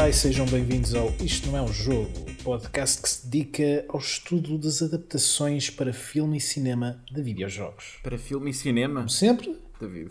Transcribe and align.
Olá 0.00 0.08
e 0.08 0.14
sejam 0.14 0.46
bem-vindos 0.46 0.94
ao 0.94 1.12
Isto 1.20 1.50
Não 1.50 1.58
É 1.58 1.60
um 1.60 1.70
Jogo, 1.70 2.24
podcast 2.42 3.02
que 3.02 3.08
se 3.10 3.26
dedica 3.26 3.84
ao 3.86 4.00
estudo 4.00 4.56
das 4.56 4.80
adaptações 4.80 5.68
para 5.68 5.92
filme 5.92 6.38
e 6.38 6.40
cinema 6.40 7.04
de 7.12 7.20
videojogos. 7.20 7.98
Para 8.02 8.16
filme 8.16 8.50
e 8.50 8.54
cinema, 8.54 9.00
Como 9.00 9.10
sempre? 9.10 9.54
David. 9.78 10.10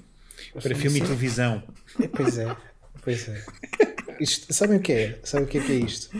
Para 0.62 0.76
filme 0.76 1.00
e 1.00 1.02
televisão. 1.02 1.64
É, 2.00 2.06
pois 2.16 2.38
é, 2.38 2.56
pois 3.02 3.30
é. 3.30 3.44
Isto, 4.20 4.54
sabem 4.54 4.78
o 4.78 4.80
que 4.80 4.94
é? 4.94 5.20
Sabem 5.24 5.48
o 5.48 5.50
que 5.50 5.58
é 5.58 5.62
que 5.62 5.72
é 5.72 5.76
isto? 5.78 6.16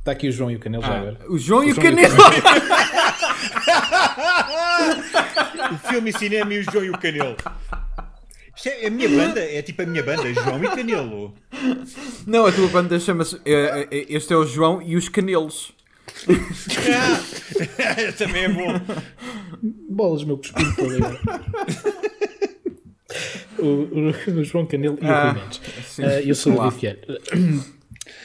Está 0.00 0.10
aqui 0.10 0.26
o 0.26 0.32
João 0.32 0.50
e 0.50 0.56
o 0.56 0.58
Canelo 0.58 0.82
já 0.82 0.98
agora. 0.98 1.20
O 1.28 1.38
João 1.38 1.60
o 1.60 1.62
João 1.62 1.64
e 1.68 1.72
o 1.72 1.76
Canelo. 1.76 2.16
O 5.72 5.88
filme 5.88 6.10
e 6.10 6.18
cinema 6.18 6.52
e 6.52 6.58
o 6.58 6.62
João 6.64 6.84
e 6.84 6.90
o 6.90 6.98
Canelo. 6.98 7.36
Isto 8.56 8.68
é 8.68 8.86
a 8.86 8.90
minha 8.90 9.08
banda, 9.08 9.40
é 9.40 9.62
tipo 9.62 9.82
a 9.82 9.86
minha 9.86 10.02
banda, 10.02 10.32
João 10.32 10.62
e 10.62 10.68
Canelo. 10.68 11.34
Não, 12.26 12.46
a 12.46 12.52
tua 12.52 12.68
banda 12.68 12.98
chama-se. 13.00 13.36
eh, 13.44 13.88
eh, 13.90 14.06
Este 14.08 14.32
é 14.32 14.36
o 14.36 14.46
João 14.46 14.80
e 14.80 14.96
os 14.96 15.08
Canelos. 15.08 15.72
Ah, 16.28 18.12
também 18.16 18.44
é 18.44 18.48
bom. 18.48 18.80
Bolas, 19.90 20.22
meu 20.24 20.38
cuspido 20.38 20.74
todo 20.76 20.94
agora. 20.96 21.20
O, 23.58 23.66
o- 23.66 24.38
o 24.40 24.44
João 24.44 24.66
Canelo 24.66 24.98
e 25.00 25.04
o 25.04 25.10
Ah, 25.10 25.30
Rui 25.32 25.40
Mendes. 25.42 25.60
sim. 25.86 26.04
Ah, 26.04 26.20
eu 26.20 26.34
sou 26.34 26.52
o 26.60 26.70
Vieira. 26.70 26.98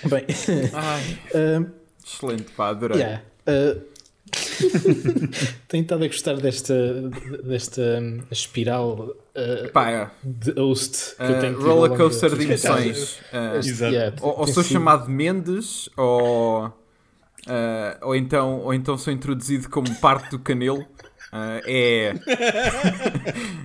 Bem, 0.06 0.26
Ai, 0.74 1.20
ah, 1.36 1.66
excelente, 2.06 2.52
pá, 2.56 2.70
adorei. 2.70 2.98
Yeah. 3.00 3.22
Uh, 3.48 3.82
tenho 5.68 5.82
estado 5.84 6.04
a 6.04 6.08
gostar 6.08 6.36
desta, 6.38 6.74
desta 7.44 7.82
hum, 8.02 8.20
espiral 8.32 9.16
uh, 9.36 9.72
Pá, 9.72 9.90
é. 9.92 10.10
de 10.24 10.52
host 10.52 11.16
que 11.16 11.24
eu 11.24 11.36
Eh, 11.36 11.40
tenho 11.42 11.62
roller 11.62 11.98
coaster 11.98 12.36
de 12.36 12.44
emoções. 12.46 13.20
Exato. 13.64 13.94
yeah, 13.94 14.16
ou, 14.22 14.40
ou 14.40 14.48
sou 14.48 14.64
sido- 14.64 14.74
chamado 14.74 15.10
Mendes, 15.10 15.90
ou, 15.98 16.72
eh, 17.48 17.98
ou, 18.02 18.16
então, 18.16 18.60
ou 18.62 18.74
então 18.74 18.98
sou 18.98 19.12
introduzido 19.14 19.70
como 19.70 19.94
parte 19.96 20.32
do 20.32 20.40
Canelo. 20.40 20.86
Eh, 21.32 21.62
é, 21.68 22.14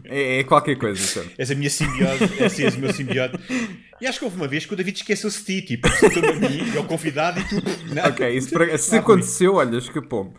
é. 0.05 0.39
É 0.41 0.45
qualquer 0.45 0.77
coisa, 0.77 1.01
sabe? 1.03 1.31
És 1.39 1.51
a 1.51 1.55
minha 1.55 1.71
simbiose, 1.71 2.25
esse 2.41 2.65
és 2.65 2.75
o 2.75 2.79
meu 2.79 2.93
simbiote. 2.93 3.39
E 4.01 4.07
acho 4.07 4.19
que 4.19 4.25
houve 4.25 4.37
uma 4.37 4.47
vez 4.49 4.67
que 4.67 4.73
o 4.75 4.77
David 4.77 4.97
esqueceu-se 4.99 5.39
de 5.39 5.45
ti, 5.63 5.63
tipo, 5.63 5.89
sentou-me 5.89 6.29
a 6.29 6.35
mim, 6.51 6.77
é 6.77 6.79
o 6.81 6.85
convidado 6.85 7.41
e 7.41 7.45
tu. 7.45 7.55
Não. 7.95 8.05
Ok, 8.07 8.29
isso, 8.37 8.51
para- 8.51 8.77
se 8.77 8.95
Ah, 8.97 8.99
aconteceu, 9.01 9.55
olha, 9.55 9.77
escapou-me. 9.79 10.33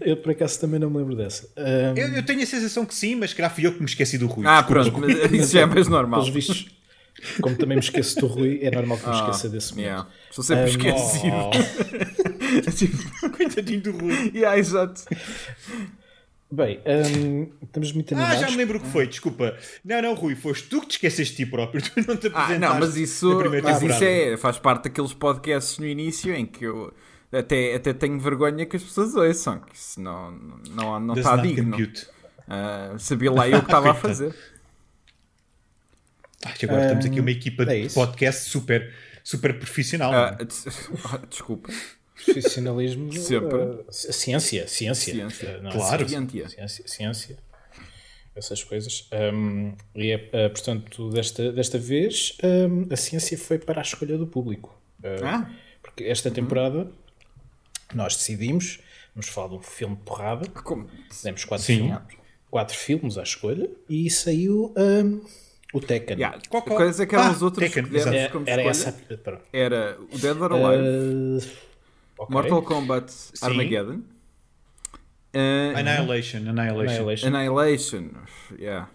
Eu 0.00 0.16
por 0.16 0.30
acaso 0.32 0.60
também 0.60 0.78
não 0.78 0.88
me 0.90 0.98
lembro 0.98 1.16
dessa. 1.16 1.48
Um, 1.56 1.96
Eu, 1.96 2.08
eu 2.14 2.22
tenho 2.24 2.42
a 2.42 2.46
sensação 2.46 2.86
que 2.86 2.94
sim, 2.94 3.14
mas 3.16 3.32
que 3.34 3.46
fui 3.50 3.66
eu 3.66 3.72
que 3.72 3.80
me 3.80 3.86
esqueci 3.86 4.16
do 4.16 4.26
Rui. 4.26 4.46
Ah, 4.46 4.62
Desculpa. 4.62 5.00
pronto, 5.00 5.18
mas 5.22 5.32
isso 5.32 5.52
já 5.52 5.60
é 5.62 5.66
mais 5.66 5.88
normal. 5.88 6.20
pelos 6.20 6.34
vistos, 6.34 6.66
como 7.40 7.56
também 7.56 7.76
me 7.76 7.82
esqueço 7.82 8.20
do 8.20 8.26
Rui, 8.28 8.60
é 8.62 8.70
normal 8.70 8.96
que 8.98 9.08
me 9.08 9.14
esqueça 9.16 9.48
desse 9.48 9.72
momento. 9.72 9.86
Yeah. 9.86 10.08
Estou 10.30 10.44
sempre 10.44 10.64
Um, 10.64 10.68
esquecido. 10.68 11.34
Oh, 11.34 12.68
É 12.68 12.70
tipo, 12.72 13.30
coitadinho 13.36 13.80
do 13.80 13.92
Rui. 13.92 14.30
yeah, 14.34 14.56
exato. 14.58 15.02
Bem, 16.52 16.80
um, 16.84 17.48
estamos 17.62 17.92
muito 17.92 18.12
Ah, 18.12 18.18
animados. 18.18 18.40
já 18.40 18.50
me 18.50 18.56
lembro 18.56 18.78
o 18.78 18.80
que 18.80 18.88
foi, 18.88 19.06
desculpa. 19.06 19.56
Não, 19.84 20.02
não, 20.02 20.14
Rui, 20.14 20.34
foste 20.34 20.68
tu 20.68 20.80
que 20.80 20.88
te 20.88 20.90
esqueceste 20.92 21.36
de 21.36 21.44
ti 21.44 21.50
próprio, 21.50 21.80
tu 21.82 21.90
não 22.08 22.16
te 22.16 22.26
Ah, 22.26 22.30
apresentaste 22.42 22.58
não, 22.58 22.80
mas 22.80 22.96
isso, 22.96 23.38
mas 23.62 23.82
isso 23.82 24.04
é, 24.04 24.36
faz 24.36 24.58
parte 24.58 24.84
daqueles 24.84 25.12
podcasts 25.14 25.78
no 25.78 25.86
início 25.86 26.34
em 26.34 26.44
que 26.44 26.64
eu 26.64 26.92
até, 27.32 27.76
até 27.76 27.92
tenho 27.92 28.18
vergonha 28.18 28.66
que 28.66 28.76
as 28.76 28.82
pessoas 28.82 29.14
ouçam, 29.14 29.60
que 29.60 29.76
isso 29.76 30.00
não, 30.00 30.32
não, 30.32 30.98
não 30.98 31.14
Does 31.14 31.24
está 31.24 31.36
digno. 31.36 31.76
Ah, 32.48 32.96
sabia 32.98 33.30
lá 33.30 33.48
eu 33.48 33.58
o 33.58 33.60
que 33.60 33.66
estava 33.66 33.92
a 33.92 33.94
fazer. 33.94 34.34
Ah, 36.44 36.52
e 36.60 36.64
agora 36.64 36.82
estamos 36.82 37.06
aqui 37.06 37.20
uma 37.20 37.30
equipa 37.30 37.62
é 37.62 37.82
de 37.86 37.94
podcast 37.94 38.48
super, 38.50 38.92
super 39.22 39.56
profissional. 39.56 40.12
Ah, 40.12 40.36
é? 40.40 40.44
des- 40.44 40.66
ah, 41.04 41.20
desculpa. 41.30 41.70
Profissionalismo. 42.24 43.12
Sempre. 43.18 43.56
uh, 43.56 43.84
ciência, 43.90 44.66
ciência. 44.68 45.14
Ciência. 45.14 45.58
Uh, 45.58 45.62
não, 45.62 45.70
Claro. 45.70 46.08
Ciência. 46.08 46.48
Ciência, 46.48 46.84
ciência. 46.88 47.38
Essas 48.34 48.62
coisas. 48.62 49.08
Um, 49.34 49.74
e 49.94 50.10
é, 50.12 50.16
uh, 50.16 50.50
portanto, 50.50 51.10
desta, 51.10 51.52
desta 51.52 51.78
vez, 51.78 52.36
um, 52.42 52.86
a 52.92 52.96
ciência 52.96 53.36
foi 53.36 53.58
para 53.58 53.80
a 53.80 53.82
escolha 53.82 54.16
do 54.16 54.26
público. 54.26 54.74
Uh, 55.02 55.24
Ah. 55.24 55.50
Porque 55.82 56.04
esta 56.04 56.30
temporada 56.30 56.90
nós 57.94 58.14
decidimos, 58.16 58.80
vamos 59.14 59.28
falar 59.28 59.48
de 59.48 59.54
um 59.56 59.62
filme 59.62 59.96
de 59.96 60.02
porrada, 60.02 60.46
Como? 60.62 60.88
demos 61.24 61.44
quatro, 61.44 61.66
Sim. 61.66 61.76
filmes, 61.78 61.98
quatro 62.50 62.76
filmes 62.76 63.18
à 63.18 63.22
escolha 63.22 63.68
e 63.88 64.08
saiu 64.10 64.74
um, 64.76 65.20
o 65.72 65.80
Tekken. 65.80 66.16
Yeah, 66.18 66.38
Qual- 66.48 66.62
qual? 66.62 66.76
Quais 66.76 67.00
é 67.00 67.06
que 67.06 67.14
eram 67.14 67.24
Ah, 67.28 67.32
os 67.32 67.42
outros 67.42 67.66
Tekken, 67.66 67.84
que 67.84 67.90
demos 67.98 68.30
como 68.30 68.44
era 68.48 68.62
escolha? 68.70 68.90
essa. 68.90 69.16
pronto. 69.16 69.42
Era 69.52 69.98
o 70.12 70.18
Dead 70.18 70.36
or 70.40 70.52
Alive, 70.52 70.84
Uh, 71.46 71.50
ok. 72.20 72.32
Mortal 72.32 72.62
Kombat 72.62 73.12
Armageddon, 73.42 74.02
ah, 75.34 75.78
Annihilation, 75.78 76.38
Annihilation. 76.48 76.80
Annihilation. 76.80 77.28
Annihilation, 77.28 78.10
yeah. 78.58 78.88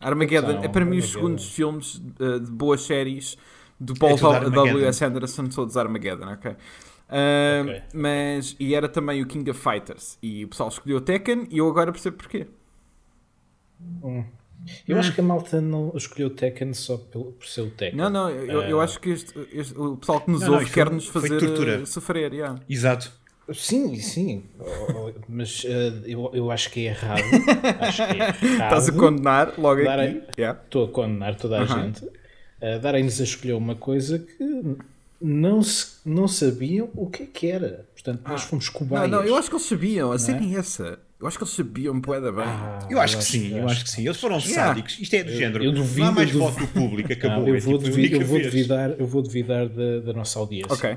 Armageddon 0.00 0.50
Então, 0.50 0.64
é 0.64 0.68
para 0.68 0.84
mim 0.84 0.98
os 0.98 1.10
segundos 1.10 1.54
filmes 1.54 1.96
uh, 2.18 2.40
de 2.40 2.50
boas 2.50 2.82
séries 2.82 3.36
do 3.78 3.94
Paul 3.94 4.16
É 4.18 4.36
Armageddon. 4.36 4.50
W.S. 4.50 5.04
Anderson, 5.04 5.48
todos 5.48 5.76
Armageddon, 5.76 6.32
ok? 6.32 6.52
Uh, 6.52 6.56
Ok. 7.62 7.82
Mas, 7.94 8.56
e 8.58 8.74
era 8.74 8.88
também 8.88 9.22
o 9.22 9.26
King 9.26 9.48
of 9.50 9.60
Fighters, 9.60 10.18
e 10.22 10.44
o 10.44 10.48
pessoal 10.48 10.68
escolheu 10.68 10.98
o 10.98 11.00
Tekken, 11.00 11.46
e 11.50 11.58
eu 11.58 11.68
agora 11.68 11.92
percebo 11.92 12.16
porquê. 12.16 12.46
Eu 14.86 14.98
acho 14.98 15.12
que 15.14 15.20
a 15.20 15.24
malta 15.24 15.60
não 15.60 15.92
escolheu 15.96 16.28
o 16.28 16.30
Tekken 16.30 16.72
só 16.74 16.96
pelo, 16.96 17.32
por 17.32 17.46
ser 17.46 17.62
o 17.62 17.70
Tekken. 17.70 17.98
Não, 17.98 18.08
não, 18.10 18.30
eu, 18.30 18.62
eu 18.62 18.80
Ah. 18.80 18.84
acho 18.84 19.00
que 19.00 19.10
este- 19.10 19.34
este- 19.52 19.78
o 19.78 19.96
pessoal 19.96 20.20
que 20.20 20.30
nos 20.30 20.40
Não, 20.42 20.48
não, 20.48 20.54
ouve 20.58 20.70
quer-nos 20.70 21.06
fazer 21.08 21.38
tortura. 21.38 21.80
uh, 21.82 21.86
sofrer, 21.86 22.32
yeah. 22.32 22.58
Exato. 22.68 23.12
Sim, 23.52 23.96
sim. 23.96 24.44
Oh, 24.60 24.64
oh, 25.08 25.12
Mas 25.28 25.64
eh, 25.66 25.92
eu, 26.06 26.30
eu 26.32 26.50
acho 26.50 26.70
que 26.70 26.86
é 26.86 26.90
errado. 26.90 27.20
Acho 27.80 28.06
que 28.06 28.12
é 28.12 28.16
errado. 28.18 28.42
Estás 28.44 28.88
a 28.88 28.92
condenar 28.92 29.54
logo 29.58 29.82
Dar 29.82 29.98
aqui. 29.98 30.22
Yeah. 30.38 30.60
Estou 30.64 30.84
a 30.84 30.88
condenar 30.88 31.34
toda 31.34 31.58
a 31.58 31.62
Aham. 31.62 31.82
gente 31.86 32.08
a 32.62 32.78
darem-nos 32.78 33.20
a 33.20 33.24
escolher 33.24 33.54
uma 33.54 33.74
coisa 33.74 34.20
que 34.20 34.76
não, 35.20 35.60
se, 35.62 35.96
não 36.06 36.28
sabiam 36.28 36.88
o 36.94 37.10
que 37.10 37.24
é 37.24 37.26
que 37.26 37.46
era. 37.48 37.84
Portanto, 37.92 38.22
nós 38.28 38.42
fomos 38.44 38.66
Não, 38.66 38.72
cobaias. 38.72 39.10
não, 39.10 39.24
eu 39.24 39.36
acho 39.36 39.48
que 39.48 39.56
eles 39.56 39.66
sabiam, 39.66 40.12
a 40.12 40.18
cena 40.18 40.44
é 40.44 40.58
essa. 40.58 40.98
Eu 41.22 41.28
acho 41.28 41.38
que 41.38 41.44
eles 41.44 41.54
sabiam 41.54 42.00
poeda 42.00 42.32
bem. 42.32 42.44
Ah, 42.44 42.80
Eu 42.90 43.00
acho 43.00 43.16
que 43.16 43.24
sim, 43.24 43.56
eu 43.56 43.66
acho 43.68 43.84
que 43.84 43.90
sim. 43.90 44.04
Eles 44.04 44.20
foram 44.20 44.38
Yeah. 44.38 44.54
sádicos. 44.66 44.98
Isto 45.00 45.14
é 45.14 45.22
do 45.22 45.32
género. 45.32 45.62
eu 45.64 45.72
duvido, 45.72 46.00
Não 46.00 46.08
há 46.08 46.12
mais 46.12 46.28
eu 46.34 46.40
duvido. 46.40 46.52
voto 46.58 46.66
do 46.66 46.72
público, 46.80 47.12
acabou. 47.12 47.38
Não, 47.42 47.48
eu, 47.48 47.54
é 47.54 47.60
vou 47.60 47.74
tipo 47.78 47.86
a 47.86 47.90
duvi- 47.90 48.00
única 48.02 48.16
eu, 48.16 48.26
vou 48.26 48.42
duvidar, 48.42 48.90
eu 48.98 49.06
vou 49.06 49.22
duvidar 49.22 49.68
da, 49.68 50.00
da 50.00 50.12
nossa 50.12 50.38
audiência. 50.40 50.72
Ok. 50.74 50.96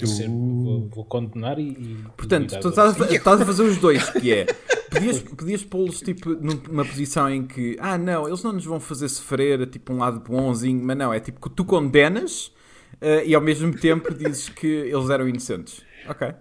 Vou, 0.00 0.06
ser- 0.06 0.28
vou- 0.28 0.88
vou 0.94 1.04
condenar 1.04 1.58
e. 1.58 1.70
e 1.70 1.96
Portanto, 2.16 2.56
tu 2.60 2.68
estás 2.68 3.00
a, 3.00 3.12
estás 3.14 3.40
a 3.40 3.44
fazer 3.46 3.62
os 3.64 3.78
dois, 3.78 4.08
que 4.10 4.32
é 4.32 4.46
podias, 4.90 5.18
podias 5.20 5.64
pô-los 5.64 6.00
tipo 6.00 6.30
numa 6.30 6.84
posição 6.84 7.28
em 7.28 7.44
que 7.44 7.76
ah 7.80 7.98
não, 7.98 8.28
eles 8.28 8.42
não 8.44 8.52
nos 8.52 8.64
vão 8.64 8.78
fazer 8.78 9.08
sofrer 9.08 9.66
tipo 9.66 9.92
um 9.92 9.98
lado 9.98 10.20
bonzinho, 10.20 10.80
mas 10.84 10.96
não, 10.96 11.12
é 11.12 11.18
tipo 11.18 11.40
que 11.40 11.54
tu 11.54 11.64
condenas 11.64 12.52
eh, 13.00 13.24
e 13.26 13.34
ao 13.34 13.40
mesmo 13.40 13.76
tempo 13.76 14.14
dizes 14.14 14.48
que 14.48 14.66
eles 14.68 15.10
eram 15.10 15.28
inocentes. 15.28 15.82
Ok. 16.08 16.32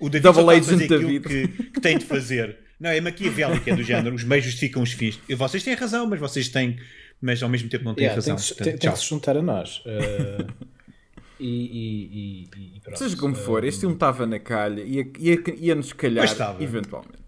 O 0.00 0.08
David 0.08 0.22
Double 0.22 0.42
só 0.44 0.52
está 0.52 0.72
a 0.72 0.76
Agent 0.76 0.88
David. 0.88 1.28
que, 1.28 1.48
que 1.72 1.80
tem 1.80 1.98
de 1.98 2.04
fazer. 2.04 2.58
Não, 2.78 2.90
é 2.90 3.00
maquiavélico, 3.00 3.68
é 3.70 3.74
do 3.76 3.82
género. 3.82 4.14
Os 4.14 4.24
meios 4.24 4.44
justificam 4.44 4.82
os 4.82 4.92
fins. 4.92 5.18
E 5.28 5.34
Vocês 5.34 5.62
têm 5.62 5.74
razão, 5.74 6.06
mas 6.06 6.20
vocês 6.20 6.48
têm. 6.48 6.78
Mas 7.20 7.42
ao 7.42 7.48
mesmo 7.48 7.68
tempo 7.68 7.84
não 7.84 7.94
têm 7.94 8.04
Yeah, 8.04 8.16
razão. 8.16 8.36
tem, 8.36 8.42
que, 8.42 8.48
se- 8.48 8.54
Portanto, 8.54 8.64
tem- 8.72 8.78
tem 8.78 8.88
tchau. 8.90 8.92
que 8.92 8.98
se 8.98 9.08
juntar 9.08 9.36
a 9.36 9.42
nós. 9.42 9.82
eh, 9.86 10.46
e, 11.40 11.48
e, 11.48 12.48
e, 12.54 12.76
e 12.76 12.80
pronto. 12.80 12.98
Seja 12.98 13.16
como 13.16 13.34
for, 13.34 13.64
este 13.64 13.80
filme 13.80 13.94
estava 13.96 14.26
na 14.26 14.38
calha 14.38 14.82
e 14.82 14.96
ia, 14.96 15.06
ia, 15.18 15.38
ia-nos 15.56 15.92
calhar 15.94 16.26
eventualmente. 16.60 17.24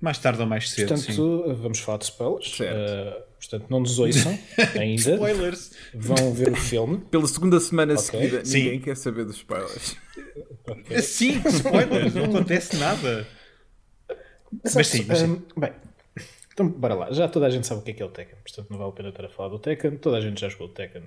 Mais 0.00 0.18
tarde 0.18 0.40
ou 0.42 0.46
mais 0.46 0.68
cedo. 0.70 0.94
sim. 0.98 1.06
Portanto, 1.16 1.54
vamos 1.62 1.78
falar 1.78 1.98
de 1.98 2.04
spoilers. 2.04 2.50
Certo. 2.56 2.76
Eh, 2.76 3.22
portanto, 3.40 3.66
não 3.70 3.80
nos 3.80 3.98
ouçam 3.98 4.38
ainda. 4.78 5.12
Spoilers. 5.12 5.70
Vão 5.94 6.34
ver 6.34 6.52
o 6.52 6.56
filme. 6.56 6.98
Pela 7.10 7.26
segunda 7.26 7.58
semana 7.58 7.94
Ok. 7.94 8.04
seguida, 8.04 8.44
Sim. 8.44 8.64
ninguém 8.64 8.80
quer 8.80 8.96
saber 8.98 9.24
dos 9.24 9.36
spoilers. 9.36 9.96
Sim, 11.02 11.42
spoilers. 11.46 12.14
Não 12.14 12.24
acontece 12.24 12.76
nada. 12.76 13.26
Mas 14.74 14.86
sim, 14.86 15.04
mas 15.08 15.18
sim. 15.18 15.26
Hum, 15.32 15.42
bem, 15.56 15.72
então 16.52 16.68
bora 16.68 16.94
lá. 16.94 17.12
Já 17.12 17.26
toda 17.28 17.46
a 17.46 17.50
gente 17.50 17.66
sabe 17.66 17.80
o 17.80 17.84
que 17.84 17.90
é 17.90 17.94
que 17.94 18.02
é 18.02 18.06
o 18.06 18.08
Tekken. 18.08 18.36
Portanto, 18.42 18.70
não 18.70 18.78
vale 18.78 18.90
a 18.90 18.92
pena 18.94 19.08
estar 19.08 19.24
a 19.24 19.28
falar 19.28 19.48
do 19.48 19.58
Tekken. 19.58 19.96
Toda 19.96 20.16
a 20.18 20.20
gente 20.20 20.40
já 20.40 20.48
jogou 20.48 20.68
o 20.68 20.70
Tekken. 20.70 21.02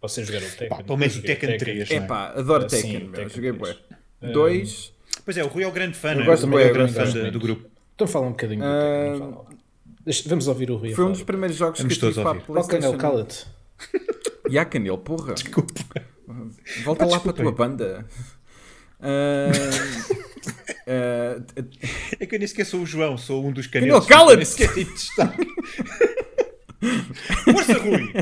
Vocês 0.00 0.26
jogaram 0.26 0.46
o 0.46 0.50
Tekken. 0.50 0.68
Pá, 0.68 0.82
pelo 0.82 0.96
menos 0.98 1.16
eu 1.16 1.22
o 1.22 1.24
Tekken 1.24 1.58
3. 1.58 1.90
É 1.90 1.96
não 1.98 2.04
é? 2.04 2.06
pá, 2.06 2.28
adoro 2.34 2.64
Ah, 2.64 2.68
sim, 2.68 2.82
Tekken, 2.92 3.10
Tekken 3.10 3.28
joguei 3.28 3.52
3. 3.52 3.76
bué. 4.20 4.30
Dois. 4.32 4.92
Pois 5.24 5.36
é, 5.36 5.44
o 5.44 5.48
Rui 5.48 5.62
é 5.64 5.66
o 5.68 5.72
grande 5.72 5.96
fã, 5.96 6.14
não 6.14 6.22
é? 6.22 6.26
gosto 6.26 6.44
O 6.46 6.50
bué, 6.50 6.62
Rui 6.62 6.62
é 6.62 6.66
o 6.66 6.70
eu 6.70 6.74
grande 6.74 6.92
fã 6.92 7.22
da- 7.22 7.30
do 7.30 7.38
grupo. 7.40 7.68
Então 7.94 8.06
fala 8.06 8.26
um 8.26 8.30
bocadinho 8.30 8.60
do 8.62 8.66
Tekken. 8.66 9.18
fala. 9.18 9.46
Deixa- 10.04 10.28
Vamos 10.28 10.48
ouvir 10.48 10.70
o 10.70 10.76
Rui 10.76 10.92
a 10.92 10.96
Foi 10.96 11.04
um 11.04 11.12
dos 11.12 11.22
primeiros 11.22 11.56
jogos 11.56 11.80
Vamos 11.80 11.96
que 11.98 12.04
eu 12.04 12.08
tive 12.10 12.22
para 12.22 12.30
a 12.30 12.32
ouvir. 12.32 12.44
Oh, 12.48 12.54
Canel, 12.54 12.92
PlayStation. 12.92 12.96
cala-te. 12.98 13.46
E 14.48 14.58
há 14.58 14.64
Canel, 14.64 14.96
porra. 14.98 15.34
Desculpa. 15.34 15.74
Volta 16.84 17.04
Ah, 17.04 17.08
lá 17.08 17.20
para 17.20 17.30
a 17.30 17.34
tua 17.34 17.44
desculpem. 17.52 18.04
Ah, 19.00 19.50
ah, 20.88 21.42
É 22.18 22.26
que 22.26 22.34
eu 22.34 22.38
nem 22.38 22.48
sequer 22.48 22.64
sou 22.64 22.80
o 22.82 22.86
João, 22.86 23.16
sou 23.16 23.46
um 23.46 23.52
dos 23.52 23.66
Canel, 23.66 24.00
canelos. 24.02 24.54
cala-te! 24.54 24.74
Nem 24.76 24.84
destaque. 24.92 25.46
Força, 27.44 27.78
Rui! 27.78 28.12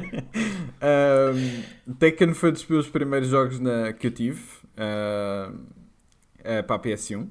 Um, 0.83 1.95
Tekken 1.95 2.35
foi 2.35 2.53
dos 2.53 2.67
meus 2.67 2.89
primeiros 2.89 3.29
jogos 3.29 3.61
na, 3.61 3.93
que 3.93 4.07
eu 4.07 4.11
tive 4.11 4.41
uh, 4.77 5.53
uh, 5.53 6.65
para 6.67 6.77
a 6.77 6.79
PS1. 6.79 7.29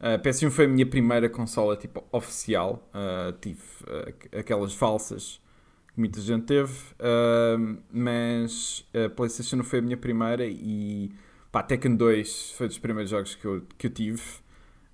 A 0.00 0.18
PS1 0.18 0.50
foi 0.50 0.66
a 0.66 0.68
minha 0.68 0.86
primeira 0.86 1.28
consola 1.28 1.76
tipo, 1.76 2.04
oficial. 2.12 2.88
Uh, 2.94 3.32
tive 3.40 3.60
aquelas 4.38 4.74
falsas 4.74 5.40
que 5.92 5.98
muita 5.98 6.20
gente 6.20 6.44
teve, 6.46 6.72
mas 7.90 8.84
a 8.92 9.08
PlayStation 9.08 9.62
foi 9.62 9.78
a 9.78 9.82
minha 9.82 9.96
primeira 9.96 10.44
e 10.44 11.12
pá, 11.54 11.62
Tekken 11.62 11.94
2 11.94 12.54
foi 12.56 12.66
dos 12.66 12.78
primeiros 12.78 13.10
jogos 13.10 13.36
que 13.36 13.44
eu, 13.44 13.62
que 13.78 13.86
eu 13.86 13.90
tive 13.90 14.20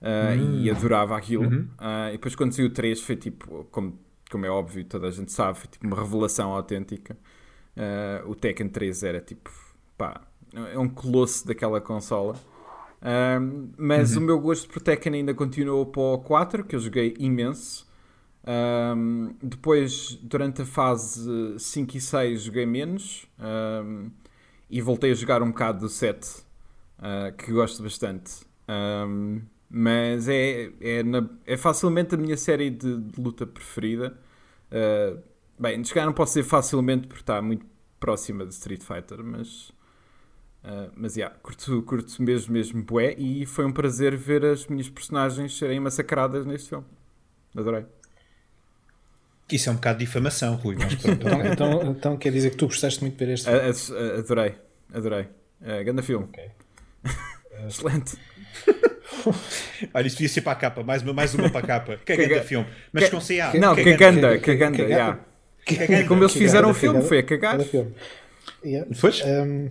hum. 0.02 0.60
e 0.60 0.70
adorava 0.70 1.16
aquilo. 1.16 1.48
Uhum. 1.48 1.68
e 2.10 2.12
depois 2.12 2.34
quando 2.34 2.52
saiu 2.52 2.66
o 2.66 2.70
3 2.70 3.00
foi 3.00 3.16
tipo, 3.16 3.64
como, 3.70 3.98
como 4.30 4.44
é 4.44 4.50
óbvio, 4.50 4.84
toda 4.84 5.08
a 5.08 5.10
gente 5.10 5.32
sabe, 5.32 5.56
foi 5.56 5.68
tipo 5.70 5.86
uma 5.86 5.96
revelação 5.96 6.52
autêntica. 6.52 7.16
Uh, 7.74 8.28
o 8.28 8.34
Tekken 8.34 8.68
3 8.68 9.02
era 9.04 9.20
tipo, 9.22 9.50
pá, 9.96 10.20
é 10.54 10.78
um 10.78 10.88
colosso 10.88 11.46
daquela 11.46 11.80
consola. 11.80 12.34
Uh, 13.00 13.70
mas 13.78 14.14
uhum. 14.14 14.22
o 14.22 14.26
meu 14.26 14.38
gosto 14.38 14.68
por 14.68 14.82
Tekken 14.82 15.14
ainda 15.14 15.32
continuou 15.32 15.86
para 15.86 16.02
o 16.02 16.18
4, 16.18 16.64
que 16.64 16.76
eu 16.76 16.80
joguei 16.80 17.14
imenso. 17.18 17.88
Um, 18.46 19.34
depois, 19.42 20.18
durante 20.22 20.60
a 20.60 20.66
fase 20.66 21.58
5 21.58 21.96
e 21.96 22.00
6, 22.02 22.42
joguei 22.42 22.66
menos. 22.66 23.26
Um, 23.38 24.10
e 24.70 24.80
voltei 24.80 25.10
a 25.10 25.14
jogar 25.14 25.42
um 25.42 25.48
bocado 25.48 25.80
do 25.80 25.88
7, 25.88 26.44
uh, 27.00 27.28
ah, 27.28 27.32
que 27.32 27.50
gosto 27.52 27.82
bastante. 27.82 28.46
Um, 28.68 29.42
mas 29.68 30.28
é, 30.28 30.70
é, 30.80 31.02
na, 31.02 31.28
é, 31.46 31.56
facilmente 31.56 32.14
a 32.14 32.18
minha 32.18 32.36
série 32.36 32.70
de, 32.70 32.98
de 32.98 33.20
luta 33.20 33.46
preferida. 33.46 34.16
Uh, 34.70 35.20
bem, 35.58 35.84
jogar 35.84 36.06
não 36.06 36.12
posso 36.12 36.34
dizer 36.34 36.48
facilmente 36.48 37.06
porque 37.06 37.22
está 37.22 37.40
muito 37.40 37.64
próxima 37.98 38.44
de 38.44 38.52
Street 38.52 38.82
Fighter, 38.82 39.22
mas. 39.22 39.70
Uh, 40.62 40.92
mas, 40.94 41.16
yeah, 41.16 41.34
curto, 41.42 41.82
curto 41.82 42.22
mesmo, 42.22 42.52
mesmo 42.52 42.82
bué 42.82 43.14
e 43.16 43.46
foi 43.46 43.64
um 43.64 43.72
prazer 43.72 44.14
ver 44.14 44.44
as 44.44 44.66
minhas 44.66 44.90
personagens 44.90 45.56
serem 45.56 45.80
massacradas 45.80 46.44
neste 46.44 46.68
filme. 46.68 46.84
Adorei. 47.56 47.86
Isso 49.50 49.68
é 49.68 49.72
um 49.72 49.76
bocado 49.76 49.98
de 49.98 50.04
difamação, 50.04 50.56
Rui. 50.56 50.76
Mas 50.76 50.92
então, 51.04 51.46
então, 51.46 51.90
então, 51.90 52.16
quer 52.16 52.30
dizer 52.32 52.50
que 52.50 52.56
tu 52.56 52.66
gostaste 52.66 53.00
muito 53.00 53.16
de 53.16 53.24
ver 53.24 53.32
este 53.32 53.48
filme? 53.48 54.18
adorei, 54.18 54.54
adorei. 54.92 55.22
Uh, 55.60 55.84
grande 55.84 56.02
filme. 56.02 56.26
Okay. 56.26 56.50
Excelente. 57.66 58.16
Olha, 59.92 60.06
isso 60.06 60.16
devia 60.16 60.28
ser 60.28 60.40
para 60.40 60.52
a 60.52 60.56
capa, 60.56 60.82
mais 60.82 61.02
uma, 61.02 61.12
mais 61.12 61.34
uma 61.34 61.50
para 61.50 61.60
a 61.60 61.66
capa. 61.66 62.00
Caganda 62.04 62.28
Caga... 62.28 62.42
filme. 62.42 62.66
Mas 62.92 63.08
com 63.08 63.20
CA. 63.20 63.52
Não, 63.58 63.74
caganda, 63.76 64.38
caganda, 64.38 64.88
já. 64.88 65.18
Como 66.08 66.22
eles 66.22 66.32
fizeram 66.32 66.70
o 66.70 66.74
filme, 66.74 67.02
foi 67.02 67.18
a 67.18 67.22
cagar. 67.22 67.60
Yeah. 68.64 68.88
Depois? 68.90 69.22
Um, 69.24 69.70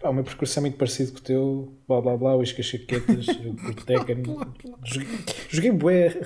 Pá, 0.00 0.08
o 0.08 0.14
meu 0.14 0.24
percurso 0.24 0.58
é 0.58 0.62
muito 0.62 0.78
parecido 0.78 1.12
com 1.12 1.18
o 1.18 1.20
teu, 1.20 1.78
blá 1.86 2.00
blá 2.00 2.16
blá, 2.16 2.34
o 2.34 2.42
Isca 2.42 2.62
Chaquetas, 2.62 3.26
o 3.28 3.74
Tekken. 3.84 4.22
Joguei, 4.82 5.08
joguei 5.50 5.72
bué, 5.72 6.16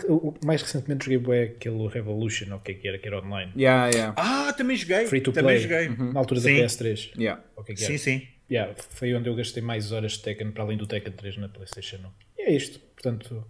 mais 0.44 0.62
recentemente 0.62 1.06
joguei 1.06 1.18
bué 1.18 1.42
aquele 1.42 1.88
Revolution, 1.88 2.52
ou 2.52 2.58
o 2.58 2.60
que 2.60 2.70
é 2.70 2.74
que 2.74 2.86
era, 2.86 2.98
que 2.98 3.08
era 3.08 3.18
online. 3.18 3.50
Yeah, 3.56 3.88
yeah. 3.88 4.14
Ah, 4.16 4.52
também 4.52 4.76
joguei. 4.76 5.06
Free 5.06 5.20
to 5.20 5.32
também 5.32 5.56
play. 5.56 5.58
joguei. 5.58 5.88
Uhum. 5.88 6.12
Na 6.12 6.20
altura 6.20 6.40
sim. 6.40 6.56
da 6.56 6.66
PS3. 6.66 7.10
Yeah. 7.18 7.42
Okay, 7.56 7.74
é 7.74 7.78
sim, 7.78 7.98
sim. 7.98 8.22
Yeah, 8.54 8.72
foi 8.90 9.12
onde 9.16 9.28
eu 9.28 9.34
gastei 9.34 9.60
mais 9.60 9.90
horas 9.90 10.12
de 10.12 10.20
Tekken 10.20 10.52
para 10.52 10.62
além 10.62 10.78
do 10.78 10.86
Tekken 10.86 11.12
3 11.12 11.38
na 11.38 11.48
PlayStation 11.48 11.96
1. 11.96 12.00
E 12.38 12.42
é 12.42 12.52
isto. 12.54 12.78
Portanto, 12.78 13.44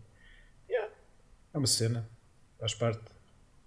yeah, 0.67 0.91
é 1.53 1.59
uma 1.59 1.67
cena. 1.67 2.09
Faz 2.59 2.73
parte 2.73 3.03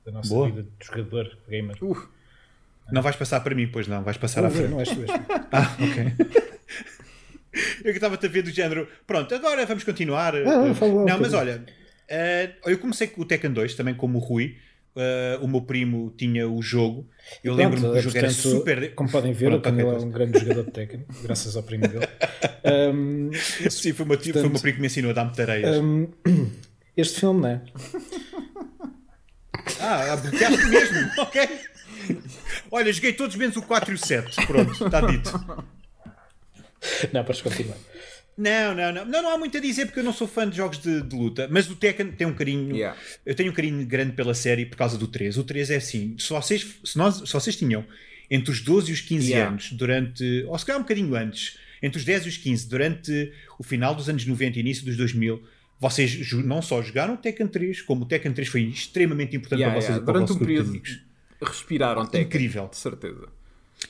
da 0.04 0.12
nossa 0.12 0.34
Boa. 0.34 0.48
vida 0.50 0.63
de 0.63 0.84
jogador, 0.84 1.38
gamer. 1.48 1.78
Uh. 1.80 2.10
Não 2.92 3.04
vais 3.04 3.16
passar 3.16 3.42
para 3.42 3.54
mim, 3.54 3.68
pois 3.68 3.88
não, 3.88 4.04
vais 4.04 4.18
passar 4.18 4.44
à 4.44 4.50
frente. 4.50 4.72
Não 4.72 4.80
és 4.80 4.89
tu, 4.89 5.00
és 5.00 5.12
Ah, 5.51 5.78
ok. 5.80 6.25
eu 7.84 7.84
que 7.84 7.89
estava-te 7.89 8.25
a 8.25 8.30
ver 8.30 8.42
do 8.42 8.50
género. 8.50 8.88
Pronto, 9.06 9.36
agora 9.36 9.63
vamos 9.68 9.84
continuar. 9.84 10.36
Ah, 10.36 10.39
não, 10.39 11.06
não 11.06 11.19
mas 11.19 11.36
olha, 11.36 11.63
uh, 11.63 12.69
eu 12.69 12.80
comecei 12.80 13.10
com 13.10 13.22
o 13.22 13.25
Tekken 13.25 13.51
2, 13.51 13.75
também 13.75 13.94
como 13.94 14.18
o 14.18 14.22
Rui. 14.22 14.57
Uh, 14.97 15.45
o 15.45 15.47
meu 15.47 15.61
primo 15.61 16.11
tinha 16.17 16.49
o 16.49 16.59
jogo. 16.59 17.07
Eu 17.44 17.53
lembro-me 17.53 17.88
que 17.88 17.99
o 17.99 18.01
jogo 18.01 18.17
era 18.17 18.31
super. 18.31 18.95
Como 18.95 19.11
podem 19.11 19.31
ver, 19.31 19.49
Pronto, 19.49 19.59
o 19.59 19.61
Camilo 19.61 19.91
é 19.91 19.99
um 19.99 20.09
grande 20.09 20.39
jogador 20.39 20.63
de 20.65 20.71
Tekken, 20.71 21.05
graças 21.21 21.55
ao 21.55 21.63
primo 21.63 21.88
dele. 21.88 22.07
Um, 22.67 23.31
Sim, 23.69 23.94
foi 23.94 24.05
o 24.05 24.09
meu, 24.09 24.17
portanto, 24.17 24.33
foi 24.33 24.49
o 24.49 24.51
meu 24.51 24.59
primo 24.59 24.75
que 24.75 24.81
me 24.81 24.88
ensinou 24.88 25.11
a 25.11 25.13
dar-me 25.13 25.33
tareias. 25.33 25.77
Um, 25.77 26.09
este 26.97 27.21
filme, 27.21 27.41
não 27.41 27.49
é? 27.49 27.61
Ah, 29.79 30.17
bloqueaste 30.17 30.65
mesmo, 30.65 30.97
ok. 31.21 31.47
Olha, 32.69 32.91
joguei 32.91 33.13
todos 33.13 33.38
menos 33.38 33.55
o 33.55 33.61
4 33.61 33.91
e 33.91 33.95
o 33.95 33.97
7. 33.97 34.45
Pronto, 34.47 34.85
está 34.85 35.00
dito. 35.00 35.31
Não, 37.13 37.23
para 37.23 37.41
continuar. 37.41 37.77
Não, 38.38 38.75
não, 38.75 38.94
não, 38.94 39.06
não. 39.06 39.24
Não 39.24 39.30
há 39.31 39.38
muito 39.38 39.57
a 39.57 39.60
dizer 39.60 39.88
porque 39.88 40.00
eu 40.00 40.04
não 40.04 40.13
sou 40.13 40.28
fã 40.28 40.48
de 40.48 40.56
jogos 40.56 40.78
de, 40.78 41.01
de 41.01 41.16
luta. 41.16 41.48
Mas 41.50 41.69
o 41.69 41.75
Tekken 41.75 42.12
tem 42.12 42.28
um 42.28 42.34
carinho. 42.34 42.75
Yeah. 42.75 42.98
Eu 43.25 43.34
tenho 43.34 43.51
um 43.51 43.54
carinho 43.54 43.86
grande 43.86 44.12
pela 44.13 44.34
série 44.34 44.66
por 44.66 44.78
causa 44.78 44.98
do 44.98 45.07
3. 45.07 45.38
O 45.38 45.44
3 45.44 45.72
é 45.72 45.75
assim. 45.78 46.16
Se 46.19 46.30
vocês, 46.30 46.66
se 46.84 46.98
nós, 46.98 47.16
se 47.16 47.34
vocês 47.34 47.56
tinham 47.56 47.84
entre 48.30 48.51
os 48.51 48.62
12 48.62 48.92
e 48.92 48.94
os 48.94 49.01
15 49.01 49.31
yeah. 49.31 49.50
anos, 49.50 49.72
durante. 49.72 50.45
Ou 50.48 50.57
se 50.57 50.66
calhar 50.66 50.80
um 50.80 50.84
bocadinho 50.84 51.16
antes, 51.16 51.57
entre 51.81 51.98
os 51.98 52.06
10 52.06 52.25
e 52.25 52.30
os 52.30 52.38
15, 52.38 52.69
durante 52.69 53.34
o 53.57 53.63
final 53.63 53.95
dos 53.95 54.07
anos 54.07 54.25
90 54.25 54.57
e 54.57 54.62
início 54.62 54.86
dos 54.86 54.95
2000, 54.95 55.42
vocês 55.80 56.31
não 56.34 56.62
só 56.62 56.81
jogaram 56.81 57.16
o 57.16 57.18
Tekken 57.18 57.48
3, 57.48 57.81
como 57.81 58.04
o 58.04 58.07
Tekken 58.07 58.34
3 58.34 58.48
foi 58.48 58.62
extremamente 58.63 59.36
importante 59.36 59.62
yeah, 59.62 59.74
para 59.74 59.81
vocês. 59.81 59.98
Yeah. 59.98 60.12
Durante 60.12 60.34
um 60.34 60.38
período 60.38 60.81
respiraram 61.42 62.06
Tekken. 62.06 62.22
Incrível. 62.28 62.68
De 62.68 62.78
certeza. 62.78 63.37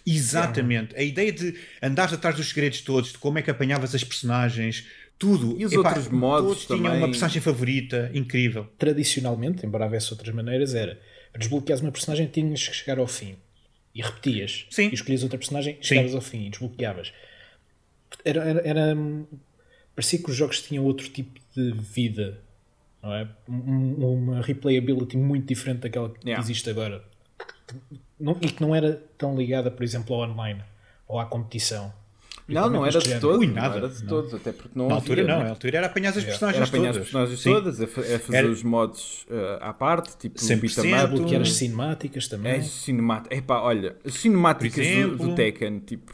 Exatamente. 0.05 0.95
A 0.95 1.01
ideia 1.01 1.31
de 1.31 1.55
andares 1.81 2.13
atrás 2.13 2.35
dos 2.35 2.49
segredos 2.49 2.81
todos, 2.81 3.11
de 3.11 3.17
como 3.17 3.37
é 3.39 3.41
que 3.41 3.51
apanhavas 3.51 3.93
as 3.93 4.03
personagens, 4.03 4.85
tudo. 5.17 5.55
E 5.59 5.65
os 5.65 5.71
Epá, 5.71 5.89
outros 5.89 6.07
modos 6.09 6.47
todos 6.49 6.65
também. 6.65 6.83
tinham 6.83 6.97
uma 6.97 7.07
personagem 7.07 7.41
favorita, 7.41 8.11
incrível. 8.13 8.67
Tradicionalmente, 8.77 9.65
embora 9.65 9.85
houvesse 9.85 10.13
outras 10.13 10.33
maneiras, 10.33 10.73
era 10.73 10.99
desbloqueares 11.37 11.81
uma 11.81 11.91
personagem 11.91 12.27
tinhas 12.27 12.67
que 12.67 12.75
chegar 12.75 12.99
ao 12.99 13.07
fim. 13.07 13.35
E 13.93 14.01
repetias. 14.01 14.65
Sim. 14.69 14.89
E 14.89 14.93
escolhias 14.93 15.23
outra 15.23 15.37
personagem, 15.37 15.77
chegavas 15.81 16.13
ao 16.13 16.21
fim 16.21 16.47
e 16.47 16.49
desbloqueavas. 16.49 17.11
Era, 18.23 18.43
era, 18.43 18.61
era, 18.61 18.95
Parecia 19.95 20.19
que 20.19 20.29
os 20.29 20.35
jogos 20.35 20.61
tinham 20.61 20.85
outro 20.85 21.09
tipo 21.09 21.39
de 21.55 21.71
vida. 21.71 22.39
Não 23.01 23.13
é? 23.13 23.27
Uma 23.47 24.41
replayability 24.41 25.17
muito 25.17 25.47
diferente 25.47 25.79
daquela 25.79 26.09
que 26.09 26.27
yeah. 26.27 26.43
existe 26.43 26.69
agora 26.69 27.03
não, 28.19 28.37
e 28.41 28.49
que 28.49 28.61
não 28.61 28.75
era 28.75 29.01
tão 29.17 29.35
ligada, 29.35 29.69
por 29.69 29.83
exemplo, 29.83 30.15
ao 30.15 30.29
online 30.29 30.61
ou 31.07 31.19
à 31.19 31.25
competição. 31.25 31.93
Não, 32.47 32.69
não 32.69 32.85
era, 32.85 32.99
de 32.99 33.19
todo, 33.19 33.39
Ui, 33.39 33.47
nada. 33.47 33.69
não 33.69 33.75
era 33.75 33.89
de 33.89 34.03
todos, 34.05 34.33
até 34.33 34.53
porque 34.53 34.71
não 34.73 34.87
Na 34.87 34.95
altura 34.95 35.21
não, 35.23 35.43
na 35.43 35.49
altura 35.49 35.77
era 35.79 35.87
apanhar 35.87 36.09
as 36.17 36.23
personagens 36.23 36.55
era 36.55 36.65
apanhar 36.65 36.93
todas. 36.93 36.97
as 36.97 37.03
personagens 37.03 37.39
Sim. 37.41 37.51
todas, 37.51 37.81
a, 37.81 37.87
fazer 37.87 38.37
era... 38.37 38.47
os 38.47 38.63
modos 38.63 39.27
uh, 39.29 39.57
à 39.59 39.73
parte, 39.73 40.17
tipo 40.17 40.41
o 40.41 40.47
beat'em 40.47 41.25
que 41.25 41.35
as 41.35 41.53
cinemáticas 41.53 42.27
também. 42.29 42.53
É, 42.53 42.61
cinemática. 42.61 43.35
Epá, 43.35 43.59
olha, 43.59 43.97
as 44.05 44.13
cinemáticas 44.13 44.77
exemplo... 44.77 45.17
do, 45.17 45.27
do, 45.27 45.35
Tekken, 45.35 45.79
tipo, 45.79 46.13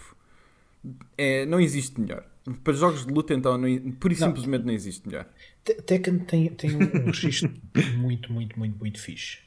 é, 1.15 1.45
não 1.45 1.59
existe 1.59 2.01
melhor. 2.01 2.25
Para 2.63 2.73
jogos 2.73 3.05
de 3.05 3.13
luta, 3.13 3.33
então, 3.35 3.55
não, 3.55 3.91
por 3.93 4.11
isso 4.11 4.25
simplesmente 4.25 4.65
não 4.65 4.73
existe 4.73 5.07
melhor. 5.07 5.27
Tekken 5.63 6.17
tem, 6.19 6.49
tem 6.49 6.75
um 6.75 7.05
registro 7.05 7.53
muito, 7.95 8.33
muito, 8.33 8.57
muito, 8.57 8.77
muito 8.79 8.99
fixe. 8.99 9.42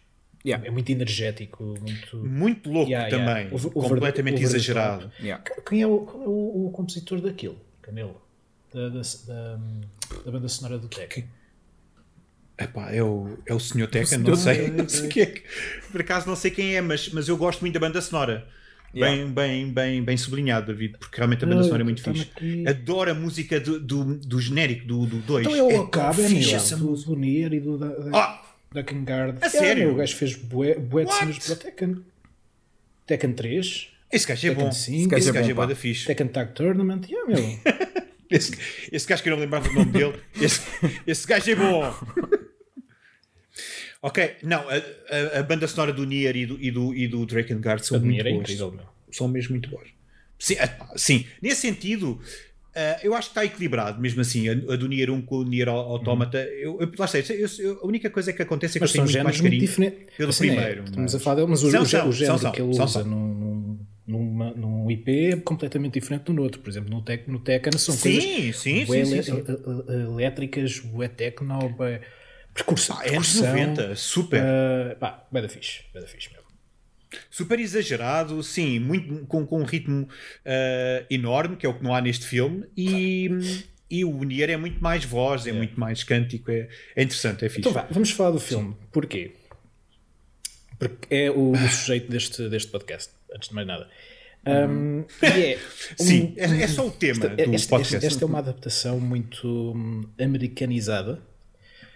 Yeah. 0.47 0.65
É 0.65 0.71
muito 0.71 0.88
energético, 0.93 1.65
muito, 1.65 2.17
muito 2.19 2.71
louco 2.71 2.88
yeah, 2.88 3.11
também, 3.11 3.47
yeah. 3.47 3.50
O, 3.53 3.81
o 3.81 3.88
completamente 3.88 4.41
exagerado. 4.41 5.11
Quem 5.69 5.83
é, 5.83 5.87
o, 5.88 5.99
qual 5.99 6.23
é 6.23 6.29
o, 6.29 6.67
o 6.67 6.71
compositor 6.71 7.21
daquilo, 7.21 7.59
Camilo? 7.83 8.23
Da, 8.73 8.88
da, 8.88 9.00
da, 9.00 9.59
da, 10.25 10.31
banda 10.31 10.49
sonora 10.49 10.79
do 10.79 10.87
Tekken? 10.87 11.25
Epá, 12.57 12.93
é 12.93 13.03
o, 13.03 13.37
é 13.45 13.53
o 13.53 13.59
Sr. 13.59 13.88
Tekken, 13.88 14.19
não 14.19 14.37
sei, 14.37 14.71
não 14.71 14.88
sei 14.88 15.09
quem 15.09 15.23
é. 15.25 15.43
Por 15.91 16.00
acaso 16.00 16.29
não 16.29 16.37
sei 16.37 16.53
quem 16.53 16.76
é, 16.76 16.81
mas, 16.81 17.09
mas 17.09 17.26
eu 17.26 17.37
gosto 17.37 17.61
muito 17.62 17.75
da 17.75 17.81
banda 17.81 18.00
sonora. 18.00 18.47
Bem, 18.95 19.29
bem, 19.29 19.71
bem, 19.73 20.03
bem 20.03 20.17
sublinhado, 20.17 20.69
David, 20.69 20.97
porque 20.99 21.17
realmente 21.17 21.45
a 21.45 21.49
banda 21.49 21.65
sonora 21.65 21.83
é 21.83 21.85
muito 21.85 22.03
fixe. 22.03 22.31
Aqui. 22.35 22.65
Adoro 22.69 23.11
a 23.11 23.15
música 23.15 23.59
do, 23.59 23.81
do, 23.81 24.15
do 24.17 24.41
genérico 24.41 24.87
do 24.87 25.07
2. 25.07 25.47
Então 25.47 25.57
eu 25.57 25.71
é 25.71 25.76
acabo, 25.76 26.23
é 26.23 26.29
fixe, 26.29 26.76
do, 26.76 26.95
do 26.95 27.17
Nier 27.17 27.53
e 27.53 27.61
do. 27.61 27.76
Da, 27.76 27.88
da... 27.88 28.11
Ah! 28.17 28.46
Da 28.73 28.82
Kingard. 28.82 29.38
A 29.40 29.49
sério? 29.49 29.92
O 29.92 29.94
gajo 29.94 30.16
fez 30.16 30.35
bué, 30.35 30.75
bué 30.78 31.04
de 31.04 31.14
cenas 31.14 31.38
para 31.38 31.52
o 31.52 31.56
Tekken. 31.56 32.04
Tekken 33.06 33.32
3. 33.32 33.88
Esse 34.12 34.26
gajo 34.26 34.46
é 34.46 34.50
Tekken 34.50 34.64
bom. 34.64 34.73
5, 34.73 34.96
esse 34.96 35.08
gajo, 35.08 35.23
esse 35.23 35.32
gajo 35.32 35.50
é, 35.50 35.54
bom, 35.54 35.66
da 35.66 35.75
fixe. 35.75 36.06
Tekken 36.06 36.28
Tag 36.28 36.52
Tournament. 36.52 37.02
Yeah, 37.08 37.28
meu. 37.28 37.58
esse, 38.30 38.58
esse 38.92 39.06
gajo 39.06 39.23
que 39.23 39.28
eu 39.28 39.30
não 39.30 39.38
me 39.38 39.44
lembrava 39.44 39.68
do 39.68 39.75
nome 39.75 39.92
dele. 39.92 40.20
Esse, 40.40 40.61
esse 41.06 41.26
gajo 41.26 41.50
é 41.50 41.54
bom. 41.54 41.94
ok, 44.02 44.37
não, 44.42 44.68
a, 44.68 44.75
a, 44.75 45.38
a, 45.40 45.42
banda 45.42 45.66
sonora 45.66 45.92
do 45.92 46.04
Nier 46.04 46.37
e 46.37 46.46
do, 46.46 46.61
e 46.61 46.70
do, 46.70 46.94
e 46.94 47.08
do 47.08 47.25
Drakengard 47.25 47.85
são 47.87 47.99
muito 48.00 48.20
é 48.20 48.30
boas. 48.30 48.42
Incrível, 48.42 48.80
são 49.11 49.28
mesmo 49.28 49.52
muito 49.52 49.70
boas. 49.70 49.88
Sim, 50.38 50.56
sim, 50.96 51.26
nesse 51.40 51.62
sentido, 51.62 52.20
Uh, 52.76 53.00
eu 53.02 53.14
acho 53.14 53.28
que 53.28 53.30
está 53.30 53.42
equilibrado, 53.42 53.99
mesmo 53.99 54.21
assim, 54.21 54.50
a, 54.50 54.52
a 54.52 54.76
do 54.76 54.87
Nier 54.87 55.11
1 55.11 55.23
com 55.23 55.37
o 55.37 55.45
Nier 55.45 55.66
Automata. 55.66 56.37
Uhum. 56.37 56.45
Eu, 56.45 56.80
eu, 56.83 56.92
lá 56.99 57.06
sei, 57.06 57.25
eu, 57.26 57.49
eu, 57.59 57.80
a 57.83 57.87
única 57.87 58.11
coisa 58.11 58.35
que 58.35 58.42
acontece 58.42 58.76
é 58.76 58.78
que 58.78 58.83
mas 58.83 58.90
eu 58.95 59.04
tenho 59.04 59.04
muito 59.06 59.25
mais 59.25 59.40
carinho 59.40 59.92
pelo 60.14 60.28
assim, 60.28 60.49
primeiro. 60.49 60.80
É, 60.83 60.85
estamos 60.85 61.14
a 61.14 61.18
falar 61.18 61.37
dele, 61.37 61.47
mas 61.49 61.62
o, 61.62 61.71
são, 61.71 61.83
o, 61.83 61.87
são, 61.87 62.09
o 62.11 62.12
género 62.12 62.38
são, 62.38 62.52
que 62.52 62.61
ele 62.61 62.68
usa 62.68 63.02
não, 63.02 63.78
numa, 64.06 64.50
num 64.50 64.90
IP 64.90 65.11
é 65.33 65.37
completamente 65.37 65.95
diferente 65.95 66.30
do 66.30 66.42
outro. 66.42 66.61
Por 66.61 66.68
exemplo, 66.68 66.90
no, 66.90 67.00
tec, 67.00 67.26
no 67.26 67.38
Tekken 67.38 67.78
são 67.78 67.95
sim, 67.95 68.12
coisas 68.12 68.25
sim, 68.59 68.85
sim, 68.85 69.04
sim, 69.06 69.23
sim. 69.23 69.45
elétricas, 69.88 70.78
bué 70.80 71.09
techno, 71.09 71.71
bué 71.71 72.02
percussão. 72.52 72.99
Ah, 72.99 73.09
anos 73.09 73.40
90, 73.40 73.97
super. 73.97 74.42
Uh, 74.42 74.99
pá, 74.99 75.26
bué 75.33 75.40
da 75.40 75.49
fixe, 75.49 75.80
bué 75.95 76.02
da 76.02 76.06
fixe 76.06 76.28
mesmo. 76.28 76.46
Super 77.30 77.60
exagerado, 77.60 78.42
sim, 78.42 78.78
muito, 78.78 79.26
com, 79.26 79.46
com 79.46 79.60
um 79.60 79.64
ritmo 79.64 80.02
uh, 80.04 81.06
enorme, 81.10 81.56
que 81.56 81.64
é 81.64 81.68
o 81.68 81.75
que 81.75 81.82
não 81.82 81.94
há 81.94 82.00
neste 82.00 82.26
filme, 82.26 82.64
e, 82.76 83.28
e 83.90 84.04
o 84.04 84.25
Nier 84.25 84.50
é 84.50 84.56
muito 84.56 84.82
mais 84.82 85.04
voz, 85.04 85.46
é, 85.46 85.50
é. 85.50 85.52
muito 85.52 85.78
mais 85.78 86.02
cântico, 86.02 86.50
é, 86.50 86.68
é 86.94 87.02
interessante, 87.02 87.44
é 87.44 87.48
fixe. 87.48 87.60
Então 87.60 87.72
vá, 87.72 87.86
vamos 87.90 88.10
falar 88.10 88.30
do 88.30 88.40
filme. 88.40 88.70
Sim. 88.70 88.76
Porquê? 88.92 89.32
Porque 90.78 91.14
é 91.14 91.30
o, 91.30 91.52
o 91.52 91.68
sujeito 91.68 92.10
deste, 92.10 92.48
deste 92.48 92.70
podcast, 92.70 93.12
antes 93.34 93.48
de 93.48 93.54
mais 93.54 93.66
nada. 93.66 93.88
Um, 94.46 95.04
é 95.22 95.56
um, 95.58 96.04
Sim, 96.04 96.34
é, 96.36 96.44
é, 96.44 96.68
só 96.68 96.86
o 96.86 96.90
tema 96.90 97.26
esta, 97.26 97.34
do 97.34 97.54
esta, 97.54 97.68
podcast. 97.68 98.06
Esta, 98.06 98.25
é 98.25 98.26
uma 98.26 98.38
adaptação 98.38 99.00
muito 99.00 99.72
hum, 99.75 100.04
americanizada. 100.20 101.20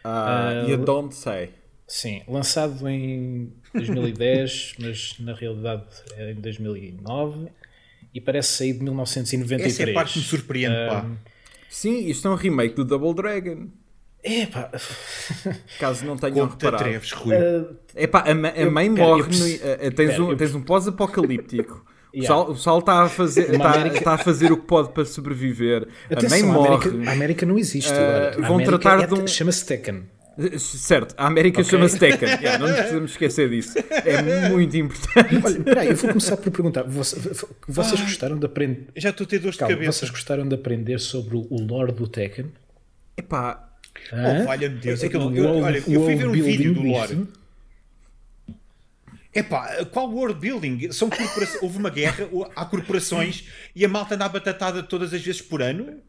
Uh, 0.04 0.66
uh, 0.66 0.70
you 0.70 0.78
don't 0.78 1.14
say. 1.14 1.50
Sim, 1.90 2.22
lançado 2.28 2.88
em 2.88 3.52
2010, 3.74 4.74
mas 4.78 5.16
na 5.18 5.34
realidade 5.34 5.86
é 6.16 6.30
em 6.30 6.36
2009 6.36 7.48
e 8.14 8.20
parece 8.20 8.58
sair 8.58 8.74
de 8.74 8.84
1993. 8.84 9.72
Essa 9.72 9.82
é 9.82 9.90
a 9.90 9.94
parte 9.94 10.12
que 10.12 10.18
me 10.20 10.24
surpreende, 10.24 10.76
um, 10.76 10.88
pá. 10.88 11.06
Sim, 11.68 12.06
isto 12.06 12.28
é 12.28 12.30
um 12.30 12.36
remake 12.36 12.76
do 12.76 12.84
Double 12.84 13.12
Dragon. 13.12 13.66
Epá. 14.22 14.70
Caso 15.80 16.06
não 16.06 16.16
tenham 16.16 16.46
Como 16.46 16.50
reparado. 16.50 16.84
Atreves, 16.84 17.10
Rui? 17.10 17.34
Uh, 17.34 17.76
Epá, 17.96 18.20
a, 18.20 18.30
a 18.30 18.70
mãe 18.70 18.86
eu, 18.86 18.96
morre. 18.96 19.22
no, 19.22 19.86
uh, 19.86 19.90
tens, 19.90 20.16
um, 20.16 20.36
tens 20.36 20.54
um 20.54 20.62
pós-apocalíptico. 20.62 21.84
Yeah. 22.14 22.36
O 22.36 22.54
pessoal 22.54 22.78
está 22.78 23.02
a, 23.02 23.08
fazer, 23.08 23.52
está, 23.52 23.72
América... 23.72 23.98
está 23.98 24.14
a 24.14 24.18
fazer 24.18 24.52
o 24.52 24.56
que 24.56 24.66
pode 24.66 24.92
para 24.92 25.04
sobreviver. 25.04 25.88
Atenção, 26.08 26.38
a 26.38 26.40
mãe 26.40 26.42
morre. 26.42 26.68
A 26.68 26.76
América, 26.76 27.10
a 27.10 27.12
América 27.12 27.46
não 27.46 27.58
existe. 27.58 27.92
Uh, 27.92 28.42
vão 28.46 28.62
tratar 28.62 29.02
é, 29.02 29.06
de 29.08 29.14
um. 29.14 29.26
Chama-se 29.26 29.66
Tekken. 29.66 30.04
Certo, 30.58 31.14
a 31.16 31.26
América 31.26 31.60
okay. 31.60 31.70
chama-se 31.70 31.98
Tekken. 31.98 32.28
Yeah, 32.28 32.58
não 32.58 32.68
nos 32.68 32.80
podemos 32.80 33.10
esquecer 33.12 33.50
disso. 33.50 33.78
É 33.90 34.48
muito 34.48 34.76
importante. 34.76 35.40
Olha, 35.44 35.60
peraí, 35.60 35.88
eu 35.88 35.96
vou 35.96 36.08
começar 36.08 36.36
por 36.36 36.50
perguntar: 36.50 36.82
vocês, 36.84 37.44
vocês 37.66 38.00
gostaram 38.00 38.38
de 38.38 38.46
aprender. 38.46 38.86
Já 38.96 39.10
estou 39.10 39.24
a 39.24 39.28
ter 39.28 39.38
dor 39.38 39.52
de 39.52 39.58
cabeça. 39.58 39.92
Vocês 39.92 40.10
gostaram 40.10 40.46
de 40.46 40.54
aprender 40.54 40.98
sobre 40.98 41.36
o 41.36 41.46
lore 41.50 41.92
do 41.92 42.06
Tekken? 42.06 42.46
Epá, 43.16 43.70
Oh, 44.12 44.44
valha-me 44.44 44.76
Deus. 44.76 45.02
É 45.02 45.08
que 45.08 45.16
eu, 45.16 45.34
eu, 45.34 45.58
olha, 45.58 45.78
eu 45.78 46.04
fui 46.04 46.16
ver 46.16 46.28
um 46.28 46.32
vídeo 46.32 46.74
do 46.74 46.82
lore. 46.82 47.26
Epá, 49.32 49.84
qual 49.86 50.10
world 50.10 50.40
building? 50.40 50.90
São 50.90 51.08
Houve 51.62 51.78
uma 51.78 51.90
guerra, 51.90 52.28
há 52.56 52.64
corporações 52.64 53.44
e 53.74 53.84
a 53.84 53.88
malta 53.88 54.16
anda 54.16 54.28
batatada 54.28 54.82
todas 54.82 55.14
as 55.14 55.22
vezes 55.22 55.40
por 55.40 55.62
ano. 55.62 56.00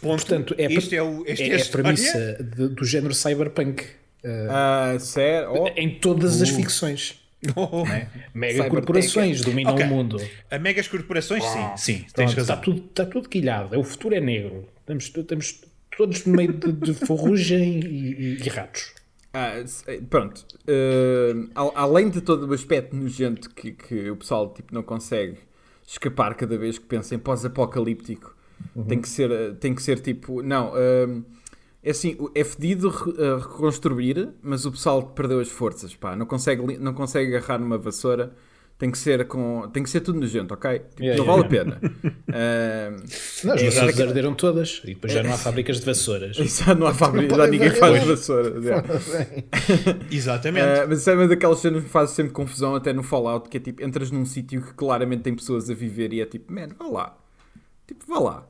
Portanto, 0.00 0.54
é, 0.58 0.72
este 0.72 0.96
é, 0.96 1.02
o, 1.02 1.24
este 1.26 1.44
é, 1.44 1.58
é 1.58 1.62
a, 1.62 1.66
premissa 1.66 2.38
de, 2.42 2.68
do 2.68 2.84
género 2.84 3.14
cyberpunk. 3.14 3.84
Uh, 4.24 4.96
uh, 4.96 5.00
sério? 5.00 5.52
Oh. 5.52 5.68
Em 5.76 5.98
todas 5.98 6.40
uh. 6.40 6.42
as 6.44 6.50
ficções. 6.50 7.20
Oh. 7.54 7.86
É? 7.86 8.08
Mega 8.34 8.68
corporações 8.68 9.40
dominam 9.40 9.74
okay. 9.74 9.86
o 9.86 9.88
mundo. 9.88 10.16
A 10.50 10.58
megas 10.58 10.88
corporações, 10.88 11.44
sim, 11.44 11.76
sim, 11.76 12.06
tens 12.14 12.32
razão. 12.34 12.54
Está 12.54 12.56
tudo, 12.56 12.84
está 12.88 13.06
tudo 13.06 13.28
quilhado. 13.28 13.78
O 13.78 13.84
futuro 13.84 14.14
é 14.14 14.20
negro. 14.20 14.68
Temos, 14.84 15.10
temos 15.10 15.60
todos 15.96 16.24
no 16.24 16.34
meio 16.34 16.52
de, 16.52 16.72
de 16.72 16.94
ferrugem 16.94 17.80
e, 17.80 18.38
e, 18.42 18.48
ratos. 18.48 18.92
Ah, 19.32 19.62
eh, 19.86 20.00
pronto. 20.08 20.46
Uh, 20.66 21.50
além 21.74 22.08
de 22.08 22.20
todo 22.20 22.46
o 22.48 22.54
aspecto 22.54 22.96
nojento 22.96 23.50
que, 23.50 23.72
que 23.72 24.10
o 24.10 24.16
pessoal 24.16 24.52
tipo, 24.52 24.74
não 24.74 24.82
consegue 24.82 25.38
escapar 25.86 26.34
cada 26.34 26.56
vez 26.58 26.78
que 26.78 26.86
pensa 26.86 27.14
em 27.14 27.18
pós-apocalíptico, 27.18 28.35
uhum. 28.74 28.84
tem, 28.84 29.00
que 29.00 29.08
ser, 29.08 29.30
eh, 29.30 29.50
tem 29.52 29.74
que 29.74 29.82
ser 29.82 30.00
tipo. 30.00 30.42
Não, 30.42 30.72
uh, 30.72 31.24
é 31.82 31.90
assim, 31.90 32.16
é 32.34 32.42
fedido 32.42 32.88
reconstruir, 32.88 34.30
mas 34.42 34.66
o 34.66 34.72
pessoal 34.72 35.02
perdeu 35.02 35.38
as 35.38 35.48
forças, 35.48 35.94
pá, 35.94 36.16
não 36.16 36.26
consegue, 36.26 36.78
não 36.78 36.92
consegue 36.92 37.36
agarrar 37.36 37.58
numa 37.58 37.78
vassoura 37.78 38.34
tem 38.78 38.90
que 38.90 38.98
ser 38.98 39.26
com 39.26 39.68
tem 39.72 39.82
que 39.82 39.88
ser 39.88 40.00
tudo 40.00 40.20
nojento, 40.20 40.52
ok? 40.52 40.78
Tipo, 40.78 41.02
yeah, 41.02 41.24
não 41.24 41.24
yeah. 41.24 41.32
vale 41.32 41.44
a 41.44 41.48
pena. 41.48 41.80
uh, 41.82 43.02
não, 43.46 43.54
as 43.54 43.62
vassouras 43.62 44.00
arderam 44.00 44.34
todas 44.34 44.82
e 44.84 44.88
depois 44.88 45.12
já 45.12 45.22
não 45.22 45.32
há 45.32 45.38
fábricas 45.38 45.80
de 45.80 45.86
vassouras. 45.86 46.36
já 46.36 46.74
não 46.74 46.86
há 46.86 46.92
fábricas, 46.92 47.36
já 47.36 47.46
ninguém 47.46 47.70
faz 47.70 48.04
vassouras. 48.04 48.64
Exatamente. 50.12 50.66
Uh, 50.66 50.88
mas 50.88 50.98
isso 50.98 51.10
é 51.10 51.14
uma 51.14 51.26
daquelas 51.26 51.58
cenas 51.58 51.84
que 51.84 51.88
faz 51.88 52.10
sempre 52.10 52.32
confusão 52.32 52.74
até 52.74 52.92
no 52.92 53.02
Fallout, 53.02 53.48
que 53.48 53.56
é 53.56 53.60
tipo, 53.60 53.82
entras 53.82 54.10
num 54.10 54.26
sítio 54.26 54.60
que 54.60 54.74
claramente 54.74 55.22
tem 55.22 55.34
pessoas 55.34 55.70
a 55.70 55.74
viver 55.74 56.12
e 56.12 56.20
é 56.20 56.26
tipo, 56.26 56.52
man, 56.52 56.68
vá 56.78 56.86
lá. 56.86 57.18
Tipo, 57.86 58.04
vá 58.06 58.18
lá. 58.18 58.48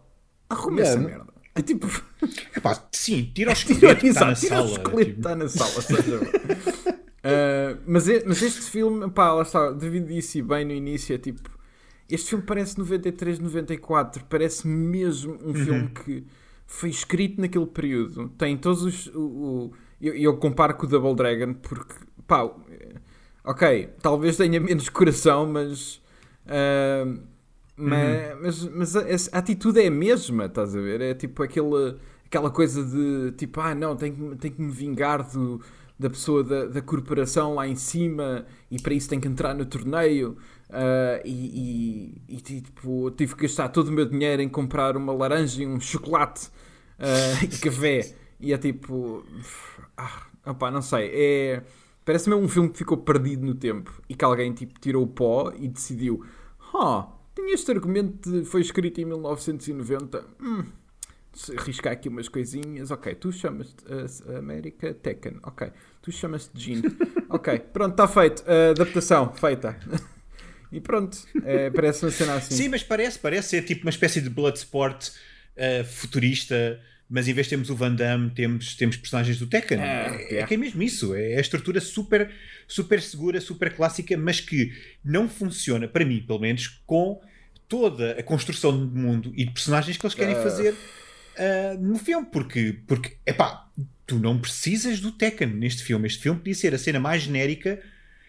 Arruma 0.48 0.80
yeah. 0.80 1.00
essa 1.00 1.08
merda. 1.08 1.32
É 1.54 1.62
tipo. 1.62 1.86
Epá, 2.56 2.86
sim, 2.92 3.30
tira 3.34 3.50
o 3.50 3.52
esqueleto 3.52 4.00
que 4.00 4.08
está 4.08 4.26
na 4.26 4.34
tira 4.34 4.56
sala. 4.56 4.68
o 4.68 4.72
esqueleto 4.72 5.12
que 5.12 5.18
está 5.18 5.36
na 5.36 5.48
sala, 5.48 5.82
seja. 5.82 6.20
Uh, 6.20 7.80
mas, 7.86 8.06
mas 8.24 8.42
este 8.42 8.62
filme, 8.62 9.10
pá, 9.10 9.32
lá 9.32 9.42
está, 9.42 9.70
David 9.72 10.06
disse 10.06 10.42
bem 10.42 10.64
no 10.64 10.72
início, 10.72 11.14
é 11.14 11.18
tipo, 11.18 11.50
este 12.08 12.30
filme 12.30 12.44
parece 12.44 12.78
93, 12.78 13.38
94, 13.38 14.24
parece 14.28 14.68
mesmo 14.68 15.34
um 15.42 15.48
uhum. 15.48 15.54
filme 15.54 15.88
que 15.88 16.26
foi 16.66 16.90
escrito 16.90 17.40
naquele 17.40 17.66
período. 17.66 18.28
Tem 18.30 18.56
todos 18.56 18.82
os. 18.82 19.06
O, 19.08 19.20
o, 19.20 19.72
eu, 20.00 20.14
eu, 20.14 20.36
comparo 20.36 20.74
com 20.74 20.86
o 20.86 20.88
Double 20.88 21.14
Dragon 21.14 21.54
porque, 21.54 21.94
pá, 22.26 22.50
ok, 23.44 23.94
talvez 24.02 24.36
tenha 24.36 24.60
menos 24.60 24.88
coração, 24.88 25.46
mas. 25.46 25.96
Uh, 26.46 27.35
mas, 27.76 28.62
uhum. 28.62 28.70
mas, 28.74 28.94
mas 28.94 29.30
a, 29.32 29.36
a, 29.36 29.38
atitude 29.38 29.80
é 29.80 29.88
a 29.88 29.90
mesma, 29.90 30.46
estás 30.46 30.74
a 30.74 30.80
ver? 30.80 31.00
É 31.00 31.14
tipo 31.14 31.42
aquele, 31.42 31.96
aquela 32.24 32.50
coisa 32.50 32.82
de 32.84 33.32
tipo, 33.32 33.60
ah, 33.60 33.74
não, 33.74 33.94
tenho, 33.94 34.36
tenho 34.36 34.54
que 34.54 34.62
me 34.62 34.72
vingar 34.72 35.28
do 35.30 35.60
da 35.98 36.10
pessoa 36.10 36.44
da, 36.44 36.66
da 36.66 36.82
corporação 36.82 37.54
lá 37.54 37.66
em 37.66 37.74
cima 37.74 38.44
e 38.70 38.78
para 38.78 38.92
isso 38.92 39.08
tem 39.08 39.18
que 39.18 39.26
entrar 39.26 39.54
no 39.54 39.64
torneio 39.64 40.36
uh, 40.68 41.22
e, 41.24 42.20
e, 42.28 42.36
e, 42.36 42.40
tipo, 42.40 43.10
tive 43.12 43.34
que 43.34 43.42
gastar 43.42 43.68
todo 43.70 43.88
o 43.88 43.92
meu 43.92 44.04
dinheiro 44.04 44.42
em 44.42 44.48
comprar 44.48 44.96
uma 44.96 45.12
laranja 45.12 45.62
e 45.62 45.66
um 45.66 45.80
chocolate 45.80 46.48
uh, 46.98 47.44
e 47.44 47.48
café 47.48 48.14
e 48.38 48.52
é 48.52 48.58
tipo 48.58 49.24
ah, 49.96 50.26
opa, 50.44 50.70
não 50.70 50.82
sei 50.82 51.10
é, 51.14 51.62
parece 52.04 52.28
mesmo 52.28 52.44
um 52.44 52.48
filme 52.48 52.68
que 52.68 52.76
ficou 52.76 52.98
perdido 52.98 53.46
no 53.46 53.54
tempo 53.54 53.90
e 54.06 54.14
que 54.14 54.24
alguém 54.24 54.52
tipo, 54.52 54.78
tirou 54.78 55.02
o 55.02 55.06
pó 55.06 55.50
e 55.58 55.66
decidiu 55.66 56.22
ah, 56.74 57.08
tinha 57.36 57.52
este 57.52 57.70
argumento 57.70 58.30
de, 58.30 58.44
foi 58.46 58.62
escrito 58.62 58.98
em 59.00 59.04
1990 59.04 60.24
hum, 60.40 60.64
arriscar 61.56 61.92
aqui 61.92 62.08
umas 62.08 62.28
coisinhas. 62.28 62.90
Ok, 62.90 63.14
tu 63.16 63.30
chamas-te 63.30 63.84
uh, 63.84 64.38
América 64.38 64.94
Tekken. 64.94 65.38
Ok, 65.42 65.70
tu 66.00 66.10
chamas-te 66.10 66.58
Jean. 66.58 66.82
ok, 67.28 67.58
pronto, 67.58 67.92
está 67.92 68.08
feito. 68.08 68.40
Uh, 68.40 68.70
adaptação 68.70 69.32
feita. 69.34 69.78
e 70.72 70.80
pronto, 70.80 71.18
é, 71.44 71.68
parece 71.70 72.04
uma 72.04 72.10
cena 72.10 72.36
assim. 72.36 72.54
Sim, 72.54 72.68
mas 72.70 72.82
parece, 72.82 73.18
parece 73.18 73.50
ser 73.50 73.62
tipo 73.62 73.82
uma 73.82 73.90
espécie 73.90 74.20
de 74.20 74.30
Bloodsport 74.30 75.08
uh, 75.08 75.84
futurista. 75.84 76.80
Mas 77.08 77.28
em 77.28 77.32
vez 77.32 77.46
de 77.46 77.50
termos 77.50 77.70
o 77.70 77.76
Van 77.76 77.94
Damme, 77.94 78.30
temos, 78.30 78.74
temos 78.74 78.96
personagens 78.96 79.38
do 79.38 79.46
Tekken. 79.46 79.78
É, 79.78 80.26
é, 80.30 80.34
é 80.38 80.46
que 80.46 80.54
é 80.54 80.56
mesmo 80.56 80.82
isso. 80.82 81.14
É 81.14 81.36
a 81.36 81.40
estrutura 81.40 81.80
super, 81.80 82.30
super 82.66 83.00
segura, 83.00 83.40
super 83.40 83.72
clássica, 83.74 84.16
mas 84.16 84.40
que 84.40 84.72
não 85.04 85.28
funciona, 85.28 85.86
para 85.86 86.04
mim, 86.04 86.24
pelo 86.26 86.40
menos, 86.40 86.82
com 86.84 87.20
toda 87.68 88.12
a 88.12 88.22
construção 88.22 88.76
do 88.76 88.98
mundo 88.98 89.32
e 89.36 89.44
de 89.44 89.52
personagens 89.52 89.96
que 89.96 90.04
eles 90.04 90.14
querem 90.14 90.34
fazer 90.34 90.72
uh, 90.72 91.80
no 91.80 91.98
filme, 91.98 92.26
porque, 92.30 92.78
porque 92.86 93.16
epá, 93.24 93.68
tu 94.06 94.18
não 94.18 94.38
precisas 94.38 95.00
do 95.00 95.12
Tekken 95.12 95.48
neste 95.48 95.82
filme. 95.82 96.06
Este 96.06 96.22
filme 96.22 96.38
podia 96.38 96.54
ser 96.54 96.74
a 96.74 96.78
cena 96.78 96.98
mais 96.98 97.22
genérica, 97.22 97.80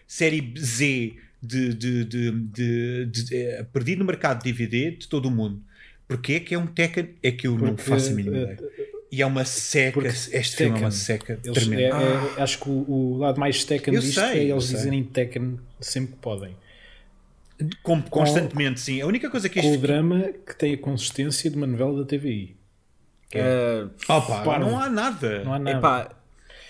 série 0.06 0.54
Z 0.58 1.16
de, 1.42 1.74
de, 1.74 2.04
de, 2.04 3.06
de, 3.06 3.60
uh, 3.60 3.64
perdido 3.66 4.00
no 4.00 4.04
mercado 4.04 4.42
de 4.42 4.52
DVD 4.52 4.92
de 4.92 5.08
todo 5.08 5.26
o 5.26 5.30
mundo. 5.30 5.62
Porquê 6.08 6.34
é 6.34 6.40
que 6.40 6.54
é 6.54 6.58
um 6.58 6.66
Tekken? 6.66 7.10
É 7.22 7.30
que 7.30 7.46
eu 7.46 7.52
porque, 7.52 7.70
não 7.70 7.76
faço 7.76 8.10
a 8.10 8.14
mínima 8.14 8.38
eh, 8.38 8.42
ideia. 8.42 8.58
E 9.12 9.22
é 9.22 9.26
uma 9.26 9.44
seca, 9.44 10.06
este 10.06 10.32
Tekken, 10.32 10.56
filme 10.56 10.78
é 10.78 10.84
uma 10.84 10.90
seca 10.90 11.36
tremenda. 11.36 11.82
É, 11.82 11.86
é, 11.86 11.92
ah. 11.92 12.42
acho 12.42 12.58
que 12.58 12.68
o, 12.68 12.84
o, 12.88 13.18
lado 13.18 13.38
mais 13.38 13.62
Tekken 13.62 13.94
eu 13.94 14.00
disto 14.00 14.20
sei, 14.20 14.48
é 14.48 14.50
eles 14.50 14.68
dizerem 14.68 15.04
Tekken 15.04 15.58
sempre 15.80 16.12
que 16.14 16.18
podem. 16.18 16.56
Com, 17.82 18.00
constantemente, 18.02 18.80
sim. 18.80 19.00
A 19.02 19.06
única 19.06 19.28
coisa 19.28 19.48
que 19.48 19.58
isto... 19.58 19.68
Com 19.68 19.76
o 19.76 19.80
drama 19.80 20.30
que 20.46 20.56
tem 20.56 20.74
a 20.74 20.78
consistência 20.78 21.50
de 21.50 21.56
uma 21.56 21.66
novela 21.66 21.98
da 21.98 22.04
TVI. 22.06 22.56
Uh, 23.34 23.90
Opa, 24.08 24.58
não 24.58 24.78
há 24.78 24.88
nada. 24.88 25.44
Não 25.44 25.52
há 25.52 25.58
nada. 25.58 25.78
Epá, 25.78 26.17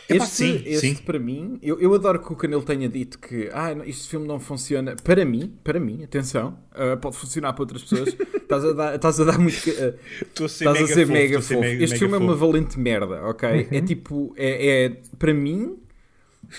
este, 0.09 0.29
sim, 0.29 0.63
este 0.65 0.97
sim. 0.97 1.03
para 1.03 1.19
mim, 1.19 1.59
eu, 1.63 1.79
eu 1.81 1.93
adoro 1.95 2.19
que 2.21 2.33
o 2.33 2.37
Canelo 2.37 2.63
tenha 2.63 2.89
dito 2.89 3.19
que 3.19 3.51
ah, 3.53 3.73
este 3.87 4.09
filme 4.09 4.27
não 4.27 4.41
funciona 4.41 4.97
para 4.97 5.25
mim, 5.25 5.55
para 5.63 5.79
mim, 5.79 6.03
atenção, 6.03 6.59
uh, 6.73 6.97
pode 6.99 7.17
funcionar 7.17 7.53
para 7.53 7.63
outras 7.63 7.83
pessoas. 7.83 8.17
estás, 8.35 8.65
a 8.65 8.73
dar, 8.73 8.95
estás 8.95 9.21
a 9.21 9.25
dar 9.25 9.39
muito. 9.39 9.57
Uh, 9.69 10.45
estás 10.45 10.81
a 10.81 10.87
ser 10.87 11.07
fofo, 11.07 11.13
mega 11.13 11.41
fofo. 11.43 11.61
Mega, 11.61 11.85
este 11.85 11.95
mega 11.95 11.99
filme 11.99 12.15
fofo. 12.15 12.23
é 12.23 12.27
uma 12.27 12.35
valente 12.35 12.81
merda, 12.81 13.23
ok? 13.25 13.49
Uhum. 13.49 13.67
É 13.71 13.81
tipo, 13.83 14.35
é, 14.37 14.85
é 14.85 14.97
para 15.19 15.35
mim, 15.35 15.77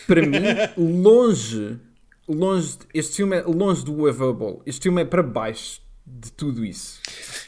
para 0.06 0.22
mim, 0.22 0.44
longe, 0.78 1.80
longe, 2.28 2.78
este 2.94 3.18
filme 3.18 3.38
é 3.38 3.42
longe 3.42 3.84
do 3.84 3.96
Lovable. 3.96 4.60
Este 4.66 4.84
filme 4.84 5.02
é 5.02 5.06
para 5.06 5.24
baixo 5.24 5.82
de 6.10 6.32
tudo 6.32 6.66
isso. 6.66 7.00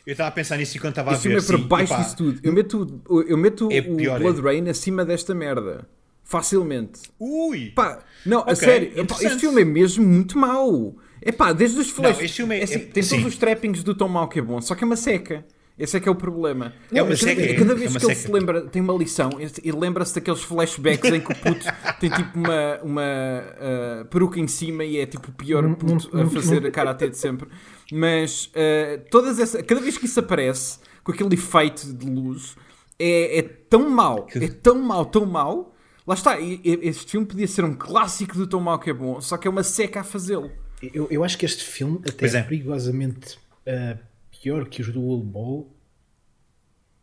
Eu 0.06 0.12
estava 0.12 0.30
a 0.30 0.32
pensar 0.32 0.58
nisso 0.58 0.78
enquanto 0.78 0.92
estava 0.94 1.12
a 1.12 1.16
ver. 1.18 1.30
É 1.38 1.42
para 1.42 1.58
sim, 1.58 1.64
baixo 1.64 1.98
disso 1.98 2.18
tudo. 2.18 2.40
Eu 2.44 2.54
meto, 2.54 3.02
eu 3.28 3.38
meto 3.38 3.70
É 3.72 3.80
o 3.80 3.96
pior, 3.96 4.20
Blood 4.20 4.40
é. 4.40 4.44
Rain 4.44 4.70
acima 4.70 5.04
desta 5.06 5.34
merda. 5.34 5.88
Facilmente. 6.24 7.02
Ui! 7.20 7.72
Pá, 7.76 8.00
não, 8.26 8.40
a 8.40 8.44
Ok, 8.44 8.56
sério, 8.56 8.92
epá, 9.00 9.16
este 9.16 9.40
filme 9.40 9.62
é 9.62 9.66
mesmo 9.66 10.06
muito 10.06 10.38
mau. 10.38 10.96
É 11.22 11.32
pá, 11.32 11.52
desde 11.52 11.80
os 11.80 11.90
flash. 11.90 12.18
Não, 12.18 12.24
este 12.24 12.38
filme 12.38 12.58
é- 12.60 12.64
assim, 12.64 12.76
é- 12.76 12.80
tem 12.80 13.04
sim. 13.04 13.18
todos 13.18 13.34
os 13.34 13.38
trappings 13.38 13.84
do 13.84 13.94
tão 13.94 14.08
mau 14.08 14.28
que 14.30 14.40
é 14.40 14.42
bom, 14.42 14.62
só 14.62 14.74
que 14.74 14.84
é 14.84 14.88
uma 14.88 14.96
seca. 14.96 15.46
Esse 15.78 15.98
é 15.98 16.00
que 16.00 16.08
é 16.08 16.12
o 16.12 16.16
problema. 16.16 16.74
É 16.92 17.02
uma 17.02 17.10
cada, 17.16 17.18
seca, 17.18 17.36
vez- 17.36 17.52
é- 17.52 17.56
cada 17.56 17.72
é 17.72 17.76
vez 17.76 17.92
uma 17.92 18.00
que 18.00 18.06
ele 18.06 18.16
seca. 18.16 18.28
se 18.28 18.32
lembra, 18.34 18.62
tem 18.62 18.82
uma 18.82 18.94
lição, 18.94 19.30
e 19.64 19.72
lembra-se 19.72 20.14
daqueles 20.16 20.42
flashbacks 20.42 21.12
em 21.12 21.20
que 21.20 21.32
o 21.32 21.36
puto 21.36 21.66
tem 22.00 22.10
tipo 22.10 22.38
uma, 22.38 22.80
uma 22.84 23.02
ah, 23.04 24.06
peruca 24.10 24.40
em 24.40 24.48
cima 24.48 24.84
e 24.86 24.98
é 24.98 25.06
tipo 25.06 25.30
o 25.30 25.34
pior 25.34 25.64
puto 25.76 26.10
a 26.18 26.26
fazer 26.30 26.66
a 26.66 26.72
karate 26.72 27.10
de 27.10 27.18
sempre. 27.18 27.50
Mas 27.92 28.50
ah, 28.56 29.02
todas 29.10 29.40
essa, 29.40 29.62
cada 29.64 29.82
vez 29.82 29.98
que 29.98 30.06
isso 30.06 30.20
aparece, 30.20 30.80
com 31.04 31.12
aquele 31.12 31.34
efeito 31.36 31.94
de 31.94 32.06
luz, 32.10 32.56
é, 32.98 33.40
é 33.40 33.42
tão 33.42 33.90
mau, 33.90 34.28
é 34.36 34.48
tão 34.48 34.82
mau, 34.82 35.06
tão 35.06 35.26
mau. 35.26 35.76
Lá 36.06 36.16
está, 36.16 36.40
e- 36.40 36.62
e- 36.64 36.80
este 36.88 37.12
filme 37.12 37.28
podia 37.28 37.48
ser 37.48 37.64
um 37.64 37.76
clássico 37.76 38.36
do 38.36 38.48
tão 38.48 38.60
mau 38.60 38.80
que 38.80 38.90
é 38.90 38.94
bom, 38.94 39.20
só 39.22 39.38
que 39.38 39.48
é 39.48 39.52
uma 39.52 39.64
seca 39.64 40.02
a 40.02 40.04
fazê-lo. 40.04 40.52
Eu, 40.82 41.08
eu 41.12 41.24
acho 41.24 41.38
que 41.38 41.46
este 41.46 41.64
filme 41.64 42.00
até 42.08 42.26
é. 42.26 42.36
é. 42.38 42.44
perigosamente 42.44 43.38
ah, 43.68 43.98
pior 44.42 44.68
que 44.68 44.82
os 44.82 44.90
do 44.92 45.00
Will 45.02 45.22
Ball 45.24 45.72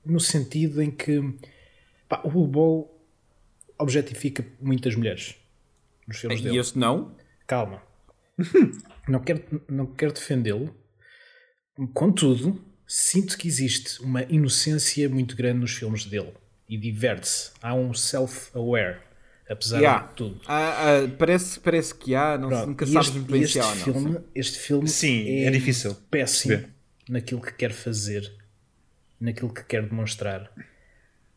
no 0.05 0.19
sentido 0.19 0.83
em 0.83 0.91
que 0.91 1.23
pá, 2.09 2.21
o 2.25 2.29
Will 2.29 2.47
Ball 2.49 3.01
objetifica 3.79 4.45
muitas 4.61 4.97
mulheres 4.97 5.37
nos 6.07 6.19
filmes 6.19 6.41
E 6.41 6.43
dele. 6.45 6.59
este 6.59 6.79
não. 6.79 7.15
Calma. 7.47 7.83
não 9.09 9.21
quero, 9.21 9.63
não 9.69 9.87
quero 9.87 10.13
defendê-lo. 10.13 10.75
Contudo, 11.95 12.61
sinto 12.87 13.37
que 13.39 13.47
existe 13.47 14.01
uma 14.03 14.23
inocência 14.25 15.09
muito 15.09 15.37
grande 15.37 15.61
nos 15.61 15.73
filmes 15.73 16.05
dele. 16.05 16.33
E 16.69 16.77
diverte-se. 16.77 17.51
Há 17.63 17.75
um 17.75 17.95
self-aware. 17.95 18.99
Apesar 19.49 19.79
Yeah. 19.79 20.07
de 20.09 20.13
tudo. 20.15 20.41
Ah, 20.47 20.99
ah, 21.05 21.09
parece, 21.19 21.59
parece 21.61 21.95
que 21.95 22.15
há, 22.15 22.37
não, 22.37 22.49
Pronto, 22.51 22.67
nunca 22.67 22.87
sabes 22.87 23.07
este, 23.09 23.17
muito 23.19 23.33
bem 23.33 23.43
este 23.43 23.53
se 23.55 23.61
há 23.61 23.67
ou 23.67 23.75
não. 23.77 23.85
filme, 23.85 24.19
este 24.35 24.59
filme 24.59 24.89
Sim, 24.89 25.27
é 25.47 25.51
difícil 25.51 25.97
péssimo 26.11 26.55
perceber. 26.55 26.75
naquilo 27.09 27.41
que 27.41 27.53
quer 27.55 27.73
fazer, 27.73 28.31
naquilo 29.19 29.51
que 29.51 29.65
quer 29.65 29.89
demonstrar 29.89 30.53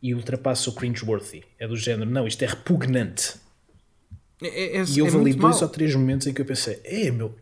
e 0.03 0.13
ultrapassa 0.13 0.69
o 0.69 0.74
cringeworthy. 0.74 1.43
É 1.57 1.65
do 1.65 1.77
género, 1.77 2.10
não, 2.10 2.27
isto 2.27 2.43
é 2.43 2.48
repugnante. 2.48 3.36
É, 4.41 4.48
é, 4.48 4.77
é, 4.79 4.83
E 4.83 5.01
houve 5.01 5.15
é 5.15 5.19
ali 5.21 5.33
dois 5.33 5.55
mau. 5.55 5.63
ou 5.63 5.69
três 5.69 5.95
momentos 5.95 6.27
em 6.27 6.33
que 6.33 6.41
eu 6.41 6.45
pensei, 6.45 6.81
é 6.83 7.10
meu, 7.12 7.33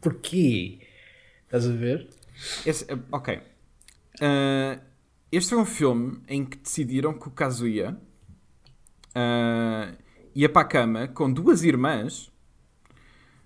porquê? 0.00 0.78
Estás 1.54 1.70
a 1.70 1.72
ver? 1.72 2.08
Esse- 2.66 2.84
ah, 2.92 2.98
ok. 3.12 3.40
Ah, 4.20 4.80
este 5.30 5.50
foi 5.50 5.58
um 5.58 5.64
filme 5.64 6.20
em 6.26 6.44
que 6.44 6.56
decidiram 6.58 7.12
que 7.14 7.28
o 7.28 7.30
Kazuya 7.30 7.96
ah, 9.14 9.92
ia 10.34 10.48
para 10.48 10.62
a 10.62 10.64
cama 10.64 11.08
com 11.08 11.32
duas 11.32 11.62
irmãs 11.62 12.32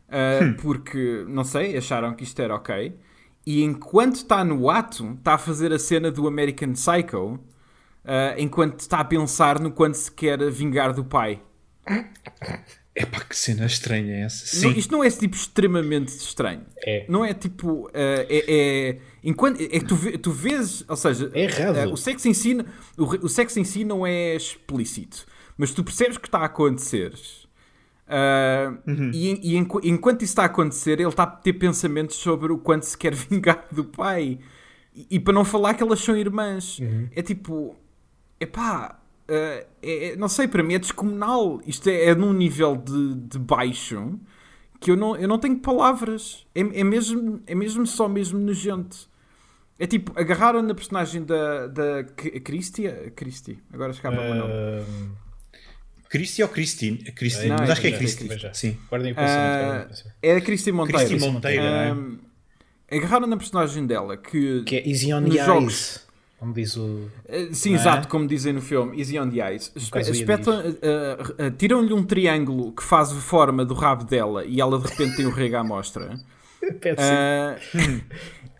ah, 0.09 0.55
porque, 0.63 1.25
não 1.29 1.45
sei, 1.45 1.77
acharam 1.77 2.15
que 2.15 2.25
isto 2.25 2.41
era 2.41 2.55
ok. 2.55 2.99
E 3.47 3.63
enquanto 3.63 4.17
está 4.17 4.43
no 4.45 4.71
ato, 4.71 5.13
está 5.19 5.35
a 5.35 5.39
fazer 5.39 5.73
a 5.73 5.79
cena 5.79 6.11
do 6.11 6.27
American 6.27 6.75
Psycho, 6.75 7.39
enquanto 8.37 8.81
está 8.81 9.01
a 9.01 9.05
pensar 9.05 9.59
no 9.59 9.71
quanto 9.73 9.95
se 9.95 10.11
quer 10.13 10.51
vingar 10.51 10.93
do 10.93 11.05
pai. 11.05 11.41
Epá, 13.01 13.21
que 13.21 13.37
cena 13.37 13.65
estranha 13.67 14.13
é 14.17 14.21
essa? 14.23 14.57
Não, 14.67 14.73
Sim. 14.73 14.79
isto 14.79 14.91
não 14.91 15.05
é 15.05 15.11
tipo 15.11 15.37
extremamente 15.37 16.09
estranho. 16.09 16.63
É. 16.85 17.05
Não 17.09 17.25
é 17.25 17.33
tipo. 17.33 17.89
eh, 17.95 18.27
é, 18.29 18.45
é- 18.49 18.99
enquanto, 19.23 19.61
é 19.61 19.67
que 19.69 19.85
tu, 19.85 19.95
vê- 19.95 20.19
tu 20.19 20.33
vês. 20.33 20.85
Ou 20.89 20.97
seja, 20.97 21.31
É 21.33 21.43
errado. 21.45 21.77
eh, 21.77 21.87
o, 21.87 21.97
sexo 21.97 22.29
em 22.29 22.35
si, 22.35 22.59
o, 22.97 23.05
o 23.05 23.29
sexo 23.29 23.61
em 23.61 23.65
si 23.65 23.85
não 23.85 24.07
é 24.07 24.35
explícito. 24.35 25.27
Mas 25.57 25.73
tu 25.73 25.85
percebes 25.85 26.19
que 26.19 26.27
está 26.29 26.39
a 26.41 26.45
acontecer. 26.47 27.13
Ah, 28.07 28.73
E, 29.13 29.53
e 29.53 29.57
enqu- 29.57 29.81
enquanto 29.85 30.23
isso 30.23 30.33
está 30.33 30.43
a 30.43 30.47
acontecer, 30.47 30.99
ele 30.99 31.09
está 31.09 31.25
a 31.25 31.27
ter 31.27 31.53
pensamentos 31.53 32.17
sobre 32.17 32.53
o 32.53 32.59
quanto 32.59 32.85
se 32.85 32.97
quer 32.97 33.15
vingar 33.15 33.67
do 33.71 33.85
pai. 33.85 34.39
E, 34.95 35.07
e 35.13 35.21
para 35.21 35.35
não 35.35 35.45
falar 35.45 35.75
que 35.75 35.83
elas 35.83 36.01
são 36.01 36.17
irmãs. 36.17 36.81
É 37.15 37.23
tipo. 37.23 37.77
Epá. 38.41 38.95
eh, 38.95 38.98
é, 39.29 39.67
é- 39.83 40.17
não 40.17 40.29
sei, 40.29 40.49
para 40.49 40.63
mim 40.63 40.75
é 40.75 40.79
descomunal. 40.79 41.61
Isto 41.67 41.89
é, 41.91 42.07
é 42.07 42.15
num 42.15 42.33
nível 42.33 42.77
de, 42.77 43.15
de 43.15 43.39
baixo 43.39 44.19
que 44.81 44.91
eu 44.91 44.97
não, 44.97 45.17
eu 45.17 45.29
não 45.29 45.39
tenho 45.39 45.59
palavras. 45.59 46.47
É, 46.55 46.61
é, 46.61 46.85
mesmo, 46.85 47.43
é 47.47 47.55
mesmo 47.55 47.87
só 47.87 48.09
mesmo 48.09 48.39
nojento. 48.39 49.09
É 49.79 49.87
tipo, 49.87 50.13
agarraram 50.19 50.61
na 50.63 50.75
personagem 50.75 51.23
da, 51.25 51.69
da 51.69 52.05
Christie, 52.43 52.89
Christie, 53.15 53.59
agora 53.73 53.93
escapa 53.93 54.21
o 54.21 54.35
nome. 54.35 54.53
Ah, 54.53 54.85
Christie 56.11 56.43
ou 56.43 56.49
Christine? 56.49 56.99
Christine, 57.13 57.49
Não, 57.51 57.57
mas 57.59 57.69
é 57.69 57.73
acho 57.73 57.81
que 57.83 57.87
é 57.89 57.93
Christie, 57.93 58.27
Christie. 58.29 58.51
Sim. 58.55 58.79
Guardem 58.89 59.13
o 59.13 59.15
pensamento. 59.15 59.89
pensamento. 59.89 60.15
é 60.23 60.37
a 60.37 60.41
Christie 60.41 60.73
Monteiro. 60.73 61.07
Christie 61.07 61.31
Monteiro, 61.31 61.63
não 61.63 62.19
é? 62.91 62.97
Agarraram 62.97 63.27
na 63.27 63.37
personagem 63.37 63.87
dela 63.87 64.17
que, 64.17 64.63
Que 64.65 64.77
é 64.77 64.89
Easy 64.89 65.13
on 65.13 65.21
nos 65.21 65.35
the 65.37 65.45
jogos- 65.45 65.73
Eyes. 65.75 66.08
Como 66.39 66.53
diz 66.53 66.77
o. 66.77 67.11
Eh, 67.27 67.49
Sim, 67.53 67.71
Não 67.71 67.77
é? 67.79 67.81
exato, 67.81 68.09
como 68.09 68.27
dizem 68.27 68.53
no 68.53 68.61
filme, 68.63 68.97
Easy 68.97 69.19
on 69.19 69.29
the 69.29 69.51
Eyes. 69.51 69.73
Eh, 69.75 71.19
eh, 71.39 71.51
Tiram-lhe 71.51 71.93
um 71.93 72.05
triângulo 72.05 72.73
que 72.73 72.83
faz 72.83 73.11
a 73.11 73.17
forma 73.17 73.65
do 73.65 73.75
rabo 73.75 74.05
dela 74.05 74.45
e 74.45 74.61
ela 74.61 74.79
de 74.79 74.87
repente 74.87 75.17
tem 75.17 75.27
o 75.27 75.31
rego 75.31 75.57
à 75.57 75.65
mostra. 75.65 76.15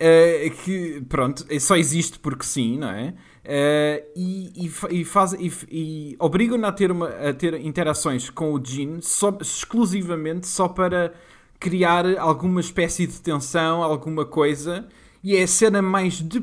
Ah, 0.01 0.49
que 0.63 1.03
pronto, 1.09 1.45
só 1.59 1.75
existe 1.75 2.19
porque 2.19 2.45
sim, 2.45 2.77
não 2.77 2.89
é? 2.89 3.13
Ah, 3.45 4.01
e, 4.15 4.65
e, 4.65 5.01
e, 5.01 5.05
faz, 5.05 5.33
e, 5.33 5.51
e 5.69 6.15
obrigam-na 6.19 6.69
a 6.69 6.71
ter, 6.71 6.89
uma, 6.89 7.09
a 7.09 7.33
ter 7.33 7.53
interações 7.55 8.29
com 8.29 8.53
o 8.53 8.63
Jean 8.63 9.01
só, 9.01 9.37
exclusivamente 9.41 10.47
só 10.47 10.69
para 10.69 11.13
criar 11.59 12.17
alguma 12.17 12.61
espécie 12.61 13.05
de 13.05 13.19
tensão, 13.19 13.83
alguma 13.83 14.25
coisa, 14.25 14.87
e 15.21 15.35
é 15.35 15.43
a 15.43 15.47
cena 15.47 15.81
mais 15.81 16.21
de, 16.21 16.41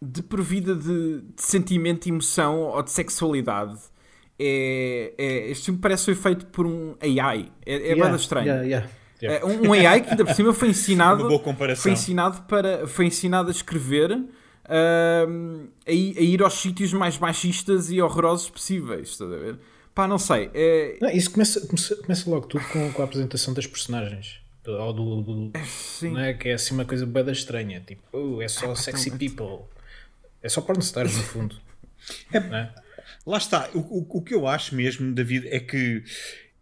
desprovida 0.00 0.74
de, 0.74 1.20
de 1.22 1.42
sentimento, 1.42 2.08
emoção 2.08 2.60
ou 2.60 2.82
de 2.82 2.90
sexualidade. 2.90 3.76
É, 4.38 5.12
é, 5.18 5.50
este 5.50 5.66
filme 5.66 5.80
parece 5.80 6.04
ser 6.04 6.14
feito 6.14 6.46
por 6.46 6.66
um 6.66 6.94
AI. 7.00 7.50
É, 7.66 7.74
é 7.74 7.92
Yeah, 7.94 8.16
estranho. 8.16 8.46
yeah, 8.46 8.62
yeah, 8.64 8.88
yeah. 9.22 9.40
É, 9.40 9.44
um, 9.44 9.68
um 9.68 9.72
AI 9.72 10.00
que 10.02 10.10
ainda 10.10 10.24
por 10.24 10.34
cima 10.34 10.52
foi 10.54 10.68
ensinado, 10.68 11.22
Uma 11.22 11.28
boa 11.30 11.40
comparação. 11.40 11.82
foi 11.82 11.92
ensinado 11.92 12.42
para, 12.42 12.86
foi 12.86 13.06
ensinado 13.06 13.48
a 13.48 13.50
escrever, 13.50 14.12
ahm, 14.68 15.66
a, 15.86 15.90
ir, 15.92 16.18
a 16.18 16.20
ir 16.22 16.42
aos 16.42 16.54
sítios 16.54 16.92
mais 16.92 17.18
machistas 17.18 17.90
e 17.90 18.00
horrorosos 18.00 18.48
possíveis. 18.50 19.08
Estás 19.10 19.32
a 19.32 19.36
ver? 19.36 19.58
Pá, 19.94 20.06
não 20.06 20.18
sei. 20.18 20.50
É, 20.54 20.96
Não, 21.00 21.10
isso 21.10 21.30
começa, 21.32 21.60
começa, 21.66 21.96
começa 21.96 22.30
logo 22.30 22.46
tudo 22.46 22.64
com, 22.68 22.92
com 22.92 23.02
a 23.02 23.04
apresentação 23.04 23.52
das 23.52 23.66
personagens. 23.66 24.40
Do, 24.62 24.72
ou 24.72 24.92
do, 24.92 25.22
do- 25.22 25.52
sim. 25.66 26.12
não 26.12 26.20
é? 26.20 26.34
Que 26.34 26.50
é 26.50 26.54
assim 26.54 26.74
uma 26.74 26.84
coisa 26.84 27.04
bem 27.04 27.28
estranha. 27.32 27.82
Tipo, 27.84 28.02
oh, 28.12 28.40
é 28.40 28.46
só 28.46 28.72
sexy 28.76 29.10
people. 29.10 29.64
É 30.42 30.48
só 30.48 30.60
pornstars 30.60 31.16
no 31.16 31.22
fundo. 31.22 31.56
É- 32.32 32.38
é? 32.38 32.70
Lá 33.26 33.36
está. 33.36 33.68
O, 33.74 33.80
o, 33.80 34.06
o 34.08 34.22
que 34.22 34.34
eu 34.34 34.46
acho 34.46 34.74
mesmo, 34.74 35.12
David, 35.12 35.46
é 35.48 35.60
que 35.60 36.02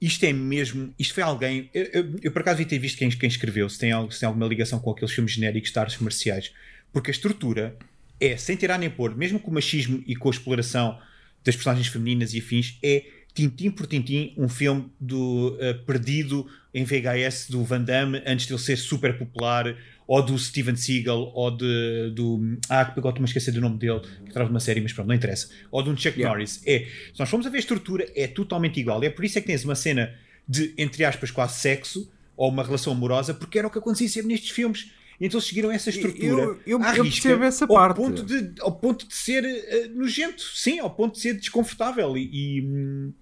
isto 0.00 0.24
é 0.24 0.32
mesmo. 0.32 0.92
Isto 0.98 1.14
foi 1.14 1.22
alguém. 1.22 1.70
Eu, 1.72 1.84
eu, 1.84 2.16
eu 2.22 2.32
por 2.32 2.40
acaso 2.40 2.58
vi 2.58 2.64
ter 2.64 2.78
visto 2.78 2.98
quem, 2.98 3.08
quem 3.10 3.28
escreveu, 3.28 3.68
se 3.68 3.78
tem, 3.78 3.92
algo, 3.92 4.10
se 4.10 4.20
tem 4.20 4.26
alguma 4.26 4.46
ligação 4.46 4.80
com 4.80 4.90
aqueles 4.90 5.12
filmes 5.12 5.32
genéricos 5.32 5.70
de 5.70 5.78
artes 5.78 5.98
marciais. 5.98 6.52
Porque 6.92 7.10
a 7.10 7.12
estrutura 7.12 7.76
é, 8.20 8.36
sem 8.36 8.56
tirar 8.56 8.78
nem 8.78 8.90
pôr, 8.90 9.14
mesmo 9.14 9.38
com 9.38 9.50
o 9.50 9.54
machismo 9.54 10.02
e 10.06 10.16
com 10.16 10.28
a 10.28 10.32
exploração 10.32 10.98
das 11.44 11.54
personagens 11.54 11.86
femininas 11.86 12.34
e 12.34 12.38
afins, 12.38 12.78
é 12.82 13.04
tintim 13.32 13.70
por 13.70 13.86
tintim 13.86 14.32
um 14.36 14.48
filme 14.48 14.90
do 14.98 15.56
eh, 15.60 15.74
perdido 15.74 16.48
em 16.72 16.84
VHS 16.84 17.50
do 17.50 17.62
Van 17.62 17.82
Damme 17.82 18.22
antes 18.26 18.46
de 18.46 18.54
ele 18.54 18.60
ser 18.60 18.76
super 18.76 19.18
popular, 19.18 19.76
ou 20.06 20.22
do 20.22 20.38
Steven 20.38 20.76
Seagal, 20.76 21.32
ou 21.34 21.50
de, 21.50 22.12
do. 22.14 22.58
Ah, 22.68 22.80
agora 22.82 22.96
estou-me 23.10 23.20
a 23.22 23.24
esquecer 23.24 23.50
do 23.52 23.60
nome 23.60 23.76
dele, 23.78 24.00
que 24.24 24.32
trava 24.32 24.48
de 24.48 24.54
uma 24.54 24.60
série, 24.60 24.80
mas 24.80 24.92
pronto, 24.92 25.08
não 25.08 25.14
interessa. 25.14 25.48
Ou 25.70 25.82
de 25.82 25.90
um 25.90 25.96
Chuck 25.96 26.16
Yeah. 26.18 26.28
Norris. 26.28 26.62
É, 26.66 26.80
se 27.12 27.18
nós 27.18 27.28
formos 27.28 27.46
a 27.46 27.50
ver 27.50 27.56
a 27.56 27.60
estrutura, 27.60 28.06
é 28.14 28.26
totalmente 28.28 28.78
igual. 28.78 29.02
E 29.02 29.06
é 29.06 29.10
por 29.10 29.24
isso 29.24 29.36
é 29.38 29.40
que 29.40 29.46
tens 29.48 29.64
uma 29.64 29.74
cena 29.74 30.14
de, 30.48 30.72
entre 30.78 31.04
aspas, 31.04 31.30
quase 31.30 31.58
sexo, 31.58 32.08
ou 32.36 32.48
uma 32.50 32.62
relação 32.62 32.92
amorosa, 32.92 33.34
porque 33.34 33.58
era 33.58 33.66
o 33.66 33.70
que 33.70 33.78
acontecia 33.78 34.08
sempre 34.08 34.28
nestes 34.28 34.50
filmes. 34.50 34.92
E 35.18 35.24
então 35.26 35.38
eles 35.38 35.48
seguiram 35.48 35.72
essa 35.72 35.88
estrutura. 35.90 36.26
Eu- 36.42 36.60
eu- 36.66 36.80
eu 36.80 37.02
percebo 37.04 37.42
essa 37.44 37.64
ao 37.64 37.68
parte. 37.74 37.96
Ponto 37.96 38.22
de, 38.22 38.52
ao 38.60 38.70
ponto 38.72 39.08
de 39.08 39.14
ser 39.14 39.44
eh, 39.44 39.88
nojento, 39.88 40.42
sim, 40.54 40.78
ao 40.78 40.90
ponto 40.90 41.14
de 41.14 41.20
ser 41.20 41.34
desconfortável 41.34 42.16
e, 42.18 42.28
e, 42.58 42.60
hum, 42.62 43.12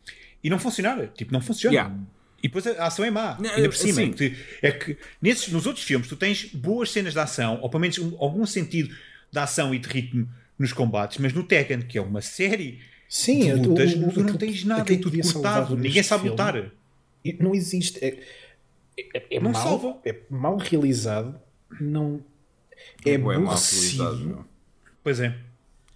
e 0.43 0.51
não 0.51 0.59
funcionar. 0.59 1.07
Tipo, 1.17 1.33
não 1.33 1.41
funciona. 1.41 1.73
Yeah. 1.75 1.97
E 2.45 2.49
depois 2.49 2.67
a 2.67 2.87
ação 2.87 3.05
é 3.07 3.11
má. 3.11 3.39
Não, 3.41 3.49
ainda 3.51 3.71
por 3.71 3.75
cima. 3.77 3.95
sim. 3.95 4.11
É 4.11 4.13
que, 4.13 4.37
é 4.63 4.71
que 4.71 4.99
nesses, 5.23 5.49
nos 5.51 5.65
outros 5.67 5.83
filmes 5.85 6.07
tu 6.07 6.15
tens 6.15 6.45
boas 6.53 6.91
cenas 6.91 7.15
de 7.15 7.19
ação, 7.19 7.59
ou 7.63 7.71
pelo 7.71 7.81
menos 7.81 7.99
um- 7.99 8.15
algum 8.19 8.45
sentido 8.45 8.95
de 9.33 9.39
ação 9.39 9.75
e 9.75 9.79
de 9.79 9.89
ritmo 9.89 10.29
nos 10.59 10.71
combates, 10.73 11.17
mas 11.17 11.33
no 11.33 11.43
Tekken, 11.43 11.81
que 11.81 11.97
é 11.97 12.03
uma 12.03 12.21
série 12.21 12.81
Sim, 13.09 13.41
de 13.41 13.53
o- 13.53 13.63
lutas, 13.71 13.95
o- 13.95 14.09
o- 14.09 14.13
tu 14.13 14.23
não 14.23 14.37
tens 14.37 14.63
nada, 14.63 14.93
é 14.93 14.97
tudo 14.99 15.19
cortado, 15.23 15.75
ninguém 15.75 16.03
sabe 16.03 16.25
filme. 16.25 16.31
lutar. 16.39 16.71
não 17.41 17.55
existe. 17.55 17.99
É, 18.05 18.19
é, 19.15 19.37
é 19.37 19.41
não 19.41 19.51
mal, 19.53 19.63
salva. 19.63 19.99
É 20.05 20.15
mal 20.29 20.59
realizado. 20.59 21.41
Não. 21.81 22.23
É, 23.07 23.13
é 23.13 23.19
mal 23.19 23.33
realizado. 23.41 24.47
Pois 25.03 25.19
é. 25.19 25.35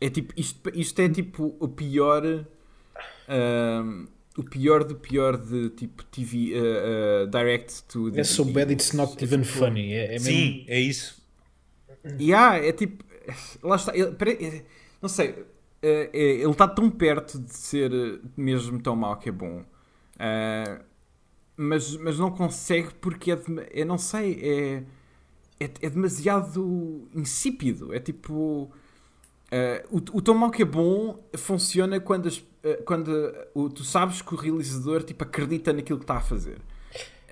É 0.01 0.09
tipo, 0.09 0.33
isto, 0.35 0.71
isto 0.75 0.99
é 1.03 1.09
tipo 1.11 1.55
o 1.61 1.69
pior. 1.69 2.25
Uh, 3.29 4.09
o 4.39 4.45
pior 4.45 4.85
do 4.85 4.95
pior 4.95 5.37
de 5.37 5.69
tipo 5.71 6.05
TV 6.05 6.53
uh, 6.55 7.25
uh, 7.25 7.27
direct 7.27 7.83
to 7.85 8.09
É 8.17 8.23
so 8.23 8.45
bad 8.45 8.73
it's 8.73 8.93
not 8.93 9.13
even 9.23 9.43
tipo, 9.43 9.59
funny. 9.59 9.93
É, 9.93 10.15
é 10.15 10.19
Sim, 10.21 10.59
mesmo... 10.59 10.65
é 10.69 10.81
isso. 10.81 11.23
Yeah, 12.21 12.65
é 12.65 12.73
tipo. 12.73 13.05
Lá 13.63 13.75
está. 13.75 13.93
Ele, 13.97 14.15
não 15.03 15.09
sei. 15.09 15.45
É, 15.83 16.11
ele 16.13 16.51
está 16.51 16.69
tão 16.69 16.89
perto 16.89 17.39
de 17.39 17.53
ser 17.53 17.91
mesmo 18.37 18.81
tão 18.81 18.95
mau 18.95 19.17
que 19.17 19.29
é 19.29 19.33
bom. 19.33 19.65
Uh, 20.15 20.85
mas, 21.57 21.97
mas 21.97 22.19
não 22.19 22.31
consegue 22.31 22.95
porque 23.01 23.33
é, 23.33 23.37
de, 23.37 23.45
é 23.73 23.85
não 23.85 23.99
sei, 23.99 24.41
é, 24.41 25.65
é, 25.65 25.71
é, 25.83 25.91
demasiado 25.91 27.09
insípido. 27.13 27.93
É 27.93 27.99
tipo. 27.99 28.71
Uh, 29.51 29.83
o, 29.91 30.19
o 30.19 30.23
tão 30.23 30.35
mau 30.35 30.51
que 30.51 30.63
é 30.63 30.65
bom 30.65 31.25
funciona 31.37 31.99
quando, 31.99 32.29
as, 32.29 32.45
quando 32.85 33.33
uh, 33.55 33.71
tu 33.71 33.85
sabes 33.85 34.21
que 34.21 34.35
o 34.35 34.37
realizador 34.37 35.03
tipo, 35.03 35.23
acredita 35.23 35.73
naquilo 35.73 35.99
que 35.99 36.05
está 36.05 36.17
a 36.17 36.21
fazer. 36.21 36.59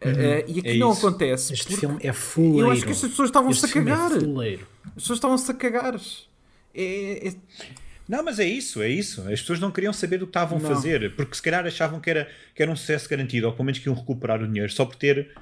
Uhum. 0.05 0.13
e 0.47 0.61
aqui 0.61 0.69
é 0.69 0.77
não 0.77 0.93
isso. 0.93 1.07
acontece. 1.07 1.55
Este 1.55 1.77
filme 1.77 1.99
é 2.03 2.13
fuleiro. 2.13 2.67
Eu 2.67 2.71
acho 2.71 2.85
que 2.85 2.93
as 2.93 3.01
pessoas 3.01 3.29
estavam-se 3.29 3.65
a 3.65 3.69
cagar. 3.69 4.13
É 4.13 4.59
as 4.87 4.95
pessoas 4.95 5.17
estavam-se 5.17 5.51
a 5.51 5.55
cagar. 5.55 6.01
É, 6.75 7.29
é, 7.29 7.35
não, 8.09 8.23
mas 8.23 8.39
é 8.39 8.45
isso, 8.45 8.83
é 8.83 8.89
isso. 8.89 9.23
As 9.23 9.41
pessoas 9.41 9.59
não 9.59 9.71
queriam 9.71 9.93
saber 9.93 10.19
do 10.19 10.27
que 10.27 10.31
estavam 10.31 10.59
a 10.59 10.61
fazer, 10.61 11.15
porque 11.17 11.35
se 11.35 11.43
calhar 11.43 11.67
achavam 11.67 11.99
que 11.99 12.09
era, 12.09 12.29
que 12.55 12.63
era 12.63 12.71
um 12.71 12.77
sucesso 12.77 13.09
garantido, 13.09 13.47
ou 13.47 13.53
pelo 13.53 13.65
menos 13.65 13.79
que 13.81 13.89
iam 13.89 13.97
recuperar 13.97 14.41
o 14.43 14.47
dinheiro, 14.47 14.71
só 14.71 14.85
por 14.85 14.95
ter 14.95 15.33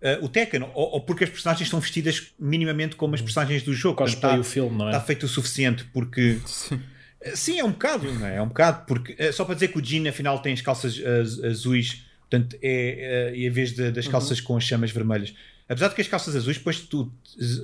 uh, 0.00 0.24
o 0.24 0.28
Tekken, 0.28 0.62
ou, 0.74 0.92
ou, 0.92 1.00
porque 1.02 1.24
as 1.24 1.30
personagens 1.30 1.66
estão 1.66 1.80
vestidas 1.80 2.32
minimamente 2.38 2.96
como 2.96 3.14
as 3.14 3.20
uhum. 3.20 3.26
personagens 3.26 3.62
do 3.62 3.74
jogo. 3.74 3.96
Cosplay 3.96 4.32
tá, 4.32 4.40
o 4.40 4.44
filme, 4.44 4.78
não 4.78 4.86
é? 4.86 4.92
Está 4.92 5.00
feito 5.02 5.24
o 5.24 5.28
suficiente, 5.28 5.84
porque... 5.92 6.38
Sim. 6.46 6.80
Eh, 7.24 7.36
sim, 7.36 7.58
é 7.58 7.64
um 7.64 7.72
bocado, 7.72 8.12
não 8.12 8.26
é? 8.26 8.36
É 8.36 8.42
um 8.42 8.48
bocado, 8.48 8.84
porque 8.86 9.12
uh, 9.12 9.32
só 9.32 9.44
para 9.44 9.54
dizer 9.54 9.68
que 9.68 9.78
o 9.78 9.84
Jean 9.84 10.08
afinal 10.08 10.40
tem 10.40 10.52
as 10.52 10.60
calças 10.60 11.00
azuis, 11.44 12.04
portanto, 12.20 12.56
é, 12.62 13.32
uh, 13.32 13.36
em 13.36 13.50
vez 13.50 13.72
de, 13.72 13.90
das 13.90 14.06
uhum. 14.06 14.12
calças 14.12 14.38
uhum. 14.38 14.44
com 14.44 14.56
as 14.56 14.64
chamas 14.64 14.90
vermelhas. 14.90 15.34
Apesar 15.68 15.88
de 15.88 15.94
que 15.94 16.02
as 16.02 16.08
calças 16.08 16.36
azuis, 16.36 16.58
depois 16.58 16.80
tu, 16.80 17.10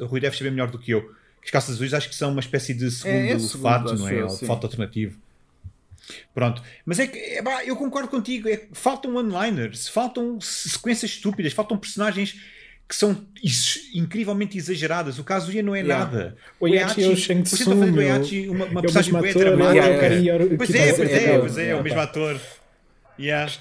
Rui, 0.09 0.21
deves 0.21 0.39
saber 0.39 0.51
melhor 0.51 0.71
do 0.71 0.79
que 0.79 0.91
eu 0.91 1.15
as 1.43 1.51
calças 1.51 1.77
azuis 1.77 1.95
acho 1.95 2.09
que 2.09 2.15
são 2.15 2.31
uma 2.31 2.41
espécie 2.41 2.75
de 2.75 2.91
segundo, 2.91 3.15
é, 3.15 3.31
é 3.31 3.39
segundo 3.39 3.63
fato, 3.63 3.95
não 3.95 4.09
é? 4.09 4.29
Sim. 4.29 4.47
Fato 4.47 4.65
alternativo. 4.65 5.19
Pronto, 6.35 6.63
mas 6.85 6.99
é 6.99 7.07
que 7.07 7.19
é, 7.19 7.43
bah, 7.43 7.65
eu 7.65 7.77
concordo 7.77 8.09
contigo. 8.09 8.49
É, 8.49 8.67
faltam 8.73 9.15
one-liners, 9.15 9.89
faltam 9.89 10.41
sequências 10.41 11.13
estúpidas, 11.13 11.53
faltam 11.53 11.79
personagens 11.79 12.41
que 12.91 12.97
são 12.97 13.17
incrivelmente 13.95 14.59
exageradas. 14.59 15.21
O 15.21 15.23
caso 15.23 15.53
não 15.63 15.77
é 15.77 15.79
yeah. 15.79 16.05
nada. 16.05 16.37
O 16.59 16.67
Yachi 16.67 17.05
é 17.05 17.07
o 17.07 17.17
Shang 17.17 17.43
Tsung. 17.45 17.97
O 17.97 18.03
Yachi, 18.03 18.49
uma, 18.49 18.65
uma 18.65 18.81
é 18.81 18.83
personagem 18.83 19.13
bem 19.13 19.33
dramática. 19.33 19.87
Yeah, 19.87 20.15
yeah. 20.17 20.57
Pois 20.57 20.75
é, 20.75 20.93
pois 20.93 21.11
é, 21.13 21.39
pois 21.39 21.59
é, 21.59 21.69
é 21.69 21.77
o 21.77 21.85
mesmo 21.85 22.01
ator. 22.01 22.41
Yeah. 23.17 23.53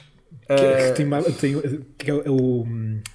Que, 0.48 0.56
que 0.56 1.04
tem, 1.04 1.34
tem, 1.34 1.86
que 1.96 2.10
é 2.10 2.14
o, 2.16 2.66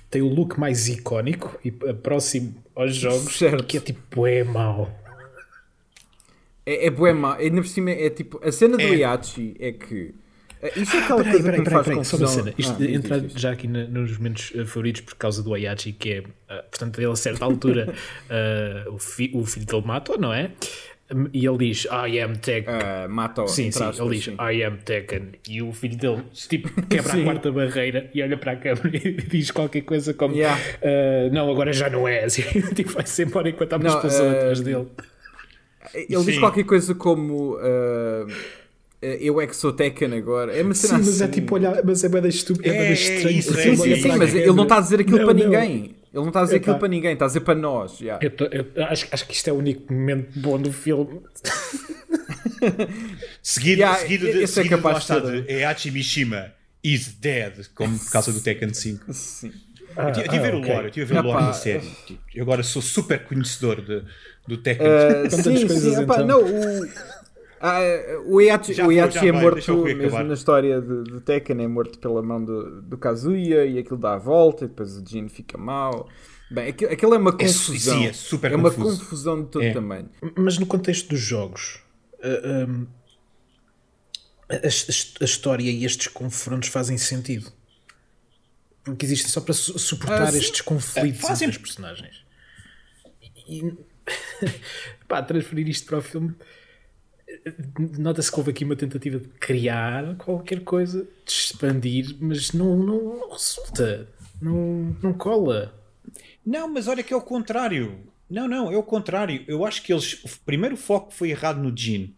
tem 0.08 0.22
o 0.22 0.28
look 0.28 0.56
mais 0.56 0.86
icónico 0.86 1.58
e 1.64 1.72
próximo 1.72 2.54
aos 2.76 2.94
jogos, 2.94 3.36
certo. 3.36 3.64
que 3.64 3.78
é 3.78 3.80
tipo, 3.80 4.24
é 4.24 4.44
mau. 4.44 4.96
É, 6.64 6.86
é 6.86 6.90
bué 6.90 7.12
mau. 7.12 7.32
Ainda 7.32 7.60
por 7.60 7.66
cima 7.66 7.90
é 7.90 8.08
tipo, 8.08 8.40
a 8.40 8.52
cena 8.52 8.76
do 8.76 8.84
é. 8.84 8.98
Iachi 8.98 9.56
é 9.58 9.72
que. 9.72 10.14
Eh, 10.64 10.80
isso 10.80 10.96
é 10.96 11.00
aquela 11.00 11.20
ah, 11.20 11.24
peraí, 11.24 11.32
coisa 11.32 11.44
peraí, 11.44 11.58
que 11.58 11.70
peraí, 11.70 11.84
peraí, 11.84 12.04
só 12.04 12.16
uma 12.16 12.26
cena. 12.26 12.54
Isto 12.56 12.76
ah, 12.80 12.84
entra 12.84 13.20
diz, 13.20 13.32
diz. 13.32 13.42
já 13.42 13.52
aqui 13.52 13.68
nos 13.68 14.16
momentos 14.16 14.50
uh, 14.52 14.66
favoritos 14.66 15.02
por 15.02 15.14
causa 15.16 15.42
do 15.42 15.52
Ayachi, 15.52 15.92
que 15.92 16.12
é, 16.12 16.20
uh, 16.20 16.62
portanto, 16.70 16.98
ele 16.98 17.12
a 17.12 17.16
certa 17.16 17.44
altura 17.44 17.92
uh, 17.92 18.92
o, 18.94 18.98
fi, 18.98 19.30
o 19.34 19.44
filho 19.44 19.66
dele 19.66 19.82
matou, 19.84 20.18
não 20.18 20.32
é? 20.32 20.50
E 21.34 21.46
ele 21.46 21.58
diz 21.58 21.84
I 21.84 22.18
am 22.18 22.34
Tekken. 22.36 22.74
Uh, 22.74 23.08
mata 23.10 23.46
Sim, 23.46 23.70
sim, 23.70 23.84
ele 23.84 24.16
diz 24.16 24.24
sim. 24.24 24.36
I 24.40 24.64
am 24.64 24.78
Tekken. 24.78 25.32
E 25.46 25.60
o 25.60 25.70
filho 25.70 25.98
dele 25.98 26.22
tipo, 26.32 26.68
quebra 26.88 27.12
a 27.12 27.24
quarta 27.24 27.52
barreira 27.52 28.10
e 28.14 28.22
olha 28.22 28.38
para 28.38 28.52
a 28.52 28.56
câmera 28.56 28.96
e 28.96 29.12
diz 29.28 29.50
qualquer 29.50 29.82
coisa 29.82 30.14
como 30.14 30.34
yeah. 30.34 30.58
uh, 30.58 31.32
Não, 31.32 31.50
agora 31.50 31.74
já 31.74 31.90
não 31.90 32.08
é. 32.08 32.24
Assim, 32.24 32.42
tipo, 32.74 32.92
vai-se 32.92 33.22
embora 33.22 33.50
enquanto 33.50 33.74
há 33.74 33.76
uma 33.76 33.88
explosão 33.88 34.26
uh, 34.26 34.30
atrás 34.30 34.60
dele. 34.62 34.86
Ele 35.92 36.16
sim. 36.16 36.24
diz 36.24 36.38
qualquer 36.38 36.64
coisa 36.64 36.94
como. 36.94 37.56
Uh, 37.56 38.26
eu 39.20 39.40
é 39.40 39.46
que 39.46 39.56
sou 39.56 39.72
Tekken 39.72 40.14
agora. 40.14 40.56
É 40.56 40.62
uma 40.62 40.74
cena 40.74 40.98
Sim, 40.98 41.10
mas 41.10 41.20
é 41.20 41.24
assim. 41.24 41.32
tipo 41.32 41.54
olhar, 41.54 41.82
mas 41.84 42.04
é 42.04 42.08
bem 42.08 42.26
estúpido, 42.28 42.68
é, 42.68 42.76
é, 42.76 42.88
é 42.88 42.92
estranho. 42.92 43.38
Isso, 43.38 43.58
é, 43.58 43.62
sim, 43.62 43.76
sim, 43.76 44.08
mas 44.16 44.34
ele 44.34 44.52
não 44.52 44.64
está 44.64 44.78
a 44.78 44.80
dizer 44.80 45.00
aquilo 45.00 45.18
não, 45.18 45.24
para 45.26 45.34
não. 45.34 45.44
ninguém. 45.44 45.96
Ele 46.14 46.22
não 46.22 46.28
está 46.28 46.40
a 46.40 46.44
dizer 46.44 46.56
aquilo 46.56 46.78
para 46.78 46.88
ninguém, 46.88 47.12
está 47.12 47.24
a 47.24 47.28
dizer 47.28 47.40
para 47.40 47.54
nós. 47.56 48.00
Yeah. 48.00 48.24
Eu 48.24 48.30
tô, 48.30 48.44
eu 48.44 48.66
acho, 48.84 49.08
acho 49.10 49.26
que 49.26 49.34
isto 49.34 49.48
é 49.48 49.52
o 49.52 49.56
único 49.56 49.92
momento 49.92 50.38
bom 50.38 50.58
do 50.58 50.72
filme. 50.72 51.20
seguido, 53.42 53.80
yeah, 53.80 53.98
seguido, 53.98 54.24
de, 54.26 54.42
esse 54.42 54.60
é 54.60 54.62
seguido 54.62 54.74
é 54.74 54.78
capaz 54.78 55.06
de, 55.06 55.42
de 55.42 55.52
Eachi 55.52 55.90
Mishima 55.90 56.52
is 56.84 57.14
dead, 57.14 57.66
como 57.74 57.98
por 57.98 58.10
causa 58.10 58.32
do 58.32 58.40
Tekken 58.40 58.72
5. 58.72 59.12
Sim. 59.12 59.52
Ah, 59.96 60.08
eu 60.08 60.12
tive 60.12 60.36
a 60.36 60.40
ver 60.40 60.52
ah, 60.52 60.56
o 60.56 60.60
okay. 60.60 60.74
lore, 60.74 60.86
eu 60.86 60.90
tive 60.90 61.04
a 61.04 61.22
ver 61.22 61.26
o 61.28 61.32
lore 61.32 61.44
na 61.44 61.52
série. 61.52 61.90
Eu 62.34 62.42
agora 62.42 62.62
sou 62.62 62.82
super 62.82 63.24
conhecedor 63.24 63.80
de, 63.80 64.02
do 64.46 64.56
Tekken. 64.58 64.86
Uh, 64.86 65.30
sim, 65.30 65.68
sim, 65.68 66.02
então. 66.02 66.26
não, 66.26 66.42
o, 66.42 66.88
ah, 67.66 68.20
o 68.26 68.42
Iachi, 68.42 68.78
o 68.82 68.92
Iachi 68.92 69.26
é 69.26 69.32
morto 69.32 69.84
mesmo 69.84 70.22
na 70.22 70.34
história 70.34 70.82
de, 70.82 71.04
de, 71.04 71.20
Tekken, 71.22 71.62
é 71.62 71.66
morto 71.66 71.98
pela 71.98 72.22
mão 72.22 72.44
do, 72.44 72.82
do 72.82 72.98
Kazuya 72.98 73.64
e 73.64 73.78
aquilo 73.78 73.96
dá 73.96 74.12
a 74.12 74.18
volta 74.18 74.66
e 74.66 74.68
depois 74.68 74.98
o 74.98 75.02
Jin 75.06 75.30
fica 75.30 75.56
mal. 75.56 76.06
Bem, 76.50 76.68
aquilo, 76.68 76.92
aquilo 76.92 77.14
é 77.14 77.18
uma 77.18 77.32
confusão. 77.32 77.94
É, 77.94 77.98
sim, 78.00 78.06
é, 78.08 78.12
super 78.12 78.52
é 78.52 78.56
uma 78.56 78.70
confusão 78.70 79.42
de 79.42 79.48
todo 79.48 79.64
é. 79.64 79.72
tamanho. 79.72 80.10
Mas 80.36 80.58
no 80.58 80.66
contexto 80.66 81.08
dos 81.08 81.20
jogos, 81.20 81.80
a, 82.22 82.28
ah, 82.28 82.66
um, 82.68 82.86
a, 84.50 84.56
a, 85.22 85.24
história 85.24 85.70
e 85.70 85.86
estes 85.86 86.08
confrontos 86.08 86.68
fazem 86.68 86.98
sentido. 86.98 87.50
Porque 88.84 89.06
existem 89.06 89.30
só 89.30 89.40
para 89.40 89.54
su 89.54 89.78
suportar 89.78 90.34
ah, 90.34 90.36
estes 90.36 90.60
conflitos 90.60 91.22
fazem... 91.22 91.48
entre 91.48 91.58
os 91.58 91.62
personagens. 91.62 92.26
E, 93.48 93.72
pá, 95.08 95.22
transferir 95.22 95.66
isto 95.66 95.86
para 95.86 95.96
o 95.96 96.02
filme 96.02 96.34
nota-se 97.98 98.30
que 98.30 98.38
houve 98.38 98.50
aqui 98.50 98.64
uma 98.64 98.76
tentativa 98.76 99.18
de 99.18 99.28
criar 99.28 100.16
qualquer 100.16 100.60
coisa, 100.60 101.06
de 101.24 101.32
expandir, 101.32 102.16
mas 102.20 102.52
não, 102.52 102.76
não, 102.76 103.18
não 103.18 103.30
resulta, 103.30 104.08
não, 104.40 104.96
não 105.02 105.12
cola. 105.12 105.74
Não, 106.44 106.68
mas 106.68 106.88
olha 106.88 107.02
que 107.02 107.12
é 107.12 107.16
o 107.16 107.22
contrário. 107.22 107.98
Não, 108.28 108.48
não, 108.48 108.70
é 108.70 108.76
o 108.76 108.82
contrário. 108.82 109.44
Eu 109.46 109.64
acho 109.64 109.82
que 109.82 109.92
eles. 109.92 110.24
O 110.24 110.28
primeiro 110.44 110.76
foco 110.76 111.12
foi 111.12 111.30
errado 111.30 111.62
no 111.62 111.76
Jin. 111.76 112.14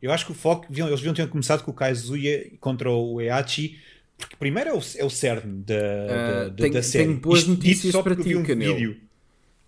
Eu 0.00 0.12
acho 0.12 0.26
que 0.26 0.32
o 0.32 0.34
foco. 0.34 0.66
Eles 0.70 0.96
deviam 0.96 1.14
ter 1.14 1.28
começado 1.28 1.62
com 1.62 1.70
o 1.70 1.74
Kaizuya 1.74 2.50
contra 2.60 2.90
o 2.90 3.20
Eachi, 3.20 3.78
porque 4.18 4.36
primeiro 4.36 4.70
é 4.70 4.74
o, 4.74 4.80
é 4.98 5.04
o 5.04 5.10
cerne 5.10 5.62
da, 5.62 5.74
uh, 5.74 6.50
da, 6.50 6.56
tenho, 6.56 6.72
da 6.72 6.82
série. 6.82 7.06
Tenho 7.06 7.20
boas 7.20 7.46
notícias 7.46 7.94
para 7.94 8.16
ti, 8.16 8.36
um 8.36 8.42
vídeo. 8.42 8.96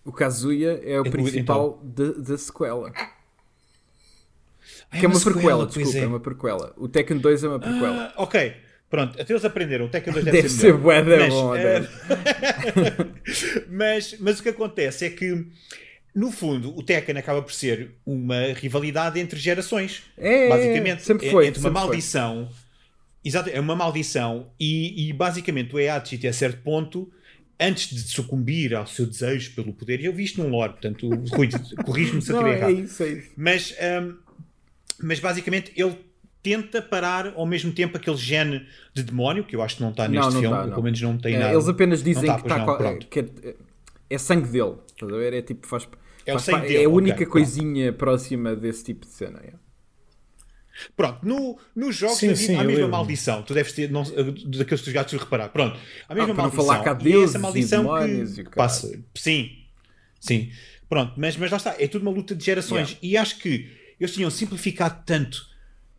O 0.05 0.11
Kazuya 0.11 0.79
é 0.83 0.99
o 0.99 1.01
então, 1.01 1.11
principal 1.11 1.81
então, 1.83 2.21
da 2.21 2.37
sequela. 2.37 2.93
Ah, 4.91 4.97
que 4.99 5.05
é, 5.05 5.07
uma, 5.07 5.19
prequela, 5.19 5.65
desculpa, 5.65 5.97
é. 5.97 6.01
é. 6.01 6.07
uma 6.07 6.19
prequela. 6.19 6.73
O 6.77 6.87
Tekken 6.87 7.17
2 7.17 7.43
é 7.43 7.47
uma 7.47 7.59
prequela. 7.59 8.13
Ah, 8.15 8.23
ok, 8.23 8.53
pronto, 8.89 9.19
até 9.19 9.33
eles 9.33 9.45
aprenderam. 9.45 9.85
O 9.85 9.89
Tekken 9.89 10.13
2 10.13 10.25
deve, 10.25 10.37
deve 10.37 10.49
ser, 10.49 10.61
ser 10.61 10.73
bué 10.73 11.01
mas, 11.03 11.33
bom, 11.33 11.53
uh... 11.53 11.57
mas, 13.69 14.15
mas 14.19 14.39
o 14.39 14.43
que 14.43 14.49
acontece 14.49 15.05
é 15.05 15.09
que 15.09 15.45
no 16.15 16.31
fundo, 16.31 16.75
o 16.77 16.81
Tekken 16.81 17.17
acaba 17.17 17.41
por 17.41 17.51
ser 17.51 17.95
uma 18.05 18.53
rivalidade 18.53 19.19
entre 19.19 19.37
gerações. 19.37 20.03
É, 20.17 20.47
basicamente, 20.47 21.03
sempre 21.03 21.29
foi. 21.29 21.47
Entre 21.47 21.59
uma 21.59 21.69
maldição. 21.69 22.47
Foi. 22.49 22.65
Exato, 23.25 23.49
é 23.49 23.59
uma 23.59 23.75
maldição. 23.75 24.47
E, 24.57 25.09
e 25.09 25.13
basicamente 25.13 25.75
o 25.75 25.79
Eachi, 25.79 26.25
a 26.25 26.31
certo 26.31 26.61
ponto, 26.61 27.11
antes 27.59 27.89
de 27.89 27.99
sucumbir 28.01 28.73
ao 28.75 28.87
seu 28.87 29.05
desejo 29.05 29.53
pelo 29.55 29.73
poder, 29.73 30.01
eu 30.01 30.13
vi 30.13 30.23
isto 30.23 30.41
num 30.41 30.49
lore, 30.49 30.73
portanto, 30.73 31.09
corrijo-me 31.85 32.21
se 32.21 32.31
eu 32.31 32.37
estiver 32.37 32.53
é 32.53 32.57
errado. 32.57 32.69
É 32.69 32.73
isso, 32.73 33.03
é 33.03 33.09
isso. 33.09 33.31
Mas 33.35 33.75
um, 34.03 34.15
mas 35.01 35.19
basicamente 35.19 35.71
ele 35.75 35.97
tenta 36.45 36.79
parar 36.79 37.33
ao 37.35 37.45
mesmo 37.45 37.71
tempo 37.71 37.97
aquele 37.97 38.17
gene 38.17 38.67
de 38.93 39.01
demónio, 39.01 39.43
que 39.43 39.55
eu 39.55 39.63
acho 39.63 39.77
que 39.77 39.81
não 39.81 39.89
está 39.89 40.07
neste 40.07 40.25
não, 40.25 40.31
não 40.31 40.41
filme, 40.41 40.55
tá, 40.55 40.67
pelo 40.67 40.83
menos 40.83 41.01
não 41.01 41.17
tem 41.17 41.35
é, 41.35 41.39
nada. 41.39 41.53
Eles 41.53 41.67
apenas 41.67 42.03
dizem 42.03 42.27
tá, 42.27 42.35
que, 42.35 42.41
está, 42.41 42.57
não, 42.59 42.99
que 42.99 43.19
é, 43.19 43.55
é, 44.11 44.17
sangue 44.19 44.47
dele, 44.49 44.75
estás 44.93 45.11
a 45.11 45.17
ver? 45.17 45.33
É 45.33 45.41
tipo, 45.41 45.65
faz, 45.65 45.87
é, 46.23 46.33
faz, 46.33 46.45
faz, 46.45 46.61
dele, 46.61 46.83
é 46.83 46.85
a 46.85 46.89
única 46.89 47.15
okay, 47.15 47.25
coisinha 47.25 47.85
pronto. 47.91 47.97
próxima 47.97 48.55
desse 48.55 48.83
tipo 48.83 49.07
de 49.07 49.11
cena. 49.11 49.39
É. 49.43 49.53
Pronto, 50.95 51.25
no, 51.25 51.57
nos 51.75 51.95
jogos 51.95 52.17
sim, 52.17 52.35
sim, 52.35 52.55
há 52.55 52.61
a 52.61 52.63
mesma 52.63 52.87
maldição. 52.89 53.41
Tu 53.41 53.53
deves 53.53 53.73
ter, 53.73 53.89
não, 53.89 54.03
daqueles 54.03 54.83
dos 54.83 54.93
gatos 54.93 55.19
reparar. 55.19 55.49
Pronto, 55.49 55.79
a 56.07 56.13
mesma 56.13 56.31
ah, 56.31 56.37
maldição. 56.37 56.65
Falar 56.65 56.83
cá 56.83 56.93
Deus, 56.93 57.21
e 57.21 57.23
essa 57.23 57.39
maldição 57.39 57.85
que 58.35 58.55
passa. 58.55 58.99
Sim, 59.15 59.51
sim. 60.19 60.51
Pronto, 60.87 61.13
mas, 61.17 61.35
mas 61.37 61.49
lá 61.49 61.57
está, 61.57 61.75
é 61.79 61.87
tudo 61.87 62.03
uma 62.03 62.11
luta 62.11 62.35
de 62.35 62.45
gerações. 62.45 62.89
Yeah. 62.89 62.99
E 63.01 63.17
acho 63.17 63.39
que 63.39 63.84
eles 63.99 64.13
tinham 64.13 64.29
simplificado 64.29 65.03
tanto 65.05 65.55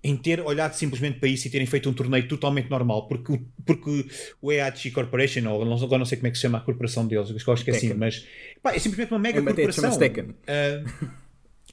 em 0.07 0.17
ter 0.17 0.41
olhado 0.41 0.75
simplesmente 0.75 1.19
para 1.19 1.29
isso 1.29 1.49
e 1.49 1.51
terem 1.51 1.67
feito 1.67 1.91
um 1.91 1.93
torneio 1.93 2.29
totalmente 2.29 2.71
normal, 2.71 3.09
porque, 3.09 3.41
porque 3.67 4.07
o 4.41 4.53
EATG 4.53 4.93
Corporation, 4.93 5.49
ou 5.49 5.65
não, 5.65 5.75
agora 5.75 5.99
não 5.99 6.05
sei 6.05 6.17
como 6.17 6.29
é 6.29 6.31
que 6.31 6.37
se 6.37 6.43
chama 6.43 6.59
a 6.59 6.61
corporação 6.61 7.07
deles, 7.07 7.29
acho 7.31 7.65
que 7.65 7.71
é 7.73 7.75
assim, 7.75 7.93
mas 7.95 8.25
pá, 8.63 8.73
é 8.73 8.79
simplesmente 8.79 9.13
uma 9.13 9.19
mega 9.19 9.41
é, 9.41 9.43
corporação. 9.43 9.83
Chama-se 9.83 9.99
Tekken. 9.99 10.25
Uh, 10.25 11.09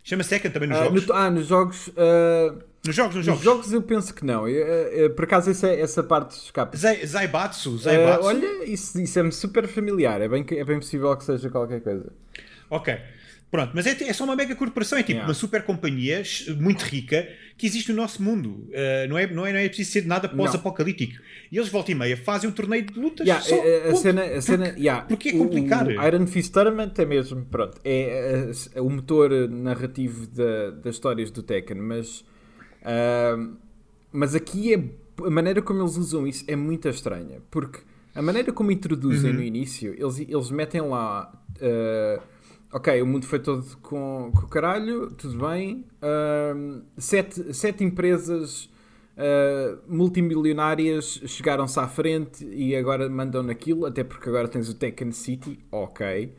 chama-se 0.04 0.30
Tekken 0.30 0.52
também 0.52 0.70
nos 0.70 0.80
uh, 0.80 0.84
jogos? 0.84 1.06
No, 1.06 1.14
ah, 1.14 1.30
nos 1.30 1.48
jogos. 1.48 1.88
Uh... 1.90 2.74
Nos 2.86 2.96
jogos, 2.96 3.16
nos, 3.16 3.26
nos 3.28 3.40
jogos. 3.40 3.44
jogos 3.44 3.74
eu 3.74 3.82
penso 3.82 4.14
que 4.14 4.26
não. 4.26 4.46
Eu, 4.46 4.68
eu, 4.68 5.10
por 5.12 5.24
acaso 5.24 5.50
essa, 5.50 5.70
essa 5.70 6.04
parte 6.04 6.32
escapa. 6.32 6.76
Zaibatsu, 6.76 7.78
Zaibatsu. 7.78 8.24
Uh, 8.24 8.26
olha, 8.26 8.66
isso, 8.66 9.00
isso 9.00 9.20
é-me 9.20 9.32
super 9.32 9.68
familiar. 9.70 10.20
É 10.20 10.28
bem, 10.28 10.46
é 10.50 10.66
bem 10.66 10.80
possível 10.80 11.16
que 11.16 11.24
seja 11.24 11.50
qualquer 11.50 11.80
coisa. 11.80 12.12
Ok. 12.70 12.98
Pronto, 13.54 13.70
mas 13.76 13.86
é, 13.86 13.92
é 14.10 14.14
só 14.14 14.24
uma 14.24 14.36
mega 14.36 14.56
corporação, 14.56 14.98
é 14.98 15.04
tipo 15.04 15.12
yeah. 15.12 15.30
uma 15.30 15.36
super 15.36 15.62
companhia 15.62 16.24
muito 16.58 16.82
rica 16.82 17.30
que 17.56 17.68
existe 17.68 17.92
no 17.92 17.98
nosso 17.98 18.20
mundo. 18.24 18.68
Uh, 18.70 19.08
não, 19.08 19.16
é, 19.16 19.28
não, 19.28 19.46
é, 19.46 19.54
não 19.54 19.60
é 19.60 19.68
preciso 19.68 19.92
ser 19.92 20.08
nada 20.08 20.28
pós-apocalíptico. 20.28 21.22
E 21.52 21.58
eles, 21.60 21.70
volta 21.70 21.92
e 21.92 21.94
meia, 21.94 22.18
fazem 22.18 22.50
um 22.50 22.52
torneio 22.52 22.84
de 22.84 23.00
lutas. 23.00 23.28
Yeah, 23.28 23.46
só, 23.46 23.56
a, 23.56 23.92
a 23.92 23.96
cena, 23.96 24.24
a 24.24 24.42
cena, 24.42 24.66
porque, 24.66 24.82
yeah, 24.82 25.06
porque 25.06 25.30
é 25.30 25.32
complicar. 25.34 25.86
O, 25.86 25.90
o 25.90 26.08
Iron 26.08 26.26
Fist 26.26 26.52
Tournament 26.52 26.94
é 26.98 27.06
mesmo, 27.06 27.46
pronto, 27.46 27.80
é, 27.86 28.50
é, 28.50 28.52
é 28.74 28.82
o 28.82 28.90
motor 28.90 29.30
narrativo 29.48 30.26
da, 30.26 30.72
das 30.72 30.96
histórias 30.96 31.30
do 31.30 31.44
Tekken, 31.44 31.78
mas, 31.78 32.22
uh, 32.82 33.56
mas 34.12 34.34
aqui 34.34 34.74
é 34.74 34.84
a 35.24 35.30
maneira 35.30 35.62
como 35.62 35.80
eles 35.80 35.96
usam 35.96 36.26
isso 36.26 36.44
é 36.48 36.56
muito 36.56 36.90
estranha, 36.90 37.40
porque 37.52 37.82
a 38.16 38.22
maneira 38.24 38.52
como 38.52 38.72
introduzem 38.72 39.30
uhum. 39.30 39.38
no 39.38 39.44
início, 39.44 39.94
eles, 39.96 40.22
eles 40.22 40.50
metem 40.50 40.82
lá. 40.82 41.32
Uh, 41.58 42.33
ok, 42.74 43.02
o 43.04 43.06
mundo 43.06 43.28
foi 43.28 43.40
todo 43.40 43.64
com, 43.84 44.32
com 44.36 44.46
o 44.46 44.48
caralho, 44.48 45.12
tudo 45.12 45.48
bem. 45.48 45.86
Uh, 46.02 46.82
sete, 46.98 47.54
sete 47.54 47.84
empresas 47.84 48.66
uh, 49.16 49.80
multimilionárias 49.88 51.22
chegaram-se 51.28 51.80
à 51.80 51.88
frente 51.88 52.44
e 52.44 52.76
agora 52.76 53.08
mandam 53.08 53.44
naquilo, 53.44 53.86
até 53.86 54.04
porque 54.04 54.28
agora 54.28 54.48
tens 54.48 54.68
o 54.70 54.74
Tekken 54.74 55.12
City, 55.12 55.60
ok. 55.72 56.34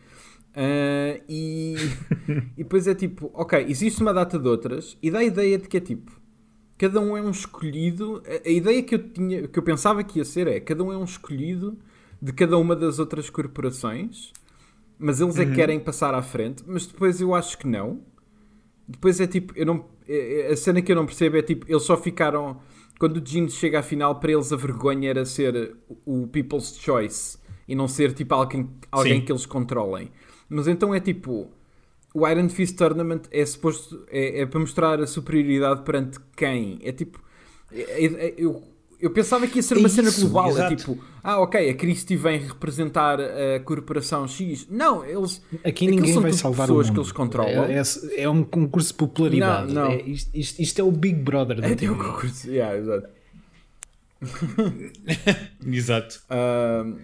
Uh, 0.57 1.23
e, 1.29 1.77
e 2.59 2.65
depois 2.65 2.89
é 2.89 2.97
tipo, 2.97 3.31
ok, 3.33 3.65
existe 3.69 4.03
uma 4.03 4.13
data 4.13 4.37
de 4.37 4.49
outras 4.49 4.99
e 5.01 5.13
dá 5.13 5.21
a 5.21 5.25
ideia 5.25 5.57
de 5.57 5.69
que 5.69 5.77
é 5.77 5.81
tipo, 5.81 6.21
cada 6.77 7.01
um 7.01 7.17
é 7.17 7.23
um 7.23 7.31
escolhido. 7.31 8.21
A, 8.27 8.49
a 8.49 8.51
ideia 8.51 8.83
que 8.83 8.97
eu, 8.97 9.09
tinha, 9.09 9.47
que 9.47 9.57
eu 9.57 9.63
pensava 9.63 10.03
que 10.03 10.19
ia 10.19 10.25
ser 10.25 10.49
é 10.49 10.59
cada 10.59 10.83
um 10.83 10.93
é 10.93 10.97
um 10.97 11.05
escolhido 11.05 11.79
de 12.21 12.33
cada 12.33 12.59
uma 12.59 12.75
das 12.75 12.99
outras 12.99 13.31
corporações 13.31 14.33
mas 14.99 15.21
eles 15.21 15.39
é 15.39 15.45
que 15.45 15.51
uhum. 15.51 15.57
querem 15.57 15.81
passar 15.81 16.15
à 16.15 16.23
frente, 16.23 16.63
mas 16.67 16.87
depois 16.87 17.21
eu 17.21 17.35
acho 17.35 17.59
que 17.59 17.67
não. 17.67 18.01
Depois 18.87 19.21
é 19.21 19.27
tipo, 19.27 19.53
eu 19.57 19.67
não, 19.67 19.85
é, 20.09 20.49
é, 20.49 20.53
a 20.53 20.57
cena 20.57 20.81
que 20.83 20.93
eu 20.93 20.97
não 20.97 21.07
percebo 21.07 21.37
é 21.37 21.43
tipo, 21.43 21.67
eles 21.69 21.83
só 21.83 21.97
ficaram. 21.97 22.61
Quando 22.99 23.17
o 23.17 23.27
Gene 23.27 23.51
chega 23.51 23.81
à 23.81 23.83
final, 23.83 24.21
para 24.21 24.33
eles 24.33 24.53
a 24.53 24.57
vergonha 24.57 25.11
era 25.11 25.25
ser 25.25 25.77
o 26.07 26.29
People's 26.29 26.77
Choice 26.79 27.39
e 27.67 27.75
não 27.75 27.89
ser 27.89 28.13
tipo 28.13 28.35
alguém, 28.35 28.71
alguém 28.91 29.21
que 29.21 29.33
eles 29.33 29.47
controlem. 29.47 30.11
Mas 30.49 30.69
então 30.69 30.95
é 30.95 31.01
tipo, 31.01 31.51
o 32.15 32.29
Iron 32.29 32.49
Fist 32.49 32.77
Tournament 32.77 33.23
é 33.33 33.45
suposto, 33.45 34.07
é, 34.09 34.43
é 34.43 34.47
para 34.47 34.61
mostrar 34.61 35.01
a 35.01 35.07
superioridade 35.07 35.83
perante 35.83 36.21
quem? 36.37 36.79
É 36.83 36.93
tipo, 36.93 37.21
é, 37.73 38.05
é, 38.05 38.35
eu 38.39 38.63
eu 39.05 39.11
pensava 39.11 39.47
que 39.47 39.59
ia 39.59 39.63
ser 39.63 39.77
uma 39.77 39.89
cena 39.91 40.11
global, 40.11 40.47
é 40.47 40.51
exato. 40.53 40.73
é 40.73 40.77
tipo, 40.77 41.05
ah, 41.23 41.39
ok, 41.39 41.69
a 41.69 41.75
Christie 41.75 42.17
vem 42.17 42.39
representar 42.39 43.21
a 43.21 43.61
corporação 43.61 44.27
X. 44.27 44.67
Não, 44.71 45.05
eles. 45.05 45.43
Aqui 45.63 45.87
ninguém 45.87 46.19
vai 46.19 46.33
salvar 46.33 46.67
pessoas 46.67 46.89
que 46.89 46.97
eles 46.97 47.13
controlam. 47.13 47.67
É, 47.67 47.83
é, 47.83 48.23
é, 48.23 48.29
um 48.31 48.43
concurso 48.43 48.93
de 48.93 48.95
popularidade. 48.95 49.75
Não, 49.75 49.85
não. 49.85 49.91
É, 49.91 50.01
isto, 50.01 50.31
isto, 50.35 50.59
isto, 50.63 50.81
é 50.81 50.85
o 50.85 50.91
Big 50.91 51.17
Brother 51.17 51.61
da 51.61 51.69
é, 51.69 51.91
um 51.91 51.99
concurso, 51.99 52.51
yeah, 52.51 52.79
exato. 52.79 53.09
exato. 55.71 56.23
Uh, 56.31 56.99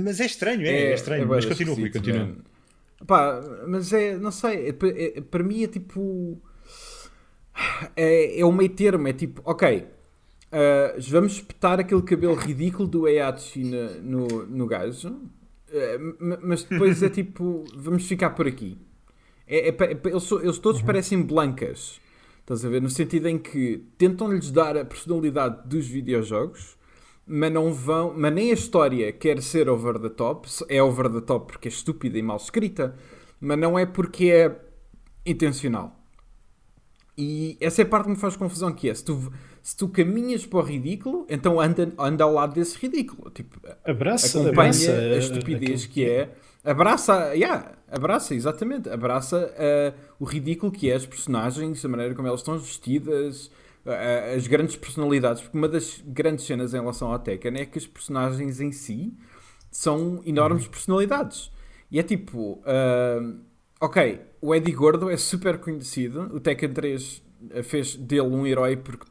mas 0.00 0.20
é 0.20 0.26
estranho, 0.26 0.66
é, 0.66 0.70
é, 0.70 0.90
é 0.90 0.94
estranho. 0.94 1.26
mas 1.26 1.46
continua, 1.46 1.74
Rui, 1.74 1.88
continua. 1.88 2.28
Pá, 3.06 3.40
mas 3.66 3.90
é, 3.94 4.18
não 4.18 4.30
sei, 4.30 4.68
é, 4.68 5.20
para 5.22 5.42
mim 5.42 5.64
é 5.64 5.66
tipo. 5.66 6.38
É, 7.96 8.38
é 8.38 8.44
o 8.44 8.52
meio 8.52 8.68
termo, 8.68 9.08
é 9.08 9.14
tipo, 9.14 9.40
ok 9.46 10.01
Uh, 10.52 11.00
vamos 11.08 11.32
espetar 11.32 11.80
aquele 11.80 12.02
cabelo 12.02 12.34
ridículo 12.34 12.86
do 12.86 13.08
Eiachi 13.08 13.64
no, 13.64 14.02
no, 14.02 14.46
no 14.46 14.66
gajo, 14.66 15.08
uh, 15.08 16.38
mas 16.42 16.64
depois 16.64 17.02
é 17.02 17.08
tipo, 17.10 17.64
vamos 17.74 18.06
ficar 18.06 18.30
por 18.30 18.46
aqui. 18.46 18.76
É, 19.46 19.68
é, 19.68 19.70
é 19.70 20.00
eles, 20.04 20.30
eles, 20.30 20.58
todos 20.58 20.80
uhum. 20.82 20.86
parecem 20.86 21.22
blancas, 21.22 21.98
estás 22.40 22.66
a 22.66 22.68
ver? 22.68 22.82
No 22.82 22.90
sentido 22.90 23.28
em 23.28 23.38
que 23.38 23.82
tentam-lhes 23.96 24.50
dar 24.50 24.76
a 24.76 24.84
personalidade 24.84 25.66
dos 25.66 25.86
videojogos, 25.86 26.76
mas 27.26 27.50
não 27.50 27.72
vão, 27.72 28.12
mas 28.14 28.32
nem 28.34 28.50
a 28.50 28.54
história 28.54 29.10
quer 29.10 29.40
ser 29.40 29.70
over 29.70 29.98
the 29.98 30.10
top, 30.10 30.46
é 30.68 30.82
over 30.82 31.08
the 31.10 31.22
top 31.22 31.50
porque 31.50 31.68
é 31.68 31.70
estúpida 31.70 32.18
e 32.18 32.22
mal 32.22 32.36
escrita, 32.36 32.94
mas 33.40 33.58
não 33.58 33.78
é 33.78 33.86
porque 33.86 34.30
é 34.30 34.60
intencional. 35.24 35.98
E 37.16 37.56
essa 37.58 37.80
é 37.80 37.84
a 37.84 37.88
parte 37.88 38.04
que 38.04 38.10
me 38.10 38.16
faz 38.16 38.36
confusão 38.36 38.70
que 38.72 38.90
é, 38.90 38.94
se 38.94 39.04
tu 39.04 39.32
se 39.62 39.76
tu 39.76 39.88
caminhas 39.88 40.44
para 40.44 40.58
o 40.58 40.62
ridículo, 40.62 41.24
então 41.30 41.60
anda, 41.60 41.92
anda 41.96 42.24
ao 42.24 42.32
lado 42.32 42.54
desse 42.54 42.76
ridículo. 42.76 43.30
Tipo, 43.30 43.60
abraça, 43.84 44.40
acompanha 44.40 44.70
abraça, 44.70 44.92
a 44.92 45.16
estupidez 45.18 45.86
que 45.86 46.04
é. 46.04 46.30
Abraça, 46.64 47.32
yeah, 47.34 47.72
abraça, 47.88 48.34
exatamente. 48.34 48.88
Abraça 48.88 49.52
uh, 49.52 49.98
o 50.18 50.24
ridículo 50.24 50.72
que 50.72 50.90
é 50.90 50.94
as 50.94 51.06
personagens, 51.06 51.84
a 51.84 51.88
maneira 51.88 52.14
como 52.14 52.26
elas 52.26 52.40
estão 52.40 52.58
vestidas, 52.58 53.46
uh, 53.86 54.36
as 54.36 54.48
grandes 54.48 54.74
personalidades. 54.74 55.42
Porque 55.42 55.56
uma 55.56 55.68
das 55.68 56.02
grandes 56.04 56.44
cenas 56.44 56.74
em 56.74 56.80
relação 56.80 57.12
ao 57.12 57.18
Tekken 57.20 57.60
é 57.60 57.64
que 57.64 57.78
as 57.78 57.86
personagens 57.86 58.60
em 58.60 58.72
si 58.72 59.14
são 59.70 60.20
enormes 60.26 60.64
uhum. 60.64 60.70
personalidades. 60.70 61.52
E 61.88 62.00
é 62.00 62.02
tipo, 62.02 62.62
uh, 62.64 63.40
ok, 63.80 64.20
o 64.40 64.52
Eddie 64.54 64.72
Gordo 64.72 65.08
é 65.08 65.16
super 65.16 65.58
conhecido, 65.58 66.30
o 66.34 66.40
Tekken 66.40 66.72
3 66.72 67.22
fez 67.62 67.96
dele 67.96 68.22
um 68.22 68.46
herói 68.46 68.76
porque 68.76 69.06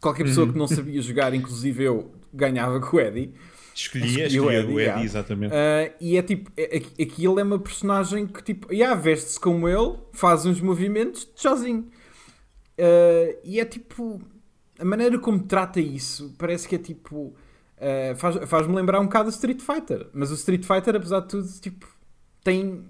qualquer 0.00 0.24
pessoa 0.24 0.46
uhum. 0.46 0.52
que 0.52 0.58
não 0.58 0.68
sabia 0.68 1.00
jogar, 1.02 1.34
inclusive 1.34 1.84
eu, 1.84 2.12
ganhava 2.32 2.80
com 2.80 2.96
o 2.96 3.00
Eddie. 3.00 3.32
Escolhia, 3.74 4.26
escolhia 4.26 4.42
o 4.42 4.50
Eddie, 4.50 4.74
o 4.74 4.80
Eddie 4.80 5.04
exatamente. 5.04 5.52
Uh, 5.52 5.94
e 6.00 6.16
é 6.16 6.22
tipo, 6.22 6.50
é, 6.56 6.76
aquilo 7.02 7.38
é 7.38 7.42
uma 7.42 7.58
personagem 7.58 8.26
que 8.26 8.42
tipo, 8.42 8.72
yeah, 8.72 8.98
veste-se 8.98 9.38
como 9.38 9.68
ele, 9.68 9.96
faz 10.12 10.46
uns 10.46 10.60
movimentos 10.60 11.28
sozinho. 11.34 11.86
Uh, 12.78 13.36
e 13.44 13.60
é 13.60 13.64
tipo, 13.64 14.20
a 14.78 14.84
maneira 14.84 15.18
como 15.18 15.40
trata 15.40 15.80
isso 15.80 16.34
parece 16.38 16.68
que 16.68 16.74
é 16.74 16.78
tipo, 16.78 17.34
uh, 17.76 18.16
faz-me 18.16 18.46
faz 18.46 18.66
lembrar 18.66 19.00
um 19.00 19.04
bocado 19.04 19.28
o 19.28 19.32
Street 19.32 19.60
Fighter. 19.60 20.06
Mas 20.12 20.30
o 20.30 20.34
Street 20.34 20.64
Fighter, 20.64 20.96
apesar 20.96 21.20
de 21.20 21.28
tudo, 21.28 21.48
tipo, 21.60 21.86
tem, 22.42 22.82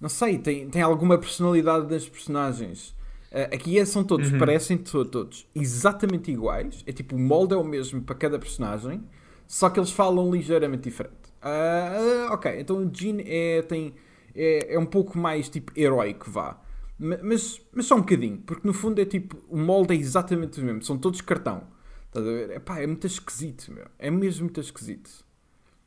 não 0.00 0.08
sei, 0.08 0.38
tem, 0.38 0.68
tem 0.68 0.82
alguma 0.82 1.16
personalidade 1.16 1.86
das 1.86 2.08
personagens. 2.08 2.94
Uh, 3.32 3.54
aqui 3.54 3.78
é, 3.78 3.84
são 3.86 4.04
todos, 4.04 4.30
uhum. 4.30 4.38
parecem 4.38 4.76
todos 4.76 5.48
exatamente 5.54 6.30
iguais. 6.30 6.84
É 6.86 6.92
tipo, 6.92 7.16
o 7.16 7.18
molde 7.18 7.54
é 7.54 7.56
o 7.56 7.64
mesmo 7.64 8.02
para 8.02 8.14
cada 8.14 8.38
personagem, 8.38 9.02
só 9.46 9.70
que 9.70 9.80
eles 9.80 9.90
falam 9.90 10.30
ligeiramente 10.30 10.82
diferente. 10.82 11.14
Uh, 11.42 12.30
ok, 12.30 12.60
então 12.60 12.76
o 12.76 12.90
Jean 12.94 13.16
é, 13.24 13.62
tem, 13.62 13.94
é, 14.34 14.74
é 14.74 14.78
um 14.78 14.84
pouco 14.84 15.16
mais 15.16 15.48
tipo 15.48 15.72
heróico, 15.74 16.30
vá. 16.30 16.60
Mas, 16.98 17.60
mas 17.72 17.86
só 17.86 17.96
um 17.96 18.00
bocadinho, 18.00 18.36
porque 18.46 18.66
no 18.66 18.74
fundo 18.74 19.00
é 19.00 19.04
tipo, 19.06 19.42
o 19.48 19.56
molde 19.56 19.94
é 19.94 19.96
exatamente 19.96 20.60
o 20.60 20.64
mesmo, 20.64 20.82
são 20.82 20.98
todos 20.98 21.20
cartão. 21.22 21.66
Estás 22.06 22.26
a 22.26 22.30
ver? 22.30 22.50
Epá, 22.50 22.80
é 22.80 22.86
muito 22.86 23.06
esquisito, 23.06 23.72
meu. 23.72 23.86
É 23.98 24.10
mesmo 24.10 24.44
muito 24.44 24.60
esquisito. 24.60 25.10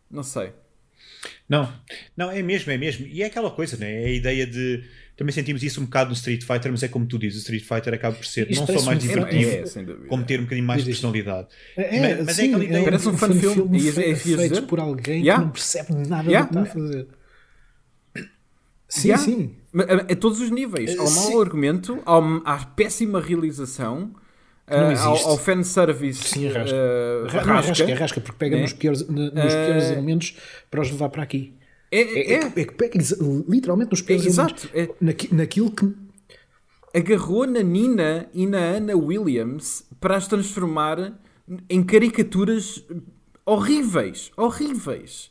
Não 0.09 0.23
sei. 0.23 0.51
Não, 1.47 1.71
não, 2.17 2.31
é 2.31 2.41
mesmo, 2.41 2.71
é 2.71 2.77
mesmo. 2.77 3.05
E 3.05 3.21
é 3.21 3.27
aquela 3.27 3.51
coisa, 3.51 3.77
né? 3.77 4.03
É 4.03 4.05
a 4.07 4.11
ideia 4.11 4.47
de 4.47 4.83
também 5.15 5.33
sentimos 5.33 5.63
isso 5.63 5.79
um 5.79 5.85
bocado 5.85 6.09
no 6.09 6.15
Street 6.15 6.43
Fighter, 6.43 6.71
mas 6.71 6.83
é 6.83 6.89
como 6.89 7.05
tu 7.05 7.17
dizes, 7.17 7.37
o 7.37 7.41
Street 7.41 7.63
Fighter 7.63 7.93
acaba 7.93 8.15
por 8.15 8.25
ser 8.25 8.51
Isto 8.51 8.67
não 8.67 8.79
só 8.79 8.85
mais 8.85 8.99
divertido, 8.99 9.49
é, 9.49 9.59
é, 9.59 10.07
como 10.09 10.25
ter 10.25 10.39
um 10.39 10.43
bocadinho 10.43 10.67
mais 10.67 10.83
de 10.83 10.89
personalidade. 10.89 11.47
É, 11.77 11.99
mas, 11.99 12.25
mas 12.25 12.35
sim, 12.35 12.41
é 12.41 12.45
aquela 12.47 12.63
ideia. 12.65 12.83
Parece 12.83 13.07
um 13.07 13.17
fan 13.17 13.33
filme, 13.33 13.79
filme 13.79 14.11
é, 14.11 14.15
feito 14.15 14.63
por 14.63 14.79
alguém 14.79 15.21
yeah. 15.21 15.39
que 15.39 15.45
não 15.45 15.51
percebe 15.51 15.93
nada 16.07 16.29
yeah. 16.29 16.49
do 16.49 16.51
que 16.51 16.57
está 16.57 16.61
a 16.61 16.65
fazer. 16.65 17.07
Sim, 18.89 19.07
yeah. 19.07 19.23
sim. 19.23 19.55
A, 19.73 20.11
a, 20.11 20.15
todos 20.15 20.41
os 20.41 20.51
níveis. 20.51 20.97
Ao 20.99 21.09
mau 21.09 21.41
argumento, 21.41 22.01
ao, 22.05 22.21
à 22.45 22.65
péssima 22.65 23.21
realização. 23.21 24.11
Uh, 24.67 24.97
ao, 24.99 25.29
ao 25.29 25.37
fanservice 25.37 26.23
Sim, 26.23 26.47
arrasca. 26.47 26.75
Uh, 26.75 27.25
arrasca. 27.27 27.51
arrasca, 27.51 27.93
arrasca, 27.93 28.21
porque 28.21 28.39
pega 28.39 28.57
é. 28.57 28.61
nos, 28.61 28.73
piores, 28.73 29.07
nos 29.07 29.31
piores 29.31 29.89
uh, 29.89 29.93
elementos 29.93 30.35
para 30.71 30.81
os 30.81 30.89
levar 30.89 31.09
para 31.09 31.21
aqui. 31.21 31.53
É, 31.95 32.01
é, 32.01 32.33
é, 32.33 32.45
é, 32.45 32.65
que 32.65 32.73
pega 32.73 32.99
literalmente 33.47 33.91
nos 33.91 34.01
pesos. 34.01 34.27
Exato. 34.27 34.69
É. 34.73 34.89
Naqui, 34.99 35.33
naquilo 35.33 35.71
que. 35.71 35.93
Agarrou 36.93 37.45
na 37.45 37.61
Nina 37.61 38.29
e 38.33 38.47
na 38.47 38.57
Anna 38.57 38.95
Williams 38.95 39.83
para 39.99 40.15
as 40.15 40.27
transformar 40.27 41.19
em 41.69 41.83
caricaturas 41.83 42.83
horríveis. 43.45 44.31
Horríveis. 44.37 45.29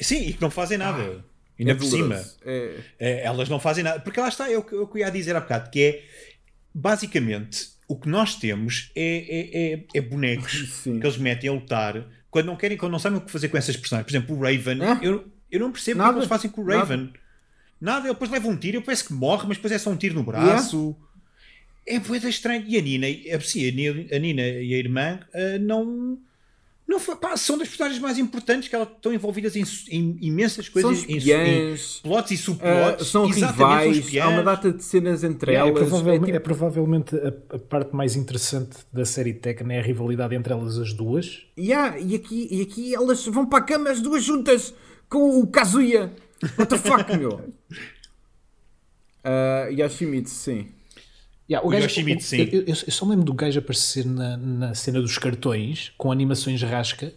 Sim, 0.00 0.28
e 0.28 0.32
que 0.32 0.40
não 0.40 0.50
fazem 0.50 0.78
nada. 0.78 1.02
Ah, 1.02 1.24
Ainda 1.58 1.72
é 1.72 1.74
por 1.74 1.84
cima. 1.84 2.24
É. 2.44 2.80
é... 2.98 3.24
elas 3.24 3.48
não 3.48 3.60
fazem 3.60 3.84
nada. 3.84 4.00
Porque 4.00 4.18
lá 4.18 4.28
está, 4.28 4.50
é 4.50 4.56
o 4.56 4.62
que 4.62 4.74
eu 4.74 4.90
ia 4.96 5.10
dizer 5.10 5.36
há 5.36 5.40
bocado, 5.40 5.70
que 5.70 5.82
é 5.82 6.04
basicamente 6.74 7.68
o 7.86 7.96
que 7.96 8.08
nós 8.08 8.36
temos 8.36 8.90
é, 8.96 9.02
é, 9.04 9.74
é, 9.74 9.84
é 9.94 10.00
bonecos 10.00 10.80
que 10.82 10.90
eles 10.90 11.18
metem 11.18 11.50
a 11.50 11.52
lutar 11.52 12.06
quando 12.32 12.46
não 12.46 12.56
querem, 12.56 12.78
quando 12.78 12.92
não 12.92 12.98
sabem 12.98 13.18
o 13.18 13.20
que 13.20 13.30
fazer 13.30 13.48
com 13.50 13.58
essas 13.58 13.76
personagens. 13.76 14.10
Por 14.10 14.16
exemplo, 14.16 14.36
o 14.36 14.40
Raven, 14.40 14.78
eu, 15.02 15.24
eu 15.50 15.60
não 15.60 15.70
percebo 15.70 16.02
o 16.02 16.08
que 16.08 16.18
eles 16.18 16.28
fazem 16.28 16.50
com 16.50 16.62
o 16.62 16.64
Raven. 16.64 16.96
Nada. 16.96 17.12
Nada, 17.78 18.06
ele 18.06 18.14
depois 18.14 18.30
leva 18.30 18.48
um 18.48 18.56
tiro, 18.56 18.78
eu 18.78 18.82
parece 18.82 19.04
que 19.04 19.12
morre, 19.12 19.44
mas 19.46 19.58
depois 19.58 19.70
é 19.72 19.78
só 19.78 19.90
um 19.90 19.96
tiro 19.96 20.14
no 20.14 20.22
braço. 20.22 20.96
Yeah. 21.86 22.00
É 22.04 22.08
coisa 22.08 22.28
estranha. 22.28 22.64
E 22.66 22.78
a 22.78 22.80
Nina, 22.80 23.06
sim, 23.40 23.68
a 23.68 24.18
Nina 24.18 24.42
e 24.42 24.72
a 24.72 24.78
irmã 24.78 25.20
uh, 25.34 25.58
não 25.60 26.18
não 26.86 27.00
foi, 27.00 27.16
pá, 27.16 27.36
são 27.36 27.56
das 27.56 27.68
personagens 27.68 28.00
mais 28.00 28.18
importantes 28.18 28.68
que 28.68 28.74
elas 28.74 28.88
estão 28.88 29.12
envolvidas 29.14 29.56
em, 29.56 29.64
em 29.90 30.18
imensas 30.20 30.68
coisas, 30.68 30.98
são 30.98 31.08
espiãs, 31.08 32.00
em, 32.00 32.02
plots 32.02 32.30
e 32.30 32.36
subplots. 32.36 33.02
Uh, 33.02 33.04
são 33.04 33.26
rivais, 33.26 34.10
são 34.10 34.22
há 34.22 34.28
uma 34.28 34.42
data 34.42 34.72
de 34.72 34.82
cenas 34.82 35.24
entre 35.24 35.52
é 35.52 35.56
elas. 35.56 35.70
É 35.70 35.74
provavelmente, 35.74 36.22
é, 36.22 36.26
tipo... 36.26 36.36
é 36.36 36.40
provavelmente 36.40 37.16
a, 37.16 37.56
a, 37.56 37.58
parte 37.58 37.94
mais 37.94 38.16
interessante 38.16 38.76
da 38.92 39.04
série 39.04 39.32
Tekken 39.32 39.72
é 39.72 39.78
a 39.78 39.82
rivalidade 39.82 40.34
entre 40.34 40.52
elas 40.52 40.76
as 40.78 40.92
duas. 40.92 41.46
Yeah, 41.58 41.98
e, 41.98 42.14
aqui, 42.14 42.48
e 42.50 42.62
aqui 42.62 42.94
elas 42.94 43.24
vão 43.26 43.46
para 43.46 43.60
a 43.60 43.62
cama 43.62 43.90
as 43.90 44.00
duas 44.00 44.22
juntas 44.22 44.74
com 45.08 45.40
o 45.40 45.46
Kazuya. 45.46 46.12
What 46.58 46.66
the 46.66 46.78
fuck, 46.78 47.16
meu? 47.16 47.40
Uh, 49.24 49.70
Yoshimitsu, 49.70 50.34
sim. 50.34 50.68
Yeah, 51.48 51.66
o, 51.66 51.68
o 51.68 51.72
gajo, 51.72 51.86
Yoshimitsu, 51.86 52.28
sim. 52.28 52.48
Eu, 52.52 52.60
eu, 52.60 52.64
eu, 52.68 52.74
só 52.74 53.06
lembro 53.06 53.24
do 53.24 53.34
gajo 53.34 53.58
aparecer 53.58 54.06
na, 54.06 54.36
na 54.36 54.74
cena 54.74 55.00
dos 55.00 55.18
cartões 55.18 55.92
com 55.98 56.12
animações 56.12 56.62
rasca, 56.62 57.12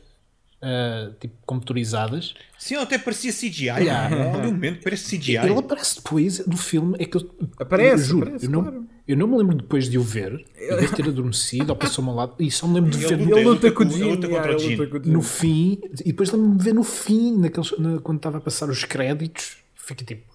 uh, 0.61 1.13
tipo 1.19 1.35
computarizadas. 1.45 2.33
Sim, 2.57 2.75
até 2.75 2.97
parecia 2.97 3.31
CGI. 3.31 3.65
Yeah. 3.65 4.09
No 4.39 4.51
momento 4.51 4.81
parece 4.83 5.17
CGI. 5.17 5.37
Ele 5.37 5.57
aparece 5.57 5.95
depois 5.95 6.45
no 6.45 6.57
filme. 6.57 6.95
É 6.99 7.05
que 7.05 7.17
eu, 7.17 7.29
aparece, 7.59 8.03
eu 8.03 8.07
juro, 8.07 8.23
aparece, 8.23 8.45
eu, 8.45 8.51
não, 8.51 8.61
claro. 8.63 8.85
eu 9.07 9.17
não 9.17 9.27
me 9.27 9.37
lembro 9.37 9.55
depois 9.55 9.89
de 9.89 9.97
o 9.97 10.03
ver, 10.03 10.43
de 10.55 10.95
ter 10.95 11.07
adormecido 11.07 11.69
ou 11.69 11.75
passou-me 11.75 12.09
ao 12.09 12.15
lado, 12.15 12.35
e 12.39 12.49
só 12.49 12.67
me 12.67 12.75
lembro 12.75 12.91
de 12.91 12.97
ver 12.97 13.19
ele, 13.19 13.43
luta 13.43 13.71
com 13.71 13.83
o 13.83 14.99
no 15.05 15.21
fim, 15.21 15.79
e 16.01 16.05
depois 16.05 16.31
lembro-me 16.31 16.57
de 16.57 16.63
ver 16.63 16.73
no 16.73 16.83
fim, 16.83 17.37
naqueles, 17.37 17.77
na, 17.77 17.99
quando 17.99 18.17
estava 18.17 18.37
a 18.37 18.41
passar 18.41 18.69
os 18.69 18.83
créditos, 18.83 19.57
fica 19.75 20.03
tipo 20.03 20.34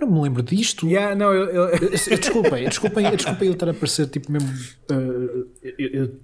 não 0.00 0.10
me 0.10 0.20
lembro 0.22 0.42
disto. 0.42 0.86
Yeah, 0.86 1.14
não, 1.14 1.32
eu, 1.32 1.68
eu... 1.68 1.90
desculpem, 1.90 2.68
desculpem, 2.68 3.10
desculpem 3.16 3.48
eu 3.48 3.54
estar 3.54 3.68
a 3.68 3.74
parecer 3.74 4.06
tipo 4.08 4.32
mesmo. 4.32 4.48
Uh, 4.90 5.46
eu, 5.62 5.74
eu, 5.78 6.20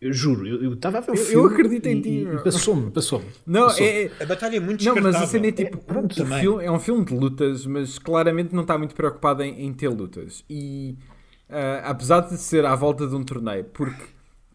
eu, 0.00 0.12
juro, 0.12 0.46
eu 0.46 0.72
estava 0.74 0.98
a 0.98 1.00
ver 1.00 1.12
o 1.12 1.14
eu, 1.14 1.24
filme. 1.24 1.46
Eu 1.46 1.52
acredito 1.52 1.86
em 1.86 2.00
ti. 2.00 2.26
Passou-me, 2.42 2.90
passou-me. 2.90 3.26
Não, 3.46 3.66
passou 3.66 3.86
é, 3.86 4.10
a 4.20 4.26
batalha 4.26 4.56
é 4.56 4.60
muito 4.60 4.84
Não, 4.84 4.94
mas 4.96 5.16
a 5.16 5.26
cena 5.26 5.48
é 5.48 5.52
tipo. 5.52 5.76
É, 5.76 5.80
pronto, 5.80 6.26
filme, 6.26 6.64
é 6.64 6.70
um 6.70 6.78
filme 6.78 7.04
de 7.04 7.14
lutas, 7.14 7.66
mas 7.66 7.98
claramente 7.98 8.54
não 8.54 8.62
está 8.62 8.78
muito 8.78 8.94
preocupado 8.94 9.42
em, 9.42 9.66
em 9.66 9.72
ter 9.72 9.88
lutas. 9.88 10.44
E 10.48 10.96
uh, 11.48 11.82
apesar 11.84 12.20
de 12.20 12.36
ser 12.38 12.64
à 12.64 12.74
volta 12.74 13.06
de 13.06 13.14
um 13.14 13.22
torneio, 13.24 13.64
porque 13.64 14.04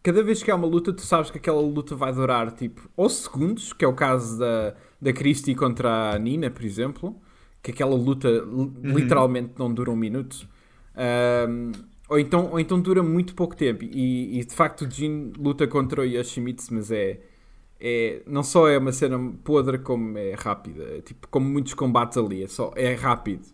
cada 0.02 0.22
vez 0.22 0.42
que 0.42 0.50
há 0.50 0.54
uma 0.54 0.66
luta, 0.66 0.92
tu 0.92 1.02
sabes 1.02 1.30
que 1.30 1.38
aquela 1.38 1.60
luta 1.60 1.94
vai 1.94 2.12
durar 2.12 2.50
tipo 2.52 2.88
ou 2.96 3.08
segundos, 3.08 3.72
que 3.72 3.84
é 3.84 3.88
o 3.88 3.94
caso 3.94 4.38
da, 4.38 4.74
da 5.00 5.12
Christie 5.12 5.54
contra 5.54 6.12
a 6.12 6.18
Nina, 6.18 6.50
por 6.50 6.64
exemplo 6.64 7.20
que 7.66 7.72
aquela 7.72 7.96
luta 7.96 8.28
uhum. 8.28 8.72
literalmente 8.84 9.54
não 9.58 9.74
dura 9.74 9.90
um 9.90 9.96
minuto. 9.96 10.48
Um, 11.48 11.72
ou, 12.08 12.16
então, 12.16 12.52
ou 12.52 12.60
então 12.60 12.80
dura 12.80 13.02
muito 13.02 13.34
pouco 13.34 13.56
tempo. 13.56 13.82
E, 13.82 14.38
e 14.38 14.44
de 14.44 14.54
facto 14.54 14.82
o 14.82 14.90
Jin 14.90 15.32
luta 15.36 15.66
contra 15.66 16.00
o 16.00 16.04
Yoshimitsu, 16.04 16.72
mas 16.72 16.92
é, 16.92 17.18
é. 17.80 18.22
Não 18.24 18.44
só 18.44 18.68
é 18.68 18.78
uma 18.78 18.92
cena 18.92 19.18
podre, 19.42 19.78
como 19.80 20.16
é 20.16 20.34
rápida. 20.34 20.84
É, 20.84 21.00
tipo, 21.00 21.26
como 21.26 21.48
muitos 21.50 21.74
combates 21.74 22.16
ali, 22.16 22.44
é, 22.44 22.46
só, 22.46 22.72
é 22.76 22.94
rápido. 22.94 23.48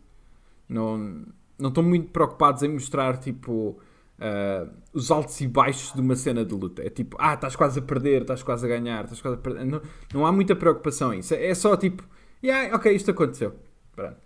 Não, 0.69 1.25
não 1.59 1.71
estão 1.71 1.83
muito 1.83 2.11
preocupados 2.11 2.63
em 2.63 2.69
mostrar 2.69 3.17
tipo. 3.17 3.79
Uh, 4.19 4.71
os 4.93 5.11
altos 5.11 5.41
e 5.41 5.49
baixos 5.49 5.93
de 5.95 6.01
uma 6.03 6.15
cena 6.15 6.45
de 6.45 6.55
luta. 6.55 6.83
É 6.87 6.91
tipo, 6.91 7.17
ah, 7.19 7.33
estás 7.33 7.57
quase 7.57 7.79
a 7.79 7.83
perder, 7.83 8.23
estás 8.23 8.43
quase 8.43 8.65
a 8.67 8.69
ganhar, 8.69 9.05
estás 9.05 9.23
quase 9.23 9.37
a 9.37 9.41
perder. 9.41 9.65
Não, 9.65 9.81
não 10.13 10.27
há 10.27 10.31
muita 10.31 10.55
preocupação 10.55 11.15
em 11.15 11.21
isso. 11.21 11.35
É, 11.35 11.47
é 11.47 11.55
só 11.55 11.77
tipo, 11.77 12.07
yeah, 12.45 12.77
ok, 12.77 12.95
isto 12.95 13.11
aconteceu. 13.11 13.55
Pronto. 13.95 14.17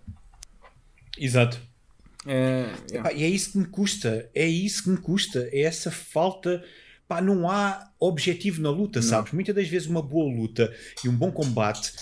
Exato. 1.17 1.59
É, 2.25 2.65
Epá, 2.91 3.13
e 3.13 3.23
é 3.23 3.27
isso 3.27 3.53
que 3.53 3.57
me 3.57 3.65
custa. 3.65 4.29
É 4.33 4.45
isso 4.45 4.83
que 4.83 4.89
me 4.89 4.97
custa. 4.97 5.49
É 5.51 5.61
essa 5.61 5.89
falta. 5.89 6.63
Pá, 7.07 7.21
não 7.21 7.49
há 7.49 7.89
objetivo 7.99 8.61
na 8.61 8.69
luta, 8.69 8.99
não. 8.99 9.07
sabes? 9.07 9.31
Muitas 9.31 9.55
das 9.55 9.67
vezes 9.67 9.87
uma 9.87 10.01
boa 10.01 10.29
luta 10.29 10.73
e 11.03 11.07
um 11.07 11.15
bom 11.15 11.31
combate 11.31 11.93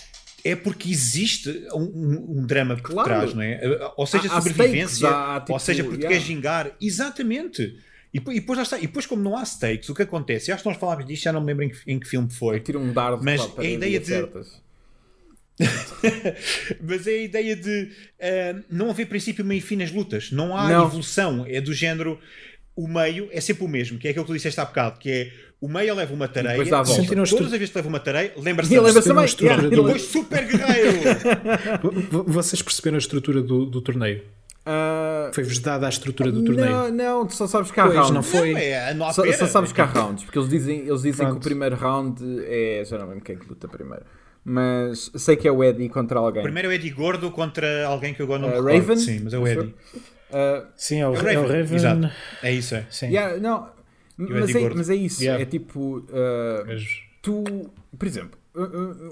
é 0.43 0.55
porque 0.55 0.89
existe 0.89 1.67
um, 1.73 1.83
um, 1.83 2.39
um 2.39 2.45
drama 2.45 2.75
por 2.75 2.91
claro. 2.91 3.07
trás, 3.07 3.33
não 3.33 3.41
é? 3.41 3.61
Ou 3.95 4.05
seja, 4.05 4.27
há, 4.31 4.41
sobrevivência, 4.41 5.07
há 5.07 5.35
há, 5.35 5.39
tipo, 5.41 5.53
ou 5.53 5.59
seja, 5.59 5.83
porque 5.83 5.97
yeah. 5.97 6.09
queres 6.09 6.27
gingar. 6.27 6.71
Exatamente. 6.81 7.79
E, 8.13 8.17
e, 8.17 8.39
depois, 8.39 8.59
está. 8.59 8.77
e 8.77 8.83
depois, 8.83 9.05
como 9.05 9.21
não 9.21 9.37
há 9.37 9.43
stakes, 9.43 9.89
o 9.89 9.93
que 9.93 10.03
acontece? 10.03 10.49
Eu 10.49 10.55
acho 10.55 10.63
que 10.63 10.69
nós 10.69 10.77
falámos 10.77 11.05
disto, 11.05 11.23
já 11.23 11.33
não 11.33 11.41
me 11.41 11.47
lembro 11.47 11.65
em 11.65 11.69
que, 11.69 11.91
em 11.91 11.99
que 11.99 12.07
filme 12.07 12.31
foi. 12.31 12.59
Tira 12.59 12.79
um 12.79 12.93
dardo 12.93 13.23
mas 13.23 13.41
a 13.57 13.63
ideia 13.63 13.99
de. 13.99 14.05
Certas 14.05 14.64
Mas 16.81 17.07
é 17.07 17.11
a 17.11 17.23
ideia 17.23 17.55
de 17.55 17.83
uh, 18.19 18.63
não 18.69 18.89
haver 18.89 19.07
princípio, 19.07 19.45
meio 19.45 19.59
e 19.59 19.61
fim 19.61 19.75
nas 19.75 19.91
lutas. 19.91 20.31
Não 20.31 20.55
há 20.55 20.69
não. 20.69 20.85
evolução. 20.85 21.45
É 21.47 21.61
do 21.61 21.73
género. 21.73 22.19
O 22.75 22.89
meio 22.89 23.29
é 23.31 23.39
sempre 23.39 23.63
o 23.63 23.69
mesmo, 23.69 23.97
que 23.97 24.05
é 24.05 24.11
aquilo 24.11 24.25
que 24.25 24.31
tu 24.31 24.35
disseste 24.35 24.59
há 24.59 24.65
bocado, 24.65 24.99
que 24.99 25.09
é 25.09 25.31
o 25.61 25.67
meio 25.69 25.95
leva 25.95 26.13
uma 26.13 26.27
tareia, 26.27 26.61
e 26.61 26.69
todas 26.69 26.89
as 26.91 27.51
vezes 27.51 27.69
que 27.69 27.77
leva 27.77 27.87
uma 27.87 28.01
tareia, 28.01 28.33
lembra-se 28.35 28.77
lembra 28.77 29.01
também. 29.01 29.25
Yeah, 29.39 29.63
do... 29.63 29.69
Depois 29.69 30.01
super 30.01 30.45
guerreiro. 30.45 30.99
Vocês 32.27 32.61
perceberam 32.61 32.95
a 32.95 32.99
estrutura 32.99 33.41
do, 33.41 33.65
do 33.65 33.79
torneio? 33.79 34.23
Uh, 34.67 35.33
Foi-vos 35.33 35.59
dada 35.59 35.85
a 35.85 35.89
estrutura 35.89 36.33
do 36.33 36.43
torneio? 36.43 36.91
Não, 36.91 36.91
não, 37.23 37.29
só 37.29 37.47
sabes 37.47 37.71
que 37.71 37.79
há 37.79 37.83
pois, 37.83 37.95
rounds. 37.95 38.11
Não 38.11 38.23
foi. 38.23 38.51
Não, 38.51 38.59
é, 38.59 38.93
não 38.93 39.13
só, 39.13 39.31
só, 39.31 39.47
sabes 39.47 39.71
que 39.71 39.79
há 39.79 39.85
rounds, 39.87 40.25
porque 40.25 40.37
eles 40.37 40.49
dizem, 40.49 40.79
eles 40.79 41.01
dizem 41.01 41.27
que 41.27 41.37
o 41.37 41.39
primeiro 41.39 41.77
round 41.77 42.21
é. 42.45 42.83
Já 42.85 42.97
não 42.97 43.07
lembro 43.07 43.23
quem 43.23 43.37
é 43.37 43.39
que 43.39 43.47
luta 43.47 43.69
primeiro 43.69 44.03
mas 44.47 45.11
sei 45.15 45.35
que 45.35 45.47
é 45.47 45.51
o 45.51 45.63
Eddie 45.63 45.89
contra 45.89 46.19
alguém. 46.19 46.43
Primeiro 46.43 46.67
é 46.67 46.71
o 46.71 46.73
Eddie 46.73 46.91
gordo 46.91 47.31
contra 47.31 47.87
alguém 47.87 48.13
que 48.13 48.21
eu 48.21 48.25
agora 48.25 48.39
não 48.39 48.49
uh, 48.49 48.63
Raven? 48.63 48.95
Sim, 48.95 49.21
mas 49.23 49.33
é 49.33 49.39
o 49.39 49.47
Eddie. 49.47 49.73
Uh, 50.29 50.67
Sim, 50.77 51.01
é 51.01 51.07
o, 51.07 51.15
é 51.15 51.17
o 51.17 51.19
Raven. 51.19 51.33
É 51.33 51.39
o 51.39 51.47
Raven. 51.47 51.75
Exato. 51.75 52.11
É 52.43 52.51
isso, 52.51 52.75
é. 52.75 52.85
Sim. 52.91 53.07
Yeah, 53.07 53.39
não, 53.39 53.71
mas, 54.15 54.53
é, 54.53 54.69
mas 54.69 54.89
é 54.91 54.95
isso. 54.95 55.23
Yeah. 55.23 55.41
É 55.41 55.45
tipo. 55.47 55.97
Uh, 55.97 56.63
tu, 57.23 57.43
por 57.97 58.07
exemplo, 58.07 58.37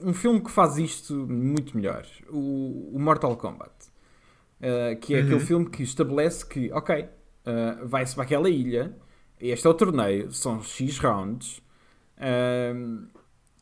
um 0.04 0.14
filme 0.14 0.40
que 0.40 0.52
faz 0.52 0.78
isto 0.78 1.16
muito 1.16 1.76
melhor, 1.76 2.06
o, 2.30 2.92
o 2.94 3.00
Mortal 3.00 3.36
Kombat, 3.36 3.72
uh, 3.72 5.00
que 5.02 5.16
é 5.16 5.18
uhum. 5.18 5.26
aquele 5.26 5.40
filme 5.40 5.66
que 5.68 5.82
estabelece 5.82 6.46
que, 6.46 6.72
ok, 6.72 7.06
uh, 7.06 7.88
vai-se 7.88 8.14
para 8.14 8.24
aquela 8.24 8.50
ilha, 8.52 8.96
este 9.42 9.66
é 9.66 9.70
o 9.70 9.74
torneio, 9.74 10.32
são 10.32 10.62
X 10.62 11.00
rounds, 11.00 11.60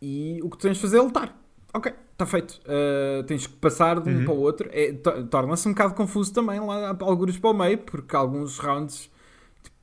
e 0.02 0.40
o 0.44 0.50
que 0.50 0.58
tens 0.58 0.76
de 0.76 0.82
fazer 0.82 0.98
é 0.98 1.02
lutar 1.02 1.41
ok, 1.74 1.94
está 2.12 2.26
feito. 2.26 2.60
Uh, 2.66 3.24
tens 3.24 3.48
que 3.48 3.54
passar 3.54 4.00
de 4.00 4.10
um 4.10 4.20
uhum. 4.20 4.26
para 4.26 4.34
o 4.34 4.40
outro. 4.40 4.70
É, 4.72 4.94
Torna-se 5.30 5.68
um 5.68 5.72
bocado 5.72 5.94
confuso 5.94 6.34
também 6.34 6.60
lá 6.60 6.96
alguns 7.00 7.38
para 7.38 7.50
o 7.50 7.54
meio, 7.54 7.78
porque 7.80 8.16
alguns 8.16 8.58
rounds 8.58 9.10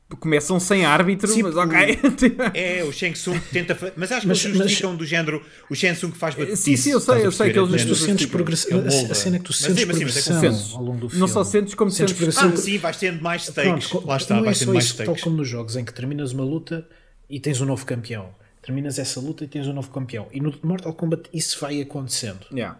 tipo, 0.09 0.17
começam 0.17 0.59
sem 0.61 0.85
árbitro, 0.85 1.29
Sim, 1.29 1.43
mas 1.43 1.57
ok. 1.57 1.99
é, 2.55 2.85
o 2.85 2.93
Shang 2.93 3.15
Tsung 3.15 3.39
tenta 3.53 3.75
fazer. 3.75 3.95
Mas 3.97 4.13
acho 4.13 4.23
que 4.23 4.29
mas, 4.29 4.45
eles 4.45 4.57
justificam 4.59 4.91
mas... 4.91 4.99
do 4.99 5.07
género 5.07 5.43
o 5.69 5.75
Shang 5.75 5.97
Tsung 5.97 6.13
faz 6.13 6.35
batice. 6.35 6.57
Sim, 6.57 6.77
sim, 6.77 6.91
eu 6.91 7.01
sei, 7.01 7.27
eu 7.27 7.33
sei 7.33 7.53
que 7.53 7.59
eles 7.59 7.71
Mas 7.71 7.85
tu 7.85 7.95
sentes 7.95 8.27
progressão. 8.27 8.79
A 9.11 9.15
cena 9.15 9.37
é 9.37 9.39
que 9.39 9.45
tu 9.45 9.53
sentes 9.53 9.85
mas, 9.85 9.97
progressão 9.97 10.43
mas, 10.43 10.75
ao 10.75 10.83
longo 10.83 11.01
do 11.01 11.09
filme. 11.09 11.21
Não 11.21 11.29
só 11.29 11.43
sentes 11.45 11.75
como 11.75 11.91
sentes, 11.91 12.15
sentes 12.15 12.17
progressão. 12.17 12.51
Ah, 12.51 12.57
sim, 12.57 12.79
vais 12.79 12.97
tendo 12.97 13.23
mais 13.23 13.43
stakes. 13.43 13.89
Pronto, 13.89 14.07
Lá 14.07 14.17
está, 14.17 14.37
não 14.37 14.45
vais 14.45 14.57
é 14.57 14.61
tendo 14.61 14.75
mais 14.75 14.85
isso, 14.85 14.95
stakes. 14.95 15.15
Tal 15.15 15.25
como 15.25 15.37
nos 15.37 15.49
jogos 15.49 15.77
em 15.77 15.85
que 15.85 15.93
terminas 15.93 16.33
uma 16.33 16.45
luta 16.45 16.87
e 17.29 17.41
tens 17.41 17.61
um 17.61 17.67
novo 17.67 17.85
campeão 17.85 18.31
terminas 18.69 18.99
essa 18.99 19.19
luta 19.19 19.45
e 19.45 19.49
tens 19.49 19.67
um 19.67 19.73
novo 19.73 19.91
campeão. 19.91 20.29
E 20.31 20.41
no 20.41 20.55
Mortal 20.63 20.93
Kombat 20.93 21.31
isso 21.33 21.59
vai 21.59 21.81
acontecendo. 21.81 22.47
Yeah. 22.53 22.79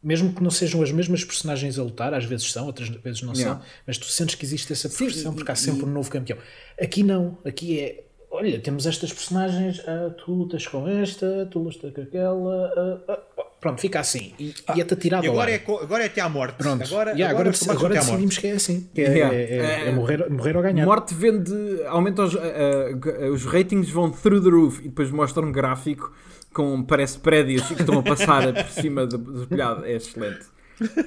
Mesmo 0.00 0.32
que 0.32 0.42
não 0.42 0.50
sejam 0.50 0.80
as 0.82 0.92
mesmas 0.92 1.24
personagens 1.24 1.78
a 1.78 1.82
lutar, 1.82 2.14
às 2.14 2.24
vezes 2.24 2.50
são, 2.50 2.66
outras 2.66 2.88
vezes 2.88 3.20
não 3.22 3.34
yeah. 3.34 3.56
são, 3.56 3.66
mas 3.86 3.98
tu 3.98 4.06
sentes 4.06 4.36
que 4.36 4.44
existe 4.44 4.72
essa 4.72 4.88
progressão 4.88 5.34
porque 5.34 5.50
há 5.50 5.56
sempre 5.56 5.82
e... 5.82 5.84
um 5.84 5.88
novo 5.88 6.08
campeão. 6.10 6.38
Aqui 6.80 7.02
não, 7.02 7.36
aqui 7.44 7.80
é 7.80 8.04
olha, 8.30 8.60
temos 8.60 8.86
estas 8.86 9.12
personagens, 9.12 9.82
ah, 9.86 10.10
tu 10.16 10.32
lutas 10.32 10.66
com 10.66 10.88
esta, 10.88 11.48
tu 11.50 11.58
lutas 11.58 11.92
com 11.92 12.00
aquela, 12.00 12.72
ah, 13.08 13.12
ah, 13.12 13.44
Pronto, 13.60 13.78
fica 13.78 14.00
assim. 14.00 14.32
E, 14.38 14.54
ah, 14.66 14.74
e 14.74 14.80
é-te 14.80 14.94
atirado 14.94 15.26
e 15.26 15.28
agora, 15.28 15.50
é, 15.50 15.56
agora 15.56 16.02
é 16.02 16.06
até 16.06 16.22
à 16.22 16.28
morte. 16.30 16.56
Pronto. 16.56 16.82
Agora, 16.82 17.10
yeah, 17.10 17.28
agora, 17.28 17.50
agora, 17.50 17.78
agora 17.78 17.94
decidimos 17.94 18.38
que 18.38 18.46
é 18.46 18.52
assim. 18.52 18.88
Que 18.94 19.02
é, 19.02 19.04
yeah. 19.04 19.34
é, 19.34 19.42
é, 19.42 19.88
é, 19.88 19.92
morrer, 19.92 20.30
morrer 20.30 20.56
ou 20.56 20.62
ganhar. 20.62 20.86
Morte 20.86 21.14
vende. 21.14 21.52
Aumenta 21.86 22.22
os, 22.22 22.34
uh, 22.34 22.38
uh, 22.38 23.32
os 23.32 23.44
ratings 23.44 23.90
vão 23.90 24.10
through 24.10 24.42
the 24.42 24.48
roof 24.48 24.80
e 24.80 24.88
depois 24.88 25.10
mostra 25.10 25.44
um 25.44 25.52
gráfico 25.52 26.10
com 26.54 26.82
parece 26.82 27.18
prédios 27.18 27.68
que 27.68 27.74
estão 27.74 27.98
a 27.98 28.02
passar 28.02 28.50
por 28.50 28.70
cima 28.70 29.06
do, 29.06 29.18
do 29.18 29.46
telhado. 29.46 29.84
É 29.84 29.92
excelente. 29.92 30.46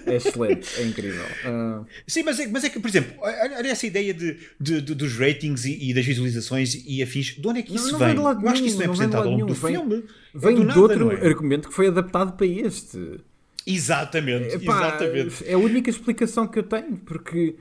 É 0.05 0.15
excelente, 0.15 0.69
é 0.77 0.83
incrível. 0.83 1.23
Uh... 1.23 1.85
Sim, 2.07 2.23
mas 2.23 2.39
é, 2.39 2.47
mas 2.47 2.63
é 2.63 2.69
que, 2.69 2.79
por 2.79 2.87
exemplo, 2.87 3.13
olha 3.19 3.67
essa 3.67 3.87
ideia 3.87 4.13
de, 4.13 4.37
de, 4.59 4.81
de 4.81 4.95
dos 4.95 5.17
ratings 5.17 5.65
e, 5.65 5.89
e, 5.89 5.93
das 5.93 6.05
visualizações 6.05 6.83
e 6.85 7.01
afins. 7.01 7.35
De 7.37 7.47
onde 7.47 7.59
é 7.59 7.61
que 7.63 7.75
isso 7.75 7.85
não, 7.85 7.93
não 7.93 7.99
vem? 7.99 8.09
Eu 8.09 8.15
nenhum, 8.15 8.49
acho 8.49 8.61
que 8.61 8.67
isso 8.67 8.77
não 8.77 8.83
é 8.83 8.85
apresentado 8.85 9.23
ao 9.23 9.31
longo 9.31 9.45
do 9.45 9.53
vem, 9.53 9.75
filme. 9.75 10.03
Vem 10.33 10.61
é 10.61 10.65
de 10.65 10.79
outro 10.79 11.11
é? 11.11 11.27
argumento 11.27 11.69
que 11.69 11.73
foi 11.73 11.87
adaptado 11.87 12.33
para 12.33 12.45
este. 12.45 13.19
Exatamente, 13.65 14.55
Epá, 14.55 14.87
exatamente. 14.87 15.45
É 15.45 15.53
a 15.53 15.57
única 15.57 15.89
explicação 15.89 16.47
que 16.47 16.59
eu 16.59 16.63
tenho, 16.63 16.97
porque 16.97 17.55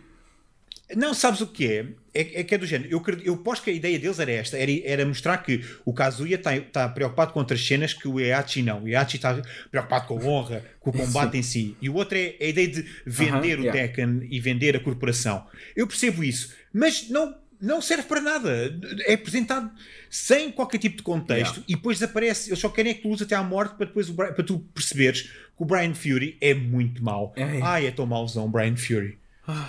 Não, 0.96 1.14
sabes 1.14 1.40
o 1.40 1.46
que 1.46 1.66
é? 1.66 1.86
É, 2.14 2.40
é 2.40 2.44
que 2.44 2.54
é 2.54 2.58
do 2.58 2.66
género. 2.66 2.90
Eu, 2.90 3.02
eu 3.24 3.36
posto 3.38 3.64
que 3.64 3.70
a 3.70 3.72
ideia 3.72 3.98
deles 3.98 4.18
era 4.18 4.30
esta: 4.30 4.56
era, 4.56 4.70
era 4.84 5.06
mostrar 5.06 5.38
que 5.38 5.64
o 5.84 5.92
Kazuya 5.92 6.36
está 6.36 6.58
tá 6.60 6.88
preocupado 6.88 7.32
com 7.32 7.40
outras 7.40 7.64
cenas 7.64 7.94
que 7.94 8.06
o 8.06 8.20
Eachi 8.20 8.62
não. 8.62 8.84
O 8.84 8.88
Eachi 8.88 9.16
está 9.16 9.40
preocupado 9.70 10.06
com 10.06 10.18
a 10.18 10.22
honra, 10.22 10.64
com 10.80 10.90
o 10.90 10.92
combate 10.92 11.38
em 11.38 11.42
si. 11.42 11.76
E 11.80 11.88
o 11.88 11.94
outro 11.94 12.18
é 12.18 12.36
a 12.40 12.46
ideia 12.46 12.68
de 12.68 12.84
vender 13.06 13.58
uh 13.58 13.62
-huh, 13.62 13.64
o 13.64 13.66
yeah. 13.66 13.72
Tekken 13.72 14.28
e 14.30 14.40
vender 14.40 14.76
a 14.76 14.80
corporação. 14.80 15.46
Eu 15.74 15.86
percebo 15.86 16.22
isso, 16.22 16.54
mas 16.72 17.08
não, 17.08 17.34
não 17.60 17.80
serve 17.80 18.02
para 18.04 18.20
nada. 18.20 18.78
É 19.06 19.14
apresentado 19.14 19.70
sem 20.10 20.52
qualquer 20.52 20.78
tipo 20.78 20.98
de 20.98 21.02
contexto 21.02 21.54
yeah. 21.54 21.66
e 21.68 21.74
depois 21.74 21.98
desaparece. 21.98 22.50
Eles 22.50 22.58
só 22.58 22.68
querem 22.68 22.92
é 22.92 22.94
que 22.94 23.02
tu 23.02 23.08
uses 23.08 23.22
até 23.22 23.34
à 23.34 23.42
morte 23.42 23.76
para, 23.76 23.86
depois, 23.86 24.10
para 24.10 24.42
tu 24.42 24.58
perceberes 24.74 25.22
que 25.22 25.62
o 25.62 25.64
Brian 25.64 25.94
Fury 25.94 26.36
é 26.40 26.52
muito 26.52 27.02
mau. 27.02 27.32
É. 27.36 27.60
Ai, 27.62 27.86
é 27.86 27.90
tão 27.90 28.04
mauzão, 28.04 28.50
Brian 28.50 28.76
Fury. 28.76 29.21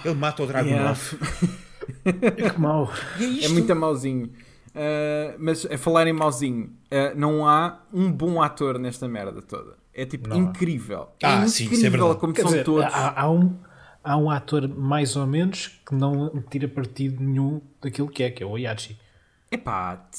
Ele 0.05 0.15
mata 0.15 0.43
o 0.43 0.47
Dragunov. 0.47 0.99
Yeah. 2.05 2.51
que 2.53 2.59
mau. 2.59 2.91
É, 3.19 3.45
é 3.45 3.49
muito 3.49 3.75
mauzinho. 3.75 4.31
Uh, 4.73 5.37
mas 5.37 5.65
a 5.65 5.77
falar 5.77 6.07
em 6.07 6.13
mauzinho, 6.13 6.65
uh, 6.65 7.15
não 7.15 7.47
há 7.47 7.81
um 7.93 8.11
bom 8.11 8.41
ator 8.41 8.79
nesta 8.79 9.07
merda 9.07 9.41
toda. 9.41 9.77
É 9.93 10.05
tipo 10.05 10.27
não 10.27 10.37
incrível. 10.37 11.09
É 11.21 11.27
ah, 11.27 11.45
incrível 11.45 11.77
sim, 11.77 12.15
é 12.15 12.19
como 12.19 12.33
Quer 12.33 12.41
são 12.41 12.51
dizer, 12.51 12.63
todos. 12.63 12.91
Há, 12.91 13.21
há, 13.21 13.29
um, 13.29 13.55
há 14.03 14.17
um 14.17 14.31
ator 14.31 14.67
mais 14.67 15.15
ou 15.15 15.27
menos 15.27 15.67
que 15.85 15.93
não 15.93 16.43
tira 16.49 16.67
partido 16.67 17.23
nenhum 17.23 17.61
daquilo 17.79 18.09
que 18.09 18.23
é, 18.23 18.31
que 18.31 18.41
é 18.41 18.45
o 18.45 18.57
Yachi. 18.57 18.97
Epá, 19.53 20.09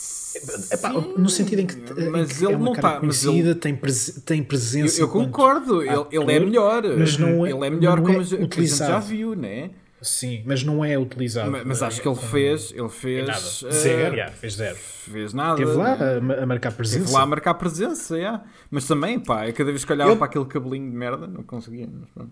Epá, 0.70 0.93
no 0.93 1.28
sentido 1.28 1.61
em 1.61 1.66
que, 1.66 1.76
mas 2.11 2.30
em 2.30 2.35
que 2.35 2.45
ele 2.45 2.53
é 2.53 2.57
uma 2.57 2.66
não 2.66 2.72
está 2.72 3.01
conhecida, 3.01 3.51
ele... 3.51 3.55
tem, 3.57 3.74
pres 3.74 4.22
tem 4.24 4.43
presença. 4.45 5.01
Eu, 5.01 5.07
eu 5.07 5.12
concordo, 5.12 5.82
ele, 5.82 6.07
ele, 6.12 6.32
é 6.32 6.39
melhor, 6.39 6.82
mas 6.97 7.18
não 7.18 7.45
é, 7.45 7.51
ele 7.51 7.66
é 7.66 7.70
melhor 7.70 8.01
como 8.01 8.12
é 8.12 8.18
utilizado. 8.18 8.93
já 8.93 8.99
viu, 9.01 9.35
né? 9.35 9.70
Sim, 10.05 10.43
mas 10.47 10.62
não 10.62 10.85
é 10.85 10.97
utilizado. 10.99 11.51
Mas, 11.51 11.64
mas 11.64 11.82
acho 11.82 12.01
que 12.01 12.07
ele 12.07 12.16
fez, 12.16 12.72
ele 12.72 12.89
fez 12.89 13.26
nada. 13.26 13.41
Uh, 13.41 13.72
zero, 13.72 14.14
yeah, 14.14 14.32
fez 14.32 14.55
zero. 14.55 14.76
Fez 14.76 15.32
nada. 15.32 15.61
Esteve 15.61 15.78
lá 15.78 15.95
a, 15.95 16.43
a, 16.43 16.47
marcar 16.47 16.72
presença. 16.72 16.99
Esteve 16.99 17.16
lá 17.16 17.22
a 17.22 17.26
marcar 17.26 17.55
presença, 17.55 18.16
yeah. 18.16 18.45
Mas 18.70 18.87
também, 18.87 19.18
pá, 19.18 19.51
cada 19.53 19.70
vez 19.70 19.85
que 19.85 19.93
olhava 19.93 20.12
eu... 20.12 20.16
para 20.16 20.26
aquele 20.26 20.45
cabelinho 20.45 20.91
de 20.91 20.97
merda, 20.97 21.26
não 21.26 21.43
conseguia. 21.43 21.89
Mas, 22.14 22.28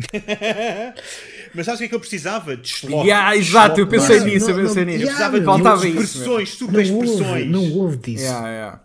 mas 1.54 1.66
sabes 1.66 1.78
o 1.78 1.82
que 1.82 1.84
é 1.84 1.88
que 1.88 1.94
eu 1.94 2.00
precisava? 2.00 2.56
De 2.56 2.68
slot. 2.68 3.06
Yeah, 3.06 3.36
exato, 3.36 3.80
eu 3.80 3.86
pensei 3.86 4.20
nisso, 4.20 4.50
eu 4.50 4.56
pensei 4.56 4.84
nisso. 4.84 4.98
Yeah, 4.98 5.02
eu 5.02 5.06
precisava 5.06 5.40
de 5.40 5.44
faltava 5.44 5.88
expressões, 5.88 6.50
super 6.50 6.82
expressões. 6.82 7.50
Não 7.50 7.72
houve 7.72 7.96
disso. 7.96 8.24
Yeah, 8.24 8.48
yeah. 8.48 8.80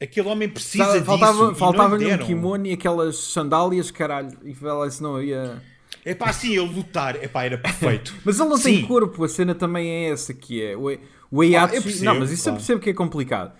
Aquele 0.00 0.28
homem 0.28 0.48
precisa 0.48 1.02
faltava, 1.02 1.48
disso. 1.48 1.54
Faltava-lhe 1.54 2.14
um 2.14 2.18
kimono 2.18 2.66
e 2.66 2.72
aquelas 2.72 3.16
sandálias, 3.16 3.90
caralho. 3.90 4.36
E 4.44 4.54
ela 4.62 4.90
se 4.90 5.02
não 5.02 5.22
ia. 5.22 5.62
É 6.04 6.14
pá, 6.14 6.30
assim, 6.30 6.56
ele 6.56 6.72
lutar, 6.72 7.16
é 7.16 7.26
pá, 7.26 7.44
era 7.44 7.58
perfeito. 7.58 8.14
mas 8.24 8.38
ele 8.38 8.48
não 8.48 8.56
Sim. 8.56 8.76
tem 8.76 8.86
corpo, 8.86 9.24
a 9.24 9.28
cena 9.28 9.54
também 9.54 9.88
é 9.88 10.10
essa 10.10 10.34
que 10.34 10.62
é. 10.62 10.76
O, 10.76 10.96
o 11.30 11.42
Eiachi, 11.42 11.76
ah, 11.78 11.82
percebo, 11.82 12.04
não, 12.04 12.20
mas 12.20 12.30
isso 12.30 12.44
claro. 12.44 12.54
eu 12.54 12.58
percebo 12.58 12.80
que 12.80 12.90
é 12.90 12.94
complicado. 12.94 13.52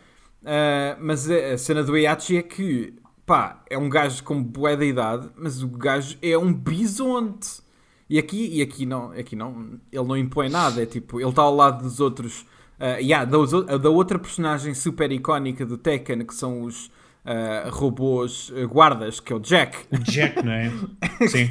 Uh, 0.43 0.97
mas 1.01 1.29
a, 1.29 1.59
cena 1.59 1.83
do 1.83 1.97
Eiachi 1.97 2.37
é 2.37 2.43
que, 2.43 2.95
pá, 3.25 3.65
é 3.69 3.77
um 3.77 3.89
gajo 3.89 4.23
com 4.23 4.41
bué 4.41 4.77
da 4.77 4.85
idade, 4.85 5.29
mas 5.37 5.63
o 5.63 5.69
gajo 5.69 6.17
é 6.23 6.39
um 6.39 6.53
bisonte. 6.53 7.66
E 8.09 8.19
aqui, 8.19 8.49
e 8.53 8.63
aqui 8.63 8.87
não, 8.87 9.11
aqui 9.11 9.35
não, 9.35 9.81
ele 9.91 10.05
não 10.05 10.17
impõe 10.17 10.49
nada, 10.49 10.83
é 10.83 10.87
tipo, 10.87 11.21
ele 11.21 11.29
está 11.29 11.43
ao 11.43 11.55
lado 11.55 11.83
dos 11.83 11.99
outros, 11.99 12.43
uh, 12.79 13.01
yeah, 13.01 13.25
da, 13.25 13.77
da 13.79 13.91
outra 13.91 14.19
personagem 14.19 14.75
super 14.75 15.11
icónica 15.11 15.67
do 15.67 15.77
Tekken, 15.77 16.25
que 16.25 16.35
são 16.35 16.63
os 16.63 16.87
uh, 17.27 17.69
robôs 17.71 18.51
uh, 18.51 18.69
guardas, 18.69 19.19
que 19.19 19.33
é 19.33 19.37
o 19.37 19.41
Jack. 19.41 19.77
O 19.91 19.99
Jack, 19.99 20.41
não 20.45 20.53
é? 20.53 20.71
Sim. 21.27 21.49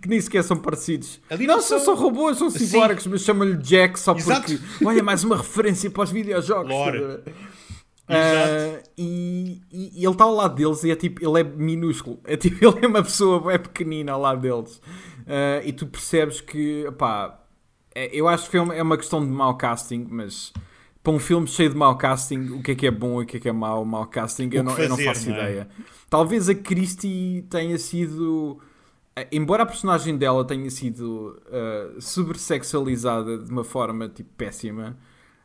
que 0.00 0.08
nem 0.08 0.20
sequer 0.20 0.42
são 0.42 0.56
parecidos. 0.56 1.20
Ali 1.28 1.46
não, 1.46 1.60
são 1.60 1.78
só 1.78 1.94
robôs, 1.94 2.38
são 2.38 2.48
ciborgues, 2.48 3.06
mas 3.06 3.20
chamam-lhe 3.20 3.58
Jack 3.58 4.00
só 4.00 4.16
Exato. 4.16 4.40
porque, 4.40 4.86
olha, 4.86 5.02
mais 5.02 5.22
uma 5.22 5.36
referência 5.36 5.90
para 5.90 6.04
os 6.04 6.10
videojogos. 6.12 6.72
Uh, 8.08 8.82
e, 8.98 9.62
e, 9.72 10.04
ele 10.04 10.12
está 10.12 10.24
ao 10.24 10.34
lado 10.34 10.54
deles 10.54 10.84
e 10.84 10.90
é 10.90 10.96
tipo, 10.96 11.26
ele 11.26 11.40
é 11.40 11.44
minúsculo. 11.44 12.20
É 12.24 12.36
tipo, 12.36 12.56
ele 12.64 12.84
é 12.84 12.88
uma 12.88 13.02
pessoa 13.02 13.52
é 13.52 13.58
pequenina 13.58 14.12
ao 14.12 14.20
lado 14.20 14.40
deles. 14.40 14.76
Uh, 15.20 15.64
e 15.64 15.72
tu 15.72 15.86
percebes 15.86 16.40
que, 16.40 16.86
pá, 16.98 17.40
é, 17.94 18.10
eu 18.12 18.28
acho 18.28 18.50
que 18.50 18.56
é 18.56 18.82
uma 18.82 18.96
questão 18.96 19.24
de 19.24 19.30
mau 19.30 19.56
casting, 19.56 20.06
mas 20.10 20.52
para 21.02 21.12
um 21.12 21.18
filme 21.18 21.46
cheio 21.46 21.70
de 21.70 21.76
mau 21.76 21.96
casting, 21.96 22.50
o 22.50 22.62
que 22.62 22.72
é 22.72 22.74
que 22.74 22.86
é 22.86 22.90
bom 22.90 23.20
e 23.20 23.24
o 23.24 23.26
que 23.26 23.36
é 23.36 23.40
que 23.40 23.48
é 23.48 23.52
mau, 23.52 23.84
mau 23.84 24.06
casting, 24.06 24.48
eu 24.52 24.64
não, 24.64 24.72
fazer, 24.72 24.84
eu 24.84 24.88
não, 24.88 24.98
faço 24.98 25.28
não 25.28 25.36
é? 25.36 25.40
ideia. 25.40 25.68
Talvez 26.10 26.48
a 26.48 26.54
Christie 26.54 27.46
tenha 27.50 27.78
sido. 27.78 28.58
Eh, 29.14 29.28
embora 29.32 29.62
a 29.62 29.66
personagem 29.66 30.16
dela 30.16 30.44
tenha 30.46 30.70
sido 30.70 31.40
uh, 31.46 32.00
supersexualizada 32.00 33.38
de 33.38 33.50
uma 33.50 33.64
forma 33.64 34.08
tipo 34.08 34.30
péssima, 34.36 34.96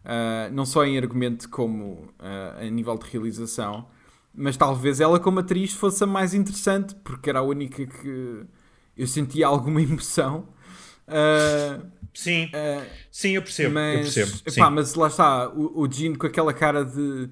uh, 0.05 0.53
não 0.53 0.65
só 0.65 0.85
em 0.85 0.97
argumento 0.97 1.49
como 1.49 2.11
uh, 2.19 2.61
a 2.61 2.69
nível 2.69 2.97
de 2.97 3.09
realização, 3.09 3.87
mas 4.33 4.57
talvez 4.57 4.99
ela 4.99 5.19
como 5.19 5.39
atriz 5.39 5.73
fosse 5.73 6.03
a 6.03 6.07
mais 6.07 6.33
interessante, 6.33 6.95
porque 6.95 7.29
era 7.29 7.39
a 7.39 7.43
única 7.43 7.85
que 7.85 8.45
eu 8.97 9.07
sentia 9.07 9.47
alguma 9.47 9.81
emoção. 9.81 10.47
Uh, 11.07 11.99
Sim, 12.11 12.49
sim, 13.11 13.31
eu 13.31 13.41
percebo. 13.41 13.75
Mas, 13.75 14.17
eu 14.17 14.27
percebo 14.27 14.41
epá, 14.47 14.69
mas 14.69 14.95
lá 14.95 15.07
está, 15.07 15.47
o, 15.47 15.83
o 15.83 15.89
Gene 15.89 16.17
com 16.17 16.25
aquela 16.25 16.51
cara 16.51 16.83
de 16.83 17.29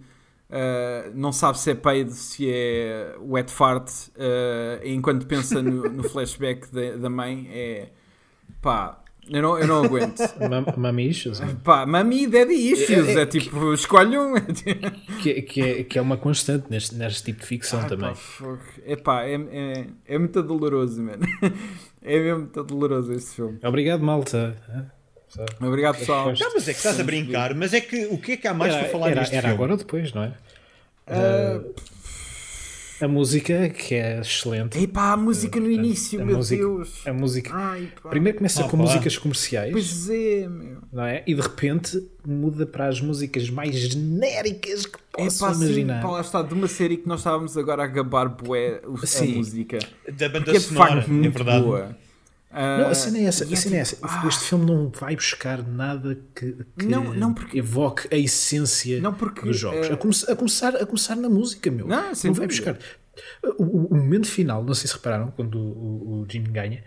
uh, 0.49 1.11
não 1.13 1.31
sabe 1.31 1.59
se 1.59 1.71
é 1.71 1.75
peido, 1.75 2.11
se 2.11 2.49
é 2.49 3.15
wet 3.19 3.51
fart, 3.51 3.89
uh, 3.89 4.83
enquanto 4.83 5.25
pensa 5.25 5.61
no, 5.61 5.83
no 5.83 6.03
flashback 6.09 6.71
da, 6.71 6.97
da 6.97 7.09
mãe, 7.09 7.47
é 7.51 7.89
pá. 8.61 9.03
Eu 9.29 9.41
não, 9.41 9.59
eu 9.59 9.67
não 9.67 9.83
aguento. 9.83 10.21
mami 10.77 11.09
issues? 11.09 11.41
É? 11.41 11.45
Pá, 11.63 11.85
mami 11.85 12.27
daddy 12.27 12.53
issues. 12.53 13.07
É, 13.07 13.13
é, 13.13 13.21
é 13.21 13.25
tipo, 13.25 13.59
que, 13.59 13.73
escolhe 13.73 14.17
um. 14.17 14.33
que, 15.21 15.41
que, 15.41 15.61
é, 15.61 15.83
que 15.83 15.99
é 15.99 16.01
uma 16.01 16.17
constante 16.17 16.65
neste, 16.69 16.95
neste 16.95 17.23
tipo 17.23 17.41
de 17.41 17.45
ficção 17.45 17.81
ah, 17.81 17.85
também. 17.85 18.13
Pá, 18.13 18.57
Epá, 18.85 19.23
é, 19.23 19.35
é, 19.35 19.87
é 20.05 20.17
muito 20.17 20.41
doloroso, 20.41 21.01
mano. 21.01 21.25
É 21.99 22.19
mesmo 22.19 22.39
muito 22.41 22.63
doloroso 22.63 23.11
este 23.11 23.31
filme. 23.31 23.59
Obrigado, 23.61 24.01
malta. 24.01 24.55
Obrigado, 25.59 25.97
pessoal. 25.97 26.27
Não, 26.39 26.53
mas 26.53 26.67
é 26.69 26.71
que 26.71 26.77
estás 26.77 26.97
a 26.97 27.03
brincar, 27.03 27.53
mas 27.53 27.73
é 27.73 27.81
que 27.81 28.05
o 28.05 28.17
que 28.17 28.33
é 28.33 28.37
que 28.37 28.47
há 28.47 28.53
mais 28.53 28.73
era, 28.73 28.83
para 28.83 28.91
falar 28.91 29.11
era, 29.11 29.19
neste 29.19 29.35
era 29.35 29.49
filme? 29.49 29.55
agora 29.55 29.71
ou 29.73 29.77
depois, 29.77 30.13
não 30.13 30.23
é? 30.23 30.33
Uh, 31.07 31.73
a 32.99 33.07
música, 33.07 33.69
que 33.69 33.95
é 33.95 34.19
excelente. 34.19 34.77
Epá, 34.81 35.13
a 35.13 35.17
música 35.17 35.59
no 35.59 35.69
início, 35.69 36.21
a 36.21 36.25
meu 36.25 36.37
música, 36.37 36.61
Deus. 36.61 37.07
A 37.07 37.13
música. 37.13 37.51
Ai, 37.53 37.91
Primeiro 38.09 38.37
começa 38.37 38.65
oh, 38.65 38.69
com 38.69 38.77
pá. 38.77 38.83
músicas 38.83 39.17
comerciais. 39.17 39.71
Pois 39.71 40.09
é, 40.09 40.47
meu. 40.47 40.77
Não 40.91 41.03
é? 41.03 41.23
E 41.27 41.33
de 41.33 41.41
repente 41.41 42.03
muda 42.25 42.65
para 42.65 42.87
as 42.87 42.99
músicas 42.99 43.49
mais 43.49 43.75
genéricas 43.75 44.85
que 44.85 44.97
posso 45.11 45.45
Epá, 45.45 45.53
imaginar. 45.53 46.01
Sim, 46.01 46.07
pá, 46.07 46.11
lá 46.11 46.21
está, 46.21 46.41
de 46.41 46.53
uma 46.53 46.67
série 46.67 46.97
que 46.97 47.07
nós 47.07 47.19
estávamos 47.19 47.57
agora 47.57 47.83
a 47.83 47.87
gabar 47.87 48.29
bué, 48.29 48.81
a 48.83 48.89
música. 48.89 49.79
Da 50.11 50.29
banda 50.29 50.45
Porque 50.45 50.59
sonora, 50.59 51.05
é, 51.07 51.25
é 51.25 51.29
verdade. 51.29 51.63
Boa. 51.63 52.06
Não, 52.51 52.87
a 52.87 52.95
cena 52.95 53.17
é 53.17 53.23
essa. 53.23 53.43
A 53.43 53.55
cena 53.55 53.75
é 53.75 53.79
essa. 53.79 53.97
Ah, 54.01 54.25
este 54.27 54.45
filme 54.45 54.65
não 54.65 54.89
vai 54.89 55.15
buscar 55.15 55.61
nada 55.61 56.17
que, 56.33 56.55
que 56.77 56.85
não, 56.85 57.13
não 57.13 57.33
porque, 57.33 57.59
evoque 57.59 58.07
a 58.13 58.17
essência 58.17 59.01
não 59.01 59.13
porque, 59.13 59.41
dos 59.41 59.57
jogos. 59.57 59.87
Uh, 59.87 59.93
a, 59.93 59.97
come 59.97 60.13
a, 60.27 60.35
começar, 60.35 60.75
a 60.75 60.85
começar 60.85 61.15
na 61.15 61.29
música, 61.29 61.69
meu. 61.69 61.87
Não, 61.87 62.11
não 62.23 62.33
vai 62.33 62.47
buscar. 62.47 62.77
O, 63.57 63.93
o, 63.93 63.95
momento 63.95 64.27
final, 64.27 64.63
não 64.63 64.73
sei 64.73 64.87
se 64.87 64.93
repararam, 64.95 65.31
quando 65.31 65.59
o, 65.59 66.21
o 66.21 66.25
Jimmy 66.29 66.49
ganha, 66.49 66.83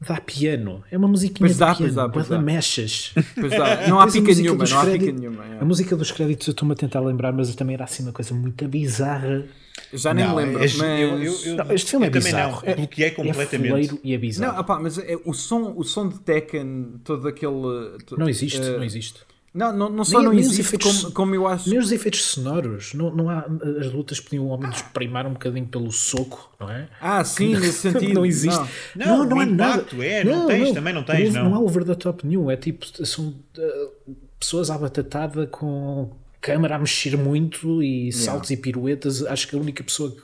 dá 0.00 0.20
piano. 0.20 0.82
É 0.90 0.96
uma 0.96 1.08
musiquinha 1.08 1.46
pois 1.46 1.58
dá, 1.58 1.72
de 1.72 1.78
piano. 1.78 1.92
Pois 1.92 1.94
dá, 1.94 2.08
pois 2.08 2.28
dá. 2.28 2.38
mechas. 2.38 3.12
Pois 3.34 3.50
dá. 3.50 3.86
Não 3.88 4.00
há 4.00 4.06
pica 4.06 4.34
nenhuma, 4.34 4.64
não 4.64 4.78
há 4.80 4.86
pica 4.86 5.12
nenhuma. 5.12 5.44
É. 5.44 5.58
A 5.60 5.64
música 5.64 5.96
dos 5.96 6.10
créditos 6.10 6.46
eu 6.46 6.52
estou-me 6.52 6.72
a 6.72 6.76
tentar 6.76 7.00
lembrar, 7.00 7.32
mas 7.32 7.54
também 7.54 7.74
era 7.74 7.84
assim 7.84 8.02
uma 8.02 8.12
coisa 8.12 8.34
muito 8.34 8.66
bizarra. 8.68 9.44
Já 9.92 10.14
nem 10.14 10.24
não, 10.24 10.36
me 10.36 10.44
lembro, 10.44 10.64
este, 10.64 10.78
mas... 10.78 11.00
Eu, 11.00 11.22
eu, 11.22 11.32
eu, 11.44 11.56
não, 11.56 11.72
este 11.72 11.90
filme 11.90 12.06
é 12.06 12.10
bizarro. 12.10 12.62
Não, 12.66 12.74
bloqueei 12.76 13.08
é, 13.08 13.10
completamente. 13.10 13.94
É 13.94 13.98
e 14.04 14.14
é 14.14 14.18
bizarro. 14.18 14.52
Não, 14.52 14.60
opa, 14.60 14.78
mas 14.78 14.98
é, 14.98 15.18
o, 15.24 15.32
som, 15.32 15.74
o 15.76 15.82
som 15.82 16.08
de 16.08 16.18
Tekken, 16.20 17.00
todo 17.04 17.26
aquele... 17.26 17.98
Todo, 18.06 18.18
não 18.18 18.28
existe, 18.28 18.60
uh, 18.60 18.76
não 18.76 18.84
existe. 18.84 19.20
Não, 19.52 19.72
não, 19.72 19.88
não 19.88 20.04
só 20.04 20.18
nem, 20.18 20.26
não 20.26 20.32
nem 20.32 20.40
existe, 20.40 20.60
efeitos, 20.60 21.00
como, 21.02 21.12
como, 21.12 21.34
eu 21.34 21.46
acho... 21.48 21.68
Nem 21.68 21.78
os 21.80 21.90
efeitos 21.90 22.24
sonoros. 22.24 22.94
Não, 22.94 23.12
não 23.12 23.28
há, 23.28 23.44
as 23.80 23.92
lutas 23.92 24.20
podiam 24.20 24.48
ao 24.50 24.56
menos 24.56 24.80
primar 24.80 25.26
um 25.26 25.32
bocadinho 25.32 25.66
pelo 25.66 25.90
soco, 25.90 26.54
não 26.60 26.70
é? 26.70 26.88
Ah, 27.00 27.24
sim, 27.24 27.56
nesse 27.56 27.80
sentido. 27.90 28.14
não 28.14 28.24
existe. 28.24 28.64
Não, 28.94 29.18
não, 29.18 29.26
não 29.26 29.40
há 29.40 29.46
nada. 29.46 29.86
É, 30.04 30.22
não, 30.22 30.40
não 30.40 30.46
tens, 30.46 30.68
não, 30.68 30.74
também 30.74 30.94
não 30.94 31.02
tens, 31.02 31.34
não. 31.34 31.50
Não 31.50 31.54
há 31.56 31.58
over 31.58 31.84
the 31.84 31.96
top 31.96 32.24
nenhum. 32.24 32.48
É 32.48 32.56
tipo, 32.56 32.86
são 33.04 33.34
uh, 33.58 34.14
pessoas 34.38 34.70
à 34.70 34.78
batatada 34.78 35.48
com 35.48 36.12
câmara 36.40 36.76
a 36.76 36.78
mexer 36.78 37.16
muito 37.16 37.82
e 37.82 38.12
saltos 38.12 38.50
yeah. 38.50 38.60
e 38.60 38.62
piruetas. 38.62 39.24
Acho 39.26 39.48
que 39.48 39.56
a 39.56 39.58
única 39.58 39.82
pessoa 39.82 40.14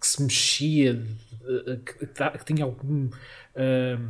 que 0.00 0.06
se 0.06 0.20
mexia, 0.20 1.00
que, 1.86 2.06
que 2.06 2.44
tinha 2.44 2.64
algum 2.64 3.04
uh, 3.06 4.08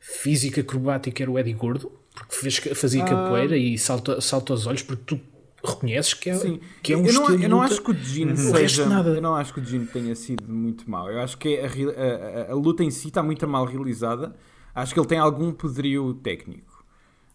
física 0.00 0.62
acrobática 0.62 1.22
era 1.22 1.30
o 1.30 1.38
Eddie 1.38 1.52
Gordo, 1.52 1.92
porque 2.18 2.34
fez, 2.36 2.56
fazia 2.78 3.02
ah. 3.04 3.08
capoeira 3.08 3.56
e 3.56 3.78
salta, 3.78 4.20
salta 4.20 4.52
aos 4.52 4.66
olhos, 4.66 4.82
porque 4.82 5.02
tu 5.06 5.20
reconheces 5.64 6.14
que 6.14 6.30
é, 6.30 6.34
Sim. 6.34 6.60
que 6.82 6.92
é 6.92 6.96
um 6.96 7.04
eu 7.04 7.12
não, 7.12 7.30
eu 7.30 7.48
não 7.48 7.62
acho 7.62 7.82
que 7.82 7.90
o 7.90 7.94
Gene 7.94 8.30
uhum. 8.30 8.52
seja 8.52 8.86
nada. 8.86 9.10
eu 9.10 9.20
não 9.20 9.34
acho 9.34 9.52
que 9.52 9.60
o 9.60 9.64
Gene 9.64 9.86
tenha 9.86 10.14
sido 10.14 10.44
muito 10.48 10.88
mau 10.88 11.10
eu 11.10 11.20
acho 11.20 11.36
que 11.36 11.58
a, 11.58 11.66
a, 11.66 12.48
a, 12.48 12.52
a 12.52 12.54
luta 12.54 12.84
em 12.84 12.92
si 12.92 13.08
está 13.08 13.24
muito 13.24 13.46
mal 13.48 13.64
realizada 13.64 14.36
Acho 14.78 14.94
que 14.94 15.00
ele 15.00 15.08
tem 15.08 15.18
algum 15.18 15.52
poderio 15.52 16.14
técnico. 16.14 16.84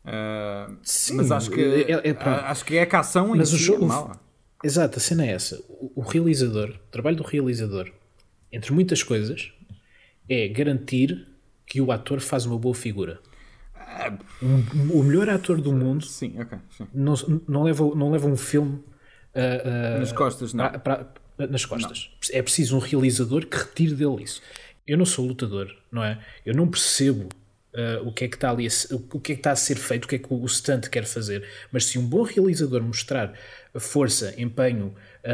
Uh, 0.05 0.77
Sim, 0.81 1.15
mas 1.15 1.29
acho 1.29 1.51
que 1.51 1.61
é, 1.61 1.91
é, 1.91 2.09
é 2.09 2.17
acho 2.45 2.63
que 2.63 2.77
é 2.77 2.87
a 2.89 2.99
ação 2.99 3.29
mas 3.35 3.51
em 3.51 3.55
o 3.55 3.57
si 3.57 3.63
jogo, 3.65 3.85
é 3.91 4.11
Exato, 4.65 4.97
a 4.97 5.01
cena 5.01 5.25
é 5.25 5.31
essa. 5.31 5.61
O, 5.67 5.91
o 5.95 6.01
realizador, 6.01 6.69
o 6.69 6.91
trabalho 6.91 7.17
do 7.17 7.23
realizador, 7.23 7.91
entre 8.49 8.71
muitas 8.71 9.03
coisas, 9.03 9.51
é 10.29 10.47
garantir 10.47 11.27
que 11.65 11.81
o 11.81 11.91
ator 11.91 12.21
faz 12.21 12.45
uma 12.45 12.57
boa 12.57 12.73
figura. 12.73 13.19
O 14.91 15.03
melhor 15.03 15.29
ator 15.29 15.61
do 15.61 15.71
mundo 15.71 16.05
sim, 16.05 16.39
okay, 16.41 16.57
sim. 16.77 16.87
Não, 16.93 17.13
não, 17.47 17.63
leva, 17.63 17.83
não 17.95 18.11
leva 18.11 18.27
um 18.27 18.35
filme 18.35 18.75
uh, 18.75 19.95
uh, 19.95 19.99
nas 19.99 20.11
costas, 20.11 20.53
não. 20.53 20.69
Pra, 20.69 20.79
pra, 20.79 21.47
nas 21.47 21.65
costas. 21.65 22.09
Não. 22.31 22.39
É 22.39 22.41
preciso 22.41 22.75
um 22.75 22.79
realizador 22.79 23.45
que 23.45 23.57
retire 23.57 23.95
dele 23.95 24.23
isso. 24.23 24.41
Eu 24.85 24.97
não 24.97 25.05
sou 25.05 25.25
lutador, 25.25 25.73
não 25.91 26.03
é? 26.03 26.19
Eu 26.45 26.53
não 26.53 26.67
percebo 26.67 27.29
uh, 27.73 28.07
o 28.07 28.11
que 28.11 28.25
é 28.25 28.27
que 28.27 28.35
está 28.35 28.51
ali, 28.51 28.67
a, 28.67 28.95
o 29.13 29.19
que 29.19 29.31
é 29.31 29.35
que 29.35 29.39
está 29.39 29.51
a 29.51 29.55
ser 29.55 29.75
feito, 29.75 30.05
o 30.05 30.07
que 30.07 30.15
é 30.15 30.19
que 30.19 30.33
o, 30.33 30.41
o 30.41 30.49
stunt 30.49 30.89
quer 30.89 31.05
fazer. 31.05 31.47
Mas 31.71 31.85
se 31.85 31.97
um 31.97 32.05
bom 32.05 32.23
realizador 32.23 32.81
mostrar 32.81 33.33
força, 33.79 34.33
empenho, 34.37 34.93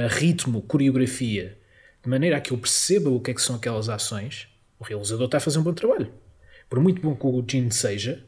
ritmo, 0.09 0.61
coreografia, 0.61 1.57
de 2.01 2.09
maneira 2.09 2.37
a 2.37 2.41
que 2.41 2.53
eu 2.53 2.57
perceba 2.57 3.09
o 3.09 3.19
que 3.19 3.31
é 3.31 3.33
que 3.33 3.41
são 3.41 3.55
aquelas 3.55 3.89
ações, 3.89 4.47
o 4.79 4.83
realizador 4.83 5.25
está 5.25 5.37
a 5.37 5.41
fazer 5.41 5.59
um 5.59 5.63
bom 5.63 5.73
trabalho. 5.73 6.11
Por 6.69 6.79
muito 6.79 7.01
bom 7.01 7.15
que 7.15 7.25
o 7.25 7.43
Gene 7.45 7.71
seja, 7.71 8.23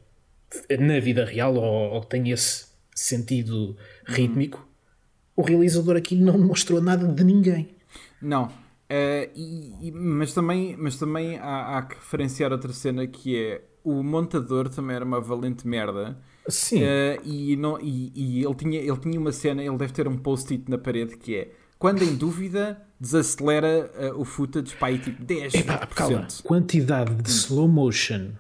na 0.79 0.99
vida 0.99 1.25
real, 1.25 1.55
ou, 1.55 1.93
ou 1.93 2.03
tenha 2.03 2.33
esse 2.33 2.65
sentido 2.95 3.75
rítmico, 4.05 4.67
o 5.35 5.41
realizador 5.41 5.95
aqui 5.95 6.15
não 6.15 6.37
mostrou 6.37 6.81
nada 6.81 7.07
de 7.07 7.23
ninguém. 7.23 7.69
Não. 8.21 8.45
Uh, 8.45 9.31
e, 9.33 9.87
e, 9.87 9.91
mas 9.91 10.33
também, 10.33 10.75
mas 10.77 10.97
também 10.97 11.37
há, 11.37 11.77
há, 11.77 11.81
que 11.83 11.95
referenciar 11.95 12.51
outra 12.51 12.73
cena 12.73 13.07
que 13.07 13.37
é 13.37 13.61
o 13.83 14.03
montador 14.03 14.67
também 14.69 14.97
era 14.97 15.05
uma 15.05 15.21
valente 15.21 15.65
merda. 15.65 16.17
Sim. 16.47 16.83
Uh, 16.83 17.21
e, 17.23 17.55
não, 17.55 17.79
e, 17.79 18.11
e, 18.13 18.43
ele, 18.43 18.53
tinha, 18.55 18.79
ele 18.79 18.97
tinha 18.97 19.19
uma 19.19 19.31
cena, 19.31 19.63
ele 19.63 19.77
deve 19.77 19.93
ter 19.93 20.07
um 20.07 20.17
post-it 20.17 20.69
na 20.69 20.77
parede 20.77 21.15
que 21.15 21.35
é 21.35 21.51
quando 21.79 22.03
em 22.03 22.13
dúvida, 22.13 22.79
desacelera 22.99 23.89
uh, 24.13 24.21
o 24.21 24.23
footage 24.23 24.75
para 24.75 24.89
aí 24.89 24.99
tipo 24.99 25.23
10%. 25.25 25.55
Epá, 25.55 25.87
calma. 25.87 26.27
Quantidade 26.43 27.15
de 27.15 27.27
slow 27.27 27.67
motion 27.67 28.33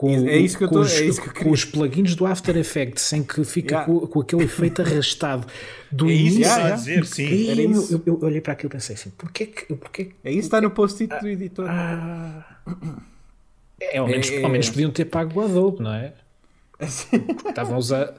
com, 0.00 0.08
é 0.26 0.38
isso 0.38 0.56
que 0.56 0.64
eu 0.64 0.68
tô, 0.70 0.80
os, 0.80 0.94
é 0.94 1.04
isso 1.04 1.20
que 1.20 1.28
eu 1.28 1.44
com 1.44 1.50
os 1.50 1.62
plugins 1.62 2.14
do 2.14 2.24
After 2.24 2.56
Effects 2.56 3.02
sem 3.02 3.22
que 3.22 3.44
fica 3.44 3.74
yeah. 3.74 3.86
com, 3.86 4.06
com, 4.06 4.20
aquele 4.20 4.44
efeito 4.44 4.80
arrastado 4.80 5.46
do 5.92 6.08
é 6.08 6.14
isso 6.14 6.36
início. 6.36 6.52
Yeah, 6.52 6.74
dizer, 6.74 7.04
sim. 7.04 7.50
Era 7.50 7.60
isso. 7.60 8.02
Eu, 8.06 8.14
eu, 8.14 8.18
olhei 8.22 8.40
para 8.40 8.54
aquilo 8.54 8.70
e 8.70 8.72
pensei 8.72 8.94
assim: 8.94 9.10
porquê 9.10 9.44
que. 9.44 9.74
Porquê, 9.74 10.12
é 10.24 10.30
isso 10.30 10.40
que 10.40 10.46
está 10.46 10.58
no 10.62 10.70
post-it 10.70 11.14
do 11.20 11.28
editor. 11.28 11.66
Ah, 11.68 12.60
é, 13.78 13.98
ao, 13.98 14.08
menos, 14.08 14.30
é, 14.30 14.42
ao 14.42 14.48
menos 14.48 14.70
podiam 14.70 14.90
ter 14.90 15.04
pago 15.04 15.38
o 15.38 15.44
Adobe, 15.44 15.82
não 15.82 15.92
é? 15.92 16.14
Estavam 16.80 17.74
a 17.74 17.78
usar. 17.78 18.14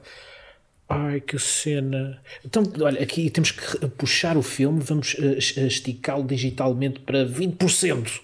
Ai, 0.87 1.19
que 1.19 1.39
cena. 1.39 2.21
Então, 2.45 2.61
olha, 2.79 3.01
aqui 3.01 3.27
temos 3.31 3.49
que 3.49 3.87
puxar 3.87 4.37
o 4.37 4.43
filme, 4.43 4.81
vamos 4.81 5.15
uh, 5.15 5.65
esticá-lo 5.65 6.25
digitalmente 6.25 6.99
para 6.99 7.25
20%. 7.25 8.21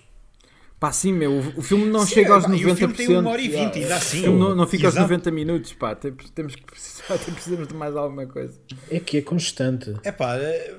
Pá, 0.79 0.91
sim, 0.91 1.11
meu, 1.11 1.39
o 1.55 1.61
filme 1.61 1.85
não 1.85 2.05
sim, 2.05 2.13
chega 2.13 2.35
aos 2.35 2.45
90%. 2.45 2.71
O 2.71 2.75
filme 2.75 2.93
tem 2.93 3.17
uma 3.17 3.31
hora 3.31 3.41
e 3.41 3.47
vinte, 3.47 3.79
ainda 3.79 3.95
assim. 3.95 4.19
O 4.19 4.23
filme 4.23 4.39
não, 4.39 4.55
não 4.55 4.67
fica 4.67 4.87
Exato. 4.87 4.99
aos 4.99 5.09
90 5.09 5.31
minutos, 5.31 5.73
pá. 5.73 5.95
Temos, 5.95 6.29
temos 6.29 6.55
que 6.55 6.63
precisar, 6.63 7.17
precisamos 7.33 7.67
de 7.67 7.73
mais 7.73 7.95
alguma 7.95 8.27
coisa. 8.27 8.59
É 8.91 8.99
que 8.99 9.17
é 9.17 9.21
constante. 9.21 9.95
É 10.03 10.11
pá, 10.11 10.37
é, 10.37 10.75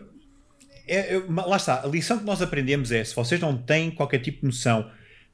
é, 0.87 1.23
lá 1.29 1.57
está. 1.57 1.83
A 1.83 1.87
lição 1.89 2.19
que 2.19 2.25
nós 2.25 2.41
aprendemos 2.41 2.93
é: 2.93 3.03
se 3.03 3.15
vocês 3.15 3.41
não 3.41 3.57
têm 3.57 3.91
qualquer 3.91 4.21
tipo 4.21 4.41
de 4.41 4.47
noção 4.47 4.89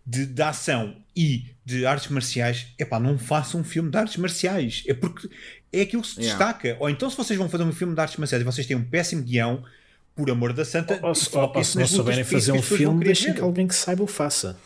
de, 0.07 0.25
de 0.25 0.43
ação 0.43 0.97
e 1.15 1.45
de 1.65 1.85
artes 1.85 2.09
marciais, 2.09 2.67
é 2.79 2.87
pá, 2.87 2.99
não 2.99 3.19
façam 3.19 3.61
um 3.61 3.65
filme 3.65 3.91
de 3.91 3.99
artes 3.99 4.17
marciais. 4.17 4.83
É 4.87 4.95
porque 4.95 5.29
é 5.73 5.83
aquilo 5.83 6.01
que 6.01 6.09
se 6.09 6.21
yeah. 6.21 6.39
destaca. 6.39 6.77
Ou 6.81 6.89
então, 6.89 7.11
se 7.11 7.17
vocês 7.19 7.39
vão 7.39 7.51
fazer 7.51 7.65
um 7.65 7.73
filme 7.73 7.95
de 7.95 8.01
artes 8.01 8.17
marciais 8.17 8.41
e 8.41 8.45
vocês 8.45 8.67
têm 8.67 8.77
um 8.77 8.85
péssimo 8.85 9.23
guião, 9.23 9.63
por 10.17 10.31
amor 10.31 10.53
da 10.53 10.65
santa, 10.65 10.99
ou, 11.03 11.15
se, 11.15 11.37
ou, 11.37 11.65
se 11.65 11.79
não 11.79 11.87
souberem 11.87 12.25
fazer 12.25 12.53
um 12.53 12.63
filme, 12.63 13.05
deixem 13.05 13.33
que 13.33 13.41
alguém 13.41 13.67
que 13.67 13.75
saiba 13.75 14.03
o 14.03 14.07
faça. 14.07 14.59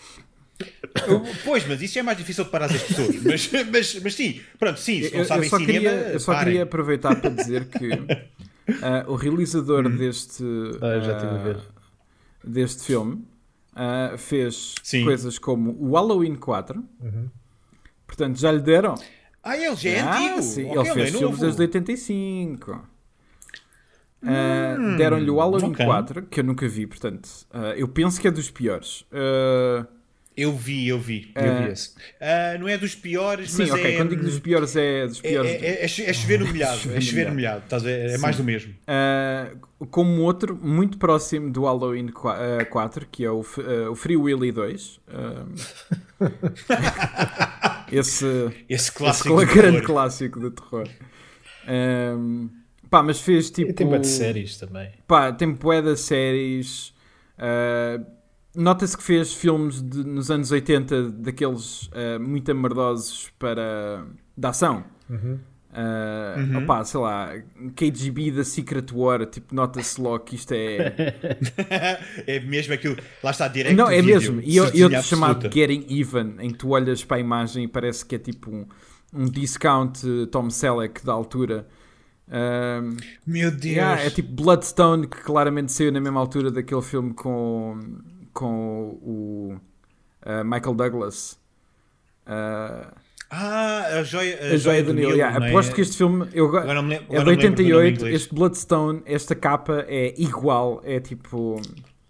Pois, 1.45 1.67
mas 1.69 1.81
isso 1.81 1.99
é 2.01 2.03
mais 2.03 2.19
difícil 2.19 2.45
de 2.45 2.51
parar 2.51 2.67
as 2.67 2.83
pessoas. 2.83 3.23
mas, 3.23 3.51
mas, 3.71 4.03
mas 4.03 4.15
sim, 4.15 4.41
pronto, 4.59 4.81
sim, 4.81 5.05
se 5.05 5.13
não 5.13 5.21
eu, 5.21 5.25
sabem 5.25 5.45
eu 5.45 5.51
só 5.51 5.59
cinema. 5.59 5.73
Queria, 5.73 5.91
eu 5.91 6.21
só 6.21 6.33
parem. 6.33 6.47
queria 6.47 6.63
aproveitar 6.65 7.15
para 7.21 7.31
dizer 7.31 7.67
que 7.67 7.89
uh, 7.93 9.07
o 9.07 9.15
realizador 9.15 9.87
hum. 9.87 9.97
deste, 9.97 10.43
uh, 10.43 11.63
deste 12.43 12.83
filme 12.83 13.25
uh, 13.73 14.19
fez 14.19 14.75
sim. 14.83 15.05
coisas 15.05 15.39
como 15.39 15.77
o 15.79 15.93
Halloween 15.93 16.35
4. 16.35 16.85
Uhum. 17.01 17.31
Portanto, 18.07 18.39
já 18.39 18.51
lhe 18.51 18.61
deram. 18.61 18.97
Ah, 19.43 19.57
ele 19.57 19.77
já 19.77 19.91
é 19.91 20.01
ah, 20.01 20.19
antigo. 20.19 20.43
Sim, 20.43 20.71
okay, 20.71 20.81
ele 20.81 20.93
fez 20.93 21.15
é 21.15 21.19
filmes 21.19 21.39
desde 21.39 21.61
85. 21.61 22.89
Uh, 24.23 24.97
Deram-lhe 24.97 25.31
o 25.31 25.39
Halloween 25.39 25.71
okay. 25.71 25.87
4, 25.87 26.23
que 26.23 26.41
eu 26.41 26.45
nunca 26.45 26.67
vi, 26.69 26.87
portanto, 26.87 27.27
uh, 27.55 27.75
eu 27.77 27.87
penso 27.87 28.21
que 28.21 28.27
é 28.27 28.31
dos 28.31 28.51
piores. 28.51 29.03
Uh, 29.13 29.87
eu 30.37 30.53
vi, 30.53 30.87
eu 30.89 31.01
vi, 31.01 31.33
eu 31.35 31.65
vi 31.65 31.73
esse. 31.73 31.95
não 32.61 32.69
é 32.69 32.79
dos 32.79 32.95
piores, 32.95 33.51
sim, 33.51 33.63
mas 33.63 33.73
ok, 33.73 33.93
é, 33.93 33.97
quando 33.97 34.11
digo 34.11 34.23
dos 34.23 34.39
piores 34.39 34.77
é 34.77 35.07
dos 35.07 35.19
é, 35.19 35.29
piores. 35.29 35.51
É, 35.51 35.55
é, 35.55 35.83
é, 35.83 36.11
é 36.11 36.13
chover 36.13 36.41
no 36.41 36.47
molhado, 36.49 36.95
é 36.95 37.01
chover 37.01 37.27
no 37.29 37.35
molhado, 37.35 37.89
é, 37.89 38.15
é 38.15 38.19
mais 38.19 38.37
do 38.37 38.45
mesmo. 38.45 38.73
como 39.91 40.23
outro, 40.23 40.57
muito 40.61 40.97
próximo 40.99 41.51
do 41.51 41.65
Halloween 41.65 42.09
4, 42.71 43.07
que 43.11 43.25
é 43.25 43.31
o, 43.31 43.45
o 43.91 43.95
Free 43.97 44.17
Willy 44.17 44.53
2. 44.53 45.01
esse, 47.91 48.51
esse 48.69 48.93
clássico. 48.93 49.43
Esse 49.43 49.55
grande 49.55 49.83
clássico 49.83 50.39
do 50.39 50.51
terror. 50.53 50.89
Um, 51.69 52.49
pá, 52.91 53.03
mas 53.03 53.21
fez 53.21 53.51
tipo. 53.51 53.71
E 53.71 53.73
tem 53.73 53.87
bué 53.87 53.99
de 53.99 54.07
séries 54.07 54.57
também. 54.57 54.91
Pá, 55.07 55.33
tem 55.33 55.53
bué 55.53 55.83
de 55.83 55.97
séries. 55.97 56.95
Uh, 57.39 58.19
Nota-se 58.59 58.97
que 58.97 59.05
fez 59.05 59.33
filmes 59.35 59.81
de, 59.81 60.03
nos 60.05 60.33
anos 60.33 60.51
80 60.51 61.11
daqueles 61.11 61.83
uh, 61.89 62.19
muito 62.21 62.51
amardosos 62.51 63.31
para. 63.39 64.05
da 64.37 64.49
ação. 64.49 64.85
Uhum. 65.09 65.39
Uh, 65.71 66.41
uhum. 66.41 66.65
Opá, 66.65 66.83
sei 66.83 66.99
lá, 66.99 67.31
KGB 67.77 68.33
da 68.33 68.43
Secret 68.43 68.87
War, 68.93 69.27
tipo, 69.27 69.55
nota-se 69.55 70.01
logo 70.01 70.25
que 70.25 70.35
isto 70.35 70.53
é. 70.53 70.95
é 72.27 72.41
mesmo 72.41 72.75
aquilo, 72.75 72.97
lá 73.23 73.31
está 73.31 73.47
direto. 73.47 73.77
Não, 73.77 73.89
é 73.89 74.03
mesmo. 74.03 74.41
E 74.43 74.61
outro 74.61 75.03
chamado 75.03 75.43
Getting 75.53 75.87
Even, 75.89 76.37
em 76.41 76.51
que 76.51 76.59
tu 76.59 76.71
olhas 76.71 77.05
para 77.05 77.19
a 77.19 77.21
imagem 77.21 77.65
e 77.65 77.69
parece 77.69 78.05
que 78.05 78.17
é 78.17 78.19
tipo 78.19 78.51
um, 78.51 78.67
um 79.15 79.27
discount 79.27 80.01
Tom 80.33 80.51
Selleck 80.51 81.05
da 81.05 81.13
altura. 81.13 81.69
Uh, 82.29 82.97
Meu 83.27 83.51
Deus! 83.51 83.65
Yeah, 83.65 84.03
é 84.03 84.11
tipo 84.11 84.31
Bloodstone, 84.31 85.07
que 85.07 85.19
claramente 85.23 85.73
saiu 85.73 85.91
na 85.91 86.01
mesma 86.01 86.21
altura 86.21 86.51
daquele 86.51 86.83
filme 86.83 87.15
com, 87.15 87.79
com 88.33 88.99
o 89.03 89.61
uh, 90.27 90.45
Michael 90.45 90.75
Douglas. 90.75 91.39
Uh, 92.27 92.93
ah, 93.31 93.99
a 93.99 94.03
joia, 94.03 94.39
a, 94.41 94.55
a 94.55 94.57
joia 94.57 94.83
do 94.83 94.93
Nilo. 94.93 95.13
Yeah. 95.13 95.47
É? 95.47 95.51
Aposto 95.51 95.75
que 95.75 95.81
este 95.81 95.97
filme 95.97 96.29
eu, 96.33 96.47
agora 96.55 96.83
me, 96.83 96.97
agora 96.97 97.21
é 97.21 97.37
de 97.37 97.47
88. 97.47 98.09
Este 98.09 98.35
Bloodstone, 98.35 99.03
esta 99.07 99.35
capa 99.35 99.85
é 99.89 100.15
igual. 100.19 100.83
É 100.85 101.01
tipo. 101.01 101.61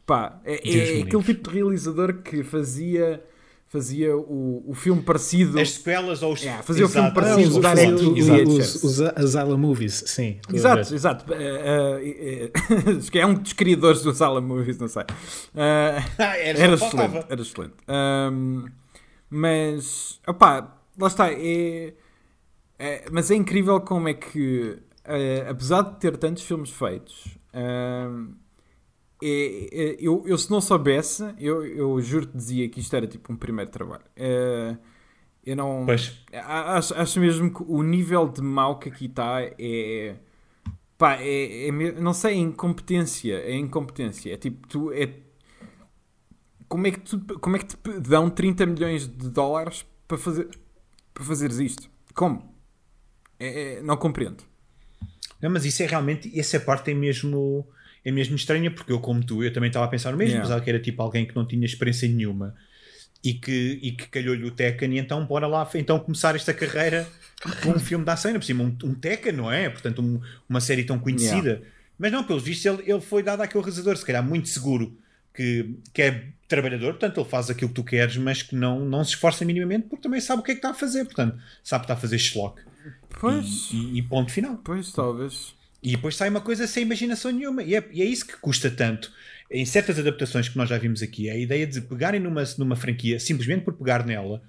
Pá, 0.05 0.41
é, 0.45 0.55
é 0.55 1.03
aquele 1.03 1.23
tipo 1.23 1.51
de 1.51 1.55
realizador 1.55 2.15
que 2.23 2.43
fazia 2.43 3.23
fazia 3.69 4.17
o, 4.17 4.65
o 4.67 4.75
filme 4.75 5.03
parecido. 5.03 5.59
As 5.61 5.73
sequelas 5.73 6.23
ou 6.23 6.33
os. 6.33 6.41
Yeah, 6.41 6.63
fazia 6.63 6.85
exato. 6.85 6.99
o 6.99 7.03
filme 7.03 7.15
parecido 7.15 7.67
ah, 7.67 8.49
os, 8.49 8.85
os, 8.85 8.85
os, 8.85 9.01
Asylum 9.01 9.59
Movies, 9.59 10.05
sim. 10.07 10.41
Exato, 10.53 10.95
exato. 10.95 11.25
Uh, 11.33 11.37
uh, 11.37 12.99
uh, 12.99 13.11
que 13.11 13.19
é 13.19 13.27
um 13.27 13.35
dos 13.35 13.53
criadores 13.53 14.03
dos 14.03 14.21
Asylum 14.21 14.43
Movies, 14.43 14.79
não 14.79 14.89
sei. 14.89 15.05
Ah, 15.55 16.03
era, 16.39 16.59
era 16.59 16.75
excelente. 16.75 17.27
Era 17.29 17.41
excelente. 17.41 17.75
Um, 17.89 18.65
mas, 19.31 20.19
opá, 20.27 20.79
lá 20.99 21.07
está. 21.07 21.31
É, 21.31 21.93
é, 22.79 23.05
mas 23.11 23.31
é 23.31 23.35
incrível 23.35 23.81
como 23.81 24.09
é 24.09 24.15
que, 24.15 24.79
uh, 25.05 25.51
apesar 25.51 25.83
de 25.83 26.01
ter 26.01 26.17
tantos 26.17 26.45
filmes 26.45 26.71
feitos, 26.71 27.37
uh, 27.53 28.33
é, 29.23 29.69
é, 29.73 29.97
eu, 29.99 30.23
eu 30.27 30.39
se 30.39 30.51
não 30.51 30.61
soubesse, 30.61 31.25
eu, 31.39 31.65
eu 31.67 32.01
juro-te 32.01 32.37
dizia 32.37 32.69
que 32.69 32.81
isto 32.81 32.95
era 32.95 33.07
tipo 33.07 33.33
um 33.33 33.37
primeiro 33.37 33.71
trabalho. 33.71 34.05
Uh, 34.17 34.79
eu 35.45 35.57
não. 35.57 35.85
Pois. 35.87 36.21
Acho, 36.33 36.95
acho 36.95 37.21
mesmo 37.21 37.53
que 37.53 37.63
o 37.67 37.83
nível 37.83 38.29
de 38.29 38.43
mal 38.43 38.79
que 38.79 38.89
aqui 38.89 39.07
está 39.07 39.41
é. 39.43 40.17
Pá, 40.97 41.15
é, 41.21 41.69
é, 41.69 41.93
não 42.01 42.13
sei, 42.13 42.35
é 42.35 42.37
incompetência. 42.37 43.35
É 43.35 43.55
incompetência. 43.55 44.33
É 44.33 44.37
tipo, 44.37 44.67
tu. 44.69 44.93
É, 44.93 45.11
como 46.69 46.87
é 46.87 46.91
que, 46.91 47.01
tu, 47.01 47.19
como 47.39 47.57
é 47.57 47.61
que 47.61 47.67
te 47.67 48.01
dão 48.01 48.29
30 48.29 48.67
milhões 48.67 49.09
de 49.09 49.31
dólares 49.31 49.87
para 50.07 50.19
fazer 50.19 50.49
para 51.15 51.25
fazeres 51.25 51.59
isto? 51.59 51.91
Como? 52.15 52.55
É, 53.41 53.75
é, 53.79 53.83
não 53.83 53.97
compreendo. 53.97 54.45
Não, 55.41 55.51
mas 55.51 55.65
isso 55.65 55.83
é 55.83 55.87
realmente, 55.87 56.39
essa 56.39 56.61
parte 56.61 56.91
é 56.91 56.95
mesmo, 56.95 57.67
é 58.05 58.11
mesmo 58.11 58.37
estranha, 58.37 58.71
porque 58.71 58.93
eu, 58.93 59.01
como 59.01 59.25
tu, 59.25 59.43
eu 59.43 59.53
também 59.53 59.69
estava 59.69 59.85
a 59.87 59.89
pensar 59.89 60.13
no 60.13 60.17
mesmo, 60.17 60.33
yeah. 60.33 60.47
apesar 60.47 60.65
que 60.65 60.71
era 60.71 60.79
tipo 60.79 61.03
alguém 61.03 61.27
que 61.27 61.35
não 61.35 61.47
tinha 61.47 61.65
experiência 61.65 62.09
nenhuma. 62.09 62.55
e 63.23 63.35
que, 63.35 63.79
e 63.83 63.93
que 63.93 64.07
calhou-lhe 64.09 64.45
o 64.45 64.51
Tekken 64.51 64.95
e 64.95 64.99
então 64.99 65.25
bora 65.27 65.47
lá 65.47 65.69
então 65.75 65.99
começar 65.99 66.37
esta 66.37 66.55
carreira 66.55 67.07
com 67.63 67.71
um 67.71 67.79
filme 67.79 68.05
da 68.05 68.15
ainda 68.15 68.39
por 68.39 68.45
cima 68.45 68.65
um, 68.65 68.77
um 68.85 68.95
Tekken, 68.95 69.33
não 69.33 69.51
é? 69.51 69.69
Portanto, 69.69 70.03
um, 70.03 70.21
uma 70.49 70.61
série 70.61 70.85
tão 70.85 70.99
conhecida. 70.99 71.51
Yeah. 71.51 71.67
Mas 71.99 72.13
não, 72.13 72.23
pelos 72.23 72.43
vistos, 72.43 72.65
ele, 72.65 72.91
ele 72.91 73.01
foi 73.01 73.23
dado 73.23 73.41
àquele 73.41 73.63
realizador, 73.63 73.97
se 73.97 74.07
calhar 74.07 74.25
muito 74.25 74.49
seguro, 74.49 74.97
que, 75.35 75.75
que 75.93 76.03
é 76.03 76.29
trabalhador, 76.47 76.93
portanto, 76.93 77.21
ele 77.21 77.29
faz 77.29 77.51
aquilo 77.51 77.69
que 77.69 77.75
tu 77.75 77.85
queres, 77.85 78.17
mas 78.17 78.43
que 78.43 78.55
não, 78.55 78.81
não 78.81 79.05
se 79.05 79.11
esforça 79.11 79.45
minimamente 79.45 79.89
porque 79.89 80.03
também 80.03 80.21
sabe 80.21 80.41
o 80.41 80.45
que 80.45 80.53
é 80.53 80.55
que 80.55 80.59
está 80.59 80.71
a 80.71 80.75
fazer, 80.75 81.05
portanto, 81.05 81.37
sabe 81.63 81.83
que 81.83 81.85
está 81.85 81.95
a 81.95 82.01
fazer 82.01 82.19
schlock. 82.19 82.63
Pois. 83.21 83.71
E, 83.73 83.77
e, 83.77 83.99
e 83.99 84.03
ponto 84.03 84.31
final. 84.31 84.57
Pois, 84.65 84.93
talvez. 84.93 85.55
E 85.83 85.93
depois 85.93 86.17
sai 86.17 86.29
uma 86.29 86.41
coisa 86.41 86.67
sem 86.67 86.83
imaginação 86.83 87.31
nenhuma. 87.31 87.63
E 87.63 87.75
é, 87.75 87.85
e 87.93 88.03
é 88.03 88.05
isso 88.05 88.27
que 88.27 88.37
custa 88.37 88.71
tanto 88.71 89.13
em 89.51 89.65
certas 89.65 89.99
adaptações 89.99 90.49
que 90.49 90.59
nós 90.59 90.69
já 90.69 90.77
vimos 90.77 91.03
aqui, 91.03 91.29
é 91.29 91.33
a 91.33 91.39
ideia 91.39 91.67
de 91.67 91.81
pegarem 91.81 92.21
numa, 92.21 92.45
numa 92.59 92.77
franquia 92.77 93.19
simplesmente 93.19 93.65
por 93.65 93.75
pegar 93.75 94.05
nela 94.05 94.43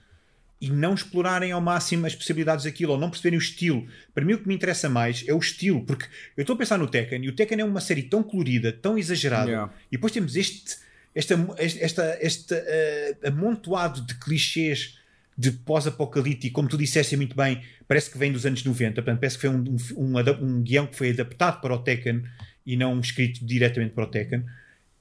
e 0.62 0.70
não 0.70 0.94
explorarem 0.94 1.54
ao 1.54 1.62
máximo 1.62 2.06
as 2.06 2.14
possibilidades 2.14 2.66
daquilo, 2.66 2.92
ou 2.92 3.00
não 3.00 3.10
perceberem 3.10 3.40
o 3.40 3.42
estilo. 3.42 3.88
Para 4.14 4.26
mim, 4.26 4.34
o 4.34 4.40
que 4.40 4.48
me 4.48 4.54
interessa 4.54 4.90
mais 4.90 5.24
é 5.26 5.34
o 5.34 5.38
estilo, 5.38 5.86
porque 5.86 6.06
eu 6.36 6.42
estou 6.42 6.54
a 6.54 6.58
pensar 6.58 6.78
no 6.78 6.88
Tekken 6.88 7.24
e 7.24 7.30
o 7.30 7.34
Tekken 7.34 7.62
é 7.62 7.64
uma 7.64 7.80
série 7.80 8.04
tão 8.04 8.22
colorida, 8.22 8.74
tão 8.74 8.98
exagerada, 8.98 9.50
yeah. 9.50 9.74
e 9.90 9.96
depois 9.96 10.12
temos 10.12 10.36
este, 10.36 10.76
esta, 11.16 11.56
esta, 11.58 12.18
este 12.20 12.54
uh, 12.54 13.28
amontoado 13.28 14.02
de 14.02 14.16
clichês 14.16 14.99
de 15.40 15.54
pós-apocalíptico, 15.54 16.54
como 16.54 16.68
tu 16.68 16.78
disseste 16.78 17.16
muito 17.16 17.34
bem, 17.34 17.62
parece 17.88 18.12
que 18.12 18.18
vem 18.18 18.30
dos 18.30 18.46
anos 18.46 18.62
90, 18.62 18.96
portanto, 18.96 19.20
parece 19.22 19.38
que 19.38 19.48
foi 19.48 19.50
um, 19.50 19.64
um, 19.96 20.20
um, 20.42 20.62
guião 20.62 20.86
que 20.86 20.98
foi 20.98 21.12
adaptado 21.12 21.62
para 21.62 21.74
o 21.74 21.78
Tekken 21.78 22.24
e 22.66 22.76
não 22.76 23.00
escrito 23.00 23.46
diretamente 23.46 23.94
para 23.94 24.04
o 24.04 24.08
Tekken. 24.08 24.44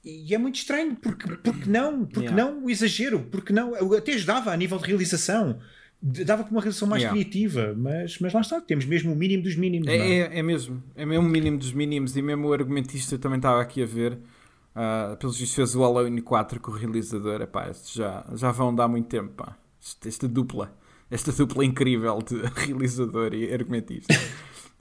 E 0.01 0.33
é 0.33 0.37
muito 0.37 0.55
estranho, 0.55 0.95
porque, 0.95 1.27
porque 1.35 1.69
não? 1.69 2.05
Porque 2.05 2.29
yeah. 2.29 2.41
não 2.41 2.63
o 2.63 2.69
exagero? 2.69 3.19
Porque 3.29 3.51
não? 3.51 3.75
Até 3.93 4.13
ajudava 4.13 4.53
a 4.53 4.55
nível 4.55 4.77
de 4.77 4.87
realização. 4.87 5.59
Dava 6.01 6.45
para 6.45 6.51
uma 6.51 6.61
realização 6.61 6.87
mais 6.87 7.03
yeah. 7.03 7.19
criativa, 7.19 7.75
mas, 7.77 8.17
mas 8.19 8.31
lá 8.31 8.39
está, 8.39 8.61
temos 8.61 8.85
mesmo 8.85 9.11
o 9.11 9.15
mínimo 9.17 9.43
dos 9.43 9.57
mínimos. 9.57 9.89
É, 9.89 9.97
é? 9.97 10.19
é, 10.19 10.39
é, 10.39 10.41
mesmo, 10.41 10.81
é 10.95 11.05
mesmo 11.05 11.27
o 11.27 11.29
mínimo 11.29 11.57
dos 11.57 11.73
mínimos, 11.73 12.15
e 12.15 12.21
mesmo 12.21 12.47
o 12.47 12.53
argumentista 12.53 13.17
também 13.17 13.39
estava 13.39 13.61
aqui 13.61 13.83
a 13.83 13.85
ver. 13.85 14.13
Uh, 14.13 15.17
pelos 15.17 15.37
vistos 15.37 15.53
fez 15.53 15.75
o 15.75 15.81
Halloween 15.81 16.21
4 16.21 16.61
com 16.61 16.71
o 16.71 16.75
realizador. 16.75 17.41
Epá, 17.41 17.69
já, 17.93 18.25
já 18.35 18.51
vão 18.51 18.73
dar 18.73 18.87
muito 18.87 19.09
tempo. 19.09 19.33
Pá. 19.33 19.57
Esta, 20.05 20.27
dupla, 20.27 20.75
esta 21.09 21.31
dupla 21.31 21.63
incrível 21.63 22.19
de 22.21 22.35
realizador 22.65 23.33
e 23.33 23.53
argumentista. 23.53 24.13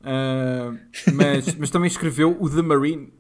Uh, 0.00 0.78
mas, 1.12 1.54
mas 1.54 1.70
também 1.70 1.88
escreveu 1.88 2.36
o 2.40 2.48
The 2.48 2.62
Marine, 2.62 3.12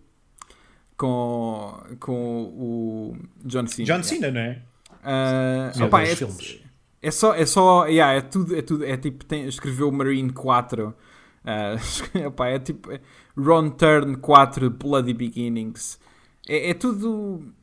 com, 0.96 1.80
com 2.00 2.42
o 2.44 3.16
John 3.44 3.66
Cena. 3.66 3.86
John 3.86 4.02
Cena, 4.02 4.30
não 4.30 4.40
é? 4.40 4.62
Uh, 5.00 5.84
opa, 5.84 6.02
é, 6.02 6.16
filmes. 6.16 6.60
é 7.00 7.10
só, 7.10 7.34
é 7.34 7.46
só, 7.46 7.86
yeah, 7.86 8.14
é 8.14 8.20
tudo, 8.20 8.56
é 8.56 8.62
tudo, 8.62 8.84
é 8.84 8.96
tipo, 8.96 9.24
tem, 9.24 9.46
escreveu 9.46 9.90
Marine 9.92 10.32
4, 10.32 10.88
uh, 10.88 12.26
opa, 12.26 12.48
é 12.48 12.58
tipo 12.58 12.90
Ron 13.36 13.70
Turn 13.70 14.16
4, 14.16 14.70
Bloody 14.70 15.14
Beginnings, 15.14 16.00
é, 16.48 16.70
é 16.70 16.74
tudo, 16.74 17.54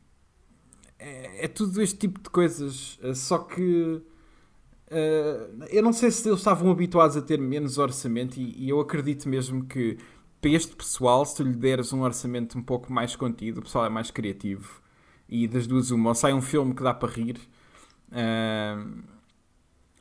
é, 0.98 1.44
é, 1.44 1.48
tudo 1.48 1.82
este 1.82 1.98
tipo 1.98 2.20
de 2.20 2.30
coisas, 2.30 2.98
uh, 3.02 3.14
só 3.14 3.38
que 3.38 3.62
uh, 3.62 4.02
eu 5.70 5.82
não 5.82 5.92
sei 5.92 6.10
se 6.10 6.28
eles 6.28 6.40
estavam 6.40 6.70
habituados 6.70 7.16
a 7.16 7.22
ter 7.22 7.38
menos 7.38 7.78
orçamento 7.78 8.38
e, 8.38 8.64
e 8.64 8.68
eu 8.68 8.80
acredito 8.80 9.28
mesmo 9.28 9.64
que 9.64 9.98
para 10.40 10.50
este 10.50 10.76
pessoal, 10.76 11.24
se 11.24 11.36
tu 11.36 11.42
lhe 11.42 11.56
deres 11.56 11.92
um 11.92 12.02
orçamento 12.02 12.56
um 12.56 12.62
pouco 12.62 12.92
mais 12.92 13.16
contido, 13.16 13.58
o 13.58 13.62
pessoal 13.62 13.86
é 13.86 13.88
mais 13.88 14.10
criativo. 14.10 14.80
E 15.28 15.48
das 15.48 15.66
duas, 15.66 15.90
uma, 15.90 16.10
ou 16.10 16.14
sai 16.14 16.32
um 16.32 16.42
filme 16.42 16.72
que 16.72 16.84
dá 16.84 16.94
para 16.94 17.12
rir, 17.12 17.36
uh, 18.12 19.02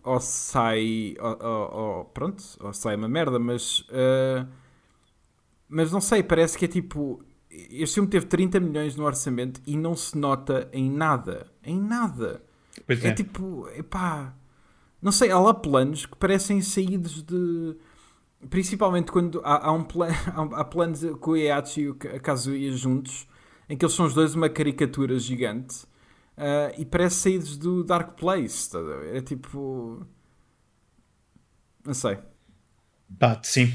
ou 0.03 0.19
sai. 0.19 1.15
Ou, 1.19 1.79
ou, 1.79 2.05
pronto, 2.05 2.43
ou 2.59 2.73
sai 2.73 2.95
uma 2.95 3.09
merda, 3.09 3.39
mas. 3.39 3.79
Uh, 3.89 4.47
mas 5.67 5.91
não 5.91 5.99
sei, 5.99 6.21
parece 6.21 6.57
que 6.57 6.65
é 6.65 6.67
tipo. 6.67 7.23
Este 7.69 7.95
filme 7.95 8.09
teve 8.09 8.25
30 8.25 8.59
milhões 8.59 8.95
no 8.95 9.05
orçamento 9.05 9.61
e 9.65 9.77
não 9.77 9.95
se 9.95 10.17
nota 10.17 10.69
em 10.73 10.89
nada. 10.89 11.47
Em 11.63 11.79
nada. 11.79 12.43
Pois 12.85 13.03
é, 13.03 13.09
é 13.09 13.13
tipo. 13.13 13.67
Epá. 13.75 14.35
Não 15.01 15.11
sei, 15.11 15.31
há 15.31 15.39
lá 15.39 15.53
planos 15.53 16.05
que 16.05 16.15
parecem 16.15 16.61
saídos 16.61 17.21
de 17.21 17.75
principalmente 18.49 19.11
quando 19.11 19.41
há, 19.43 19.67
há 19.67 19.71
um 19.71 19.83
plan, 19.83 20.09
há, 20.33 20.61
há 20.61 20.63
planos 20.63 21.01
com 21.19 21.31
o 21.31 21.37
Iachi 21.37 21.81
e 21.81 21.89
o 21.89 21.95
Kazuya 21.95 22.71
juntos, 22.71 23.27
em 23.69 23.77
que 23.77 23.83
eles 23.83 23.95
são 23.95 24.05
os 24.05 24.13
dois 24.13 24.35
uma 24.35 24.49
caricatura 24.49 25.17
gigante 25.17 25.85
uh, 26.37 26.73
e 26.77 26.85
parece 26.85 27.15
saídos 27.15 27.57
do 27.57 27.83
Dark 27.83 28.17
Place. 28.19 28.69
Tá? 28.69 28.79
É 29.13 29.21
tipo. 29.21 30.05
Não 31.83 31.93
sei. 31.93 32.17
Pá, 33.19 33.39
sim. 33.43 33.71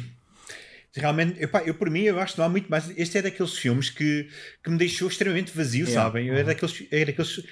Realmente, 0.97 1.41
epá, 1.41 1.63
eu 1.65 1.75
por 1.75 1.89
mim, 1.89 2.03
eu 2.03 2.19
acho 2.19 2.33
que 2.33 2.39
não 2.41 2.47
há 2.47 2.49
muito 2.49 2.69
mais. 2.69 2.91
Este 2.99 3.19
é 3.19 3.23
daqueles 3.23 3.57
filmes 3.57 3.91
que, 3.91 4.29
que 4.63 4.71
me 4.71 4.77
deixou 4.77 5.07
extremamente 5.07 5.57
vazio, 5.57 5.87
yeah. 5.87 6.03
sabem? 6.03 6.31
É 6.31 6.43
daqueles, 6.43 6.85
é 6.91 7.05
daqueles. 7.05 7.45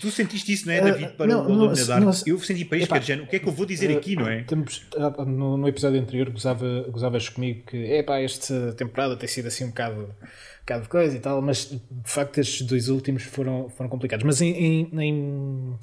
Tu 0.00 0.10
sentiste 0.12 0.52
isso, 0.52 0.66
não 0.66 0.74
é, 0.74 0.80
David? 0.80 1.16
Para 1.16 1.38
uh, 1.38 1.50
o 1.50 1.74
Nadar? 1.74 2.02
Eu 2.24 2.38
senti 2.38 2.64
para 2.64 2.78
isto, 2.78 2.94
epá, 2.94 3.22
o 3.22 3.26
que 3.26 3.36
é 3.36 3.38
que 3.40 3.48
eu 3.48 3.52
vou 3.52 3.66
dizer 3.66 3.90
uh, 3.90 3.98
aqui, 3.98 4.14
não 4.14 4.28
é? 4.28 4.44
Temos, 4.44 4.86
uh, 4.94 5.24
no, 5.24 5.56
no, 5.56 5.66
episódio 5.66 6.00
anterior 6.00 6.30
gozava, 6.30 6.86
gozavas 6.88 7.28
comigo 7.28 7.64
que, 7.66 7.76
epá, 7.76 8.20
esta 8.20 8.72
temporada 8.74 9.16
tem 9.16 9.28
sido 9.28 9.48
assim 9.48 9.64
um 9.64 9.70
bocado, 9.70 10.02
um 10.02 10.60
bocado 10.60 10.82
de 10.82 10.88
coisa 10.88 11.16
e 11.16 11.20
tal, 11.20 11.42
mas 11.42 11.70
de 11.70 11.80
facto 12.04 12.38
estes 12.38 12.64
dois 12.64 12.88
últimos 12.88 13.24
foram, 13.24 13.68
foram 13.70 13.90
complicados. 13.90 14.24
Mas 14.24 14.40
em, 14.40 14.52
em, 14.52 15.00
em 15.00 15.78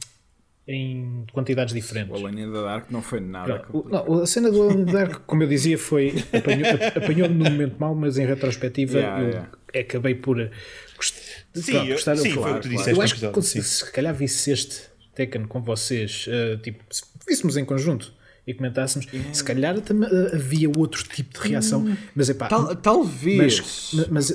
em 0.67 1.25
quantidades 1.31 1.73
diferentes. 1.73 2.11
O 2.11 2.15
Alone 2.15 2.41
in 2.41 2.51
the 2.51 2.61
Dark 2.61 2.89
não 2.89 3.01
foi 3.01 3.19
nada. 3.19 3.65
Não, 3.71 4.05
não 4.05 4.21
a 4.21 4.25
cena 4.25 4.51
do 4.51 4.63
Alone 4.63 4.81
in 4.81 4.85
the 4.85 4.91
Dark, 4.91 5.21
como 5.27 5.43
eu 5.43 5.47
dizia, 5.47 5.77
foi 5.77 6.13
apanhou-me 6.33 6.85
apanhou 6.95 7.29
no 7.29 7.43
momento 7.45 7.75
mau, 7.79 7.93
mas 7.93 8.17
em 8.17 8.25
retrospectiva 8.25 8.97
yeah, 8.97 9.21
eu 9.21 9.29
yeah. 9.29 9.51
acabei 9.79 10.15
por 10.15 10.37
sim, 11.53 11.71
pronto, 11.71 11.91
gostar 11.91 12.11
eu, 12.13 12.17
sim, 12.17 12.31
foi 12.31 12.51
o 12.51 12.55
que 12.55 12.61
tu 12.61 12.69
disseste. 12.69 12.91
Eu 12.91 13.01
acho 13.01 13.15
que 13.15 13.41
se, 13.41 13.63
se 13.63 13.91
calhar 13.91 14.13
visse 14.13 14.51
este 14.51 14.81
Tekken 15.13 15.45
com 15.45 15.61
vocês, 15.61 16.27
uh, 16.27 16.57
tipo, 16.57 16.83
se 16.89 17.03
víssemos 17.27 17.57
em 17.57 17.65
conjunto 17.65 18.13
e 18.47 18.53
comentássemos, 18.53 19.07
yeah. 19.11 19.33
se 19.33 19.43
calhar 19.43 19.79
também, 19.81 20.09
uh, 20.09 20.35
havia 20.35 20.69
outro 20.75 21.03
tipo 21.03 21.39
de 21.39 21.47
reação, 21.47 21.81
hum, 21.81 21.97
mas 22.15 22.29
é 22.29 22.33
pá, 22.33 22.47
Tal, 22.47 22.75
talvez, 22.75 23.91
mas, 23.93 24.07
mas, 24.09 24.27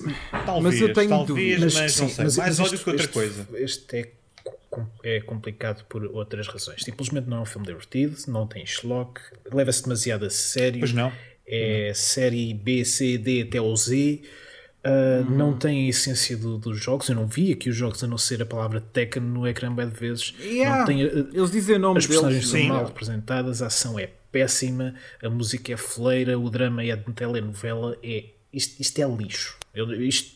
talvez, 0.46 0.74
mas 0.74 0.80
eu 0.80 0.92
tenho 0.92 1.08
talvez, 1.08 1.28
dúvidas, 1.28 1.74
mas, 1.74 1.82
mas, 1.82 2.00
não 2.00 2.08
sei, 2.08 2.24
mas, 2.24 2.36
mais 2.36 2.60
ódio 2.60 2.78
que 2.78 2.90
outra 2.90 3.04
este, 3.04 3.12
coisa. 3.12 3.48
Este 3.54 3.96
é 3.96 4.10
é 5.02 5.20
complicado 5.20 5.84
por 5.86 6.04
outras 6.04 6.46
razões. 6.46 6.82
Simplesmente 6.82 7.28
não 7.28 7.38
é 7.38 7.40
um 7.40 7.44
filme 7.44 7.66
divertido, 7.66 8.16
não 8.28 8.46
tem 8.46 8.64
schlock, 8.64 9.20
leva-se 9.52 9.82
demasiado 9.82 10.24
a 10.24 10.30
sério. 10.30 10.80
Pois 10.80 10.92
não. 10.92 11.12
É 11.46 11.88
não. 11.88 11.94
série 11.94 12.54
B, 12.54 12.84
C, 12.84 13.18
D 13.18 13.42
até 13.42 13.60
o 13.60 13.74
Z. 13.74 14.22
Uh, 14.82 15.28
uhum. 15.28 15.36
Não 15.36 15.58
tem 15.58 15.86
a 15.86 15.88
essência 15.90 16.36
do, 16.36 16.56
dos 16.56 16.78
jogos. 16.78 17.08
Eu 17.08 17.14
não 17.14 17.26
vi 17.26 17.52
aqui 17.52 17.68
os 17.68 17.76
jogos 17.76 18.02
a 18.02 18.06
não 18.06 18.16
ser 18.16 18.40
a 18.40 18.46
palavra 18.46 18.80
Tekken 18.80 19.22
no 19.22 19.46
ecrã 19.46 19.74
bem 19.74 19.88
de 19.88 19.94
vezes. 19.94 20.34
Yeah. 20.40 20.86
Tem, 20.86 21.04
uh, 21.04 21.28
Eles 21.32 21.50
dizem 21.50 21.76
o 21.76 21.78
nome 21.78 21.98
As 21.98 22.06
personagens 22.06 22.50
deles. 22.50 22.66
são 22.66 22.76
mal 22.76 22.86
representadas, 22.86 23.60
a 23.62 23.66
ação 23.66 23.98
é 23.98 24.08
péssima, 24.32 24.94
a 25.22 25.28
música 25.28 25.72
é 25.72 25.76
fleira, 25.76 26.38
o 26.38 26.48
drama 26.48 26.82
é 26.82 26.96
de 26.96 27.12
telenovela. 27.12 27.98
É, 28.02 28.24
isto, 28.52 28.80
isto 28.80 28.98
é 29.02 29.06
lixo. 29.06 29.58
Eu, 29.74 29.92
isto 30.02 30.34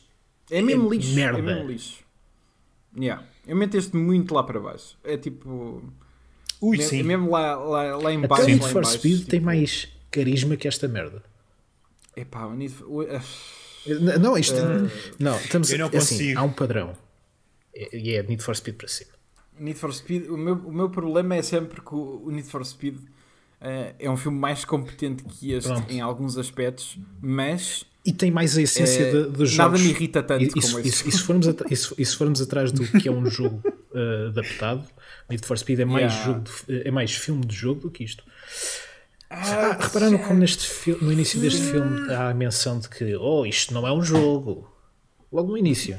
é 0.51 0.61
mesmo 0.61 0.93
é 0.93 0.97
lixo. 0.97 1.15
Merda. 1.15 1.39
É 1.39 1.43
mesmo 1.43 1.71
lixo. 1.71 2.05
Yeah. 2.97 3.25
Eu 3.47 3.57
meteste 3.57 3.97
muito 3.97 4.35
lá 4.35 4.43
para 4.43 4.61
baixo. 4.61 4.99
É 5.05 5.17
tipo. 5.17 5.83
Ui, 6.61 6.81
sim. 6.81 7.03
Mesmo 7.03 7.31
lá, 7.31 7.57
lá, 7.57 7.97
lá 7.97 8.13
em 8.13 8.21
baixo. 8.21 8.43
Até 8.43 8.53
o 8.53 8.55
Need 8.55 8.69
for 8.69 8.87
Speed 8.87 9.19
tipo... 9.19 9.31
tem 9.31 9.41
mais 9.41 9.89
carisma 10.11 10.57
que 10.57 10.67
esta 10.67 10.89
merda. 10.89 11.23
Epá, 12.17 12.47
o 12.47 12.55
Need 12.55 12.73
for... 12.73 13.07
Não, 14.21 14.39
isto. 14.39 14.57
Uh... 14.57 14.91
Não, 15.19 15.37
estamos 15.37 15.71
eu 15.71 15.79
não 15.79 15.87
é 15.87 15.97
assim, 15.97 16.17
consigo. 16.17 16.41
há 16.41 16.43
um 16.43 16.53
padrão. 16.53 16.97
E 17.75 18.15
é 18.15 18.23
Need 18.23 18.43
for 18.43 18.57
Speed 18.57 18.77
para 18.77 18.89
cima. 18.89 19.11
Need 19.59 19.79
for 19.79 19.93
Speed, 19.93 20.29
o 20.29 20.37
meu, 20.37 20.55
o 20.55 20.73
meu 20.73 20.91
problema 20.91 21.35
é 21.35 21.43
sempre 21.43 21.81
que 21.81 21.95
o 21.95 22.31
Need 22.31 22.49
for 22.49 22.65
Speed 22.65 22.97
uh, 22.97 23.95
é 23.99 24.11
um 24.11 24.17
filme 24.17 24.39
mais 24.39 24.65
competente 24.65 25.23
que 25.25 25.53
este 25.53 25.69
Pronto. 25.69 25.93
em 25.93 26.01
alguns 26.01 26.37
aspectos, 26.37 26.99
mas 27.21 27.85
e 28.05 28.13
tem 28.13 28.31
mais 28.31 28.57
a 28.59 28.63
essência 28.63 29.03
é, 29.03 29.11
de, 29.11 29.23
dos 29.31 29.51
jogos. 29.51 29.57
Nada 29.57 29.79
me 29.79 29.91
irrita 29.91 30.23
tanto 30.23 30.45
e, 30.45 30.49
como 30.49 30.81
isso. 30.81 31.09
E, 31.09 31.13
se 31.13 31.21
formos, 31.21 31.47
se 31.47 32.17
formos 32.17 32.41
atrás 32.41 32.71
do 32.71 32.87
que 32.87 33.09
é 33.09 33.13
um 33.13 33.25
jogo 33.31 33.63
uh, 33.67 34.29
adaptado, 34.29 34.85
Need 35.31 35.47
for 35.47 35.57
Speed 35.59 35.81
é 35.81 35.85
mais, 35.85 36.13
yeah. 36.13 36.25
jogo 36.27 36.45
de, 36.69 36.87
é 36.87 36.91
mais 36.91 37.15
filme 37.15 37.47
de 37.47 37.55
jogo 37.55 37.81
do 37.81 37.91
que 37.91 38.05
isto. 38.05 38.23
Ah, 39.31 39.77
ah, 39.79 39.85
repararam 39.85 40.19
como 40.19 40.39
neste 40.39 40.69
no 41.01 41.11
início 41.11 41.41
deste 41.41 41.63
filme 41.63 42.13
há 42.13 42.29
a 42.29 42.35
menção 42.35 42.79
de 42.79 42.89
que 42.89 43.17
oh, 43.17 43.45
isto 43.47 43.73
não 43.73 43.87
é 43.87 43.93
um 43.93 44.03
jogo. 44.03 44.71
Logo 45.33 45.51
no 45.51 45.59
início. 45.59 45.99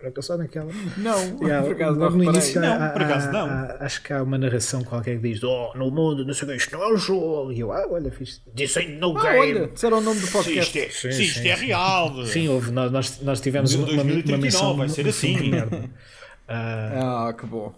Para 0.00 0.10
que 0.10 0.22
só 0.22 0.38
naquela. 0.38 0.72
Não, 0.96 1.18
yeah, 1.46 1.62
por 1.62 1.72
acaso 1.72 1.98
logo 1.98 2.16
não 2.16 2.24
no 2.24 2.24
início 2.24 2.58
não, 2.58 2.82
há, 2.82 2.88
por 2.88 3.02
acaso 3.02 3.30
não. 3.30 3.46
Há, 3.46 3.76
acho 3.80 4.02
que 4.02 4.12
há 4.14 4.22
uma 4.22 4.38
narração 4.38 4.82
qualquer 4.82 5.16
que 5.20 5.28
diz: 5.28 5.44
Oh, 5.44 5.72
no 5.74 5.90
mundo, 5.90 6.24
não 6.24 6.32
sei 6.32 6.48
o 6.48 6.50
que, 6.50 6.56
isto 6.56 6.72
não 6.72 6.82
é 6.82 6.94
um 6.94 6.96
jogo. 6.96 7.52
E 7.52 7.60
eu, 7.60 7.70
ah, 7.70 7.86
olha, 7.86 8.10
fiz. 8.10 8.40
This 8.56 8.78
ain't 8.78 8.98
no 8.98 9.16
ah, 9.18 9.22
game. 9.22 9.38
Olha, 9.38 9.66
disseram 9.68 9.98
o 9.98 10.00
nome 10.00 10.18
do 10.18 10.28
podcast. 10.28 10.72
Sim, 10.72 10.86
isto 10.86 11.06
é, 11.06 11.10
sim, 11.10 11.18
sim, 11.18 11.22
isto 11.24 11.46
é 11.46 11.54
real. 11.54 12.24
Sim, 12.24 12.48
houve, 12.48 12.70
nós, 12.70 13.20
nós 13.20 13.40
tivemos 13.42 13.74
uma, 13.74 13.92
uma, 13.92 14.38
menção. 14.38 14.74
Vai 14.74 14.88
ser 14.88 15.06
assim. 15.06 15.50
Uh, 15.52 15.90
ah, 16.48 17.34
que 17.38 17.44
bom. 17.44 17.74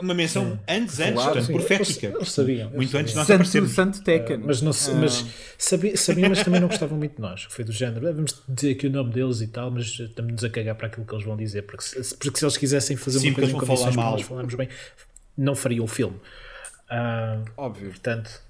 Uma 0.00 0.14
menção 0.14 0.58
é. 0.66 0.76
antes, 0.76 0.98
antes, 0.98 1.14
claro, 1.14 1.32
portanto, 1.32 1.52
profética. 1.52 2.06
Eles 2.06 2.32
sabiam. 2.32 2.70
Muito 2.70 2.90
sabiam. 2.90 3.00
antes 3.00 3.12
de 3.12 3.18
nós 3.18 3.26
Santo, 3.26 3.34
aparecermos. 3.34 3.72
Santo. 3.72 3.98
Uh, 3.98 4.46
mas 4.46 4.62
não, 4.62 4.70
uh, 4.72 5.00
mas 5.00 5.24
sabia, 5.56 5.96
sabiam, 5.96 6.28
mas 6.30 6.42
também 6.42 6.60
não 6.60 6.68
gostavam 6.68 6.98
muito 6.98 7.16
de 7.16 7.20
nós. 7.20 7.44
Foi 7.44 7.64
do 7.64 7.72
género. 7.72 8.12
Vamos 8.12 8.42
dizer 8.48 8.72
aqui 8.72 8.86
o 8.86 8.90
nome 8.90 9.12
deles 9.12 9.40
e 9.40 9.46
tal, 9.46 9.70
mas 9.70 9.86
estamos-nos 9.86 10.42
a 10.42 10.50
cagar 10.50 10.74
para 10.74 10.88
aquilo 10.88 11.06
que 11.06 11.14
eles 11.14 11.24
vão 11.24 11.36
dizer. 11.36 11.62
Porque 11.62 11.84
se, 11.84 12.16
porque 12.16 12.38
se 12.38 12.44
eles 12.44 12.56
quisessem 12.56 12.96
fazer 12.96 13.20
Sim, 13.20 13.28
uma 13.28 13.34
coisa 13.36 13.52
em 13.52 13.54
condições 13.54 13.96
mal. 13.96 14.12
nós 14.12 14.22
falamos 14.22 14.54
bem, 14.54 14.68
não 15.36 15.54
fariam 15.54 15.84
o 15.84 15.88
filme. 15.88 16.16
Uh, 16.90 17.44
Óbvio. 17.56 17.90
Portanto. 17.90 18.42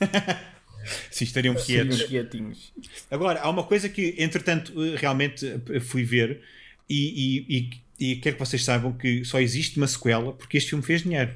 Sim, 1.10 1.24
estariam 1.24 1.54
quietos. 1.54 2.04
quietinhos. 2.04 2.72
Agora, 3.10 3.40
há 3.40 3.50
uma 3.50 3.64
coisa 3.64 3.88
que, 3.88 4.14
entretanto, 4.18 4.72
realmente 4.94 5.60
fui 5.80 6.04
ver 6.04 6.42
e, 6.88 7.46
e, 7.48 7.56
e, 7.58 7.70
e 7.98 8.16
quero 8.16 8.36
que 8.36 8.44
vocês 8.44 8.64
saibam 8.64 8.92
que 8.92 9.24
só 9.24 9.40
existe 9.40 9.78
uma 9.78 9.86
sequela 9.86 10.32
porque 10.32 10.56
este 10.56 10.70
filme 10.70 10.84
fez 10.84 11.02
dinheiro. 11.02 11.32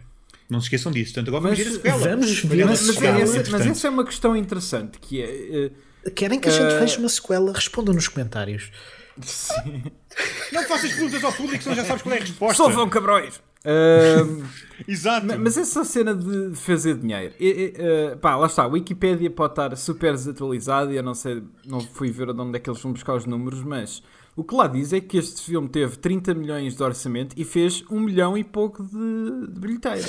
Não 0.48 0.60
se 0.60 0.66
esqueçam 0.66 0.90
disso. 0.90 1.14
Portanto, 1.14 1.28
agora 1.28 1.50
mas, 1.50 1.58
vamos 1.58 1.72
ver 1.72 1.88
a 1.90 1.92
sequela. 1.92 2.08
Vamos 2.08 2.40
ver 2.40 2.64
mas, 2.64 2.78
sequela, 2.80 3.18
mas, 3.18 3.34
essa, 3.34 3.50
mas 3.50 3.66
essa 3.66 3.86
é 3.86 3.90
uma 3.90 4.04
questão 4.04 4.36
interessante 4.36 4.98
que 4.98 5.22
é... 5.22 5.72
Uh, 6.06 6.10
Querem 6.10 6.40
que 6.40 6.48
a 6.48 6.52
gente 6.52 6.74
uh, 6.74 6.80
veja 6.80 6.98
uma 6.98 7.08
sequela? 7.08 7.52
Respondam 7.52 7.94
nos 7.94 8.08
comentários. 8.08 8.70
Sim. 9.22 9.84
Não 10.52 10.62
faças 10.64 10.92
perguntas 10.92 11.22
ao 11.22 11.32
público, 11.32 11.62
senão 11.62 11.76
já 11.76 11.84
sabes 11.84 12.02
qual 12.02 12.14
é 12.14 12.18
a 12.18 12.20
resposta. 12.20 12.56
Só 12.56 12.68
vão 12.68 12.88
cabrões. 12.88 13.36
Uh, 13.36 14.42
Exato. 14.88 15.26
Mas 15.38 15.58
essa 15.58 15.84
cena 15.84 16.14
de 16.14 16.56
fazer 16.56 16.96
dinheiro, 16.96 17.34
uh, 17.34 18.16
pá, 18.16 18.34
lá 18.34 18.46
está, 18.46 18.62
a 18.62 18.66
Wikipedia 18.66 19.30
pode 19.30 19.52
estar 19.52 19.76
super 19.76 20.12
desatualizada 20.12 20.92
e 20.92 20.96
eu 20.96 21.02
não 21.02 21.14
sei, 21.14 21.42
não 21.66 21.80
fui 21.80 22.10
ver 22.10 22.30
onde 22.30 22.56
é 22.56 22.60
que 22.60 22.70
eles 22.70 22.80
vão 22.80 22.92
buscar 22.92 23.14
os 23.14 23.26
números, 23.26 23.62
mas 23.62 24.02
o 24.36 24.44
que 24.44 24.54
lá 24.54 24.66
diz 24.66 24.92
é 24.92 25.00
que 25.00 25.18
este 25.18 25.42
filme 25.42 25.68
teve 25.68 25.96
30 25.96 26.34
milhões 26.34 26.76
de 26.76 26.82
orçamento 26.82 27.34
e 27.36 27.44
fez 27.44 27.84
1 27.90 28.00
milhão 28.00 28.38
e 28.38 28.44
pouco 28.44 28.82
de, 28.82 29.46
de 29.52 29.60
bilheteira. 29.60 30.08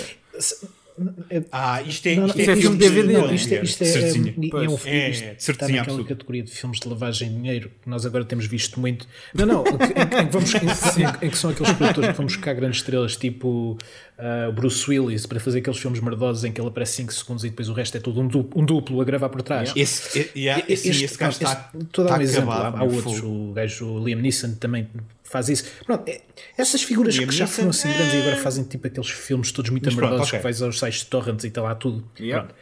Ah, 1.52 1.82
isto 1.82 2.08
é, 2.08 2.16
não, 2.16 2.28
isto, 2.28 2.40
isto 2.40 2.50
é, 2.50 2.54
é 2.54 2.56
filme 2.56 2.78
DVD. 2.78 3.14
Não, 3.14 3.34
isto 3.34 3.54
é, 3.54 3.64
isto 3.64 3.82
é, 3.84 3.86
certinho. 3.86 4.28
é, 4.28 4.66
é 4.66 4.70
um 4.70 4.78
filme, 4.78 5.10
isto 5.10 5.24
é, 5.24 5.34
está 5.34 5.66
naquela 5.68 5.82
absoluto. 5.82 6.08
categoria 6.10 6.44
de 6.44 6.52
filmes 6.52 6.80
de 6.80 6.88
lavagem 6.88 7.30
de 7.30 7.36
dinheiro 7.36 7.72
que 7.82 7.90
nós 7.90 8.06
agora 8.06 8.24
temos 8.26 8.46
visto 8.46 8.80
muito. 8.80 9.08
Não, 9.34 9.46
não, 9.46 9.64
em, 9.66 10.26
em, 10.26 10.30
vamos, 10.30 10.54
em, 10.56 11.26
em, 11.26 11.30
que 11.30 11.38
são 11.38 11.50
aqueles 11.50 11.72
produtores 11.74 12.10
que 12.12 12.18
vão 12.18 12.26
buscar 12.26 12.54
grandes 12.54 12.80
estrelas 12.80 13.16
tipo 13.16 13.78
uh, 14.18 14.52
Bruce 14.52 14.90
Willis 14.90 15.26
para 15.26 15.40
fazer 15.40 15.60
aqueles 15.60 15.80
filmes 15.80 16.00
merdosos 16.00 16.44
em 16.44 16.52
que 16.52 16.60
ele 16.60 16.68
aparece 16.68 16.94
5 16.94 17.14
segundos 17.14 17.44
e 17.44 17.50
depois 17.50 17.70
o 17.70 17.74
resto 17.74 17.98
é 17.98 18.00
todo 18.00 18.22
um 18.22 18.28
duplo, 18.28 18.62
um 18.62 18.66
duplo 18.66 19.02
a 19.02 19.06
gravar 19.06 19.30
por 19.30 19.42
trás. 19.42 19.70
Yeah. 19.70 19.82
Esse, 19.82 20.32
yeah, 20.36 20.66
este, 20.68 20.90
esse, 20.90 21.04
esse 21.06 21.18
gajo 21.18 21.38
está. 21.38 21.72
Estou 21.80 22.06
a 22.06 22.10
dar 22.10 22.20
um 22.20 22.22
exemplo. 22.22 22.52
Há, 22.52 22.80
há 22.80 22.84
outros, 22.84 23.22
o 23.24 23.52
gajo 23.54 24.04
Liam 24.04 24.20
Neeson 24.20 24.56
também 24.56 24.88
faz 25.32 25.50
isso. 25.50 25.64
Pronto, 25.86 26.08
é, 26.08 26.22
essas 26.58 26.84
figuras 26.84 27.18
que 27.18 27.32
já 27.32 27.48
foram 27.48 27.70
assim 27.70 27.92
grandes 27.92 28.14
e 28.14 28.18
agora 28.18 28.38
fazem 28.38 28.64
tipo 28.64 28.86
aqueles 28.88 29.10
filmes 29.10 29.52
todos 29.52 29.72
muito 29.72 29.90
merdosos 29.96 30.28
okay. 30.28 30.40
que 30.40 30.44
vais 30.44 30.62
aos 30.62 30.78
sites 30.78 31.00
de 31.02 31.06
torrents 31.08 31.44
e 31.44 31.48
está 31.48 31.62
lá 31.62 31.74
tudo. 31.74 32.08
Yep. 32.20 32.54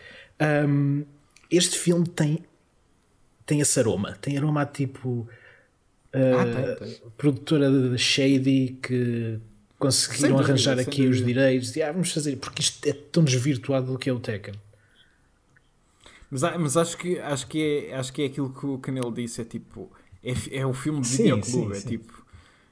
Um, 0.67 1.03
este 1.51 1.77
filme 1.77 2.07
tem, 2.07 2.39
tem 3.45 3.59
esse 3.59 3.79
aroma. 3.79 4.17
Tem 4.21 4.37
aroma 4.37 4.65
tipo. 4.65 5.27
Uh, 6.13 6.39
ah, 6.39 6.75
tem, 6.77 6.87
tem. 6.87 7.01
produtora 7.17 7.69
de 7.69 7.97
Shady 7.97 8.79
que 8.81 9.39
conseguiram 9.77 10.31
dúvida, 10.31 10.49
arranjar 10.49 10.79
aqui 10.79 11.03
dúvida. 11.03 11.11
os 11.11 11.25
direitos 11.25 11.75
e 11.75 11.83
ah, 11.83 11.91
vamos 11.91 12.11
fazer, 12.11 12.35
porque 12.37 12.61
isto 12.61 12.87
é 12.87 12.93
tão 12.93 13.23
desvirtuado 13.23 13.91
do 13.91 13.97
que 13.97 14.09
é 14.09 14.13
o 14.13 14.19
Tekken. 14.19 14.55
Mas, 16.31 16.41
mas 16.41 16.77
acho, 16.77 16.97
que, 16.97 17.17
acho, 17.19 17.47
que 17.47 17.89
é, 17.89 17.95
acho 17.95 18.13
que 18.13 18.21
é 18.21 18.25
aquilo 18.25 18.53
que 18.53 18.65
o 18.65 18.77
Canelo 18.77 19.11
disse: 19.11 19.41
é 19.41 19.45
tipo, 19.45 19.91
é, 20.23 20.59
é 20.59 20.65
o 20.65 20.73
filme 20.73 21.01
de 21.01 21.09
videoclube, 21.09 21.77
é 21.77 21.81
tipo. 21.81 22.18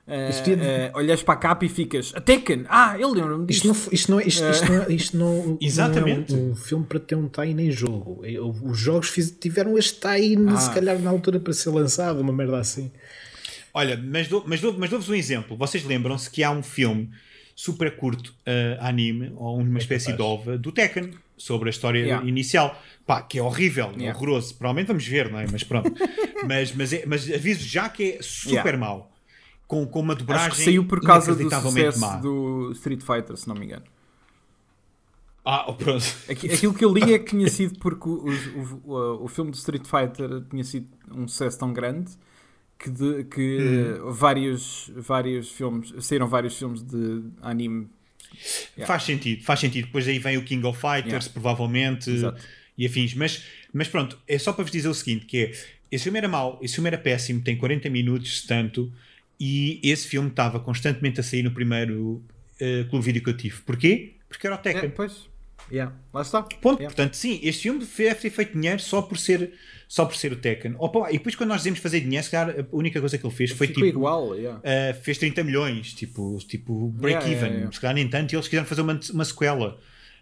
Uh, 0.08 0.10
uh, 0.10 0.98
olhas 0.98 1.22
para 1.22 1.34
a 1.34 1.38
capa 1.38 1.66
e 1.66 1.70
ficas 1.70 2.14
a 2.16 2.22
Tekken, 2.22 2.64
ah, 2.70 2.96
ele 2.96 3.12
lembra-me 3.12 3.46
disto. 3.46 3.68
Isto 3.68 3.68
não, 3.68 3.92
isto 3.92 4.12
não, 4.12 4.22
isto, 4.22 4.50
isto 4.50 4.72
não, 4.72 4.90
isto 4.90 5.18
não, 5.18 5.58
Exatamente. 5.60 6.32
Não 6.32 6.40
é 6.40 6.42
um, 6.44 6.52
um, 6.52 6.56
filme 6.56 6.86
para 6.86 7.00
ter 7.00 7.16
um 7.16 7.28
tie 7.28 7.54
nem 7.54 7.70
jogo. 7.70 8.22
Os 8.64 8.80
jogos 8.80 9.10
fiz, 9.10 9.30
tiveram 9.32 9.78
este 9.78 10.00
tie, 10.00 10.38
ah. 10.48 10.58
se 10.58 10.74
calhar 10.74 10.98
na 11.00 11.10
altura 11.10 11.42
para 11.42 11.52
ser 11.52 11.72
lançado, 11.72 12.22
uma 12.22 12.32
merda 12.32 12.58
assim. 12.58 12.90
Olha, 13.74 13.98
mas 14.02 14.30
dou-vos 14.30 14.50
mas 14.50 14.62
dou, 14.62 14.74
mas 14.78 14.90
dou 14.90 15.00
um 15.00 15.14
exemplo. 15.14 15.58
Vocês 15.58 15.84
lembram-se 15.84 16.32
que 16.32 16.42
há 16.42 16.52
um 16.52 16.64
filme 16.64 17.10
super 17.54 17.98
curto, 17.98 18.34
uh, 18.48 18.80
anime, 18.80 19.34
ou 19.36 19.60
uma 19.60 19.78
é 19.78 19.82
espécie 19.82 20.14
de 20.14 20.22
ova, 20.22 20.58
do 20.58 20.72
Tekken, 20.72 21.12
sobre 21.36 21.68
a 21.68 21.72
história 21.72 22.00
yeah. 22.00 22.26
inicial. 22.26 22.82
Pá, 23.06 23.22
que 23.22 23.38
é 23.38 23.42
horrível, 23.42 23.92
yeah. 23.98 24.18
horroroso. 24.18 24.56
Provavelmente 24.56 24.88
vamos 24.88 25.06
ver, 25.06 25.30
não 25.30 25.40
é? 25.40 25.48
Mas 25.52 25.64
pronto. 25.64 25.94
mas, 26.48 26.72
mas, 26.74 26.94
é, 26.94 27.06
mas 27.06 27.30
aviso 27.30 27.68
já 27.68 27.90
que 27.90 28.14
é 28.14 28.18
super 28.22 28.74
yeah. 28.74 28.78
mau. 28.78 29.12
Com, 29.68 29.86
com 29.86 30.00
uma 30.00 30.16
dobragem. 30.16 30.48
Acho 30.48 30.56
que 30.56 30.64
saiu 30.64 30.86
por 30.86 31.02
causa 31.02 31.36
do 31.36 31.50
sucesso 31.50 32.00
má. 32.00 32.16
do 32.16 32.72
Street 32.74 33.02
Fighter, 33.02 33.36
se 33.36 33.48
não 33.48 33.56
me 33.56 33.66
engano. 33.66 33.84
Ah, 35.44 35.66
oh, 35.68 35.74
pronto. 35.76 36.06
Aquilo 36.30 36.74
que 36.74 36.84
eu 36.84 36.94
li 36.94 37.14
é 37.14 37.20
que 37.20 37.32
tinha 37.32 37.48
sido 37.50 37.80
porque 37.80 38.08
o, 38.08 38.26
o, 38.26 38.82
o, 38.92 39.24
o 39.24 39.28
filme 39.28 39.52
do 39.52 39.56
Street 39.56 39.86
Fighter 39.86 40.44
tinha 40.50 40.64
sido 40.64 40.88
um 41.10 41.28
sucesso 41.28 41.58
tão 41.58 41.72
grande 41.72 42.12
que, 42.78 42.90
de, 42.90 43.24
que 43.26 43.58
hum. 44.02 44.12
vários, 44.12 44.92
vários 44.96 45.50
filmes, 45.52 45.94
saíram 46.02 46.28
vários 46.28 46.58
filmes 46.58 46.84
de 46.84 47.24
anime. 47.42 47.90
Yeah. 48.76 48.86
Faz 48.86 49.04
sentido, 49.04 49.44
faz 49.44 49.60
sentido. 49.60 49.86
Depois 49.86 50.08
aí 50.08 50.20
vem 50.20 50.38
o 50.38 50.44
King 50.44 50.66
of 50.66 50.80
Fighters, 50.80 51.26
yeah. 51.26 51.30
provavelmente, 51.32 52.10
Exato. 52.10 52.44
e 52.78 52.86
afins. 52.86 53.14
Mas, 53.14 53.44
mas 53.74 53.88
pronto, 53.88 54.18
é 54.28 54.38
só 54.38 54.54
para 54.54 54.64
vos 54.64 54.72
dizer 54.72 54.90
o 54.90 54.94
seguinte: 54.94 55.26
que 55.26 55.38
é, 55.38 55.52
esse 55.92 56.04
filme 56.04 56.18
era 56.18 56.28
mau, 56.28 56.60
esse 56.62 56.76
filme 56.76 56.90
era 56.90 56.98
péssimo, 56.98 57.42
tem 57.42 57.58
40 57.58 57.90
minutos, 57.90 58.46
tanto, 58.46 58.92
e 59.40 59.80
esse 59.84 60.08
filme 60.08 60.30
estava 60.30 60.60
constantemente 60.60 61.20
a 61.20 61.24
sair 61.24 61.44
no 61.44 61.52
primeiro 61.52 62.24
uh, 62.62 62.90
clube 62.90 63.06
vídeo 63.06 63.24
que 63.24 63.30
eu 63.30 63.38
tive. 63.38 63.62
Porquê? 63.62 64.16
Porque 64.28 64.46
era 64.48 64.56
o 64.56 64.60
Tekken. 64.60 64.86
É, 64.86 64.90
pois. 64.90 65.30
Yeah. 65.72 65.94
Lá 66.14 66.22
está. 66.22 66.42
Ponto. 66.42 66.80
Yeah. 66.80 66.96
Portanto, 66.96 67.16
sim, 67.16 67.40
este 67.44 67.64
filme 67.64 67.80
deve 67.80 68.16
ter 68.16 68.30
feito 68.30 68.54
dinheiro 68.54 68.80
só 68.80 69.02
por 69.02 69.18
ser 69.18 69.54
só 69.88 70.06
por 70.06 70.16
ser 70.16 70.34
o 70.34 70.36
Tekken. 70.36 70.76
Opa, 70.78 71.10
e 71.10 71.14
depois 71.14 71.36
quando 71.36 71.50
nós 71.50 71.60
dizemos 71.60 71.80
fazer 71.80 72.02
dinheiro, 72.02 72.28
a 72.34 72.76
única 72.76 73.00
coisa 73.00 73.18
que 73.18 73.26
ele 73.26 73.34
fez 73.34 73.52
foi 73.52 73.68
Ficou 73.68 73.84
tipo. 73.84 73.98
igual, 73.98 74.36
yeah. 74.36 74.60
uh, 74.60 75.02
fez 75.02 75.18
30 75.18 75.44
milhões, 75.44 75.94
tipo, 75.94 76.38
tipo 76.48 76.90
break-even. 76.90 77.36
Yeah, 77.36 77.56
yeah, 77.56 77.72
se 77.72 77.80
calhar 77.80 77.96
nem 77.96 78.10
tanto, 78.10 78.34
e 78.34 78.36
eles 78.36 78.48
quiseram 78.48 78.68
fazer 78.68 78.82
uma, 78.82 79.00
uma 79.14 79.26
sequela. 79.26 79.80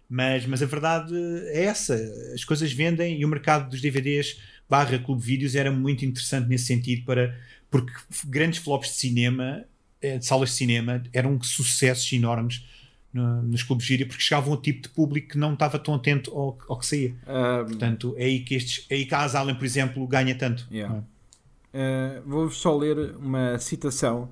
Mas, 0.08 0.46
mas 0.46 0.62
a 0.62 0.66
verdade 0.66 1.12
é 1.48 1.64
essa: 1.64 1.94
as 2.32 2.44
coisas 2.44 2.72
vendem 2.72 3.20
e 3.20 3.24
o 3.24 3.28
mercado 3.28 3.70
dos 3.70 3.80
DVDs 3.80 4.40
barra 4.68 4.98
clube 4.98 5.22
vídeos 5.22 5.54
era 5.54 5.70
muito 5.70 6.04
interessante 6.04 6.48
nesse 6.48 6.66
sentido 6.66 7.04
para 7.04 7.36
porque 7.70 7.92
grandes 8.26 8.58
flops 8.58 8.88
de 8.88 8.94
cinema, 8.94 9.64
eh, 10.00 10.18
de 10.18 10.26
salas 10.26 10.50
de 10.50 10.56
cinema, 10.56 11.02
eram 11.12 11.40
sucessos 11.42 12.12
enormes 12.12 12.64
no, 13.12 13.42
nos 13.42 13.62
clubes 13.62 13.86
de 13.86 13.92
gíria 13.92 14.06
porque 14.06 14.22
chegavam 14.22 14.54
a 14.54 14.56
tipo 14.56 14.82
de 14.82 14.88
público 14.90 15.30
que 15.30 15.38
não 15.38 15.54
estava 15.54 15.78
tão 15.78 15.94
atento 15.94 16.30
ao, 16.30 16.58
ao 16.68 16.78
que 16.78 16.86
saía. 16.86 17.14
Um, 17.26 17.64
Portanto, 17.66 18.14
é 18.18 18.24
aí 18.24 18.40
que, 18.40 18.54
estes, 18.54 18.86
é 18.90 18.94
aí 18.94 19.06
que 19.06 19.14
a 19.14 19.54
por 19.54 19.64
exemplo, 19.64 20.06
ganha 20.06 20.34
tanto. 20.36 20.66
Yeah. 20.70 20.96
Uh, 20.96 22.22
Vou-vos 22.26 22.56
só 22.56 22.76
ler 22.76 23.16
uma 23.16 23.58
citação 23.58 24.30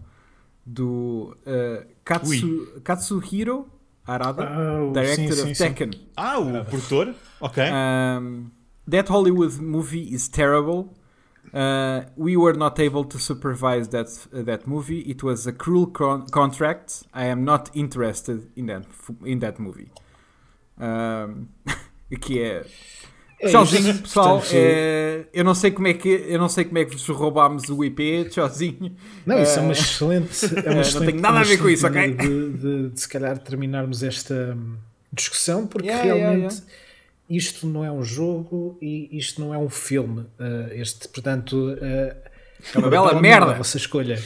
do 0.64 1.36
uh, 1.46 1.86
Katsu, 2.04 2.80
Katsuhiro 2.82 3.68
Arada, 4.06 4.42
oh, 4.44 4.92
director 4.92 5.34
sim, 5.34 5.42
sim, 5.42 5.50
of 5.50 5.58
Tekken. 5.58 5.90
Ah, 6.16 6.38
o 6.38 6.64
produtor? 6.64 7.14
Ok. 7.40 7.62
Um, 7.64 8.50
that 8.88 9.10
Hollywood 9.10 9.60
movie 9.60 10.12
is 10.12 10.28
terrible. 10.28 10.90
Uh, 11.54 12.02
we 12.16 12.36
were 12.36 12.52
not 12.52 12.80
able 12.80 13.04
to 13.04 13.16
supervise 13.16 13.88
that 13.90 14.08
uh, 14.32 14.42
that 14.42 14.66
movie. 14.66 15.02
It 15.02 15.22
was 15.22 15.46
a 15.46 15.52
cruel 15.52 15.86
con 15.86 16.26
contract. 16.26 17.04
I 17.14 17.26
am 17.26 17.44
not 17.44 17.70
interested 17.74 18.50
in 18.56 18.66
that 18.66 18.84
in 19.24 19.38
that 19.38 19.60
movie. 19.60 19.88
Um, 20.76 21.50
que 22.20 22.40
é, 22.40 22.64
é 23.40 23.48
tchauzinho, 23.48 23.94
pessoal. 23.98 24.38
Portanto, 24.38 24.52
é, 24.52 25.26
eu 25.32 25.44
não 25.44 25.54
sei 25.54 25.70
como 25.70 25.86
é 25.86 25.94
que 25.94 26.08
eu 26.08 26.40
não 26.40 26.48
sei 26.48 26.64
como 26.64 26.78
é 26.78 26.84
que 26.86 26.96
vos 26.96 27.06
roubámos 27.06 27.68
o 27.68 27.84
IP. 27.84 28.24
Tchauzinho. 28.30 28.96
Não, 29.24 29.40
isso 29.40 29.56
uh, 29.56 29.60
é 29.60 29.62
uma 29.62 29.72
excelente. 29.72 30.44
É 30.44 30.48
uma 30.72 30.80
excelente 30.80 30.94
não 30.94 31.06
tem 31.12 31.20
nada 31.20 31.38
a 31.38 31.44
ver 31.44 31.58
com 31.58 31.68
isso, 31.68 31.86
ok? 31.86 32.14
De, 32.14 32.50
de, 32.50 32.88
de, 32.88 33.00
se 33.00 33.08
calhar 33.08 33.38
terminarmos 33.38 34.02
esta 34.02 34.58
discussão, 35.12 35.68
porque 35.68 35.86
yeah, 35.86 36.04
realmente. 36.04 36.54
Yeah, 36.54 36.64
yeah 36.64 36.83
isto 37.36 37.66
não 37.66 37.84
é 37.84 37.90
um 37.90 38.02
jogo 38.02 38.78
e 38.80 39.08
isto 39.16 39.40
não 39.40 39.54
é 39.54 39.58
um 39.58 39.68
filme. 39.68 40.20
Uh, 40.38 40.72
este, 40.72 41.08
portanto, 41.08 41.54
uh, 41.54 41.78
é 42.74 42.78
uma 42.78 42.88
bela 42.88 43.20
merda. 43.20 43.52
A 43.52 43.54
vossa 43.54 43.76
escolha. 43.76 44.22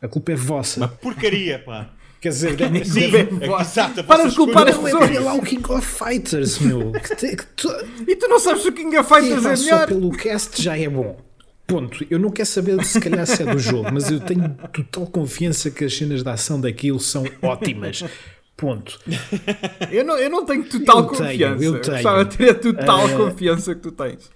A 0.00 0.08
culpa 0.08 0.32
é 0.32 0.36
vossa. 0.36 0.80
Uma 0.80 0.88
porcaria, 0.88 1.58
pá. 1.58 1.90
Quer 2.20 2.28
dizer, 2.28 2.56
Sim, 2.84 3.16
é, 3.16 3.46
é 3.46 3.60
exato, 3.60 4.04
para 4.04 4.28
de 4.28 4.36
culpar 4.36 4.68
as 4.68 4.76
pessoas. 4.76 5.10
É 5.10 5.18
lá 5.18 5.34
o 5.34 5.42
King 5.42 5.72
of 5.72 5.84
Fighters, 5.84 6.60
meu. 6.60 6.92
Que 6.92 7.16
te, 7.16 7.36
que 7.36 7.46
tu... 7.46 7.68
E 8.06 8.14
tu 8.14 8.28
não 8.28 8.38
sabes 8.38 8.62
se 8.62 8.68
o 8.68 8.72
King 8.72 8.96
of 8.96 9.08
Fighters 9.12 9.44
é, 9.44 9.48
é 9.48 9.56
melhor? 9.56 9.80
Só 9.80 9.86
pelo 9.86 10.10
cast 10.12 10.62
já 10.62 10.78
é 10.78 10.88
bom. 10.88 11.20
Ponto. 11.66 12.06
Eu 12.08 12.20
não 12.20 12.30
quero 12.30 12.46
saber 12.46 12.84
se 12.84 13.00
calhar 13.00 13.26
se 13.26 13.42
é 13.42 13.46
do 13.46 13.58
jogo, 13.58 13.90
mas 13.92 14.08
eu 14.08 14.20
tenho 14.20 14.50
total 14.72 15.06
confiança 15.06 15.68
que 15.68 15.84
as 15.84 15.96
cenas 15.96 16.22
de 16.22 16.28
ação 16.28 16.60
daquilo 16.60 17.00
são 17.00 17.24
ótimas. 17.42 18.04
Ponto. 18.62 18.96
eu, 19.90 20.04
não, 20.04 20.16
eu 20.16 20.30
não 20.30 20.46
tenho 20.46 20.62
total 20.62 20.98
eu 20.98 21.06
confiança. 21.08 21.58
Tenho, 21.58 21.74
eu 21.74 21.80
tenho. 21.80 21.94
Gostava 21.94 22.24
de 22.24 22.36
ter 22.36 22.50
a 22.50 22.54
total 22.54 23.06
uh... 23.06 23.16
confiança 23.16 23.74
que 23.74 23.80
tu 23.80 23.90
tens. 23.90 24.30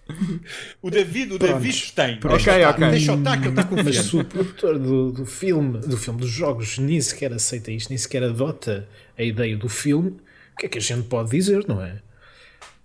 O 0.83 0.91
David, 0.91 1.35
o 1.35 1.39
David 1.39 1.93
tem. 1.93 2.19
Pronto. 2.19 2.35
Ok, 2.35 2.65
ok. 2.65 2.91
Deixa 2.91 3.13
o 3.13 3.15
ele 3.15 3.49
está 3.49 3.63
confiante. 3.63 3.85
Mas 3.85 4.07
se 4.07 4.17
o 4.17 4.25
produtor 4.25 4.81
do, 4.81 5.13
do 5.13 5.25
filme, 5.25 5.79
do 5.79 5.97
filme 5.97 6.19
dos 6.19 6.31
jogos, 6.31 6.77
nem 6.77 7.01
sequer 7.01 7.33
aceita 7.33 7.71
isto, 7.71 7.89
nem 7.89 7.99
sequer 7.99 8.25
adota 8.25 8.89
a 9.17 9.23
ideia 9.23 9.57
do 9.57 9.69
filme, 9.69 10.17
o 10.55 10.57
que 10.59 10.67
é 10.67 10.69
que 10.71 10.79
a 10.79 10.81
gente 10.81 11.07
pode 11.07 11.31
dizer, 11.31 11.65
não 11.69 11.81
é? 11.81 11.93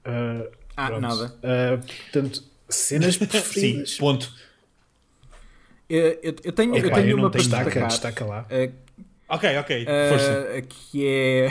Uh, 0.05 0.47
ah, 0.77 0.87
pronto. 0.89 1.01
nada. 1.01 1.35
Uh, 1.37 1.87
portanto, 2.11 2.43
cenas 2.69 3.17
preferidas. 3.17 3.89
Sim, 3.97 3.97
ponto. 3.97 4.31
Eu, 5.89 6.19
eu, 6.21 6.35
eu 6.43 6.51
tenho, 6.51 6.75
okay, 6.75 6.87
eu 6.87 6.93
tenho 6.93 7.09
eu 7.09 7.17
uma 7.17 7.31
para 7.31 7.41
destacar. 7.41 7.87
Destaca 7.87 8.25
lá. 8.25 8.41
Uh, 8.43 8.71
ok, 9.35 9.57
ok. 9.57 9.85
Força. 10.09 10.47
Uh, 10.57 10.67
que 10.67 11.07
é. 11.07 11.49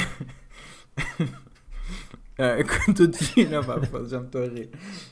Uh, 2.39 2.65
quando 2.85 3.01
o 3.01 3.13
Gene. 3.13 3.51
Oh, 3.93 4.05
já 4.07 4.21
me 4.21 4.27
estou 4.27 4.43
a 4.43 4.47
rir. 4.47 4.71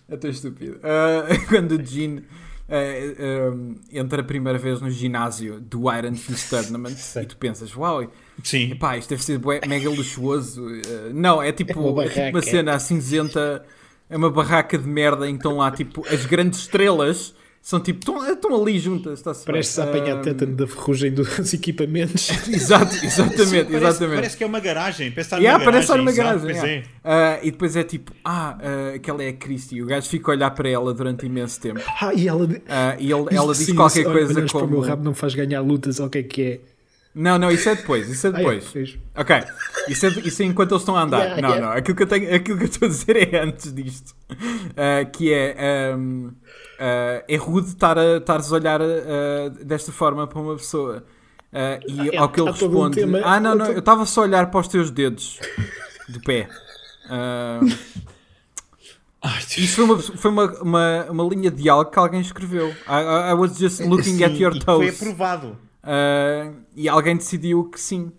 Eu 0.09 0.15
estou 0.15 0.31
estúpido. 0.31 0.77
Uh, 0.77 1.47
quando 1.49 1.73
o 1.73 1.85
Gene 1.85 2.21
uh, 2.69 3.53
um, 3.53 3.77
entra 3.93 4.23
a 4.23 4.25
primeira 4.25 4.59
vez 4.59 4.81
no 4.81 4.91
ginásio 4.91 5.61
do 5.61 5.93
Iron 5.93 6.15
Fist 6.15 6.49
Tournament 6.51 6.97
e 7.21 7.27
tu 7.27 7.37
pensas, 7.37 7.75
uau, 7.77 8.11
Sim. 8.43 8.73
Epá, 8.73 8.97
isto 8.97 9.11
deve 9.11 9.25
ser 9.25 9.41
mega 9.67 9.91
luxuoso. 9.91 10.67
não, 11.13 11.43
é 11.43 11.53
tipo, 11.53 12.01
é, 12.01 12.07
é 12.07 12.09
tipo 12.09 12.21
uma 12.31 12.43
cena 12.43 12.79
cinzenta. 12.79 13.65
É 14.11 14.17
uma 14.17 14.31
barraca 14.31 14.79
de 14.79 14.89
merda 14.89 15.29
em 15.29 15.33
que 15.33 15.41
estão 15.41 15.59
lá 15.59 15.71
tipo 15.71 16.07
as 16.09 16.25
grandes 16.25 16.61
estrelas 16.61 17.35
são 17.69 17.81
tipo, 17.81 17.99
estão, 17.99 18.33
estão 18.33 18.63
ali 18.63 18.79
juntas. 18.79 19.19
Está 19.19 19.35
parece 19.45 19.79
a 19.79 19.85
apanhar 19.85 20.17
um... 20.17 20.23
tétano 20.23 20.57
da 20.57 20.67
ferrugem 20.67 21.13
dos 21.13 21.53
equipamentos. 21.53 22.31
Exato, 22.49 22.95
exatamente, 23.05 23.45
parece, 23.45 23.77
exatamente. 23.77 24.15
Parece 24.15 24.37
que 24.39 24.45
é 24.45 24.47
uma 24.47 24.59
garagem. 24.59 25.11
Parece 25.11 25.27
estar 25.27 25.37
yeah, 25.37 25.63
parece 25.63 25.83
estar 25.83 25.99
numa 25.99 26.11
garagem. 26.11 26.49
Yeah. 26.49 26.87
Uh, 27.05 27.47
e 27.47 27.51
depois 27.51 27.77
é 27.77 27.85
tipo, 27.85 28.11
ah, 28.25 28.57
uh, 28.57 28.97
aquela 28.97 29.23
é 29.23 29.29
a 29.29 29.33
Christie. 29.35 29.83
O 29.83 29.87
gajo 29.87 30.09
fica 30.09 30.31
a 30.31 30.35
olhar 30.35 30.51
para 30.53 30.67
ela 30.67 30.95
durante 30.95 31.27
imenso 31.27 31.61
tempo. 31.61 31.83
Ah, 32.01 32.15
e 32.15 32.27
ela, 32.27 32.47
uh, 32.47 32.49
e 32.99 33.13
ele, 33.13 33.37
ela 33.37 33.53
diz 33.53 33.71
qualquer 33.75 34.05
coisa 34.05 34.35
como. 34.35 34.49
Para 34.49 34.65
o 34.65 34.71
meu 34.71 34.81
rabo 34.81 35.05
não 35.05 35.13
faz 35.13 35.35
ganhar 35.35 35.61
lutas, 35.61 36.01
ou 36.01 36.07
o 36.07 36.11
que 36.11 36.19
é 36.19 36.23
que 36.23 36.43
é? 36.43 36.61
Não, 37.15 37.39
não, 37.39 37.51
isso 37.51 37.69
é 37.69 37.75
depois, 37.75 38.09
isso 38.09 38.29
é 38.29 38.33
depois. 38.33 38.73
Ah, 38.75 38.79
é, 38.79 39.21
ok, 39.21 39.37
isso 39.89 40.07
é, 40.07 40.09
isso 40.25 40.43
é 40.43 40.47
enquanto 40.47 40.73
eles 40.73 40.83
estão 40.83 40.97
a 40.97 41.03
andar. 41.03 41.19
Yeah, 41.19 41.43
não, 41.43 41.49
yeah. 41.51 41.67
não, 41.67 41.77
aquilo 41.77 41.97
que, 41.97 42.03
eu 42.03 42.07
tenho, 42.07 42.33
aquilo 42.35 42.57
que 42.57 42.65
eu 42.65 42.69
estou 42.69 42.87
a 42.87 42.91
dizer 42.91 43.35
é 43.35 43.43
antes 43.43 43.75
disto. 43.75 44.15
Uh, 44.31 45.11
que 45.13 45.35
é. 45.35 45.95
Um, 45.95 46.31
Uh, 46.79 47.25
é 47.27 47.37
rude 47.37 47.71
estar 47.71 47.99
a, 47.99 48.19
estares 48.19 48.53
a 48.53 48.55
olhar 48.55 48.81
uh, 48.81 49.51
desta 49.65 49.91
forma 49.91 50.29
para 50.29 50.39
uma 50.39 50.55
pessoa. 50.55 51.05
Uh, 51.53 51.91
e 51.91 52.17
ah, 52.17 52.23
ao 52.23 52.29
que 52.29 52.41
ele 52.41 52.51
responde: 52.53 53.05
um 53.05 53.17
Ah, 53.25 53.41
não, 53.41 53.57
não, 53.57 53.67
eu 53.67 53.81
estava 53.81 54.07
só 54.07 54.21
a 54.21 54.25
olhar 54.25 54.49
para 54.49 54.61
os 54.61 54.69
teus 54.69 54.89
dedos 54.89 55.41
do 56.09 56.21
pé. 56.21 56.49
isso 59.57 59.75
foi, 59.75 59.85
uma, 59.85 59.99
foi 59.99 60.31
uma, 60.31 60.45
uma, 60.63 61.07
uma, 61.11 61.25
linha 61.25 61.51
de 61.51 61.63
diálogo 61.63 61.91
que 61.91 61.99
alguém 61.99 62.21
escreveu. 62.21 62.69
I, 62.87 63.31
I 63.31 63.35
was 63.35 63.59
just 63.59 63.81
looking 63.81 64.17
sim, 64.17 64.25
at 64.25 64.39
your 64.39 64.57
toes. 64.57 64.97
Foi 64.97 65.11
aprovado. 65.11 65.59
e 66.77 66.89
alguém 66.89 67.17
decidiu 67.17 67.65
que 67.65 67.81
sim. 67.81 68.13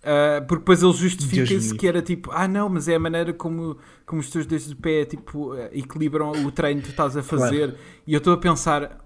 Uh, 0.00 0.40
porque 0.46 0.60
depois 0.60 0.82
ele 0.82 0.92
justifica-se 0.94 1.74
que 1.74 1.86
era 1.86 2.00
tipo, 2.00 2.30
ah 2.32 2.48
não, 2.48 2.70
mas 2.70 2.88
é 2.88 2.94
a 2.94 2.98
maneira 2.98 3.34
como, 3.34 3.76
como 4.06 4.20
os 4.20 4.30
teus 4.30 4.46
dedos 4.46 4.68
de 4.68 4.74
pé 4.74 5.04
tipo, 5.04 5.54
equilibram 5.72 6.32
o 6.46 6.50
treino 6.50 6.80
que 6.80 6.86
tu 6.86 6.90
estás 6.92 7.16
a 7.18 7.22
fazer. 7.22 7.72
Claro. 7.72 7.84
E 8.06 8.14
eu 8.14 8.18
estou 8.18 8.32
a 8.32 8.38
pensar, 8.38 8.98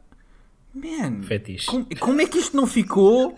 man, 0.72 1.20
como, 1.66 1.86
como, 1.98 2.20
é 2.20 2.26
que 2.26 2.38
isto 2.38 2.56
não 2.56 2.64
ficou 2.64 3.36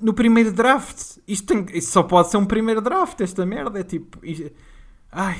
no 0.00 0.14
primeiro 0.14 0.50
draft? 0.50 1.18
Isto, 1.28 1.46
tem, 1.46 1.66
isto, 1.76 1.90
só 1.90 2.02
pode 2.02 2.30
ser 2.30 2.38
um 2.38 2.46
primeiro 2.46 2.80
draft, 2.80 3.20
esta 3.20 3.44
merda. 3.44 3.78
É 3.78 3.84
tipo, 3.84 4.18
isto, 4.24 4.50
ai, 5.12 5.38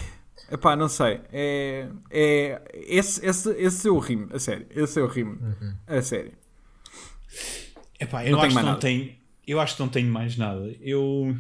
epá, 0.53 0.77
não 0.77 0.91
sei. 0.91 1.23
É, 1.33 1.89
é, 2.11 2.63
esse, 2.87 3.25
esse, 3.25 3.51
esse 3.53 3.89
eu 3.89 3.99
rimo, 3.99 4.29
a 4.31 4.39
sério. 4.39 4.67
Esse 4.69 5.01
eu 5.01 5.07
rimo, 5.07 5.39
uhum. 5.41 5.75
a 5.87 6.03
sério. 6.03 6.33
Epá, 7.99 8.27
eu 8.27 8.33
não 8.33 8.43
acho 8.43 8.57
que 8.59 8.63
não 8.63 8.79
tem 8.79 9.26
eu 9.47 9.61
acho 9.61 9.77
que 9.77 9.81
não 9.81 9.89
tenho 9.89 10.11
mais 10.11 10.37
nada. 10.37 10.75
Eu. 10.81 11.37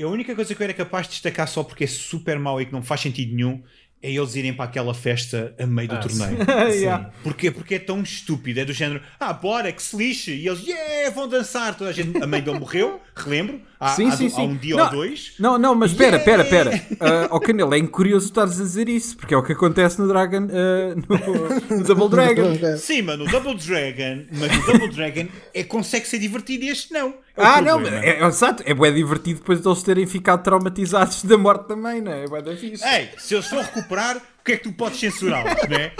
A 0.00 0.06
única 0.06 0.34
coisa 0.34 0.54
que 0.54 0.60
eu 0.60 0.64
era 0.64 0.74
capaz 0.74 1.06
de 1.06 1.12
destacar 1.12 1.46
só 1.46 1.62
porque 1.62 1.84
é 1.84 1.86
super 1.86 2.38
mau 2.38 2.60
e 2.60 2.66
que 2.66 2.72
não 2.72 2.82
faz 2.82 3.00
sentido 3.00 3.34
nenhum 3.34 3.62
é 4.04 4.10
eles 4.10 4.36
irem 4.36 4.52
para 4.52 4.66
aquela 4.66 4.92
festa 4.92 5.54
a 5.58 5.66
meio 5.66 5.88
do 5.88 5.94
ah, 5.94 5.98
torneio. 5.98 6.38
yeah. 6.74 7.10
Porquê? 7.22 7.50
Porque 7.50 7.76
é 7.76 7.78
tão 7.78 8.02
estúpido, 8.02 8.60
é 8.60 8.64
do 8.66 8.72
género, 8.74 9.02
ah, 9.18 9.32
bora, 9.32 9.72
que 9.72 9.82
se 9.82 9.96
lixe, 9.96 10.30
e 10.30 10.46
eles, 10.46 10.62
yeah, 10.66 11.08
vão 11.10 11.26
dançar, 11.26 11.74
toda 11.74 11.88
a 11.88 11.92
gente, 11.92 12.22
a 12.22 12.26
mãe 12.26 12.42
dele 12.42 12.58
morreu, 12.58 13.00
relembro, 13.16 13.62
há, 13.84 13.88
sim, 13.90 14.08
há, 14.08 14.16
sim, 14.16 14.32
há 14.34 14.40
um 14.42 14.56
dia 14.56 14.76
não, 14.76 14.84
ou 14.84 14.90
dois. 14.90 15.32
Não, 15.38 15.58
não, 15.58 15.74
mas 15.74 15.92
espera, 15.92 16.16
espera, 16.16 16.42
espera. 16.42 16.82
Uh, 17.30 17.40
Canelo, 17.40 17.74
é 17.74 17.86
curioso 17.86 18.26
estares 18.26 18.60
a 18.60 18.62
dizer 18.62 18.88
isso, 18.88 19.16
porque 19.16 19.34
é 19.34 19.36
o 19.36 19.42
que 19.42 19.52
acontece 19.52 20.00
no 20.00 20.08
Dragon, 20.08 20.44
uh, 20.44 20.94
no, 20.96 21.76
no, 21.76 21.84
Double 21.84 22.08
Dragon. 22.08 22.56
sim, 22.78 23.02
mas 23.02 23.18
no 23.18 23.26
Double 23.26 23.54
Dragon, 23.54 24.24
mas 24.32 24.56
no 24.56 24.66
Double 24.66 24.88
Dragon 24.88 25.28
é, 25.52 25.64
consegue 25.64 26.06
ser 26.06 26.18
divertido 26.18 26.64
e 26.64 26.68
este 26.70 26.92
não. 26.92 27.10
É 27.36 27.44
ah, 27.44 27.60
não, 27.60 27.80
é, 27.80 28.10
é, 28.10 28.24
exato, 28.24 28.62
é 28.64 28.72
bem 28.72 28.94
divertido 28.94 29.40
depois 29.40 29.60
de 29.60 29.68
eles 29.68 29.82
terem 29.82 30.06
ficado 30.06 30.42
traumatizados 30.42 31.24
da 31.24 31.36
morte 31.36 31.66
também, 31.66 32.00
não 32.00 32.12
é? 32.12 32.24
É 32.24 32.28
bem 32.28 32.42
da 32.42 32.56
fixe. 32.56 32.84
Ei, 32.86 33.10
se 33.18 33.34
eles 33.34 33.46
for 33.46 33.60
recuperar, 33.62 34.16
o 34.16 34.44
que 34.44 34.52
é 34.52 34.56
que 34.56 34.62
tu 34.62 34.72
podes 34.72 35.00
censurá-los, 35.00 35.68
não 35.68 35.76
é? 35.76 35.92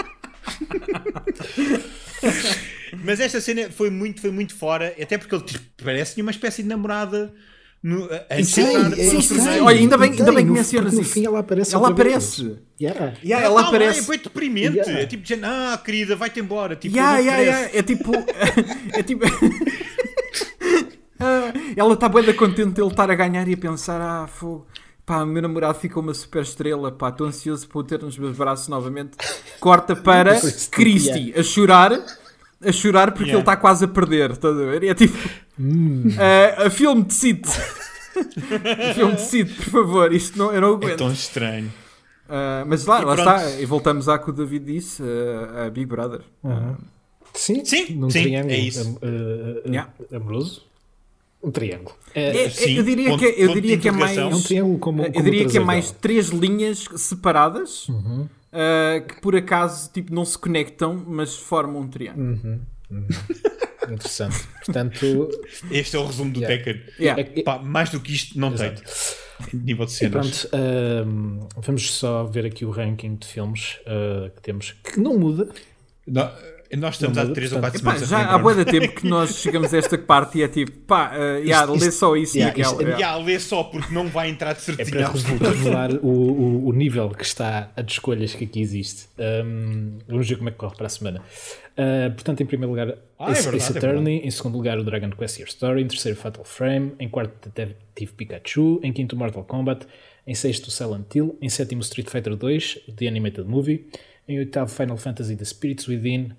Mas 3.03 3.19
esta 3.19 3.41
cena 3.41 3.69
foi 3.69 3.89
muito, 3.89 4.21
foi 4.21 4.31
muito 4.31 4.55
fora, 4.55 4.95
até 5.01 5.17
porque 5.17 5.35
ele 5.35 5.43
tipo, 5.43 5.65
parece 5.83 6.21
uma 6.21 6.31
espécie 6.31 6.63
de 6.63 6.69
namorada. 6.69 7.33
No, 7.85 8.09
antes 8.31 8.49
sim, 8.49 8.95
sim, 8.95 9.21
sim, 9.21 9.59
Olha, 9.61 9.77
ainda 9.77 9.95
bem, 9.95 10.09
ainda 10.09 10.31
bem 10.31 10.43
que 10.43 10.51
mencionas 10.51 10.93
isso. 10.93 11.03
No 11.03 11.07
fim 11.07 11.23
ela 11.23 11.37
aparece. 11.37 11.75
Ela 11.75 11.89
aparece. 11.89 12.57
Yeah. 12.81 13.13
Yeah, 13.23 13.45
ela 13.45 13.61
aparece. 13.61 13.99
É 13.99 14.07
bem 14.09 14.17
deprimente. 14.23 14.77
Yeah. 14.77 15.01
É 15.01 15.05
tipo, 15.05 15.23
ah, 15.43 15.79
querida, 15.85 16.15
vai-te 16.15 16.39
embora. 16.39 16.75
Tipo, 16.75 16.95
yeah, 16.95 17.19
yeah, 17.19 17.43
yeah. 17.43 17.77
É 17.77 17.83
tipo. 17.83 18.11
é 18.91 19.03
tipo. 19.03 19.23
Ela 21.77 21.93
está 21.93 22.09
bem 22.09 22.33
contente 22.33 22.73
de 22.73 22.81
ele 22.81 22.89
estar 22.89 23.09
a 23.09 23.15
ganhar 23.15 23.47
e 23.47 23.53
a 23.53 23.57
pensar: 23.57 24.01
ah, 24.01 24.25
fogo. 24.25 24.65
Pá, 25.05 25.23
meu 25.23 25.43
namorado 25.43 25.77
ficou 25.77 26.01
uma 26.01 26.15
super 26.15 26.41
estrela, 26.41 26.91
pá, 26.91 27.09
estou 27.09 27.27
ansioso 27.27 27.67
por 27.67 27.83
ter 27.83 28.01
nos 28.01 28.17
meus 28.17 28.35
braços 28.35 28.67
novamente. 28.67 29.11
Corta 29.59 29.95
para 29.95 30.41
Christy 30.71 31.31
a 31.37 31.43
chorar, 31.43 31.91
a 32.61 32.71
chorar 32.71 33.11
porque 33.11 33.29
yeah. 33.29 33.35
ele 33.35 33.41
está 33.41 33.55
quase 33.55 33.85
a 33.85 33.87
perder, 33.87 34.31
estás 34.31 34.53
a 34.53 34.65
ver? 34.65 34.83
E 34.83 34.89
é 34.89 34.93
tipo, 34.93 35.17
mm. 35.57 36.09
uh, 36.09 36.65
a 36.65 36.69
filme 36.69 37.03
decide. 37.03 37.49
a 38.89 38.93
filme 38.95 39.13
decide, 39.13 39.53
por 39.53 39.65
favor, 39.65 40.13
isto 40.13 40.37
não, 40.37 40.51
eu 40.51 40.61
não 40.61 40.73
aguento. 40.73 40.93
É 40.93 40.97
tão 40.97 41.11
estranho. 41.11 41.71
Uh, 42.27 42.65
mas 42.65 42.85
lá, 42.85 43.01
lá 43.01 43.15
está, 43.15 43.51
e 43.59 43.65
voltamos 43.65 44.09
à 44.09 44.17
que 44.17 44.29
o 44.29 44.33
David 44.33 44.65
disse, 44.65 45.03
uh, 45.03 45.65
a 45.67 45.69
Big 45.69 45.85
Brother. 45.85 46.21
Uhum. 46.43 46.75
Sim, 47.33 47.65
sim, 47.65 47.95
num 47.95 48.09
sim, 48.09 48.23
triângulo 48.23 48.53
é 48.53 48.57
isso. 48.57 48.99
yeah. 49.67 49.91
amoroso 50.13 50.63
um 51.45 51.51
triângulo. 51.51 51.95
É, 52.13 52.49
Sim, 52.49 52.77
eu 52.77 52.83
diria 52.83 53.09
ponto, 53.09 53.19
que, 53.19 53.41
eu 53.41 53.53
diria 53.53 53.77
que 53.77 53.87
é 53.87 53.91
mais. 53.91 54.17
É 54.17 54.25
um 54.25 54.41
triângulo 54.41 54.79
como, 54.79 55.03
como 55.03 55.15
Eu 55.15 55.23
diria 55.23 55.45
que 55.47 55.57
é 55.57 55.59
mais 55.59 55.91
três 55.91 56.29
linhas 56.29 56.87
separadas 56.95 57.87
uhum. 57.87 58.27
Uh, 58.55 59.05
que 59.05 59.21
por 59.21 59.35
acaso 59.35 59.91
tipo, 59.91 60.13
não 60.13 60.25
se 60.25 60.37
conectam, 60.37 61.03
mas 61.05 61.35
formam 61.35 61.81
um 61.81 61.87
triângulo. 61.87 62.39
Uhum. 62.43 62.61
Uhum. 62.89 63.07
Interessante. 63.91 64.47
Portanto, 64.65 65.29
este 65.69 65.95
é 65.95 65.99
o 65.99 66.05
resumo 66.05 66.31
do 66.31 66.39
yeah. 66.39 66.63
Tekken. 66.63 66.81
Yeah. 66.99 67.43
Pá, 67.43 67.59
mais 67.59 67.89
do 67.89 67.99
que 67.99 68.13
isto, 68.13 68.39
não 68.39 68.53
Exato. 68.53 68.81
tem. 68.81 69.59
Nível 69.61 69.85
de 69.85 69.91
cenas. 69.91 70.43
E 70.43 70.47
pronto, 70.47 70.55
uh, 70.55 71.47
vamos 71.57 71.93
só 71.93 72.23
ver 72.23 72.45
aqui 72.45 72.63
o 72.63 72.71
ranking 72.71 73.15
de 73.15 73.27
filmes 73.27 73.79
uh, 73.81 74.29
que 74.31 74.41
temos 74.41 74.71
que 74.71 74.99
não 74.99 75.17
muda. 75.19 75.49
Não, 76.07 76.31
nós 76.77 76.95
estamos 76.95 77.17
há 77.17 77.25
3 77.25 77.53
ou 77.53 77.59
4 77.59 77.79
semanas. 77.79 78.07
Já 78.07 78.33
há 78.33 78.37
boa 78.37 78.65
tempo 78.65 78.95
que 78.95 79.07
nós 79.07 79.35
chegamos 79.35 79.73
a 79.73 79.77
esta 79.77 79.97
parte 79.97 80.39
e 80.39 80.43
é 80.43 80.47
tipo, 80.47 80.71
pá, 80.71 81.11
uh, 81.11 81.39
yeah, 81.39 81.71
isto, 81.71 81.85
lê 81.85 81.91
só 81.91 82.15
isso, 82.15 82.37
yeah, 82.37 82.55
Miguel. 82.55 82.71
Isto, 82.71 82.81
yeah. 82.81 82.99
yeah, 82.99 83.23
lê 83.23 83.39
só 83.39 83.63
porque 83.63 83.93
não 83.93 84.07
vai 84.07 84.29
entrar 84.29 84.53
de 84.53 84.61
certeza. 84.61 84.89
É 84.95 85.37
para 85.37 85.49
revelar 85.49 85.91
o, 86.01 86.07
o, 86.07 86.67
o, 86.67 86.73
nível 86.73 87.09
que 87.09 87.23
está 87.23 87.71
a 87.75 87.81
de 87.81 87.91
escolhas 87.91 88.33
que 88.33 88.45
aqui 88.45 88.61
existe. 88.61 89.07
Um, 89.17 89.97
vamos 90.07 90.27
ver 90.27 90.37
como 90.37 90.49
é 90.49 90.51
que 90.51 90.57
corre 90.57 90.75
para 90.75 90.87
a 90.87 90.89
semana. 90.89 91.21
Uh, 91.77 92.11
portanto, 92.13 92.41
em 92.41 92.45
primeiro 92.45 92.71
lugar, 92.71 92.97
ah, 93.19 93.31
Ace, 93.31 93.41
é 93.47 93.51
verdade, 93.51 93.71
Ace 93.71 93.77
Attorney. 93.77 94.19
É 94.21 94.27
em 94.27 94.31
segundo 94.31 94.57
lugar, 94.57 94.77
o 94.79 94.83
Dragon 94.83 95.09
Quest 95.11 95.39
Your 95.39 95.47
Story. 95.47 95.81
Em 95.81 95.87
terceiro, 95.87 96.17
Fatal 96.17 96.43
Frame. 96.43 96.93
Em 96.99 97.07
quarto, 97.07 97.49
Detective 97.49 98.13
Pikachu. 98.13 98.79
Em 98.83 98.91
quinto, 98.91 99.15
Mortal 99.15 99.43
Kombat. 99.43 99.85
Em 100.25 100.33
sexto, 100.33 100.71
Silent 100.71 101.13
Hill. 101.13 101.37
Em 101.41 101.49
sétimo, 101.49 101.81
Street 101.81 102.09
Fighter 102.09 102.35
2, 102.35 102.79
The 102.95 103.07
Animated 103.07 103.47
Movie. 103.47 103.87
Em 104.27 104.39
oitavo, 104.39 104.71
Final 104.71 104.97
Fantasy 104.97 105.35
The 105.35 105.45
Spirits 105.45 105.87
Within. 105.87 106.31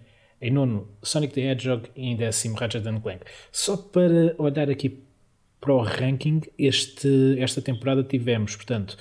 Em 0.46 0.50
nono, 0.52 0.88
Sonic 1.02 1.34
the 1.34 1.40
Hedgehog 1.40 1.90
e 1.96 2.06
em 2.06 2.14
décimo, 2.14 2.54
Ratchet 2.56 2.84
Clank. 3.02 3.24
Só 3.50 3.76
para 3.76 4.32
olhar 4.38 4.70
aqui 4.70 5.02
para 5.60 5.72
o 5.72 5.82
ranking, 5.82 6.40
este, 6.56 7.36
esta 7.40 7.60
temporada 7.60 8.04
tivemos, 8.04 8.54
portanto, 8.54 8.96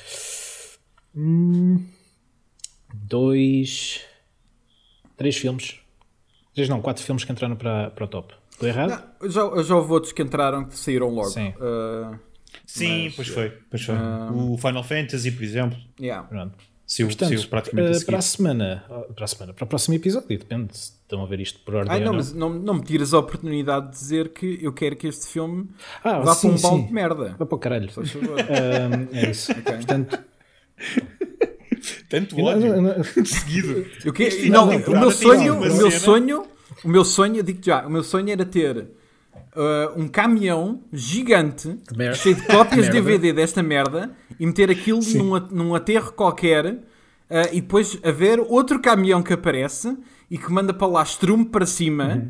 hum, 1.16 1.86
dois, 2.92 4.02
três 5.16 5.38
filmes, 5.38 5.76
três 6.56 6.68
não, 6.68 6.82
quatro 6.82 7.04
filmes 7.04 7.24
que 7.24 7.32
entraram 7.32 7.56
para, 7.56 7.92
para 7.92 8.06
o 8.06 8.08
top. 8.08 8.34
Estou 8.50 8.68
errado? 8.68 9.04
Não, 9.22 9.30
já, 9.30 9.62
já 9.62 9.76
houve 9.76 9.92
outros 9.92 10.14
que 10.14 10.24
entraram 10.24 10.66
que 10.66 10.76
saíram 10.76 11.10
logo. 11.10 11.30
Sim, 11.30 11.50
uh, 11.50 12.20
Sim 12.66 13.04
mas, 13.06 13.16
pois 13.18 13.28
foi. 13.28 13.50
Pois 13.70 13.84
foi. 13.84 13.96
Uh, 13.96 14.54
o 14.54 14.58
Final 14.58 14.84
Fantasy, 14.84 15.32
por 15.32 15.44
exemplo. 15.44 15.78
Yeah. 16.00 16.28
Pronto. 16.28 16.58
Seu, 16.88 17.08
Portanto, 17.08 17.40
seu 17.40 17.50
praticamente 17.50 17.98
a 17.98 18.00
uh, 18.00 18.06
para 18.06 18.18
a 18.20 18.22
semana, 18.22 18.86
para 19.16 19.26
a 19.26 19.28
semana, 19.28 19.54
para 19.54 19.64
o 19.64 19.68
próximo 19.68 19.96
episódio, 19.96 20.38
depende 20.38 20.78
se 20.78 20.92
estão 21.02 21.24
a 21.24 21.26
ver 21.26 21.40
isto 21.40 21.60
por 21.62 21.76
ordem. 21.76 21.92
Ai, 21.92 22.00
não, 22.00 22.08
não. 22.08 22.14
mas 22.14 22.34
não, 22.34 22.50
não 22.50 22.74
me 22.76 22.84
tires 22.84 23.12
a 23.12 23.20
oportunidade 23.20 23.88
de 23.88 23.92
dizer 23.94 24.30
que 24.30 24.60
eu 24.62 24.72
quero 24.72 24.96
que 24.96 25.08
este 25.08 25.28
filme 25.28 25.68
ah, 26.04 26.20
vá 26.20 26.36
sim, 26.36 26.50
para 26.50 26.58
um 26.58 26.62
balde 26.62 26.88
de 26.88 26.94
merda. 26.94 27.36
Vá 27.40 27.46
para 27.46 27.56
o 27.56 27.60
caralho. 27.60 27.90
um, 27.98 29.16
é 29.18 29.32
isso. 29.32 29.52
Okay. 29.52 29.74
Portanto, 29.78 30.20
tanto 32.08 32.40
ódio 32.40 32.82
não, 32.82 32.82
não, 32.96 33.26
seguido. 33.26 33.86
Eu 34.04 34.14
que, 34.14 34.50
não, 34.50 34.70
o 34.70 35.00
meu 35.00 35.12
sonho, 35.12 35.56
o 35.56 35.60
meu 35.60 35.92
sonho, 35.92 36.48
o 36.84 36.88
meu 36.88 37.06
sonho, 37.06 37.44
digo 37.44 37.60
já, 37.64 37.86
o 37.86 37.90
meu 37.90 38.04
sonho 38.04 38.30
era 38.30 38.46
ter 38.46 38.88
uh, 39.56 40.00
um 40.00 40.08
caminhão 40.08 40.82
gigante 40.92 41.78
cheio 42.16 42.36
de 42.36 42.44
cópias 42.44 42.86
de 42.88 42.92
DVD 42.92 43.34
desta 43.34 43.64
merda 43.64 44.12
e 44.40 44.46
meter 44.46 44.70
aquilo 44.70 45.00
num, 45.16 45.40
num 45.52 45.76
aterro 45.76 46.12
qualquer 46.12 46.66
uh, 46.66 46.80
e 47.52 47.62
depois 47.62 47.98
haver 48.04 48.40
outro 48.40 48.80
caminhão 48.80 49.24
que 49.24 49.34
aparece 49.34 49.98
e 50.30 50.38
que 50.38 50.52
manda 50.52 50.74
para 50.74 50.88
lá 50.88 51.04
estrume 51.04 51.46
para 51.46 51.66
cima 51.66 52.06
uhum. 52.06 52.22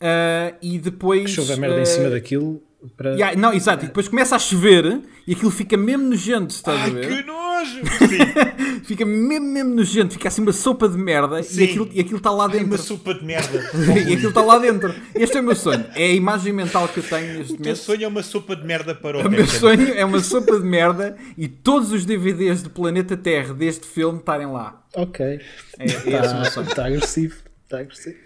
uh, 0.00 0.56
e 0.60 0.78
depois 0.78 1.24
que 1.24 1.30
chove 1.30 1.52
a 1.52 1.56
merda 1.56 1.80
em 1.80 1.86
cima 1.86 2.10
daquilo 2.10 2.62
para... 2.96 3.12
Yeah, 3.12 3.36
não, 3.36 3.52
exato, 3.52 3.84
e 3.84 3.88
depois 3.88 4.08
começa 4.08 4.36
a 4.36 4.38
chover 4.38 5.00
e 5.26 5.32
aquilo 5.32 5.50
fica 5.50 5.76
mesmo 5.76 6.08
nojento, 6.08 6.54
estás 6.54 6.80
Ai, 6.82 6.90
a 6.90 6.92
ver? 6.92 7.08
que 7.08 7.22
nojo! 7.26 7.45
fica 8.84 9.04
mesmo, 9.04 9.46
mesmo 9.46 9.74
nojento, 9.74 10.14
fica 10.14 10.28
assim 10.28 10.42
uma 10.42 10.52
sopa 10.52 10.88
de 10.88 10.96
merda 10.96 11.40
e 11.40 11.64
aquilo, 11.64 11.88
e 11.92 12.00
aquilo 12.00 12.18
está 12.18 12.30
lá 12.30 12.46
dentro. 12.46 12.64
Ai, 12.64 12.64
uma 12.64 12.78
sopa 12.78 13.14
de 13.14 13.24
merda. 13.24 13.70
e 14.08 14.12
aquilo 14.14 14.28
está 14.28 14.42
lá 14.42 14.58
dentro. 14.58 14.94
Este 15.14 15.38
é 15.38 15.40
o 15.40 15.44
meu 15.44 15.56
sonho. 15.56 15.84
É 15.94 16.04
a 16.04 16.12
imagem 16.12 16.52
mental 16.52 16.88
que 16.88 17.00
eu 17.00 17.04
tenho 17.04 17.38
neste 17.38 17.52
momento. 17.52 17.60
O 17.60 17.64
teu 17.64 17.76
sonho 17.76 18.04
é 18.04 18.08
uma 18.08 18.22
sopa 18.22 18.56
de 18.56 18.64
merda 18.64 18.94
para 18.94 19.18
o 19.18 19.26
O 19.26 19.30
meu 19.30 19.46
sonho 19.46 19.94
é 19.94 20.04
uma 20.04 20.20
sopa 20.20 20.58
de 20.58 20.64
merda 20.64 21.16
e 21.36 21.48
todos 21.48 21.92
os 21.92 22.04
DVDs 22.04 22.62
do 22.62 22.70
planeta 22.70 23.16
Terra 23.16 23.54
deste 23.54 23.86
filme 23.86 24.18
estarem 24.18 24.46
lá. 24.46 24.84
Ok. 24.94 25.24
É, 25.24 25.40
é 25.78 25.84
esse 25.84 26.06
o 26.06 26.40
meu 26.40 26.50
sonho. 26.50 26.68
Está 26.68 26.86
agressivo. 26.86 27.36
Está 27.64 27.78
agressivo. 27.80 28.16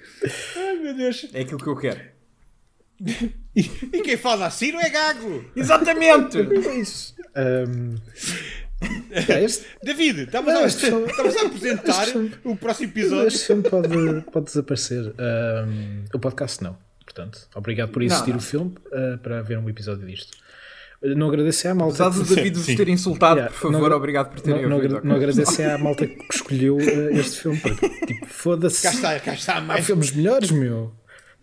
Ai 0.56 0.76
meu 0.76 0.94
Deus. 0.94 1.28
É 1.32 1.40
aquilo 1.40 1.58
que 1.58 1.68
eu 1.68 1.76
quero. 1.76 2.00
E, 3.56 3.62
quem 4.02 4.16
fala 4.16 4.46
assim 4.46 4.72
não 4.72 4.80
é 4.80 4.90
gago! 4.90 5.44
Exatamente! 5.56 6.38
Isso. 6.78 7.14
Um... 7.34 7.96
É 9.10 9.44
este... 9.44 9.66
David, 9.82 10.22
estamos 10.22 10.54
a, 10.54 10.66
estamos 10.66 11.36
a 11.36 11.46
apresentar 11.46 12.06
o 12.44 12.56
próximo 12.56 12.88
episódio. 12.88 13.28
Este 13.28 13.46
filme 13.46 13.62
pode, 13.62 13.88
pode 14.32 14.46
desaparecer. 14.46 15.14
Um, 15.18 16.04
o 16.14 16.18
podcast 16.18 16.62
não. 16.62 16.76
Portanto, 17.04 17.48
obrigado 17.54 17.90
por 17.90 18.02
existir 18.02 18.30
não, 18.30 18.36
não. 18.36 18.38
o 18.38 18.42
filme 18.42 18.74
uh, 18.86 19.18
para 19.18 19.42
ver 19.42 19.58
um 19.58 19.68
episódio 19.68 20.06
disto. 20.06 20.30
Não 21.02 21.28
agradecer 21.28 21.68
à 21.68 21.74
malta. 21.74 22.06
Apesar 22.06 22.24
do 22.24 22.34
David 22.34 22.58
vos 22.58 22.66
ter 22.66 22.88
insultado, 22.88 23.36
yeah, 23.36 23.52
por 23.52 23.72
favor, 23.72 23.88
não, 23.88 23.96
obrigado 23.96 24.30
por 24.30 24.40
terem 24.40 24.68
não, 24.68 24.76
ouvido. 24.76 24.94
Não, 24.96 25.04
não 25.04 25.16
agradecer 25.16 25.64
à 25.64 25.78
malta 25.78 26.06
que 26.06 26.34
escolheu 26.34 26.76
uh, 26.76 27.10
este 27.18 27.40
filme. 27.40 27.58
Porque, 27.58 27.88
tipo, 28.06 28.26
foda-se. 28.26 28.82
Cá 28.82 28.92
está, 28.92 29.20
cá 29.20 29.34
está 29.34 29.60
mais. 29.60 29.80
Há 29.80 29.86
filmes 29.86 30.12
melhores, 30.12 30.50
meu. 30.50 30.92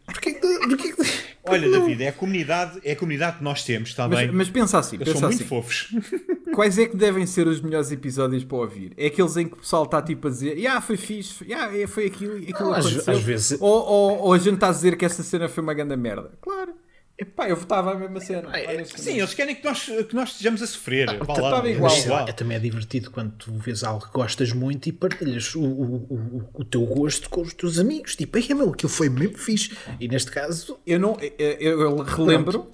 Porquê 0.06 0.34
que. 0.34 0.60
Porquê 0.60 0.94
que... 0.94 1.37
Olha, 1.50 1.70
David, 1.70 2.04
é 2.04 2.08
a 2.10 2.14
comunidade, 2.14 2.80
é 2.84 2.92
a 2.92 2.96
comunidade 2.96 3.38
que 3.38 3.44
nós 3.44 3.64
temos, 3.64 3.90
está 3.90 4.08
mas, 4.08 4.20
bem? 4.20 4.32
Mas 4.32 4.50
pensa 4.50 4.80
assim, 4.80 4.96
Eles 4.98 5.08
pensa 5.08 5.20
são 5.20 5.30
assim. 5.30 5.38
muito 5.38 5.50
fofos. 5.50 5.96
Quais 6.54 6.78
é 6.78 6.88
que 6.88 6.96
devem 6.96 7.26
ser 7.26 7.48
os 7.48 7.62
melhores 7.62 7.92
episódios 7.92 8.44
para 8.44 8.58
ouvir? 8.58 8.94
É 8.98 9.08
aqueles 9.08 9.38
em 9.38 9.48
que 9.48 9.54
o 9.54 9.58
pessoal 9.58 9.84
está 9.84 10.02
tipo 10.02 10.28
a 10.28 10.32
dizer, 10.32 10.66
ah, 10.68 10.82
foi 10.82 10.98
fixe, 10.98 11.44
yeah, 11.44 11.88
foi 11.88 12.08
aquilo, 12.08 12.38
aquilo 12.38 12.74
às, 12.74 12.86
aconteceu. 12.86 13.14
Às 13.14 13.22
vezes... 13.22 13.58
ou, 13.62 13.86
ou, 13.86 14.20
ou, 14.20 14.34
a 14.34 14.38
gente 14.38 14.56
está 14.56 14.70
a 14.70 14.72
dizer 14.72 14.96
que 14.98 15.06
essa 15.06 15.24
cena 15.24 15.48
foi 15.48 15.64
uma 15.64 15.74
grande 15.74 15.96
merda. 15.96 16.32
Claro. 16.42 16.74
Epá, 17.20 17.50
eu 17.50 17.56
votava 17.56 17.94
a 17.94 17.96
mesma 17.96 18.20
cena. 18.20 18.48
Ah, 18.54 18.60
é, 18.60 18.84
sim, 18.86 19.18
eles 19.18 19.34
querem 19.34 19.56
que 19.56 19.66
nós, 19.66 19.86
que 19.86 20.14
nós 20.14 20.30
estejamos 20.34 20.62
a 20.62 20.68
sofrer. 20.68 21.10
Ah, 21.10 21.24
Vá 21.24 21.34
lá, 21.34 21.68
igual. 21.68 21.92
Mas, 21.92 22.30
é, 22.30 22.32
também 22.32 22.58
é 22.58 22.60
divertido 22.60 23.10
quando 23.10 23.32
tu 23.32 23.54
vês 23.54 23.84
algo 23.84 24.06
que 24.06 24.12
gostas 24.12 24.52
muito 24.52 24.88
e 24.88 24.92
partilhas 24.92 25.56
o, 25.56 25.64
o, 25.64 25.96
o, 26.14 26.50
o 26.54 26.64
teu 26.64 26.86
gosto 26.86 27.28
com 27.28 27.42
os 27.42 27.56
teus 27.56 27.80
amigos. 27.80 28.16
Tipo, 28.16 28.38
é 28.38 28.54
meu, 28.54 28.70
aquilo 28.70 28.90
foi 28.90 29.10
mesmo 29.10 29.36
fixe. 29.36 29.76
E 30.00 30.08
neste 30.08 30.30
caso. 30.30 30.80
Eu, 30.86 31.00
não, 31.00 31.18
eu, 31.40 31.82
eu 31.82 31.98
relembro 32.04 32.70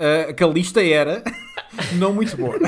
uh, 0.00 0.34
que 0.34 0.42
a 0.42 0.48
lista 0.48 0.82
era 0.82 1.22
não 1.94 2.12
muito 2.12 2.36
boa. 2.36 2.58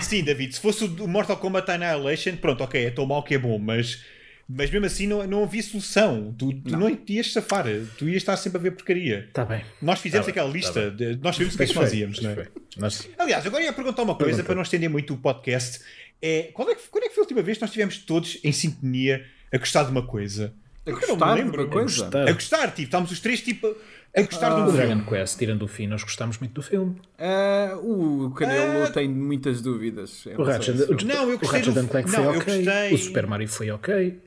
Sim, 0.00 0.24
David, 0.24 0.54
se 0.56 0.60
fosse 0.60 0.84
o 0.84 1.06
Mortal 1.06 1.36
Kombat 1.36 1.70
Annihilation, 1.70 2.36
pronto, 2.36 2.64
ok, 2.64 2.84
é 2.86 2.90
tão 2.90 3.06
mau 3.06 3.22
que 3.22 3.34
é 3.34 3.38
bom, 3.38 3.60
mas. 3.60 4.02
Mas 4.48 4.70
mesmo 4.70 4.86
assim 4.86 5.06
não, 5.06 5.26
não 5.26 5.44
havia 5.44 5.62
solução. 5.62 6.34
Tu, 6.36 6.52
tu 6.52 6.72
não. 6.72 6.80
não 6.80 6.98
ias 7.08 7.32
safar. 7.32 7.66
Tu 7.96 8.08
ias 8.08 8.16
estar 8.16 8.36
sempre 8.36 8.58
a 8.58 8.62
ver 8.62 8.72
porcaria. 8.72 9.26
Está 9.28 9.44
bem. 9.44 9.64
Nós 9.80 10.00
fizemos 10.00 10.26
tá 10.26 10.30
aquela 10.30 10.50
bem, 10.50 10.60
lista. 10.60 10.90
Tá 10.90 10.90
de, 10.90 11.16
nós 11.16 11.36
sabíamos 11.36 11.54
o 11.54 11.56
que 11.56 11.62
é 11.62 11.66
que 11.66 11.74
nós 11.74 11.92
íamos, 11.92 12.20
não 12.20 12.30
é? 12.30 12.48
Nós... 12.76 13.08
Aliás, 13.18 13.46
agora 13.46 13.62
ia 13.62 13.72
perguntar 13.72 14.02
uma 14.02 14.14
coisa 14.14 14.42
para 14.44 14.54
não 14.54 14.62
estender 14.62 14.90
muito 14.90 15.14
o 15.14 15.16
podcast. 15.16 15.80
É, 16.20 16.50
qual 16.52 16.68
é 16.70 16.74
que, 16.74 16.82
quando 16.88 17.04
é 17.04 17.08
que 17.08 17.14
foi 17.14 17.22
a 17.22 17.24
última 17.24 17.42
vez 17.42 17.58
que 17.58 17.62
nós 17.62 17.70
estivemos 17.70 17.98
todos 17.98 18.38
em 18.44 18.52
sintonia 18.52 19.24
a 19.52 19.58
gostar 19.58 19.84
de 19.84 19.90
uma 19.90 20.06
coisa? 20.06 20.52
A 20.86 20.90
gostar 20.90 21.34
de 21.36 21.42
uma 21.42 21.66
coisa? 21.66 22.10
A 22.28 22.32
gostar, 22.32 22.68
tipo, 22.68 22.82
estávamos 22.82 23.10
os 23.10 23.20
três 23.20 23.40
tipo 23.40 23.74
a 24.14 24.22
gostar 24.22 24.52
ah, 24.52 24.66
do 24.66 24.72
Dragon 24.72 25.02
Quest, 25.04 25.38
tirando 25.38 25.62
o 25.62 25.68
fim, 25.68 25.86
nós 25.86 26.02
gostámos 26.02 26.38
muito 26.38 26.52
do 26.52 26.62
filme. 26.62 26.96
Uh, 27.18 28.26
o 28.26 28.30
Canelo 28.32 28.84
uh, 28.84 28.92
tem 28.92 29.08
muitas 29.08 29.62
dúvidas. 29.62 30.26
O 30.36 30.42
Ratchet, 30.42 30.82
o, 30.82 31.06
não, 31.06 31.30
eu 31.30 31.38
gostei 31.38 31.60
o 31.62 31.64
Ratchet 31.64 31.74
do... 31.74 31.88
Clank 31.88 32.10
foi 32.10 32.22
não, 32.22 32.36
ok. 32.36 32.92
O 32.92 32.98
Super 32.98 33.26
Mario 33.26 33.48
foi 33.48 33.70
ok. 33.70 34.20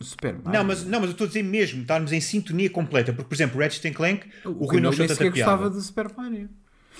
O 0.00 0.04
Super 0.04 0.34
Mario. 0.34 0.52
Não, 0.52 0.64
mas, 0.64 0.84
não, 0.84 1.00
mas 1.00 1.08
eu 1.08 1.12
estou 1.12 1.24
a 1.24 1.28
dizer 1.28 1.42
mesmo, 1.42 1.82
estarmos 1.82 2.12
em 2.12 2.20
sintonia 2.20 2.68
completa. 2.68 3.12
Porque, 3.12 3.28
por 3.28 3.34
exemplo, 3.34 3.58
o 3.58 3.62
Ratchet 3.62 3.92
Clank, 3.92 4.26
o, 4.44 4.50
o 4.50 4.66
Rui 4.66 4.80
não 4.80 4.90
achou 4.90 5.06
tanta 5.06 5.18
piada. 5.18 5.30
gostava 5.30 5.70
do 5.70 5.80
Super 5.80 6.10
Mario. 6.16 6.50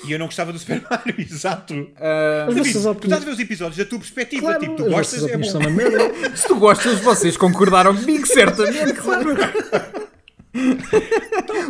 E 0.04 0.12
eu 0.12 0.18
não 0.18 0.26
gostava 0.26 0.52
do 0.52 0.58
Super 0.58 0.82
Mario, 0.90 1.14
exato. 1.20 1.74
Uh, 1.74 2.54
David, 2.54 2.72
tu 2.72 3.04
estás 3.04 3.22
a 3.22 3.24
ver 3.24 3.30
os 3.30 3.40
episódios 3.40 3.76
da 3.78 3.84
tua 3.84 3.98
perspectiva, 3.98 4.42
claro, 4.42 4.60
tipo, 4.60 4.76
tu 4.76 4.84
gostas, 4.84 5.24
é 5.26 5.36
bom. 5.36 6.36
Se 6.36 6.48
tu 6.48 6.56
gostas, 6.56 7.00
vocês 7.00 7.36
concordaram 7.36 7.96
comigo, 7.96 8.26
certamente, 8.26 8.94
claro. 9.00 9.36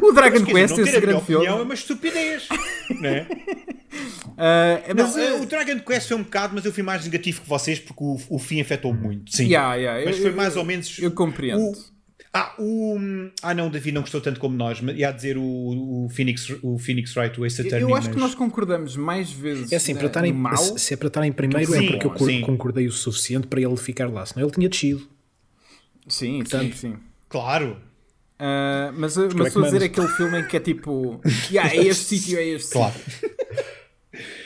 O 0.02 0.12
Dragon 0.12 0.40
mas, 0.40 0.52
Quest, 0.52 0.74
dizer, 0.74 0.88
esse 0.90 1.00
grande 1.00 1.24
filme. 1.24 1.46
é 1.46 1.52
uma 1.52 1.74
estupidez, 1.74 2.48
não 3.00 3.08
é? 3.08 3.26
Uh, 4.36 4.94
mas, 4.94 5.16
não, 5.16 5.38
uh, 5.38 5.42
o 5.42 5.46
Dragon 5.46 5.78
Quest 5.80 6.08
foi 6.08 6.16
um 6.16 6.22
bocado, 6.22 6.54
mas 6.54 6.64
eu 6.64 6.72
fui 6.72 6.82
mais 6.82 7.04
negativo 7.04 7.40
que 7.40 7.48
vocês 7.48 7.78
porque 7.78 8.02
o, 8.02 8.18
o 8.28 8.38
fim 8.38 8.60
afetou 8.60 8.92
muito. 8.92 9.34
Sim, 9.34 9.46
yeah, 9.46 9.74
yeah, 9.74 10.04
mas 10.04 10.16
eu, 10.16 10.22
foi 10.22 10.32
mais 10.32 10.56
ou 10.56 10.64
menos. 10.64 10.98
Eu 10.98 11.10
compreendo. 11.10 11.60
O, 11.60 11.96
ah, 12.36 12.54
o. 12.58 12.98
Ah, 13.42 13.54
não, 13.54 13.68
o 13.68 13.70
David 13.70 13.94
não 13.94 14.02
gostou 14.02 14.20
tanto 14.20 14.38
como 14.38 14.54
nós, 14.54 14.78
mas 14.82 14.94
ia 14.98 15.10
dizer 15.10 15.38
o, 15.38 15.42
o, 15.42 16.08
Phoenix, 16.10 16.50
o 16.62 16.78
Phoenix 16.78 17.16
Wright, 17.16 17.40
o 17.40 17.46
Ace 17.46 17.62
Attorney. 17.62 17.82
Eu 17.82 17.94
acho 17.94 18.08
mas... 18.08 18.14
que 18.14 18.20
nós 18.20 18.34
concordamos 18.34 18.94
mais 18.94 19.32
vezes. 19.32 19.72
É 19.72 19.76
assim, 19.76 19.94
para 19.94 20.06
estar 20.06 20.24
em, 20.24 20.34
mal, 20.34 20.56
se 20.56 20.92
é 20.92 20.96
para 20.98 21.08
estar 21.08 21.26
em 21.26 21.32
primeiro 21.32 21.72
sim, 21.72 21.86
é 21.86 21.96
porque 21.96 22.06
eu 22.06 22.26
sim. 22.26 22.42
concordei 22.42 22.86
o 22.86 22.92
suficiente 22.92 23.46
para 23.46 23.60
ele 23.62 23.76
ficar 23.78 24.10
lá, 24.10 24.26
senão 24.26 24.44
ele 24.44 24.54
tinha 24.54 24.68
descido. 24.68 25.08
Sim, 26.06 26.40
Portanto, 26.40 26.76
sim, 26.76 26.92
sim. 26.92 26.96
Claro. 27.28 27.78
Uh, 28.38 28.92
mas 28.94 29.16
mas 29.16 29.46
estou 29.46 29.62
a 29.62 29.66
dizer 29.66 29.82
aquele 29.82 30.08
filme 30.08 30.40
em 30.40 30.46
que 30.46 30.56
é 30.56 30.60
tipo. 30.60 31.20
Yeah, 31.50 31.74
é 31.74 31.84
este 31.84 32.18
sítio, 32.18 32.38
é 32.38 32.44
este 32.44 32.72
Claro. 32.72 32.94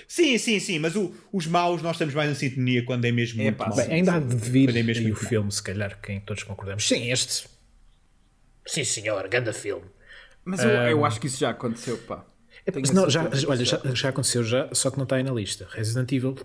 Sim, 0.06 0.38
sim, 0.38 0.58
sim, 0.58 0.78
mas 0.80 0.96
o, 0.96 1.14
os 1.32 1.46
maus 1.46 1.82
nós 1.82 1.92
estamos 1.92 2.14
mais 2.14 2.30
em 2.30 2.34
sintonia 2.34 2.84
quando 2.84 3.04
é 3.04 3.12
mesmo 3.12 3.40
é, 3.40 3.44
muito 3.44 3.56
pá. 3.56 3.70
Bem, 3.70 3.92
ainda 3.92 4.14
há 4.14 4.18
de 4.18 4.34
vir 4.34 4.76
é 4.76 4.82
mesmo 4.82 5.12
o 5.12 5.14
filme, 5.14 5.50
se 5.52 5.62
calhar, 5.62 6.00
quem 6.00 6.20
todos 6.20 6.42
concordamos. 6.42 6.86
Sim, 6.86 7.10
este. 7.12 7.46
Sim, 8.66 8.84
senhor, 8.84 9.28
grande 9.28 9.52
filme. 9.52 9.86
Mas 10.44 10.64
eu, 10.64 10.70
um... 10.70 10.88
eu 10.88 11.04
acho 11.04 11.20
que 11.20 11.28
isso 11.28 11.38
já 11.38 11.50
aconteceu, 11.50 11.96
pá. 11.98 12.24
É, 12.66 12.92
não, 12.92 13.08
já, 13.08 13.22
olha, 13.48 13.64
já, 13.64 13.80
já 13.94 14.08
aconteceu, 14.08 14.42
já, 14.42 14.68
só 14.72 14.90
que 14.90 14.96
não 14.96 15.04
está 15.04 15.16
aí 15.16 15.22
na 15.22 15.32
lista. 15.32 15.66
Resident 15.70 16.10
Evil. 16.12 16.36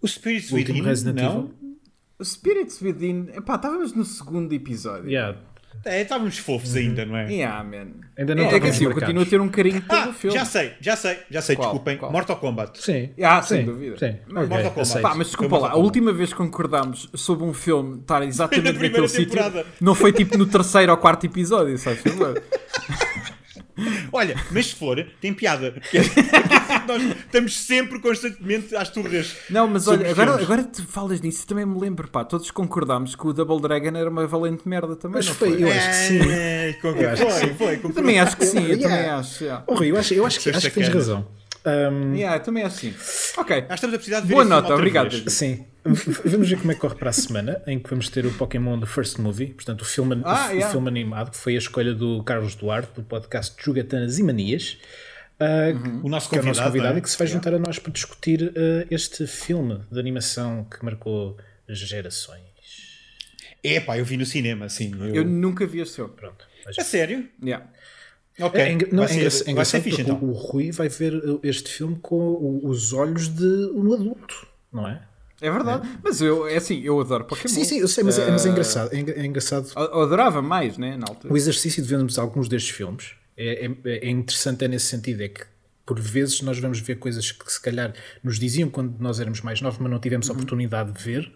O 0.00 0.08
Spirits 0.08 0.50
o 0.50 0.56
último 0.56 0.78
Within, 0.78 0.88
Resident 0.88 1.16
não? 1.16 1.38
Evil. 1.38 1.78
O 2.18 2.24
Spirits 2.24 2.80
Within, 2.80 3.26
pá, 3.44 3.56
estávamos 3.56 3.92
no 3.92 4.04
segundo 4.04 4.52
episódio. 4.52 5.10
Yeah. 5.10 5.38
É, 5.84 6.02
estávamos 6.02 6.38
fofos 6.38 6.76
ainda, 6.76 7.04
não 7.04 7.16
é? 7.16 7.30
Yeah, 7.30 7.62
man. 7.62 7.88
Ainda 8.16 8.34
não 8.34 8.44
é, 8.44 8.54
é 8.54 8.60
que 8.60 8.68
assim, 8.68 8.84
eu 8.84 8.92
continuo 8.92 9.22
a 9.22 9.26
ter 9.26 9.40
um 9.40 9.48
carinho 9.48 9.82
pelo 9.82 10.00
ah, 10.00 10.12
filme. 10.12 10.36
Já 10.36 10.44
sei, 10.44 10.72
já 10.80 10.96
sei, 10.96 11.18
já 11.30 11.42
sei, 11.42 11.56
Qual? 11.56 11.68
desculpem. 11.68 11.98
Qual? 11.98 12.12
Mortal 12.12 12.36
Kombat. 12.36 12.80
Sim. 12.80 13.10
Ah, 13.22 13.42
sem 13.42 13.60
sim, 13.60 13.64
dúvida. 13.66 13.98
Sim. 13.98 14.16
Mortal 14.28 14.44
Okay, 14.44 14.68
Kombat. 14.68 14.80
aceito. 14.80 15.02
Pá, 15.02 15.14
mas 15.14 15.26
desculpa 15.26 15.58
lá, 15.58 15.70
a 15.72 15.76
última 15.76 16.12
vez 16.12 16.30
que 16.30 16.36
concordámos 16.36 17.08
sobre 17.14 17.44
um 17.44 17.52
filme 17.52 18.00
estar 18.00 18.22
exatamente 18.26 18.72
Na 18.72 18.82
naquele 18.82 19.08
sítio 19.08 19.38
não 19.80 19.94
foi 19.94 20.12
tipo 20.12 20.38
no 20.38 20.46
terceiro 20.46 20.92
ou 20.92 20.98
quarto 20.98 21.26
episódio, 21.26 21.76
sabes? 21.76 22.02
Olha, 24.12 24.36
mas 24.50 24.66
se 24.66 24.74
for, 24.76 25.04
tem 25.20 25.34
piada. 25.34 25.72
Porque 25.72 25.98
nós 26.86 27.02
estamos 27.18 27.56
sempre 27.56 27.98
constantemente 27.98 28.74
às 28.76 28.88
turras. 28.88 29.34
Não, 29.50 29.66
mas 29.66 29.88
olha, 29.88 30.10
agora, 30.10 30.32
filmes. 30.32 30.44
agora 30.44 30.62
te 30.64 30.82
falas 30.82 31.20
nisso, 31.20 31.46
também 31.46 31.66
me 31.66 31.78
lembro, 31.80 32.06
pá, 32.08 32.24
todos 32.24 32.50
concordámos 32.50 33.14
que 33.16 33.26
o 33.26 33.32
Double 33.32 33.60
Dragon 33.60 33.96
era 33.96 34.08
uma 34.08 34.26
valente 34.26 34.68
merda 34.68 34.94
também, 34.96 35.16
Mas 35.16 35.26
não 35.26 35.34
foi, 35.34 35.50
foi? 35.52 35.62
eu 35.64 35.68
acho 35.68 35.88
que 35.88 35.94
sim. 35.94 36.20
É, 36.30 36.72
concordo. 36.80 37.06
Acho 37.08 37.40
que 37.40 37.54
foi, 37.54 37.76
foi, 37.78 37.92
também 37.92 38.20
acho 38.20 38.36
que 38.36 38.46
sim, 38.46 38.58
eu 38.58 38.76
Yeah. 38.76 38.88
também 38.96 39.10
acho. 39.10 39.44
Yeah. 39.44 39.64
Oh, 39.66 39.74
Rui, 39.74 39.90
eu 39.90 39.96
acho, 39.96 40.14
eu 40.14 40.26
acho, 40.26 40.40
que, 40.40 40.50
acho 40.50 40.60
que 40.60 40.70
tens 40.70 40.88
razão. 40.88 41.26
Um, 41.66 42.14
Yeah, 42.14 42.36
eu 42.36 42.40
também 42.42 42.62
acho 42.62 42.76
sim. 42.78 42.94
Ok, 43.38 43.62
Nós 43.62 43.74
estamos 43.74 43.94
a 43.94 43.98
precisar 43.98 44.20
de 44.20 44.26
ver 44.26 44.34
Boa 44.34 44.44
nota, 44.44 44.74
obrigado, 44.74 45.10
vez. 45.10 45.32
Sim. 45.32 45.64
Vamos 45.84 46.48
ver 46.48 46.58
como 46.58 46.72
é 46.72 46.74
que 46.74 46.80
corre 46.80 46.94
para 46.94 47.10
a 47.10 47.12
semana, 47.12 47.62
em 47.66 47.78
que 47.78 47.90
vamos 47.90 48.08
ter 48.08 48.24
o 48.24 48.32
Pokémon 48.32 48.80
The 48.80 48.86
First 48.86 49.18
Movie, 49.18 49.48
portanto, 49.48 49.82
o 49.82 49.84
filme, 49.84 50.22
Ah, 50.24 50.48
o, 50.48 50.52
yeah. 50.52 50.70
filme 50.70 50.88
animado, 50.88 51.30
que 51.30 51.36
foi 51.36 51.54
a 51.56 51.58
escolha 51.58 51.92
do 51.92 52.22
Carlos 52.22 52.54
Duarte, 52.54 52.92
do 52.94 53.02
podcast 53.02 53.54
Jogatanas 53.62 54.18
e 54.18 54.22
Manias. 54.22 54.78
Uh, 55.38 55.76
uhum. 55.76 56.00
O 56.04 56.08
nosso 56.08 56.30
convidado, 56.30 56.30
que 56.30 56.36
é 56.36 56.40
o 56.40 56.44
nosso 56.46 56.62
convidado 56.62 56.94
é? 56.94 56.98
e 56.98 57.02
que 57.02 57.10
se 57.10 57.18
vai 57.18 57.26
juntar 57.26 57.52
a 57.52 57.58
nós 57.58 57.78
para 57.78 57.92
discutir 57.92 58.42
uh, 58.42 58.86
este 58.90 59.26
filme 59.26 59.80
de 59.90 60.00
animação 60.00 60.64
que 60.64 60.82
marcou 60.82 61.36
gerações. 61.68 62.42
É 63.62 63.80
pá, 63.80 63.98
eu 63.98 64.04
vi 64.04 64.16
no 64.16 64.24
cinema, 64.24 64.68
sim. 64.68 64.92
Eu, 64.98 65.16
eu 65.16 65.24
nunca 65.24 65.66
vi 65.66 65.80
esse 65.80 65.96
filme. 65.96 66.12
Pronto. 66.14 66.46
É 66.78 66.82
sério? 66.82 67.28
Yeah. 67.42 67.66
Ok. 68.40 68.60
É, 68.60 68.74
não, 68.90 69.06
vai 69.06 69.24
é 69.24 69.30
ser, 69.30 69.50
engraçado 69.50 69.82
fixe, 69.82 70.00
então. 70.00 70.18
o 70.22 70.32
Rui 70.32 70.70
vai 70.70 70.88
ver 70.88 71.14
este 71.42 71.70
filme 71.70 71.98
com 72.00 72.60
os 72.62 72.92
olhos 72.92 73.28
de 73.28 73.44
um 73.74 73.92
adulto, 73.92 74.46
não 74.72 74.88
é? 74.88 75.02
É 75.44 75.50
verdade, 75.50 75.86
é. 75.86 75.98
mas 76.02 76.22
eu, 76.22 76.48
é 76.48 76.56
assim, 76.56 76.80
eu 76.80 76.98
adoro 76.98 77.24
Pokémon. 77.24 77.52
Sim, 77.52 77.64
sim, 77.64 77.78
eu 77.78 77.88
sei, 77.88 78.02
mas, 78.02 78.16
uh, 78.16 78.22
é, 78.22 78.30
mas 78.30 78.46
é, 78.46 78.48
engraçado. 78.48 78.94
É, 78.94 78.98
é 78.98 79.26
engraçado. 79.26 79.70
Eu 79.76 80.00
adorava 80.00 80.40
mais, 80.40 80.78
né, 80.78 80.96
na 80.96 81.04
altura. 81.06 81.32
O 81.32 81.36
exercício 81.36 81.82
de 81.82 81.88
vermos 81.88 82.18
alguns 82.18 82.48
destes 82.48 82.74
filmes 82.74 83.12
é, 83.36 83.66
é, 83.66 84.06
é 84.06 84.08
interessante 84.08 84.64
é 84.64 84.68
nesse 84.68 84.86
sentido, 84.86 85.22
é 85.22 85.28
que 85.28 85.44
por 85.84 86.00
vezes 86.00 86.40
nós 86.40 86.58
vamos 86.58 86.80
ver 86.80 86.96
coisas 86.96 87.30
que 87.30 87.52
se 87.52 87.60
calhar 87.60 87.92
nos 88.22 88.38
diziam 88.38 88.70
quando 88.70 88.98
nós 88.98 89.20
éramos 89.20 89.42
mais 89.42 89.60
novos, 89.60 89.78
mas 89.78 89.90
não 89.90 89.98
tivemos 89.98 90.28
uhum. 90.28 90.34
oportunidade 90.34 90.92
de 90.92 91.02
ver. 91.02 91.30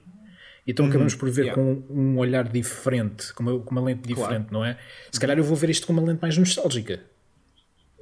Então 0.66 0.84
uhum. 0.84 0.90
acabamos 0.90 1.14
por 1.14 1.30
ver 1.30 1.46
yeah. 1.46 1.54
com 1.54 1.82
um 1.90 2.16
olhar 2.16 2.48
diferente, 2.48 3.32
com 3.34 3.42
uma, 3.42 3.60
com 3.60 3.70
uma 3.70 3.82
lente 3.82 4.08
diferente, 4.08 4.48
claro. 4.48 4.52
não 4.52 4.64
é? 4.64 4.78
Se 5.12 5.20
calhar 5.20 5.36
eu 5.36 5.44
vou 5.44 5.56
ver 5.56 5.68
isto 5.68 5.86
com 5.86 5.92
uma 5.92 6.02
lente 6.02 6.20
mais 6.20 6.36
nostálgica. 6.38 7.00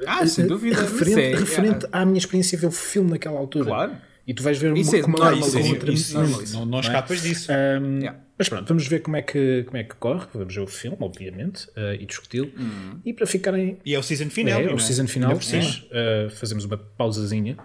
Ah, 0.07 0.27
sem 0.27 0.47
dúvida. 0.47 0.83
Referente, 0.83 1.21
é, 1.21 1.37
referente 1.37 1.87
à 1.91 2.05
minha 2.05 2.19
experiência 2.19 2.57
ver 2.59 2.67
o 2.67 2.71
filme 2.71 3.11
naquela 3.11 3.39
altura. 3.39 3.65
Claro. 3.65 3.97
E 4.27 4.35
tu 4.35 4.43
vais 4.43 4.59
ver 4.59 4.77
isso 4.77 4.91
uma, 4.91 4.99
é, 4.99 5.05
uma, 5.05 5.31
não, 5.31 5.39
isso, 5.39 5.59
outra 5.59 5.93
isso, 5.93 6.14
não, 6.14 6.27
não, 6.27 6.66
não 6.66 6.81
escapas 6.81 7.22
disso. 7.22 7.53
Um, 7.53 7.99
yeah. 8.01 8.18
Mas 8.37 8.49
pronto, 8.49 8.66
vamos 8.66 8.87
ver 8.87 9.01
como 9.01 9.16
é 9.16 9.22
que, 9.22 9.62
como 9.64 9.77
é 9.77 9.85
que 9.85 9.95
corre. 9.95 10.27
Vamos 10.35 10.55
ver 10.55 10.61
o 10.61 10.66
filme, 10.66 10.97
obviamente, 11.01 11.66
uh, 11.68 11.95
e 11.99 12.05
discuti-lo. 12.05 12.51
Uhum. 12.57 13.01
E 13.05 13.12
para 13.12 13.27
ficarem. 13.27 13.79
E 13.85 13.95
é 13.95 13.99
o 13.99 14.03
season 14.03 14.29
final. 14.29 14.61
É, 14.61 14.64
é 14.64 14.74
o 14.74 14.79
season 14.79 15.07
final, 15.07 15.41
sim. 15.41 15.61
Uh, 15.61 16.29
fazemos 16.31 16.64
uma 16.64 16.77
pausazinha 16.77 17.57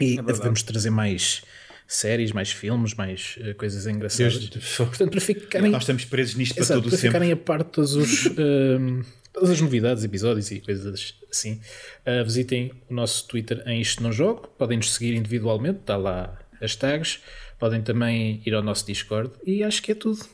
e 0.00 0.18
é 0.18 0.22
vamos 0.22 0.62
trazer 0.62 0.90
mais 0.90 1.42
séries, 1.86 2.32
mais 2.32 2.50
filmes, 2.50 2.94
mais 2.94 3.38
uh, 3.40 3.54
coisas 3.54 3.86
engraçadas. 3.86 4.48
Deus, 4.48 4.76
Portanto, 4.76 5.10
para 5.10 5.20
ficarem. 5.20 5.70
Nós 5.70 5.84
estamos 5.84 6.04
presos 6.04 6.34
nisto 6.34 6.56
para 6.56 6.66
todo 6.66 6.86
o 6.86 6.90
Para 6.90 6.98
ficarem 6.98 7.32
a 7.32 7.36
parte 7.36 7.66
de 7.66 7.72
todos 7.72 7.94
os. 7.94 8.28
todas 9.38 9.50
as 9.50 9.60
novidades, 9.60 10.02
episódios 10.02 10.50
e 10.50 10.60
coisas 10.60 11.14
assim, 11.30 11.60
uh, 12.04 12.24
visitem 12.24 12.72
o 12.90 12.94
nosso 12.94 13.26
Twitter 13.28 13.62
em 13.66 13.80
Isto 13.80 14.02
Não 14.02 14.10
Jogo. 14.10 14.48
Podem 14.58 14.78
nos 14.78 14.92
seguir 14.92 15.14
individualmente, 15.14 15.80
está 15.80 15.96
lá 15.96 16.36
as 16.60 16.74
tags. 16.74 17.22
Podem 17.58 17.82
também 17.82 18.42
ir 18.44 18.54
ao 18.54 18.62
nosso 18.62 18.84
Discord 18.84 19.30
e 19.46 19.62
acho 19.62 19.80
que 19.82 19.92
é 19.92 19.94
tudo. 19.94 20.26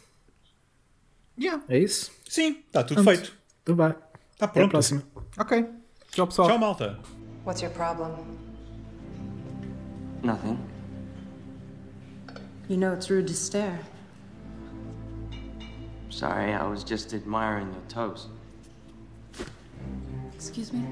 Yeah. 1.38 1.62
É 1.68 1.78
isso? 1.78 2.11
Sim, 2.28 2.62
está 2.66 2.82
tudo 2.82 3.00
Antes. 3.00 3.20
feito. 3.20 3.36
Tudo 3.64 3.82
bem. 3.82 3.94
Está 4.32 4.48
pronto. 4.48 4.59
Até 4.59 4.64
a 4.64 4.68
próxima. 4.68 5.02
Ok. 5.38 5.66
Tchau, 6.12 6.26
pessoal. 6.26 6.48
Tchau, 6.48 6.59
malta. 6.59 6.98
What's 7.44 7.62
your 7.62 7.72
problem? 7.72 8.12
Nothing. 10.22 10.59
You 12.68 12.78
know 12.78 12.94
it's 12.94 13.11
rude 13.11 13.26
to 13.28 13.34
stare. 13.34 13.78
Sorry, 16.09 16.55
I 16.55 16.66
was 16.66 16.82
just 16.84 17.12
admiring 17.12 17.70
your 17.72 17.82
toes. 17.88 18.28
Excuse 20.37 20.72
me? 20.72 20.82